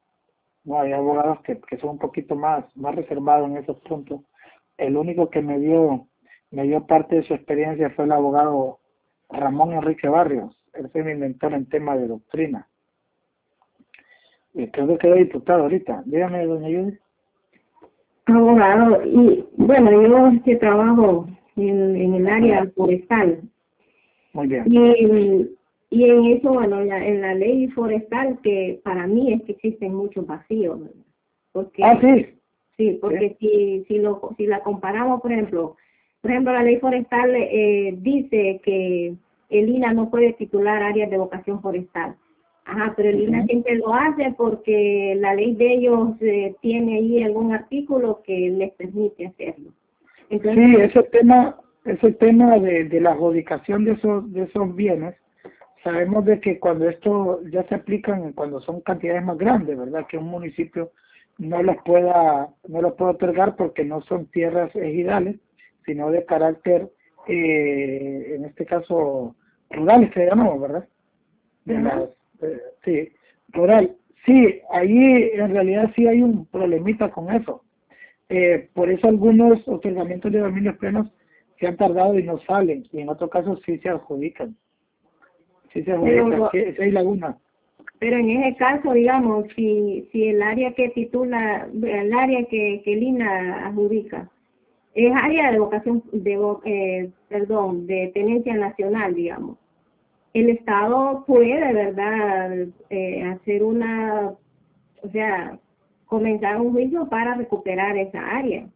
No, 0.65 0.81
hay 0.81 0.93
abogados 0.93 1.41
que, 1.43 1.61
que 1.61 1.77
son 1.79 1.91
un 1.91 1.99
poquito 1.99 2.37
más, 2.37 2.65
más 2.77 2.95
reservados 2.95 3.51
en 3.51 3.57
esos 3.57 3.79
puntos. 3.81 4.21
El 4.77 4.97
único 4.97 5.29
que 5.29 5.43
me 5.43 5.59
dio, 5.59 6.07
me 6.51 6.63
dio 6.65 6.87
parte 6.87 7.17
de 7.17 7.25
su 7.25 7.35
experiencia 7.35 7.91
fue 7.91 8.05
el 8.05 8.13
abogado 8.13 8.79
Ramón 9.29 9.73
Enrique 9.73 10.09
Barrios. 10.09 10.57
Él 10.75 10.89
fue 10.91 11.03
mi 11.03 11.15
mentor 11.15 11.55
en 11.55 11.69
tema 11.69 11.97
de 11.97 12.07
doctrina. 12.07 12.69
Y 14.55 14.69
creo 14.69 14.87
que 14.87 14.99
quedó 14.99 15.15
diputado 15.15 15.63
ahorita. 15.63 16.03
Dígame, 16.07 16.47
doña 16.47 16.69
Judith. 16.69 17.01
Abogado, 18.27 19.05
y 19.05 19.45
bueno, 19.57 19.91
yo 20.03 20.43
que 20.45 20.57
trabajo 20.57 21.27
en, 21.57 21.97
en 21.97 22.15
el 22.15 22.29
área 22.29 22.71
forestal. 22.77 23.41
Muy 24.33 24.47
bien. 24.47 24.65
Y 24.67 25.57
y 25.93 26.09
en 26.09 26.25
eso, 26.25 26.55
bueno, 26.55 26.81
en 26.81 27.21
la 27.21 27.35
ley 27.35 27.69
forestal, 27.69 28.39
que 28.43 28.81
para 28.83 29.07
mí 29.07 29.35
es 29.35 29.43
que 29.43 29.53
existen 29.53 29.93
muchos 29.95 30.27
vacíos. 30.27 30.81
Porque, 31.53 31.85
ah, 31.85 32.01
sí. 32.01 32.29
Sí, 32.79 32.99
porque 32.99 33.37
Si, 33.39 33.85
si, 33.87 33.99
lo, 33.99 34.31
si 34.39 34.47
la 34.47 34.61
comparamos, 34.61 35.21
por 35.21 35.31
ejemplo, 35.33 35.77
por 36.23 36.31
ejemplo, 36.31 36.55
la 36.55 36.63
ley 36.63 36.79
forestal 36.79 37.35
eh, 37.35 37.95
dice 37.99 38.63
que 38.65 39.15
el 39.51 39.69
INA 39.69 39.93
no 39.93 40.09
puede 40.09 40.33
titular 40.33 40.83
áreas 40.83 41.11
de 41.11 41.19
vocación 41.19 41.61
forestal. 41.61 42.17
Ajá, 42.65 42.95
pero 42.97 43.11
el 43.11 43.25
INA 43.25 43.45
siempre 43.45 43.75
lo 43.77 43.93
hace 43.93 44.33
porque 44.35 45.15
la 45.19 45.35
ley 45.35 45.55
de 45.57 45.75
ellos 45.75 46.09
eh, 46.23 46.55
tiene 46.63 46.97
ahí 46.97 47.23
algún 47.23 47.53
artículo 47.53 48.23
que 48.25 48.49
les 48.49 48.73
permite 48.73 49.27
hacerlo. 49.27 49.73
Entonces, 50.31 50.65
sí, 50.65 50.77
ese 50.81 51.03
tema, 51.11 51.61
ese 51.85 52.13
tema 52.13 52.59
de, 52.59 52.85
de 52.85 52.99
la 52.99 53.11
adjudicación 53.11 53.85
de 53.85 53.93
esos, 53.93 54.33
de 54.33 54.45
esos 54.45 54.75
bienes 54.75 55.17
sabemos 55.83 56.25
de 56.25 56.41
que 56.41 56.59
cuando 56.59 56.89
esto 56.89 57.41
ya 57.51 57.67
se 57.69 57.75
aplican, 57.75 58.33
cuando 58.33 58.61
son 58.61 58.81
cantidades 58.81 59.25
más 59.25 59.39
grandes, 59.39 59.77
¿verdad? 59.77 60.07
Que 60.09 60.19
un 60.19 60.27
municipio 60.27 60.93
no 61.39 61.63
los 61.63 61.77
pueda, 61.85 62.49
no 62.69 62.83
los 62.83 62.95
puede 62.95 63.13
otorgar 63.13 63.57
porque 63.57 63.85
no 63.85 64.03
son 64.03 64.27
tierras 64.27 64.75
ejidales, 64.77 65.37
sino 65.85 66.11
de 66.11 66.25
carácter, 66.25 66.89
eh, 67.29 68.35
en 68.37 68.45
este 68.45 68.65
caso, 68.65 69.35
rural, 69.71 70.11
se 70.15 70.27
llamamos, 70.27 70.61
¿verdad? 70.61 70.89
Eh, 71.67 72.61
sí, 72.85 73.13
rural. 73.49 73.97
Sí, 74.25 74.61
ahí 74.71 75.31
en 75.35 75.53
realidad 75.53 75.91
sí 75.97 76.07
hay 76.07 76.23
un 76.23 76.47
problemita 76.47 77.11
con 77.11 77.33
eso. 77.33 77.65
Eh, 78.29 78.69
por 78.73 78.89
eso 78.89 79.09
algunos 79.09 79.67
otorgamientos 79.67 80.31
de 80.31 80.39
dominios 80.39 80.77
plenos 80.79 81.09
se 81.59 81.67
han 81.67 81.77
tardado 81.77 82.19
y 82.19 82.23
no 82.23 82.39
salen, 82.47 82.87
y 82.93 83.01
en 83.01 83.09
otros 83.09 83.31
casos 83.31 83.61
sí 83.67 83.79
se 83.79 83.89
adjudican 83.89 84.57
pero, 87.99 88.17
en 88.17 88.31
ese 88.31 88.57
caso, 88.57 88.93
digamos, 88.93 89.47
si, 89.55 90.09
si 90.11 90.29
el 90.29 90.43
área 90.43 90.73
que 90.73 90.89
titula, 90.91 91.69
el 91.73 92.13
área 92.13 92.45
que, 92.47 92.83
que 92.85 92.97
Lina 92.97 93.67
adjudica, 93.67 94.29
es 94.95 95.13
área 95.15 95.53
de 95.53 95.59
vocación, 95.59 96.03
de, 96.13 96.39
eh, 96.65 97.11
perdón, 97.29 97.87
de 97.87 98.11
tenencia 98.13 98.55
nacional, 98.55 99.15
digamos, 99.15 99.57
el 100.35 100.51
Estado 100.51 101.25
puede, 101.27 101.73
¿verdad?, 101.73 102.67
eh, 102.91 103.23
hacer 103.25 103.63
una, 103.63 104.33
o 105.03 105.09
sea, 105.11 105.59
comenzar 106.07 106.61
un 106.61 106.73
juicio 106.73 107.09
para 107.09 107.35
recuperar 107.35 107.97
esa 107.97 108.21
área. 108.21 108.67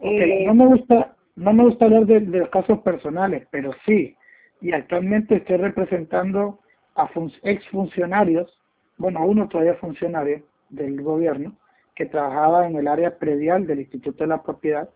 Eh, 0.00 0.44
no 0.46 0.54
me 0.54 0.66
gusta 0.66 1.16
no 1.36 1.52
me 1.52 1.64
gusta 1.64 1.86
hablar 1.86 2.06
de, 2.06 2.20
de, 2.20 2.38
los 2.40 2.50
casos 2.50 2.80
personales, 2.80 3.46
pero 3.50 3.72
sí, 3.86 4.14
y 4.62 4.72
actualmente 4.72 5.36
estoy 5.36 5.56
representando 5.56 6.60
a 6.94 7.10
exfuncionarios, 7.42 8.58
bueno, 8.96 9.26
uno 9.26 9.48
todavía 9.48 9.74
funcionario 9.74 10.42
del 10.70 11.02
gobierno, 11.02 11.54
que 11.96 12.06
trabajaba 12.06 12.66
en 12.68 12.76
el 12.76 12.86
área 12.86 13.18
predial 13.18 13.66
del 13.66 13.80
Instituto 13.80 14.22
de 14.24 14.28
la 14.28 14.42
Propiedad 14.42 14.88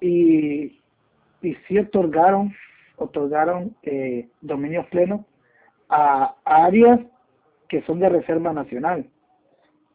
y, 0.00 0.80
y 1.42 1.54
sí 1.66 1.78
otorgaron, 1.78 2.54
otorgaron 2.96 3.76
eh, 3.82 4.28
dominios 4.40 4.86
plenos 4.86 5.22
a 5.88 6.36
áreas 6.44 7.00
que 7.68 7.82
son 7.82 7.98
de 7.98 8.08
reserva 8.08 8.52
nacional. 8.52 9.06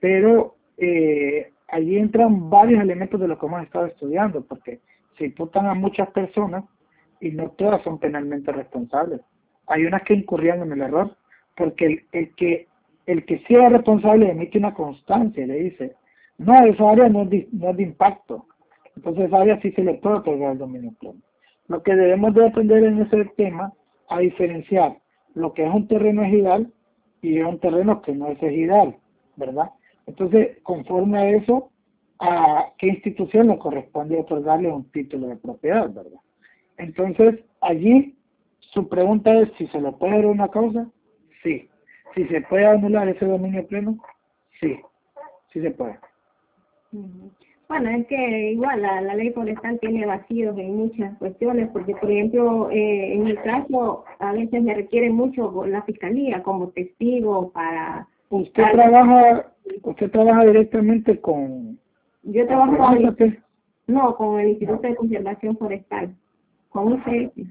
Pero 0.01 0.55
eh, 0.77 1.53
allí 1.69 1.97
entran 1.97 2.49
varios 2.49 2.81
elementos 2.81 3.19
de 3.19 3.27
lo 3.29 3.39
que 3.39 3.45
hemos 3.45 3.63
estado 3.63 3.85
estudiando, 3.85 4.41
porque 4.43 4.81
se 5.17 5.25
imputan 5.25 5.67
a 5.67 5.73
muchas 5.73 6.09
personas 6.11 6.65
y 7.19 7.31
no 7.31 7.51
todas 7.51 7.81
son 7.83 7.99
penalmente 7.99 8.51
responsables. 8.51 9.21
Hay 9.67 9.85
unas 9.85 10.03
que 10.03 10.13
incurrían 10.13 10.61
en 10.61 10.71
el 10.71 10.81
error, 10.81 11.15
porque 11.55 11.85
el, 11.85 12.03
el 12.11 12.35
que 12.35 12.67
el 13.05 13.25
que 13.25 13.39
sea 13.47 13.69
responsable 13.69 14.29
emite 14.29 14.59
una 14.59 14.75
constancia 14.75 15.47
le 15.47 15.55
dice, 15.55 15.95
no, 16.37 16.53
esa 16.63 16.91
área 16.91 17.09
no 17.09 17.23
es 17.23 17.29
de, 17.31 17.47
no 17.51 17.73
de 17.73 17.81
impacto, 17.81 18.45
entonces 18.95 19.25
esa 19.25 19.41
área 19.41 19.59
sí 19.61 19.71
se 19.71 19.83
le 19.83 19.95
puede 19.95 20.17
otorgar 20.17 20.51
el 20.51 20.59
dominio 20.59 20.91
pleno. 20.99 21.19
Lo 21.67 21.81
que 21.81 21.95
debemos 21.95 22.35
de 22.35 22.45
aprender 22.45 22.83
en 22.83 23.01
ese 23.01 23.25
tema 23.35 23.73
a 24.09 24.19
diferenciar 24.19 24.97
lo 25.33 25.53
que 25.53 25.65
es 25.65 25.73
un 25.73 25.87
terreno 25.87 26.23
ejidal 26.23 26.71
y 27.23 27.39
es 27.39 27.45
un 27.45 27.59
terreno 27.59 28.01
que 28.03 28.11
no 28.11 28.27
es 28.27 28.43
ejidal, 28.43 28.95
¿verdad? 29.37 29.71
Entonces, 30.05 30.59
conforme 30.61 31.17
a 31.17 31.29
eso, 31.31 31.71
a 32.19 32.73
qué 32.77 32.87
institución 32.87 33.47
le 33.47 33.57
corresponde 33.57 34.19
otorgarle 34.19 34.71
un 34.71 34.91
título 34.91 35.27
de 35.27 35.37
propiedad, 35.37 35.91
¿verdad? 35.91 36.19
Entonces, 36.79 37.39
allí 37.61 38.15
su 38.59 38.87
pregunta 38.89 39.37
es 39.39 39.49
si 39.57 39.67
se 39.67 39.79
le 39.79 39.91
puede 39.91 40.15
dar 40.15 40.25
una 40.25 40.47
causa, 40.47 40.87
sí. 41.43 41.69
Si 42.15 42.25
se 42.27 42.41
puede 42.41 42.65
anular 42.65 43.07
ese 43.07 43.25
dominio 43.25 43.65
pleno, 43.67 43.99
sí, 44.59 44.79
sí 45.53 45.61
se 45.61 45.71
puede. 45.71 45.99
Bueno, 47.67 47.89
es 47.91 48.07
que 48.07 48.51
igual 48.51 48.81
la, 48.81 48.99
la 49.01 49.13
ley 49.13 49.29
forestal 49.29 49.79
tiene 49.79 50.07
vacíos 50.07 50.57
en 50.57 50.75
muchas 50.75 51.15
cuestiones, 51.19 51.69
porque 51.69 51.95
por 51.95 52.09
ejemplo, 52.09 52.71
eh, 52.71 53.13
en 53.13 53.25
mi 53.25 53.35
caso, 53.35 54.05
a 54.17 54.31
veces 54.33 54.63
me 54.63 54.73
requiere 54.73 55.11
mucho 55.11 55.65
la 55.67 55.83
fiscalía 55.83 56.41
como 56.41 56.69
testigo 56.69 57.51
para... 57.51 58.07
¿Usted 58.29 58.63
trabaja 58.71 59.51
usted 59.83 60.11
trabaja 60.11 60.45
directamente 60.45 61.19
con... 61.19 61.77
Yo 62.23 62.47
trabajo 62.47 62.77
con 62.77 62.97
el, 62.97 63.39
no, 63.87 64.15
con 64.15 64.39
el 64.39 64.49
Instituto 64.49 64.81
de 64.81 64.95
Conservación 64.95 65.57
Forestal, 65.57 66.15
con 66.69 66.93
ICF. 66.93 67.47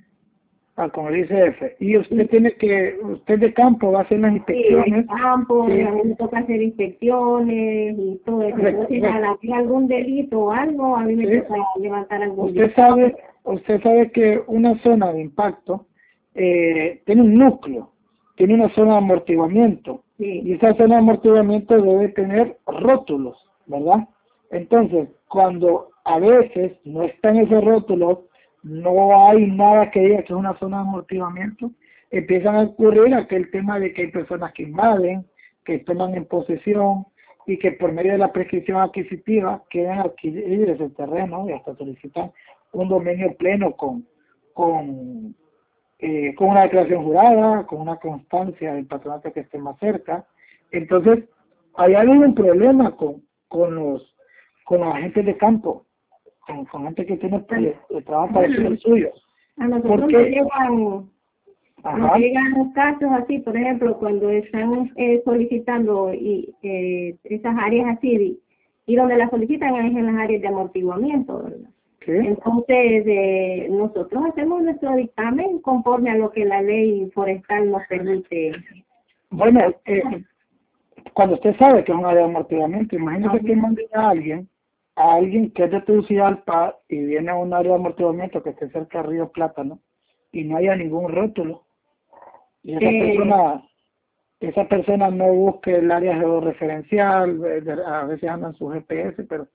Ah, 0.77 0.89
con 0.89 1.13
el 1.13 1.25
ICF. 1.25 1.81
Y 1.81 1.97
usted 1.97 2.31
tiene 2.31 2.53
que, 2.53 2.97
usted 3.03 3.41
de 3.41 3.53
campo 3.53 3.91
va 3.91 4.01
a 4.01 4.03
hacer 4.03 4.21
las 4.21 4.33
inspecciones. 4.33 4.85
Sí, 4.85 4.93
de 4.93 5.07
campo, 5.07 5.67
sí. 5.69 5.81
a 5.81 5.91
mí 5.91 6.01
me 6.05 6.15
toca 6.15 6.39
hacer 6.39 6.63
inspecciones 6.63 7.97
y 7.99 8.21
todo 8.25 8.43
eso. 8.45 8.59
Entonces, 8.59 9.01
si 9.41 9.49
hay 9.49 9.59
algún 9.59 9.89
delito 9.89 10.39
o 10.39 10.53
algo, 10.53 10.97
a 10.97 11.03
mí 11.03 11.17
me 11.17 11.27
sí. 11.27 11.41
toca 11.41 11.57
levantar 11.81 12.23
algún 12.23 12.51
Usted 12.51 12.73
sabe, 12.77 13.17
usted 13.43 13.83
sabe 13.83 14.13
que 14.13 14.41
una 14.47 14.79
zona 14.83 15.13
de 15.13 15.23
impacto 15.23 15.87
eh, 16.37 17.03
tiene 17.07 17.23
un 17.23 17.35
núcleo, 17.35 17.91
tiene 18.37 18.55
una 18.55 18.69
zona 18.69 18.93
de 18.93 18.99
amortiguamiento. 18.99 20.05
Y 20.21 20.53
esa 20.53 20.75
zona 20.75 20.97
de 20.97 21.01
amortiguamiento 21.01 21.81
debe 21.81 22.09
tener 22.09 22.57
rótulos, 22.67 23.37
¿verdad? 23.67 24.09
Entonces, 24.51 25.09
cuando 25.29 25.91
a 26.05 26.19
veces 26.21 26.73
no 26.85 27.03
están 27.03 27.37
esos 27.37 27.65
rótulos, 27.65 28.19
no 28.63 29.29
hay 29.29 29.47
nada 29.47 29.91
que 29.91 30.01
diga 30.01 30.19
que 30.19 30.33
es 30.33 30.39
una 30.39 30.59
zona 30.59 30.79
de 30.79 30.83
amortiguamiento, 30.83 31.71
empiezan 32.11 32.57
a 32.57 32.63
ocurrir 32.63 33.15
aquel 33.15 33.51
tema 33.51 33.79
de 33.79 33.93
que 33.93 34.03
hay 34.03 34.11
personas 34.11 34.53
que 34.53 34.65
invaden, 34.65 35.27
que 35.65 35.79
toman 35.81 36.15
en 36.15 36.25
posesión 36.25 37.07
y 37.47 37.59
que 37.59 37.73
por 37.73 37.93
medio 37.93 38.13
de 38.13 38.19
la 38.19 38.33
prescripción 38.33 38.81
adquisitiva 38.81 39.63
quieren 39.71 39.99
adquirir 39.99 40.71
ese 40.71 40.91
terreno 40.91 41.49
y 41.49 41.53
hasta 41.53 41.77
solicitan 41.77 42.33
un 42.73 42.89
dominio 42.89 43.35
pleno 43.37 43.73
con, 43.73 44.07
con, 44.53 45.35
eh, 45.99 46.35
con 46.35 46.51
una 46.51 46.63
declaración 46.63 47.05
jurada, 47.05 47.67
con 47.67 47.81
una 47.81 47.97
constancia 47.97 48.75
del 48.75 48.87
patronato 48.87 49.33
que 49.33 49.41
esté 49.41 49.59
más 49.59 49.79
cerca. 49.79 50.27
Entonces, 50.71 51.25
hay 51.75 51.95
un 51.95 52.35
problema 52.35 52.97
con, 52.97 53.23
con 53.49 53.75
los 53.75 54.15
con 54.69 54.81
los 54.81 54.95
agentes 54.95 55.25
de 55.25 55.37
campo 55.39 55.87
con, 56.49 56.65
con 56.65 56.85
gente 56.85 57.07
que 57.07 57.17
tiene 57.17 57.45
el 57.91 58.05
trabajo 58.05 58.35
parecido 58.35 58.69
al 58.69 58.79
suyo. 58.79 59.13
A 59.59 59.69
nosotros 59.69 60.01
nos 60.01 60.11
llegan, 60.11 61.11
nos 61.85 62.19
llegan 62.19 62.73
casos 62.73 63.11
así, 63.13 63.39
por 63.41 63.57
ejemplo, 63.57 63.99
cuando 63.99 64.31
están 64.31 64.91
eh, 64.97 65.21
solicitando 65.25 66.13
y 66.15 66.55
eh, 66.63 67.17
esas 67.25 67.57
áreas 67.59 67.97
así, 67.97 68.41
y 68.87 68.97
donde 68.97 69.17
las 69.17 69.31
solicitan 69.31 69.75
es 69.77 69.97
en 69.97 70.07
las 70.07 70.17
áreas 70.17 70.41
de 70.41 70.49
amortiguamiento, 70.49 71.43
¿verdad? 71.43 71.71
¿Qué? 72.01 72.17
Entonces, 72.17 73.05
eh, 73.07 73.69
nosotros 73.71 74.25
hacemos 74.31 74.63
nuestro 74.63 74.97
dictamen 74.97 75.59
conforme 75.59 76.11
a 76.11 76.17
lo 76.17 76.31
que 76.31 76.45
la 76.45 76.63
ley 76.63 77.11
forestal 77.13 77.71
nos 77.71 77.83
permite. 77.89 78.53
Bueno, 79.31 79.61
eh, 79.85 80.25
cuando 81.13 81.35
usted 81.35 81.55
sabe 81.59 81.85
que 81.85 81.93
es 81.93 81.99
un 81.99 82.07
área 82.07 82.21
de 82.21 82.31
amortiguamiento, 82.31 82.97
imagínese 82.97 83.45
que 83.45 83.57
mande 83.57 83.87
a 83.93 84.11
alguien 84.11 84.49
a 84.99 85.15
alguien 85.15 85.53
que 85.53 85.65
es 85.65 85.71
de 85.71 85.81
Tegucigalpa 85.83 86.77
y 86.89 87.05
viene 87.05 87.31
a 87.31 87.37
un 87.37 87.55
área 87.55 87.73
de 87.73 87.79
amortiguamiento 87.79 88.43
que 88.43 88.51
esté 88.51 88.69
cerca 88.71 88.99
del 88.99 89.11
río 89.11 89.31
Plátano 89.31 89.79
y 90.33 90.43
no 90.43 90.57
haya 90.57 90.75
ningún 90.75 91.13
rótulo. 91.13 91.63
Y 92.65 92.75
esa 92.75 92.87
eh, 92.87 93.07
persona 93.07 93.63
esa 94.41 94.69
persona 94.69 95.11
no 95.11 95.33
busque 95.33 95.77
el 95.77 95.91
área 95.91 96.17
georreferencial 96.17 97.41
a 97.87 98.05
veces 98.05 98.29
andan 98.29 98.55
su 98.55 98.69
GPS 98.69 99.25
pero 99.25 99.49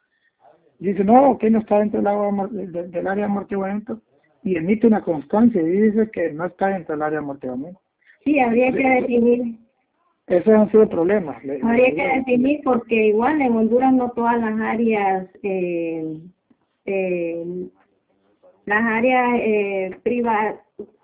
dice 0.79 1.03
no 1.03 1.37
que 1.37 1.49
no 1.49 1.59
está 1.59 1.79
dentro 1.79 1.99
del, 1.99 2.07
agua, 2.07 2.49
del, 2.51 3.07
área 3.07 3.25
de 3.25 3.31
amortiguamiento 3.31 4.01
y 4.43 4.57
emite 4.57 4.87
una 4.87 5.01
constancia 5.01 5.61
y 5.61 5.65
dice 5.65 6.09
que 6.11 6.33
no 6.33 6.45
está 6.45 6.67
dentro 6.67 6.95
del 6.95 7.01
área 7.01 7.19
de 7.19 7.23
amortiguamiento. 7.23 7.79
Sí 8.25 8.39
habría 8.39 8.73
que 8.73 8.89
definir 8.89 9.57
esos 10.27 10.53
han 10.53 10.71
sido 10.71 10.87
problemas. 10.87 11.37
Habría 11.61 11.93
que 11.93 12.17
definir 12.19 12.61
porque 12.63 13.07
igual 13.07 13.41
en 13.41 13.55
Honduras 13.55 13.93
no 13.93 14.11
todas 14.11 14.39
las 14.39 14.59
áreas, 14.59 15.27
eh, 15.43 16.17
eh, 16.85 17.67
las 18.65 18.83
áreas 18.83 19.29
eh, 19.39 19.97
privadas, 20.03 20.55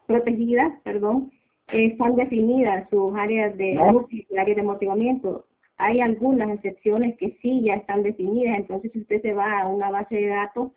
protegidas, 0.08 0.72
perdón, 0.84 1.32
están 1.72 2.16
definidas 2.16 2.90
sus 2.90 3.14
áreas 3.16 3.56
de 3.58 3.76
¿No? 3.76 4.08
áreas 4.38 4.58
de 4.58 4.64
motivamiento. 4.64 5.46
Hay 5.78 6.02
algunas 6.02 6.50
excepciones 6.50 7.16
que 7.18 7.38
sí 7.42 7.62
ya 7.64 7.76
están 7.76 8.04
definidas, 8.04 8.58
entonces 8.58 8.92
si 8.92 9.00
usted 9.00 9.22
se 9.22 9.34
va 9.34 9.62
a 9.62 9.68
una 9.68 9.92
base 9.92 10.16
de 10.16 10.28
datos, 10.28 10.72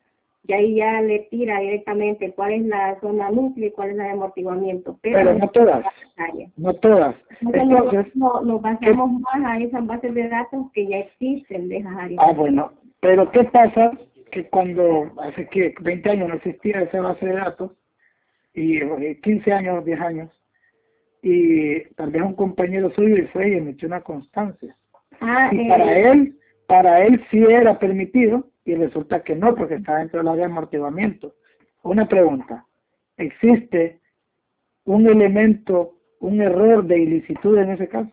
y 0.44 0.52
ahí 0.52 0.74
ya 0.76 1.00
le 1.00 1.20
tira 1.30 1.60
directamente 1.60 2.32
cuál 2.32 2.52
es 2.52 2.62
la 2.66 2.98
zona 3.00 3.30
núcleo 3.30 3.68
y 3.68 3.70
cuál 3.70 3.90
es 3.90 3.96
la 3.96 4.04
de 4.04 4.10
amortiguamiento. 4.10 4.98
Pero, 5.00 5.18
pero 5.18 5.34
no 5.34 5.48
todas, 5.48 5.86
no 6.56 6.74
todas. 6.74 7.16
Entonces, 7.40 8.16
nos, 8.16 8.44
nos 8.44 8.60
basamos 8.60 9.20
más 9.20 9.44
a 9.44 9.58
esas 9.58 9.86
bases 9.86 10.14
de 10.14 10.28
datos 10.28 10.66
que 10.72 10.86
ya 10.86 10.98
existen 10.98 11.68
de 11.68 11.78
esas 11.78 11.96
áreas. 11.96 12.24
Ah, 12.26 12.32
bueno, 12.32 12.72
pero 13.00 13.30
¿qué 13.30 13.44
pasa? 13.44 13.92
Que 14.32 14.48
cuando 14.48 15.12
hace 15.20 15.46
que 15.48 15.74
20 15.80 16.10
años 16.10 16.28
no 16.28 16.34
existía 16.34 16.82
esa 16.82 17.00
base 17.00 17.26
de 17.26 17.34
datos, 17.34 17.72
y 18.54 18.80
15 19.22 19.48
eh, 19.48 19.52
años, 19.52 19.84
10 19.84 20.00
años, 20.00 20.30
y 21.22 21.80
tal 21.94 22.10
vez 22.10 22.22
un 22.22 22.34
compañero 22.34 22.92
suyo 22.94 23.16
y 23.16 23.26
fue 23.28 23.50
y 23.50 23.54
emitió 23.54 23.86
una 23.86 24.00
constancia. 24.00 24.76
Ah, 25.20 25.50
y 25.52 25.60
eh, 25.60 25.68
para 25.68 25.98
él, 25.98 26.36
para 26.66 27.06
él 27.06 27.24
sí 27.30 27.38
era 27.38 27.78
permitido, 27.78 28.44
y 28.64 28.74
resulta 28.74 29.22
que 29.22 29.34
no, 29.34 29.54
porque 29.54 29.74
está 29.74 29.96
dentro 29.96 30.18
del 30.20 30.28
área 30.28 30.46
de 30.46 30.52
amortiguamiento. 30.52 31.34
Una 31.82 32.06
pregunta, 32.06 32.64
¿existe 33.16 34.00
un 34.84 35.06
elemento, 35.06 35.94
un 36.20 36.40
error 36.40 36.84
de 36.84 37.00
ilicitud 37.00 37.58
en 37.58 37.70
ese 37.70 37.88
caso? 37.88 38.10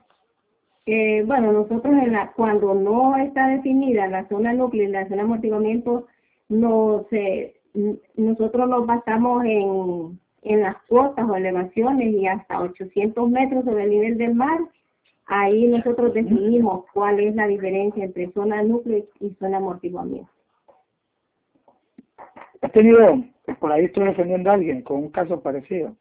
Eh, 0.86 1.24
bueno, 1.26 1.52
nosotros 1.52 1.94
en 1.94 2.14
la, 2.14 2.32
cuando 2.32 2.74
no 2.74 3.16
está 3.18 3.48
definida 3.48 4.08
la 4.08 4.28
zona 4.28 4.54
núcleo 4.54 4.84
y 4.84 4.92
la 4.92 5.04
zona 5.04 5.18
de 5.18 5.22
amortiguamiento, 5.22 6.08
no 6.48 7.06
se, 7.12 7.56
nosotros 8.16 8.68
nos 8.68 8.88
basamos 8.88 9.46
en, 9.46 10.20
en 10.42 10.62
las 10.62 10.78
cuotas 10.88 11.30
o 11.30 11.36
elevaciones 11.36 12.12
y 12.12 12.26
hasta 12.26 12.62
800 12.62 13.30
metros 13.30 13.66
sobre 13.66 13.84
el 13.84 13.90
nivel 13.92 14.18
del 14.18 14.34
mar 14.34 14.60
ahí 15.30 15.68
nosotros 15.68 16.14
definimos 16.14 16.86
cuál 16.94 17.20
es 17.20 17.36
la 17.36 17.48
diferencia 17.48 18.04
entre 18.04 18.32
zona 18.34 18.62
núcleo 18.64 19.06
y 19.20 19.30
zona 19.40 19.58
amortiguamiento. 19.58 20.30
He 22.61 22.69
tenido, 22.69 23.23
por 23.60 23.72
ahí 23.72 23.86
estoy 23.86 24.06
defendiendo 24.06 24.49
a 24.49 24.53
alguien 24.53 24.81
con 24.81 24.98
un 24.98 25.11
caso 25.11 25.41
parecido. 25.41 25.95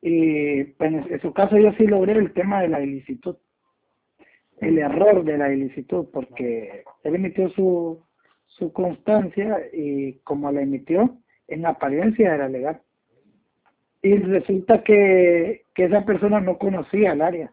Y 0.00 0.64
pues, 0.64 0.92
en 0.92 1.20
su 1.20 1.32
caso 1.32 1.56
yo 1.56 1.72
sí 1.72 1.86
logré 1.86 2.12
el 2.12 2.32
tema 2.32 2.60
de 2.60 2.68
la 2.68 2.80
ilicitud, 2.82 3.36
el 4.60 4.78
error 4.78 5.24
de 5.24 5.38
la 5.38 5.52
ilicitud, 5.52 6.06
porque 6.12 6.84
él 7.02 7.14
emitió 7.14 7.48
su, 7.50 8.02
su 8.46 8.72
constancia 8.72 9.58
y 9.72 10.14
como 10.24 10.52
la 10.52 10.62
emitió, 10.62 11.16
en 11.48 11.66
apariencia 11.66 12.34
era 12.34 12.48
legal. 12.48 12.80
Y 14.02 14.16
resulta 14.16 14.82
que, 14.82 15.62
que 15.74 15.84
esa 15.84 16.04
persona 16.04 16.40
no 16.40 16.58
conocía 16.58 17.12
el 17.12 17.22
área, 17.22 17.52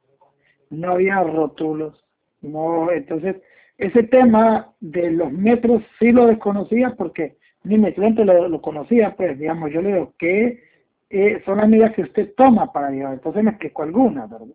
no 0.70 0.92
había 0.92 1.24
rótulos, 1.24 2.04
no, 2.42 2.92
entonces 2.92 3.38
ese 3.78 4.04
tema 4.04 4.74
de 4.80 5.12
los 5.12 5.32
metros 5.32 5.84
sí 6.00 6.12
lo 6.12 6.28
desconocía 6.28 6.96
porque 6.98 7.38
ni 7.64 7.78
mi 7.78 7.94
cliente 7.94 8.26
lo, 8.26 8.48
lo 8.48 8.62
conocía, 8.62 9.16
pues 9.16 9.38
digamos, 9.38 9.72
yo 9.72 9.82
le 9.82 9.94
digo, 9.94 10.14
¿qué 10.18 10.64
eh, 11.10 11.42
son 11.46 11.58
las 11.58 11.70
medidas 11.70 11.94
que 11.94 12.04
usted 12.04 12.34
toma 12.36 12.72
para 12.72 12.90
llevar? 12.90 13.14
Entonces 13.14 13.44
me 13.44 13.52
explicó 13.52 13.84
algunas, 13.84 14.30
¿verdad? 14.30 14.48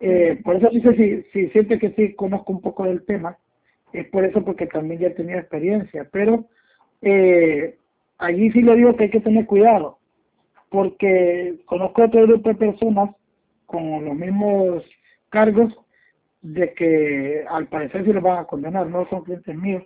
Eh, 0.00 0.40
por 0.44 0.56
eso 0.56 0.70
dice, 0.70 0.94
si, 0.94 1.22
si 1.32 1.50
siente 1.50 1.78
que 1.78 1.90
sí 1.90 2.14
conozco 2.14 2.52
un 2.52 2.60
poco 2.60 2.84
del 2.84 3.04
tema, 3.04 3.36
es 3.92 4.06
por 4.08 4.24
eso 4.24 4.44
porque 4.44 4.66
también 4.66 5.00
ya 5.00 5.14
tenía 5.14 5.38
experiencia, 5.38 6.08
pero 6.12 6.44
eh, 7.02 7.76
allí 8.18 8.50
sí 8.52 8.62
le 8.62 8.76
digo 8.76 8.96
que 8.96 9.04
hay 9.04 9.10
que 9.10 9.20
tener 9.20 9.46
cuidado, 9.46 9.98
porque 10.70 11.56
conozco 11.66 12.04
otro 12.04 12.26
grupo 12.26 12.48
de 12.50 12.54
personas 12.54 13.10
con 13.66 14.04
los 14.04 14.14
mismos 14.14 14.84
cargos 15.30 15.74
de 16.42 16.72
que 16.74 17.44
al 17.48 17.66
parecer 17.66 18.04
sí 18.04 18.12
los 18.12 18.22
van 18.22 18.38
a 18.38 18.44
condenar, 18.44 18.86
no 18.86 19.06
son 19.08 19.24
clientes 19.24 19.56
míos, 19.56 19.82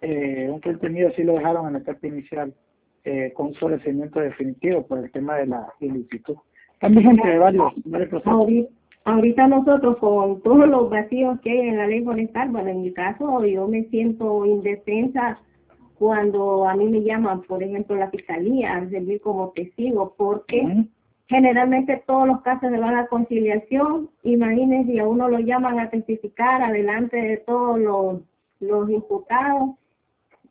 eh, 0.00 0.50
un 0.50 0.92
mío 0.92 1.10
sí 1.16 1.22
lo 1.22 1.34
dejaron 1.34 1.66
en 1.66 1.72
la 1.74 1.78
etapa 1.80 2.06
inicial 2.06 2.54
eh, 3.04 3.32
con 3.34 3.54
sobrecimiento 3.54 4.20
definitivo 4.20 4.86
por 4.86 4.98
el 4.98 5.10
tema 5.12 5.36
de 5.36 5.46
la 5.46 5.72
ilicitud. 5.80 6.36
También 6.80 7.06
gente 7.06 7.28
de 7.28 7.38
varios, 7.38 7.72
varios 7.84 8.10
procesos. 8.10 8.68
Ahorita, 9.04 9.46
nosotros 9.46 9.98
con 9.98 10.42
todos 10.42 10.68
los 10.68 10.90
vacíos 10.90 11.38
que 11.40 11.50
hay 11.52 11.68
en 11.68 11.78
la 11.78 11.86
ley 11.86 12.02
forestal, 12.02 12.48
bueno, 12.48 12.70
en 12.70 12.82
mi 12.82 12.92
caso 12.92 13.44
yo 13.44 13.68
me 13.68 13.84
siento 13.84 14.44
indefensa 14.44 15.38
cuando 15.96 16.68
a 16.68 16.74
mí 16.74 16.86
me 16.86 17.04
llaman, 17.04 17.42
por 17.42 17.62
ejemplo, 17.62 17.94
la 17.94 18.10
fiscalía 18.10 18.74
a 18.74 18.88
servir 18.88 19.20
como 19.20 19.50
testigo, 19.50 20.14
porque 20.16 20.86
generalmente 21.28 22.02
todos 22.06 22.26
los 22.26 22.42
casos 22.42 22.72
de 22.72 22.78
la 22.78 23.06
conciliación, 23.06 24.10
imagínense, 24.24 24.98
a 24.98 25.06
uno 25.06 25.28
lo 25.28 25.38
llaman 25.38 25.78
a 25.78 25.88
testificar 25.88 26.62
adelante 26.62 27.16
de 27.16 27.36
todos 27.38 27.78
los, 27.78 28.22
los 28.58 28.90
imputados, 28.90 29.70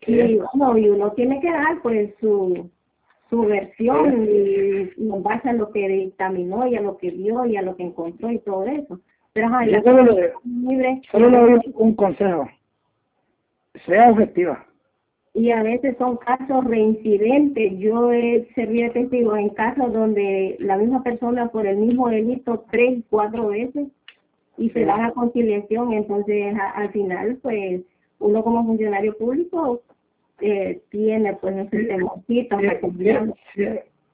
y, 0.02 0.40
bueno, 0.54 0.78
y 0.78 0.90
uno 0.90 1.12
tiene 1.12 1.40
que 1.40 1.52
dar 1.52 1.82
pues 1.82 2.14
su, 2.20 2.70
su 3.30 3.42
versión 3.42 4.28
y 4.30 4.90
en 4.98 5.24
base 5.24 5.50
a 5.50 5.54
lo 5.54 5.72
que 5.72 5.88
dictaminó 5.88 6.68
y 6.68 6.76
a 6.76 6.82
lo 6.82 6.98
que 6.98 7.12
vio 7.12 7.46
y 7.46 7.58
a 7.58 7.62
lo 7.62 7.76
que 7.76 7.84
encontró 7.84 8.32
y 8.32 8.40
todo 8.40 8.66
eso. 8.66 9.00
Pero 9.34 9.48
ajá, 9.48 9.66
solo, 9.84 10.04
le, 10.04 10.34
libre, 10.46 11.02
solo 11.12 11.30
le 11.30 11.40
doy 11.40 11.74
un 11.76 11.96
consejo, 11.96 12.48
sea 13.86 14.12
objetiva 14.12 14.66
y 15.36 15.52
a 15.52 15.62
veces 15.64 15.98
son 15.98 16.16
casos 16.16 16.64
reincidentes. 16.64 17.78
Yo 17.78 18.12
he 18.14 18.48
servido 18.56 18.92
testigo 18.94 19.36
en 19.36 19.50
casos 19.50 19.92
donde 19.92 20.56
la 20.60 20.78
misma 20.78 21.04
persona 21.04 21.50
por 21.50 21.68
el 21.68 21.76
mismo 21.78 22.08
delito 22.08 22.64
tres, 22.72 23.04
cuatro 23.10 23.50
veces 23.50 23.90
y 24.58 24.70
se 24.70 24.86
da 24.86 25.08
a 25.08 25.12
conciliación. 25.12 25.92
Entonces, 25.92 26.56
al 26.76 26.90
final, 26.94 27.38
pues, 27.44 27.82
uno 28.20 28.44
como 28.44 28.66
funcionario 28.66 29.18
público 29.18 29.82
eh, 30.40 30.82
tiene 30.90 31.34
pues 31.36 31.56
ese 31.56 31.86
temorcito. 31.86 32.58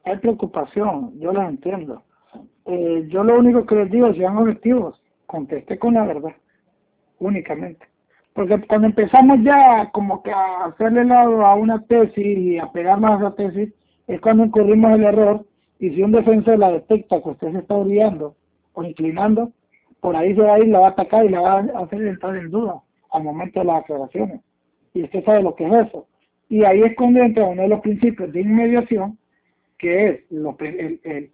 hay 0.03 0.17
preocupación, 0.17 1.19
yo 1.19 1.33
lo 1.33 1.41
entiendo. 1.41 2.03
Eh, 2.65 3.05
yo 3.09 3.23
lo 3.23 3.39
único 3.39 3.65
que 3.65 3.75
les 3.75 3.91
digo, 3.91 4.13
sean 4.13 4.37
objetivos, 4.37 5.01
conteste 5.25 5.77
con 5.79 5.95
la 5.95 6.05
verdad, 6.05 6.33
únicamente. 7.19 7.85
Porque 8.33 8.61
cuando 8.67 8.87
empezamos 8.87 9.39
ya 9.43 9.89
como 9.91 10.23
que 10.23 10.31
a 10.31 10.65
hacerle 10.65 11.05
lado 11.05 11.45
a 11.45 11.55
una 11.55 11.83
tesis 11.85 12.37
y 12.37 12.57
a 12.59 12.71
pegar 12.71 12.99
más 12.99 13.21
a 13.21 13.27
esa 13.27 13.35
tesis, 13.35 13.73
es 14.07 14.21
cuando 14.21 14.45
incurrimos 14.45 14.91
el 14.93 15.03
error 15.03 15.45
y 15.79 15.89
si 15.89 16.03
un 16.03 16.11
defensor 16.11 16.59
la 16.59 16.71
detecta 16.71 17.21
que 17.21 17.29
usted 17.29 17.51
se 17.51 17.57
está 17.59 17.73
olvidando 17.75 18.35
o 18.73 18.83
inclinando, 18.83 19.51
por 19.99 20.15
ahí 20.15 20.33
se 20.35 20.41
va 20.41 20.55
a 20.55 20.59
ir, 20.59 20.67
la 20.67 20.79
va 20.79 20.87
a 20.87 20.91
atacar 20.91 21.25
y 21.25 21.29
la 21.29 21.41
va 21.41 21.53
a 21.57 21.83
hacer 21.83 22.01
entrar 22.05 22.35
en 22.37 22.51
duda 22.51 22.81
al 23.11 23.23
momento 23.23 23.59
de 23.59 23.65
las 23.65 23.83
aclaraciones. 23.83 24.41
Y 24.93 25.03
usted 25.03 25.23
sabe 25.23 25.43
lo 25.43 25.55
que 25.55 25.65
es 25.65 25.87
eso. 25.87 26.07
Y 26.49 26.63
ahí 26.65 26.81
es 26.81 26.95
cuando 26.95 27.21
entra 27.21 27.45
uno 27.45 27.61
de 27.61 27.69
los 27.69 27.81
principios 27.81 28.31
de 28.33 28.41
inmediación, 28.41 29.17
que 29.77 30.07
es 30.07 30.31
lo, 30.31 30.55
el, 30.59 30.99
el, 31.03 31.31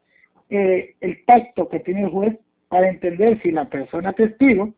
eh, 0.50 0.96
el 1.02 1.26
tacto 1.26 1.68
que 1.68 1.80
tiene 1.80 2.04
el 2.04 2.10
juez 2.10 2.38
para 2.70 2.90
entender 2.90 3.42
si 3.42 3.52
la 3.52 3.66
persona 3.66 4.14
testigo 4.14 4.74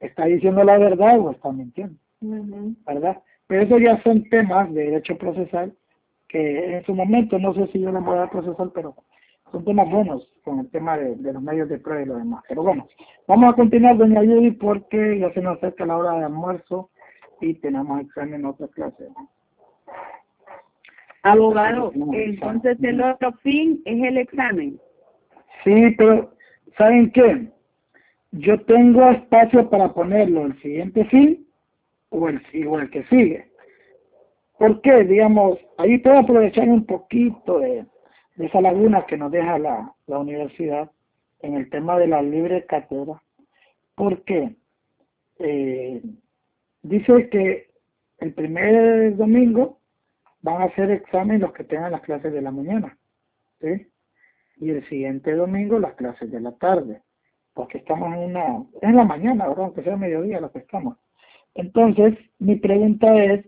está 0.00 0.24
diciendo 0.24 0.64
la 0.64 0.78
verdad 0.78 1.18
o 1.18 1.30
está 1.30 1.50
mintiendo, 1.52 1.94
¿verdad? 2.20 3.22
Pero 3.46 3.62
eso 3.62 3.78
ya 3.78 4.02
son 4.02 4.28
temas 4.28 4.72
de 4.72 4.84
derecho 4.84 5.16
procesal 5.18 5.72
que 6.28 6.76
en 6.76 6.84
su 6.84 6.94
momento, 6.94 7.38
no 7.38 7.54
sé 7.54 7.66
si 7.72 7.80
yo 7.80 7.92
la 7.92 8.00
voy 8.00 8.14
a 8.14 8.20
dar 8.20 8.30
procesal, 8.30 8.72
pero 8.74 8.94
son 9.52 9.64
temas 9.64 9.88
buenos 9.90 10.28
con 10.44 10.58
el 10.60 10.70
tema 10.70 10.96
de, 10.96 11.32
los 11.32 11.42
medios 11.42 11.68
de 11.68 11.78
prueba 11.78 12.02
y 12.02 12.06
lo 12.06 12.16
demás. 12.16 12.42
Pero 12.48 12.62
bueno, 12.62 12.88
vamos 13.28 13.52
a 13.52 13.56
continuar, 13.56 13.96
doña 13.96 14.20
Judy, 14.20 14.52
porque 14.52 15.18
ya 15.18 15.32
se 15.32 15.40
nos 15.40 15.58
acerca 15.58 15.86
la 15.86 15.98
hora 15.98 16.18
de 16.18 16.24
almuerzo 16.24 16.90
y 17.40 17.54
tenemos 17.54 18.00
examen 18.00 18.34
en 18.34 18.46
otra 18.46 18.68
clase. 18.68 19.08
Abogado, 21.22 21.92
entonces 22.12 22.78
el 22.82 23.00
otro 23.00 23.32
fin 23.42 23.80
es 23.84 24.02
el 24.02 24.18
examen. 24.18 24.80
Sí, 25.62 25.94
pero 25.96 26.32
¿saben 26.76 27.12
qué? 27.12 27.52
yo 28.32 28.58
tengo 28.62 29.10
espacio 29.10 29.68
para 29.68 29.92
ponerlo 29.92 30.46
el 30.46 30.60
siguiente 30.62 31.04
fin 31.06 31.46
o 32.08 32.28
el, 32.28 32.42
o 32.66 32.78
el 32.78 32.90
que 32.90 33.04
sigue. 33.04 33.46
¿Por 34.58 34.80
qué? 34.80 35.04
Digamos, 35.04 35.58
ahí 35.76 35.98
puedo 35.98 36.18
aprovechar 36.18 36.68
un 36.68 36.84
poquito 36.86 37.58
de, 37.58 37.84
esa 38.44 38.60
laguna 38.60 39.06
que 39.06 39.16
nos 39.16 39.30
deja 39.30 39.58
la, 39.58 39.92
la 40.06 40.18
universidad 40.18 40.90
en 41.40 41.54
el 41.54 41.70
tema 41.70 41.98
de 41.98 42.06
la 42.06 42.22
libre 42.22 42.66
cátedra. 42.66 43.22
porque 43.94 44.56
eh, 45.38 46.02
dice 46.82 47.28
que 47.30 47.68
el 48.18 48.34
primer 48.34 49.16
domingo 49.16 49.78
van 50.40 50.62
a 50.62 50.66
hacer 50.66 50.90
examen 50.90 51.40
los 51.40 51.52
que 51.52 51.64
tengan 51.64 51.92
las 51.92 52.02
clases 52.02 52.32
de 52.32 52.42
la 52.42 52.50
mañana. 52.50 52.96
Y 54.56 54.70
el 54.70 54.88
siguiente 54.88 55.34
domingo 55.34 55.78
las 55.78 55.94
clases 55.94 56.30
de 56.30 56.40
la 56.40 56.52
tarde 56.52 57.02
porque 57.54 57.78
estamos 57.78 58.14
en 58.14 58.20
una, 58.20 58.64
en 58.80 58.96
la 58.96 59.04
mañana, 59.04 59.48
¿verdad? 59.48 59.64
Aunque 59.66 59.82
sea 59.82 59.96
mediodía 59.96 60.40
lo 60.40 60.50
que 60.52 60.60
estamos. 60.60 60.96
Entonces, 61.54 62.18
mi 62.38 62.56
pregunta 62.56 63.14
es, 63.22 63.44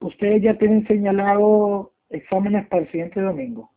¿ustedes 0.00 0.42
ya 0.42 0.56
tienen 0.58 0.86
señalado 0.86 1.92
exámenes 2.10 2.66
para 2.68 2.82
el 2.82 2.90
siguiente 2.90 3.20
domingo? 3.20 3.70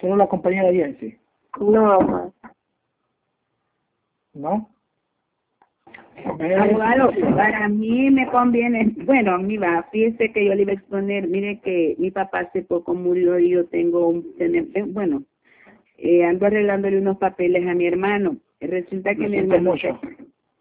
Solo 0.00 0.16
la 0.16 0.26
compañera 0.26 0.72
Jensi. 0.72 1.16
No. 1.60 2.32
¿No? 4.34 4.68
Abogado, 6.24 7.12
para 7.36 7.68
mí 7.68 8.10
me 8.10 8.26
conviene, 8.28 8.92
bueno, 9.04 9.34
a 9.34 9.38
mí 9.38 9.56
va, 9.58 9.86
fíjese 9.92 10.32
que 10.32 10.44
yo 10.44 10.54
le 10.54 10.62
iba 10.62 10.72
a 10.72 10.74
exponer, 10.74 11.28
mire 11.28 11.60
que 11.60 11.94
mi 11.98 12.10
papá 12.10 12.40
hace 12.40 12.62
poco 12.62 12.94
murió 12.94 13.38
y 13.38 13.50
yo 13.50 13.66
tengo 13.66 14.08
un, 14.08 14.24
bueno, 14.88 15.22
eh, 15.98 16.24
ando 16.24 16.46
arreglándole 16.46 16.98
unos 16.98 17.18
papeles 17.18 17.66
a 17.68 17.74
mi 17.74 17.86
hermano. 17.86 18.36
Resulta 18.60 19.14
que 19.14 19.28
mi 19.28 19.38
hermano 19.38 19.74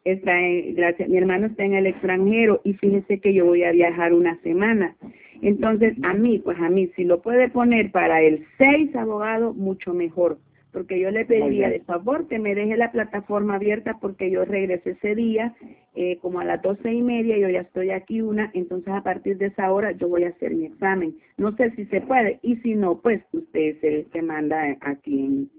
está 0.06 0.40
en, 0.40 0.76
gracias, 0.76 1.10
mi 1.10 1.18
hermano 1.18 1.48
está 1.48 1.66
en 1.66 1.74
el 1.74 1.88
extranjero 1.88 2.62
y 2.64 2.74
fíjese 2.74 3.20
que 3.20 3.34
yo 3.34 3.46
voy 3.46 3.64
a 3.64 3.72
viajar 3.72 4.14
una 4.14 4.40
semana. 4.42 4.96
Entonces, 5.42 5.96
a 6.04 6.14
mí, 6.14 6.40
pues 6.40 6.58
a 6.60 6.70
mí, 6.70 6.88
si 6.96 7.04
lo 7.04 7.22
puede 7.22 7.50
poner 7.50 7.92
para 7.92 8.22
el 8.22 8.46
6 8.58 8.96
abogado, 8.96 9.54
mucho 9.54 9.94
mejor, 9.94 10.38
porque 10.72 11.00
yo 11.00 11.10
le 11.12 11.26
pediría 11.26 11.70
de 11.70 11.82
favor 11.82 12.28
que 12.28 12.40
me 12.40 12.54
deje 12.54 12.78
la 12.78 12.92
plataforma 12.92 13.56
abierta 13.56 13.98
porque 14.00 14.30
yo 14.30 14.46
regresé 14.46 14.92
ese 14.92 15.16
día 15.16 15.56
eh, 15.96 16.18
como 16.22 16.40
a 16.40 16.44
las 16.44 16.62
doce 16.62 16.92
y 16.92 17.02
media, 17.02 17.38
yo 17.38 17.50
ya 17.50 17.62
estoy 17.62 17.92
aquí 17.92 18.22
una, 18.22 18.52
entonces 18.54 18.94
a 18.94 19.02
partir 19.02 19.38
de 19.38 19.48
esa 19.48 19.72
hora 19.72 19.94
yo 19.94 20.10
voy 20.10 20.26
a 20.26 20.30
hacer 20.30 20.54
mi 20.54 20.66
examen. 20.66 21.16
No 21.38 21.56
sé 21.56 21.72
si 21.72 21.86
se 21.86 22.02
puede, 22.02 22.40
y 22.42 22.58
si 22.58 22.76
no, 22.76 23.00
pues 23.00 23.24
usted 23.32 23.78
es 23.78 23.84
el 23.84 24.06
que 24.08 24.22
manda 24.22 24.76
aquí 24.82 25.26
en, 25.26 25.50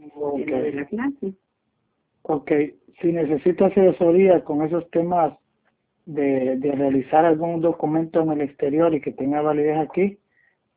la 0.77 0.85
clase. 0.85 1.33
Ok, 2.23 2.53
si 3.01 3.13
necesita 3.13 3.67
asesoría 3.67 4.43
con 4.45 4.63
esos 4.63 4.89
temas 4.91 5.35
de, 6.07 6.57
de 6.57 6.73
realizar 6.73 7.25
algún 7.25 7.61
documento 7.61 8.21
en 8.21 8.33
el 8.33 8.41
exterior 8.43 8.95
y 8.95 9.01
que 9.01 9.13
tenga 9.13 9.41
validez 9.43 9.79
aquí, 9.79 10.19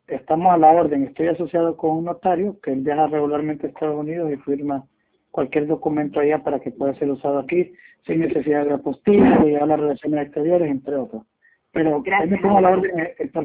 estamos 0.08 0.54
a 0.54 0.58
la 0.58 0.72
orden. 0.72 1.04
Estoy 1.04 1.28
asociado 1.28 1.78
con 1.78 1.98
un 1.98 2.06
notario 2.06 2.60
que 2.62 2.72
él 2.72 2.82
viaja 2.82 3.08
regularmente 3.08 3.68
a 3.68 3.70
Estados 3.70 4.00
Unidos 4.00 4.32
y 4.32 4.38
firma 4.38 4.86
cualquier 5.32 5.68
documento 5.68 6.20
allá 6.20 6.44
para 6.44 6.60
que 6.60 6.72
pueda 6.72 6.94
ser 6.96 7.10
usado 7.12 7.40
aquí 7.40 7.72
sin 8.06 8.22
necesidad 8.22 8.66
de 8.66 8.74
apostilla, 8.74 9.38
de 9.40 9.52
llevar 9.52 9.68
las 9.68 9.80
relaciones 9.80 10.26
exteriores, 10.26 10.70
entre 10.70 10.96
otros. 10.96 11.24
Pero 11.72 12.04
ahí 12.12 12.28
me 12.28 12.40
pongo 12.40 12.58
a 12.58 12.62
la 12.62 12.72
orden 12.72 12.92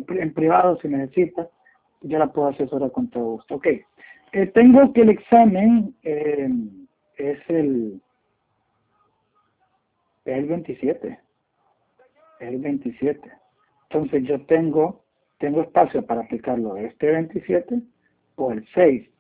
en 0.09 0.35
privado 0.35 0.79
si 0.81 0.89
necesita, 0.89 1.49
yo 2.01 2.19
la 2.19 2.33
puedo 2.33 2.49
asesorar 2.49 2.91
con 2.93 3.11
todo 3.11 3.25
gusto. 3.25 3.57
Ok, 3.57 3.67
eh, 3.67 4.47
tengo 4.55 4.93
que 4.93 5.03
el 5.03 5.11
examen 5.11 5.95
eh, 6.03 6.49
es 7.19 7.39
el 7.49 8.01
es 10.25 10.39
el 10.39 10.47
27, 10.47 11.19
es 12.41 12.49
el 12.49 12.59
27. 12.59 13.33
Entonces 13.91 14.25
yo 14.25 14.41
tengo 14.47 15.05
tengo 15.39 15.63
espacio 15.63 16.05
para 16.07 16.23
aplicarlo 16.23 16.77
este 16.77 17.11
27 17.11 17.81
o 18.37 18.53
el 18.53 18.67
6. 18.75 19.11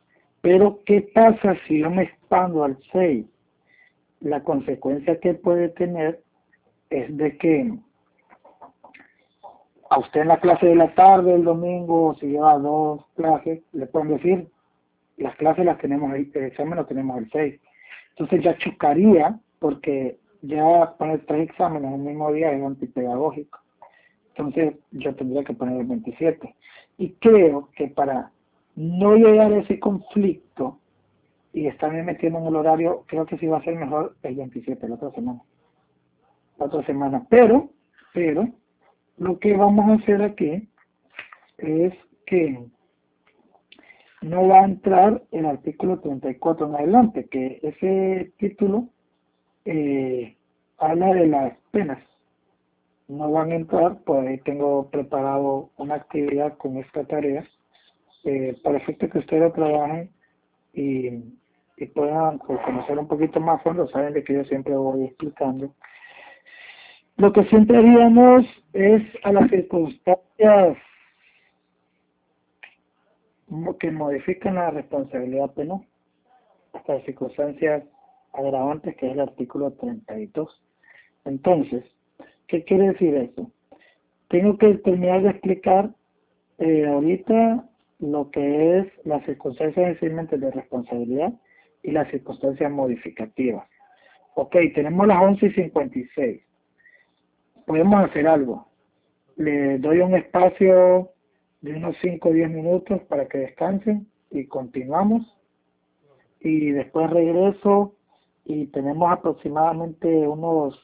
Pero 0.40 0.82
¿qué 0.84 1.02
pasa 1.14 1.56
si 1.66 1.80
yo 1.80 1.90
me 1.90 2.04
expando 2.04 2.64
al 2.64 2.78
6? 2.92 3.26
la 4.24 4.42
consecuencia 4.42 5.20
que 5.20 5.34
puede 5.34 5.68
tener 5.68 6.22
es 6.90 7.14
de 7.16 7.36
que 7.36 7.72
a 9.90 9.98
usted 9.98 10.22
en 10.22 10.28
la 10.28 10.40
clase 10.40 10.66
de 10.66 10.74
la 10.74 10.94
tarde, 10.94 11.34
el 11.34 11.44
domingo, 11.44 12.16
si 12.18 12.28
lleva 12.28 12.58
dos 12.58 13.04
clases, 13.16 13.60
le 13.72 13.86
pueden 13.86 14.16
decir, 14.16 14.48
las 15.18 15.36
clases 15.36 15.66
las 15.66 15.78
tenemos, 15.78 16.12
el 16.14 16.30
examen 16.34 16.76
lo 16.76 16.86
tenemos 16.86 17.18
el 17.18 17.30
6. 17.30 17.60
Entonces 18.10 18.42
ya 18.42 18.56
chocaría 18.56 19.38
porque 19.58 20.18
ya 20.46 20.94
poner 20.98 21.24
tres 21.26 21.48
exámenes 21.48 21.92
en 21.92 22.00
el 22.00 22.06
mismo 22.06 22.32
día 22.32 22.52
es 22.52 22.62
antipedagógico. 22.62 23.60
Entonces 24.28 24.74
yo 24.90 25.14
tendría 25.14 25.44
que 25.44 25.54
poner 25.54 25.80
el 25.80 25.86
27. 25.86 26.54
Y 26.98 27.12
creo 27.14 27.70
que 27.76 27.88
para 27.88 28.30
no 28.76 29.16
llegar 29.16 29.52
a 29.52 29.58
ese 29.58 29.78
conflicto 29.78 30.78
y 31.52 31.66
estarme 31.66 32.02
metiendo 32.02 32.40
en 32.40 32.46
el 32.46 32.56
horario, 32.56 33.04
creo 33.06 33.26
que 33.26 33.38
sí 33.38 33.46
va 33.46 33.58
a 33.58 33.64
ser 33.64 33.76
mejor 33.76 34.16
el 34.22 34.34
27, 34.34 34.88
la 34.88 34.96
otra 34.96 35.10
semana. 35.12 35.40
La 36.58 36.66
otra 36.66 36.84
semana. 36.84 37.26
Pero, 37.30 37.70
pero, 38.12 38.48
lo 39.18 39.38
que 39.38 39.56
vamos 39.56 39.88
a 39.88 40.02
hacer 40.02 40.22
aquí 40.22 40.68
es 41.58 41.94
que 42.26 42.66
no 44.22 44.48
va 44.48 44.60
a 44.60 44.64
entrar 44.64 45.22
el 45.30 45.46
artículo 45.46 46.00
34 46.00 46.66
en 46.66 46.74
adelante, 46.74 47.28
que 47.28 47.60
ese 47.62 48.32
título 48.38 48.88
eh, 49.64 50.36
habla 50.78 51.14
de 51.14 51.26
las 51.26 51.56
penas. 51.70 51.98
No 53.08 53.30
van 53.30 53.52
a 53.52 53.56
entrar, 53.56 53.98
pues 54.04 54.26
ahí 54.26 54.38
tengo 54.38 54.90
preparado 54.90 55.70
una 55.76 55.96
actividad 55.96 56.56
con 56.56 56.78
esta 56.78 57.04
tarea 57.04 57.44
eh, 58.24 58.56
para 58.62 58.78
efecto 58.78 59.08
que 59.10 59.18
ustedes 59.18 59.52
trabajen 59.52 60.10
y, 60.72 61.08
y 61.76 61.86
puedan 61.94 62.38
pues, 62.38 62.58
conocer 62.60 62.98
un 62.98 63.06
poquito 63.06 63.40
más 63.40 63.62
fondo, 63.62 63.86
saben 63.88 64.14
de 64.14 64.24
que 64.24 64.34
yo 64.34 64.44
siempre 64.44 64.74
voy 64.74 65.04
explicando. 65.04 65.74
Lo 67.16 67.32
que 67.32 67.44
siempre 67.44 67.76
haríamos 67.76 68.46
es 68.72 69.02
a 69.22 69.32
las 69.32 69.48
circunstancias 69.50 70.78
que 73.78 73.90
modifican 73.90 74.56
la 74.56 74.70
responsabilidad 74.70 75.52
penal, 75.52 75.86
las 76.88 77.04
circunstancias 77.04 77.84
agravantes, 78.34 78.96
que 78.96 79.06
es 79.06 79.12
el 79.12 79.20
artículo 79.20 79.72
32. 79.72 80.62
Entonces, 81.24 81.84
¿qué 82.46 82.64
quiere 82.64 82.88
decir 82.88 83.14
eso? 83.14 83.50
Tengo 84.28 84.58
que 84.58 84.74
terminar 84.78 85.22
de 85.22 85.30
explicar 85.30 85.90
eh, 86.58 86.86
ahorita 86.86 87.68
lo 88.00 88.30
que 88.30 88.78
es 88.78 88.86
las 89.04 89.24
circunstancias 89.24 90.00
de 90.00 90.50
responsabilidad 90.50 91.32
y 91.82 91.92
las 91.92 92.10
circunstancias 92.10 92.70
modificativas. 92.70 93.68
Ok, 94.34 94.56
tenemos 94.74 95.06
las 95.06 95.22
11 95.22 95.46
y 95.46 95.50
56. 95.52 96.42
Podemos 97.66 98.04
hacer 98.04 98.26
algo. 98.26 98.68
Le 99.36 99.78
doy 99.78 100.00
un 100.00 100.14
espacio 100.16 101.10
de 101.60 101.74
unos 101.74 101.96
5 102.02 102.28
o 102.28 102.32
10 102.32 102.50
minutos 102.50 103.02
para 103.04 103.26
que 103.26 103.38
descansen 103.38 104.06
y 104.30 104.46
continuamos. 104.46 105.22
Y 106.40 106.72
después 106.72 107.10
regreso 107.10 107.94
y 108.44 108.66
tenemos 108.66 109.10
aproximadamente 109.10 110.08
unos 110.26 110.80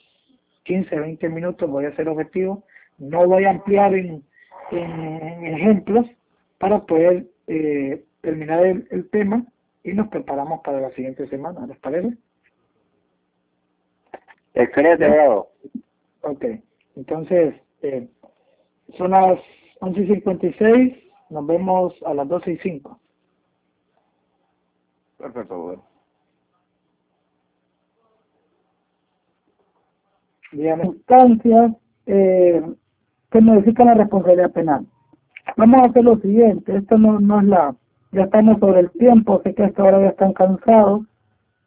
15, 0.64 0.98
20 0.98 1.28
minutos, 1.28 1.70
voy 1.70 1.86
a 1.86 1.96
ser 1.96 2.08
objetivo. 2.08 2.64
No 2.98 3.26
voy 3.26 3.44
a 3.44 3.50
ampliar 3.50 3.94
en, 3.94 4.22
en 4.70 5.46
ejemplos, 5.46 6.06
para 6.60 6.84
poder 6.84 7.26
eh, 7.46 8.04
terminar 8.20 8.64
el, 8.64 9.08
tema 9.10 9.44
y 9.82 9.94
nos 9.94 10.08
preparamos 10.08 10.60
para 10.60 10.80
la 10.80 10.90
siguiente 10.90 11.26
semana, 11.28 11.66
¿les 11.66 11.78
parece? 11.78 12.16
Excelente, 14.54 15.08
Ok, 16.22 16.44
entonces 16.96 17.54
eh, 17.80 18.06
son 18.98 19.12
las 19.12 19.40
11.56, 19.80 21.02
nos 21.30 21.46
vemos 21.46 21.94
a 22.04 22.12
las 22.12 22.28
12 22.28 22.52
y 22.52 22.58
5. 22.58 23.00
Perfecto, 25.16 25.58
bueno. 25.58 25.89
Digamos, 30.52 30.96
instancias 30.96 31.72
eh, 32.06 32.62
que 33.30 33.40
modifican 33.40 33.86
la 33.86 33.94
responsabilidad 33.94 34.52
penal. 34.52 34.86
Vamos 35.56 35.80
a 35.80 35.86
hacer 35.86 36.04
lo 36.04 36.16
siguiente, 36.18 36.76
esto 36.76 36.98
no, 36.98 37.20
no 37.20 37.40
es 37.40 37.46
la, 37.46 37.74
ya 38.12 38.22
estamos 38.22 38.58
sobre 38.58 38.80
el 38.80 38.90
tiempo, 38.92 39.40
sé 39.42 39.54
que 39.54 39.64
hasta 39.64 39.82
ahora 39.82 40.00
ya 40.00 40.08
están 40.08 40.32
cansados 40.32 41.02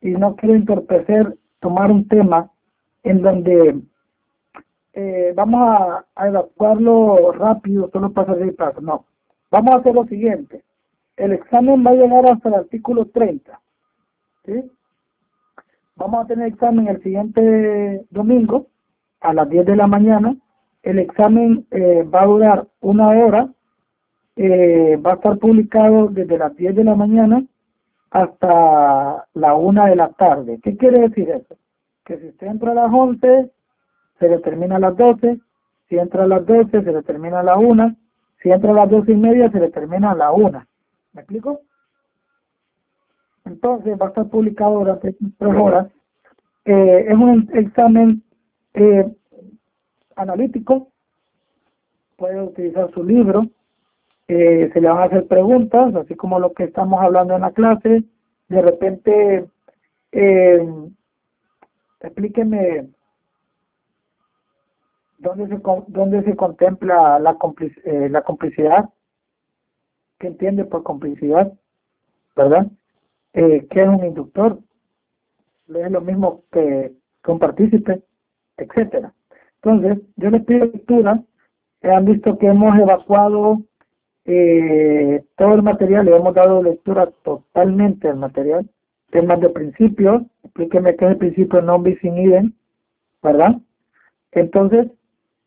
y 0.01 0.11
no 0.11 0.35
quiero 0.35 0.55
entorpecer 0.55 1.37
tomar 1.59 1.91
un 1.91 2.07
tema 2.07 2.51
en 3.03 3.21
donde 3.21 3.81
eh, 4.93 5.33
vamos 5.35 5.61
a, 5.61 6.05
a, 6.15 6.27
evacuarlo 6.27 7.31
rápido, 7.33 7.89
solo 7.91 8.11
para 8.11 8.35
salir 8.35 8.55
paso. 8.55 8.81
No, 8.81 9.05
vamos 9.49 9.75
a 9.75 9.77
hacer 9.77 9.95
lo 9.95 10.05
siguiente. 10.05 10.63
El 11.15 11.31
examen 11.33 11.85
va 11.85 11.91
a 11.91 11.95
llegar 11.95 12.25
hasta 12.25 12.49
el 12.49 12.55
artículo 12.55 13.05
30. 13.05 13.59
¿sí? 14.45 14.71
Vamos 15.95 16.23
a 16.23 16.27
tener 16.27 16.47
examen 16.47 16.87
el 16.87 17.01
siguiente 17.01 18.05
domingo 18.09 18.67
a 19.23 19.33
las 19.33 19.49
10 19.49 19.65
de 19.65 19.75
la 19.75 19.87
mañana. 19.87 20.35
El 20.83 20.99
examen 20.99 21.65
eh, 21.71 22.03
va 22.03 22.21
a 22.21 22.25
durar 22.25 22.67
una 22.81 23.09
hora 23.09 23.49
eh, 24.35 24.97
va 24.97 25.11
a 25.11 25.15
estar 25.15 25.37
publicado 25.37 26.07
desde 26.07 26.37
las 26.37 26.55
10 26.55 26.75
de 26.75 26.83
la 26.83 26.95
mañana 26.95 27.45
hasta 28.09 29.27
la 29.33 29.53
1 29.53 29.85
de 29.85 29.95
la 29.95 30.09
tarde. 30.09 30.59
¿Qué 30.63 30.75
quiere 30.75 31.01
decir 31.01 31.29
eso? 31.29 31.55
Que 32.03 32.17
si 32.17 32.27
usted 32.29 32.47
entra 32.47 32.71
a 32.71 32.75
las 32.75 32.91
11, 32.91 33.51
se 34.19 34.29
le 34.29 34.39
termina 34.39 34.77
a 34.77 34.79
las 34.79 34.97
12, 34.97 35.39
si 35.87 35.97
entra 35.97 36.23
a 36.23 36.27
las 36.27 36.45
12, 36.45 36.83
se 36.83 36.91
le 36.91 37.03
termina 37.03 37.41
a 37.41 37.43
la 37.43 37.57
1, 37.57 37.95
si 38.41 38.49
entra 38.51 38.71
a 38.71 38.75
las 38.75 38.89
12 38.89 39.11
y 39.11 39.17
media, 39.17 39.51
se 39.51 39.59
le 39.59 39.69
termina 39.69 40.11
a 40.11 40.15
la 40.15 40.31
1. 40.31 40.63
¿Me 41.13 41.21
explico? 41.21 41.61
Entonces 43.45 43.99
va 43.99 44.07
a 44.07 44.09
estar 44.09 44.27
publicado 44.29 44.79
durante 44.79 45.15
tres 45.37 45.55
horas. 45.55 45.87
Eh, 46.65 47.05
es 47.07 47.15
un 47.15 47.49
examen 47.53 48.23
eh, 48.73 49.11
analítico, 50.15 50.89
puede 52.17 52.41
utilizar 52.41 52.91
su 52.91 53.03
libro, 53.03 53.47
eh, 54.27 54.69
se 54.73 54.81
le 54.81 54.87
van 54.87 54.99
a 54.99 55.03
hacer 55.03 55.27
preguntas, 55.27 55.93
así 55.95 56.15
como 56.15 56.39
lo 56.39 56.53
que 56.53 56.65
estamos 56.65 57.01
hablando 57.01 57.35
en 57.35 57.41
la 57.41 57.51
clase. 57.51 58.03
De 58.47 58.61
repente, 58.61 59.45
eh, 60.11 60.67
explíqueme 62.01 62.89
dónde 65.17 65.47
se, 65.47 65.61
dónde 65.87 66.23
se 66.23 66.35
contempla 66.35 67.19
la, 67.19 67.37
eh, 67.85 68.09
la 68.09 68.21
complicidad. 68.21 68.89
¿Qué 70.19 70.27
entiende 70.27 70.65
por 70.65 70.83
complicidad? 70.83 71.51
¿Verdad? 72.35 72.67
Eh, 73.33 73.67
¿Qué 73.69 73.81
es 73.81 73.87
un 73.89 74.05
inductor? 74.05 74.59
Es 75.67 75.91
lo 75.91 76.01
mismo 76.01 76.43
que, 76.51 76.93
que 77.23 77.31
un 77.31 77.39
partícipe, 77.39 78.03
etcétera. 78.57 79.13
Entonces, 79.61 79.99
yo 80.17 80.29
les 80.29 80.43
pido 80.45 80.65
lectura. 80.65 81.21
Han 81.83 82.05
visto 82.05 82.37
que 82.37 82.47
hemos 82.47 82.77
evacuado 82.79 83.59
eh, 84.25 85.23
todo 85.37 85.55
el 85.55 85.63
material, 85.63 86.05
le 86.05 86.15
hemos 86.15 86.33
dado 86.33 86.63
lectura 86.63 87.09
totalmente 87.23 88.07
al 88.07 88.17
material, 88.17 88.69
temas 89.11 89.39
de 89.41 89.49
principios, 89.49 90.23
explíqueme 90.43 90.95
qué 90.95 91.05
es 91.05 91.11
el 91.11 91.17
principio 91.17 91.61
non 91.61 91.83
bis 91.83 92.01
in 92.03 92.55
¿verdad? 93.21 93.57
Entonces, 94.31 94.87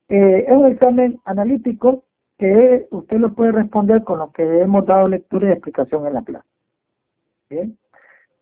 eh, 0.09 0.45
es 0.47 0.53
un 0.53 0.67
examen 0.67 1.21
analítico 1.25 2.05
que 2.39 2.87
usted 2.91 3.19
lo 3.19 3.33
puede 3.35 3.53
responder 3.53 4.05
con 4.05 4.19
lo 4.19 4.31
que 4.33 4.43
hemos 4.61 4.85
dado 4.87 5.09
lectura 5.09 5.49
y 5.49 5.53
explicación 5.53 6.07
en 6.07 6.15
la 6.15 6.23
clase. 6.23 6.47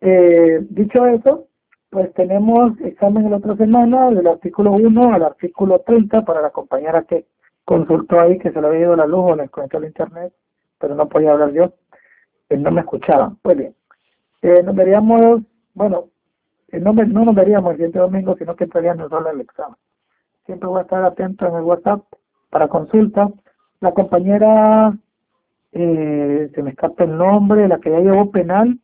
Eh, 0.00 0.66
dicho 0.70 1.06
eso, 1.06 1.46
pues 1.94 2.12
tenemos 2.14 2.72
examen 2.80 3.30
la 3.30 3.36
otra 3.36 3.56
semana 3.56 4.10
del 4.10 4.26
artículo 4.26 4.72
1 4.72 5.14
al 5.14 5.22
artículo 5.22 5.78
30 5.78 6.24
para 6.24 6.42
la 6.42 6.50
compañera 6.50 7.04
que 7.04 7.24
consultó 7.64 8.18
ahí 8.18 8.36
que 8.40 8.50
se 8.50 8.60
le 8.60 8.66
había 8.66 8.80
ido 8.80 8.96
la 8.96 9.06
luz 9.06 9.30
o 9.30 9.36
le 9.36 9.48
conectó 9.48 9.78
el 9.78 9.84
internet, 9.84 10.32
pero 10.80 10.96
no 10.96 11.08
podía 11.08 11.30
hablar 11.30 11.52
yo, 11.52 11.72
él 12.48 12.64
no 12.64 12.72
me 12.72 12.80
escuchaba. 12.80 13.32
Pues 13.42 13.56
bien, 13.58 13.76
eh, 14.42 14.64
nos 14.64 14.74
veríamos, 14.74 15.42
bueno, 15.74 16.06
eh, 16.72 16.80
no, 16.80 16.92
no 16.94 17.24
nos 17.26 17.34
veríamos 17.36 17.70
el 17.70 17.76
siguiente 17.76 18.00
domingo, 18.00 18.34
sino 18.38 18.56
que 18.56 18.64
entraríamos 18.64 19.08
solo 19.08 19.30
el 19.30 19.42
examen. 19.42 19.76
Siempre 20.46 20.68
voy 20.68 20.80
a 20.80 20.82
estar 20.82 21.04
atento 21.04 21.46
en 21.46 21.54
el 21.54 21.62
WhatsApp 21.62 22.02
para 22.50 22.66
consulta. 22.66 23.30
La 23.78 23.92
compañera, 23.92 24.92
eh, 25.70 26.50
se 26.52 26.60
me 26.60 26.70
escapa 26.70 27.04
el 27.04 27.16
nombre, 27.16 27.68
la 27.68 27.78
que 27.78 27.92
ya 27.92 28.00
llevó 28.00 28.32
penal, 28.32 28.80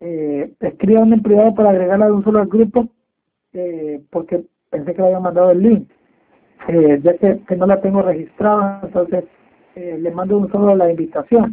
eh, 0.00 0.52
escriban 0.60 1.12
en 1.12 1.22
privado 1.22 1.54
para 1.54 1.70
agregarla 1.70 2.06
de 2.06 2.12
un 2.12 2.24
solo 2.24 2.40
al 2.40 2.48
grupo, 2.48 2.88
eh, 3.52 4.00
porque 4.10 4.44
pensé 4.70 4.94
que 4.94 5.02
le 5.02 5.08
había 5.08 5.20
mandado 5.20 5.50
el 5.50 5.62
link 5.62 5.88
eh, 6.68 7.00
ya 7.02 7.16
que, 7.16 7.40
que, 7.48 7.56
no 7.56 7.66
la 7.66 7.80
tengo 7.80 8.02
registrada, 8.02 8.80
entonces 8.82 9.24
eh, 9.76 9.96
le 9.98 10.10
mando 10.10 10.38
un 10.38 10.50
solo 10.52 10.74
la 10.76 10.90
invitación. 10.90 11.52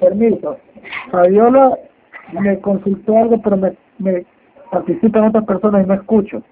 Permiso. 0.00 0.58
Fabiola 1.10 1.78
me 2.32 2.60
consultó 2.60 3.16
algo, 3.16 3.40
pero 3.42 3.56
me, 3.56 3.76
me 3.98 4.26
participan 4.70 5.24
otras 5.24 5.44
personas 5.44 5.84
y 5.84 5.88
no 5.88 5.94
escucho. 5.94 6.42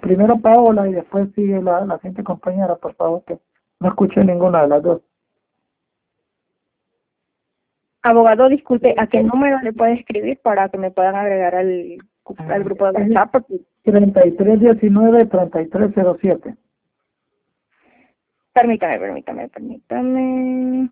Primero 0.00 0.38
Paola 0.38 0.88
y 0.88 0.92
después 0.92 1.28
sigue 1.34 1.60
la, 1.60 1.84
la 1.84 1.96
siguiente 1.96 2.22
compañera, 2.22 2.76
por 2.76 2.94
favor, 2.94 3.22
que 3.26 3.38
no 3.80 3.88
escuché 3.88 4.22
ninguna 4.24 4.62
de 4.62 4.68
las 4.68 4.82
dos. 4.82 5.02
Abogado, 8.02 8.48
disculpe, 8.48 8.94
¿a 8.98 9.06
qué 9.06 9.22
número 9.22 9.60
le 9.62 9.72
puede 9.72 9.94
escribir 9.94 10.38
para 10.42 10.68
que 10.68 10.76
me 10.76 10.90
puedan 10.90 11.16
agregar 11.16 11.54
al, 11.54 11.96
al 12.50 12.64
grupo 12.64 12.92
de 12.92 13.02
WhatsApp? 13.02 13.36
3319-3307. 13.84 16.56
Permítame, 18.52 18.98
permítame, 18.98 19.48
permítame. 19.48 20.90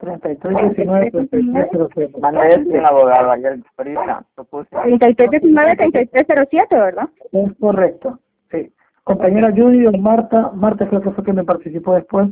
3319-3307. 0.00 2.18
Manuel 2.18 2.74
es 2.74 2.84
abogado, 2.84 3.30
ayer 3.32 3.60
ahorita 3.76 4.24
3319-3307, 5.08 6.70
¿verdad? 6.70 7.10
Es 7.32 7.52
correcto. 7.58 8.18
Compañera 9.04 9.50
Judy 9.50 9.86
o 9.86 9.92
Marta, 9.92 10.50
Marta 10.54 10.88
creo 10.88 11.00
que 11.00 11.10
fue 11.10 11.24
que 11.24 11.32
me 11.32 11.44
participó 11.44 11.94
después. 11.94 12.30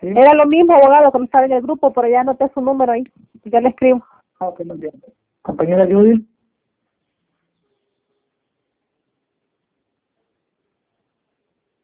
Era 0.00 0.34
lo 0.34 0.46
mismo, 0.46 0.74
abogado, 0.74 1.16
me 1.20 1.28
sale 1.28 1.46
en 1.46 1.52
el 1.52 1.62
grupo, 1.62 1.92
pero 1.92 2.08
ya 2.08 2.24
noté 2.24 2.50
su 2.52 2.60
número 2.60 2.92
ahí. 2.92 3.04
Ya 3.44 3.60
le 3.60 3.68
escribo. 3.68 4.04
Ah, 4.40 4.48
ok, 4.48 4.64
muy 4.64 4.78
bien. 4.78 4.92
Compañera 5.42 5.86
Judy. 5.86 6.26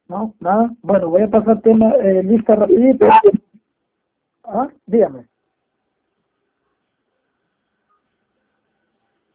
No, 0.08 0.34
nada. 0.40 0.70
Bueno, 0.82 1.10
voy 1.10 1.22
a 1.22 1.28
pasar 1.28 1.60
tema, 1.60 1.90
eh, 1.96 2.22
lista 2.24 2.56
rapidito. 2.56 3.06
Ah, 4.42 4.68
dígame. 4.86 5.28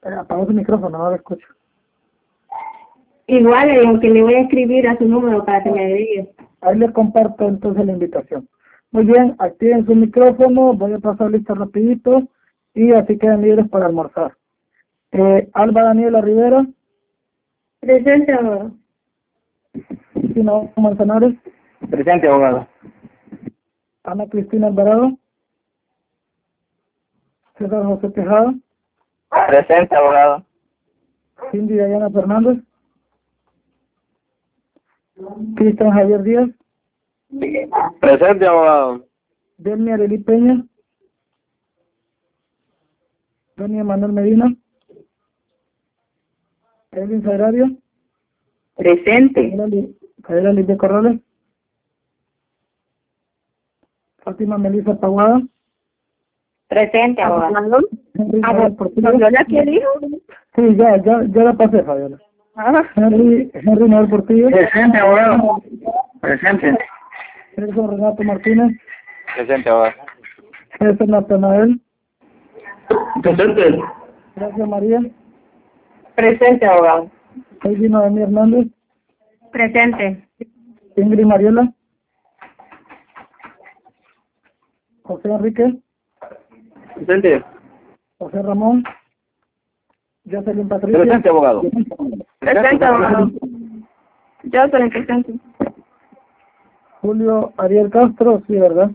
Eh, 0.01 0.13
apagó 0.13 0.45
su 0.47 0.53
micrófono, 0.53 0.97
no 0.97 1.09
lo 1.09 1.15
escucho. 1.15 1.47
Igual, 3.27 3.69
eh, 3.69 3.99
que 4.01 4.09
le 4.09 4.21
voy 4.21 4.33
a 4.33 4.41
escribir 4.41 4.87
a 4.87 4.97
su 4.97 5.05
número 5.05 5.45
para 5.45 5.63
que 5.63 5.71
me 5.71 5.85
agregue. 5.85 6.29
Ahí 6.61 6.77
les 6.77 6.91
comparto 6.91 7.47
entonces 7.47 7.85
la 7.85 7.93
invitación. 7.93 8.47
Muy 8.91 9.05
bien, 9.05 9.35
activen 9.39 9.85
su 9.85 9.95
micrófono, 9.95 10.73
voy 10.73 10.93
a 10.93 10.99
pasar 10.99 11.31
lista 11.31 11.53
rapidito 11.53 12.27
y 12.73 12.91
así 12.91 13.17
quedan 13.17 13.41
libres 13.41 13.67
para 13.69 13.87
almorzar. 13.87 14.33
Eh, 15.11 15.49
Alba 15.53 15.83
Daniela 15.83 16.21
Rivera. 16.21 16.65
Presente, 17.79 18.33
abogado. 18.33 18.71
Cristina 20.13 20.51
Manzanares. 20.75 21.35
Presente, 21.89 22.27
abogado. 22.27 22.67
Ana 24.03 24.27
Cristina 24.27 24.67
Alvarado. 24.67 25.17
César 27.57 27.85
José 27.85 28.09
Tejada. 28.09 28.53
Presente, 29.47 29.95
abogado. 29.95 30.43
Cindy 31.51 31.75
Diana 31.75 32.09
Fernández. 32.09 32.59
Cristian 35.55 35.91
Javier 35.91 36.23
Díaz. 36.23 36.49
Presente, 37.99 38.45
abogado. 38.45 39.05
Delmi 39.57 39.91
Arely 39.91 40.17
Peña. 40.19 40.65
Doña 43.55 43.83
Manuel 43.83 44.13
Medina. 44.13 44.55
Edwin 46.91 47.23
Sagrario. 47.23 47.77
Presente. 48.75 49.55
Cadera 50.23 50.53
Lidia 50.53 50.77
Corrales. 50.77 51.19
Fátima 54.19 54.57
Melissa 54.57 54.99
Paguada. 54.99 55.41
Presente, 56.67 57.21
abogado. 57.21 57.79
Henry 58.15 58.41
Portillo. 58.75 59.11
¿Fabiola 59.11 59.45
qué 59.47 59.61
dijo? 59.63 59.89
Sí, 60.55 60.75
ya, 60.75 60.97
ya, 61.03 61.23
ya 61.23 61.43
la 61.43 61.53
pasé, 61.53 61.83
Fabiola. 61.83 62.22
Henry, 62.55 63.49
Henry 63.53 63.89
Noel 63.89 64.09
Portillo. 64.09 64.49
Presente, 64.49 64.97
abogado. 64.97 65.63
Presente. 66.21 66.77
Gerson 67.55 67.89
Renato 67.89 68.23
Martínez. 68.23 68.77
Presente, 69.35 69.69
abogado. 69.69 69.95
César 70.77 71.07
Natanael. 71.07 71.81
Presente. 73.21 73.79
Gracias 74.35 74.67
María. 74.67 75.01
Presente, 76.15 76.65
abogado. 76.65 77.11
Heidi 77.63 77.89
Noemí 77.89 78.21
Hernández. 78.21 78.67
Presente. 79.51 80.27
Ingrid 80.95 81.25
Mariela. 81.25 81.73
José 85.03 85.29
Enrique. 85.29 85.75
Presente. 86.95 87.43
José 88.19 88.41
Ramón. 88.43 88.83
Jocelyn 90.29 90.69
Patricia. 90.69 90.99
Presente, 90.99 91.29
abogado. 91.29 91.63
Presente, 92.43 92.85
abogado. 92.85 93.31
Yo 94.43 94.67
soy 94.69 94.81
el 94.81 94.89
presente. 94.89 95.33
Julio 97.01 97.53
Ariel 97.57 97.89
Castro, 97.89 98.41
sí, 98.47 98.55
¿verdad? 98.57 98.91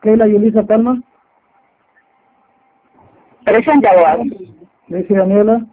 Keila 0.00 0.26
Yulisa 0.26 0.62
Palma. 0.62 1.02
Presente, 3.44 3.88
abogado. 3.88 4.22
Y 4.88 5.14
Daniela. 5.14 5.66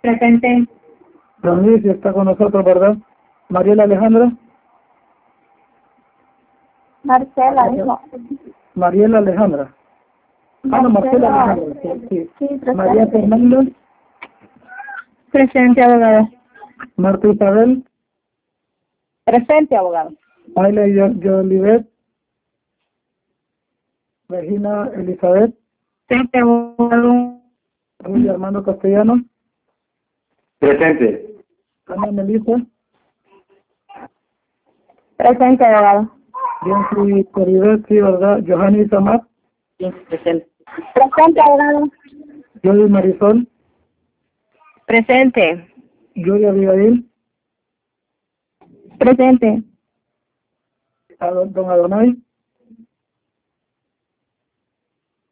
Presente. 0.00 0.66
Don 1.42 1.62
Luis 1.62 1.84
está 1.84 2.12
con 2.12 2.26
nosotros, 2.26 2.64
¿verdad? 2.64 2.96
Mariela 3.48 3.84
Alejandra. 3.84 4.32
Marcela, 7.04 7.68
dijo. 7.68 8.00
Mariela 8.74 9.18
Alejandra. 9.18 9.72
Ah, 10.72 10.80
no, 10.82 10.90
Marcela. 10.90 11.52
Alejandra. 11.52 12.08
Sí, 12.08 12.30
sí. 12.38 12.60
María 12.74 13.06
Fernanda. 13.08 13.64
Presente, 15.40 15.82
abogado. 15.82 16.28
Marta 16.96 17.28
Isabel. 17.28 17.84
Presente, 19.24 19.76
abogado. 19.76 20.12
Ayla 20.56 20.86
Yo- 20.88 21.12
Yolivet. 21.20 21.86
Regina 24.30 24.90
Elizabeth. 24.94 25.52
Presente, 26.06 26.38
abogado. 26.38 27.38
Rubio 27.98 28.32
Armando 28.32 28.64
Castellano. 28.64 29.22
Presente. 30.58 31.36
Ana 31.88 32.12
Melissa. 32.12 32.56
Presente, 35.18 35.64
abogado. 35.66 36.12
Bianchi 36.64 37.24
Coribet, 37.30 37.86
sí, 37.88 38.00
¿verdad? 38.00 38.42
Johanny 38.48 38.80
Isamar. 38.84 39.20
Presente. 39.76 40.48
Presente, 40.94 41.40
abogado. 41.42 41.90
Jody 42.64 42.88
Marisol. 42.88 43.46
Presente. 44.86 45.66
Julia 46.14 46.50
Abigail. 46.50 47.08
Presente. 48.98 49.62
Adon- 51.18 51.52
Don 51.52 51.70
Adonai. 51.70 52.16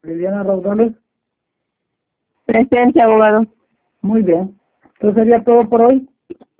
Liliana 0.03 0.43
Raudales. 0.43 0.93
Presente, 2.45 3.01
abogado. 3.01 3.45
Muy 4.01 4.21
bien. 4.21 4.59
Eso 4.99 5.13
sería 5.13 5.43
todo 5.43 5.67
por 5.67 5.81
hoy. 5.81 6.07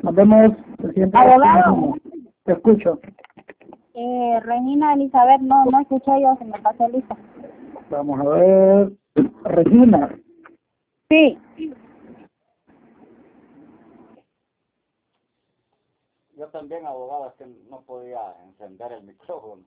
Nos 0.01 0.15
vemos 0.15 0.51
siguiente 0.79 1.17
Abogado. 1.17 1.93
Te 2.43 2.53
escucho. 2.53 2.99
Eh, 3.93 4.39
Regina 4.43 4.93
Elizabeth, 4.93 5.41
no, 5.41 5.65
no 5.65 5.79
escuché 5.79 6.11
yo, 6.21 6.35
se 6.37 6.45
me 6.45 6.59
pasó 6.59 6.87
lista. 6.89 7.15
Vamos 7.89 8.19
a 8.19 8.29
ver. 8.29 8.91
Regina. 9.45 10.15
Sí. 11.09 11.37
También, 16.51 16.85
abogado, 16.85 17.27
es 17.29 17.33
que 17.35 17.45
no 17.45 17.81
podía 17.81 18.35
encender 18.43 18.91
el 18.93 19.03
micrófono. 19.11 19.63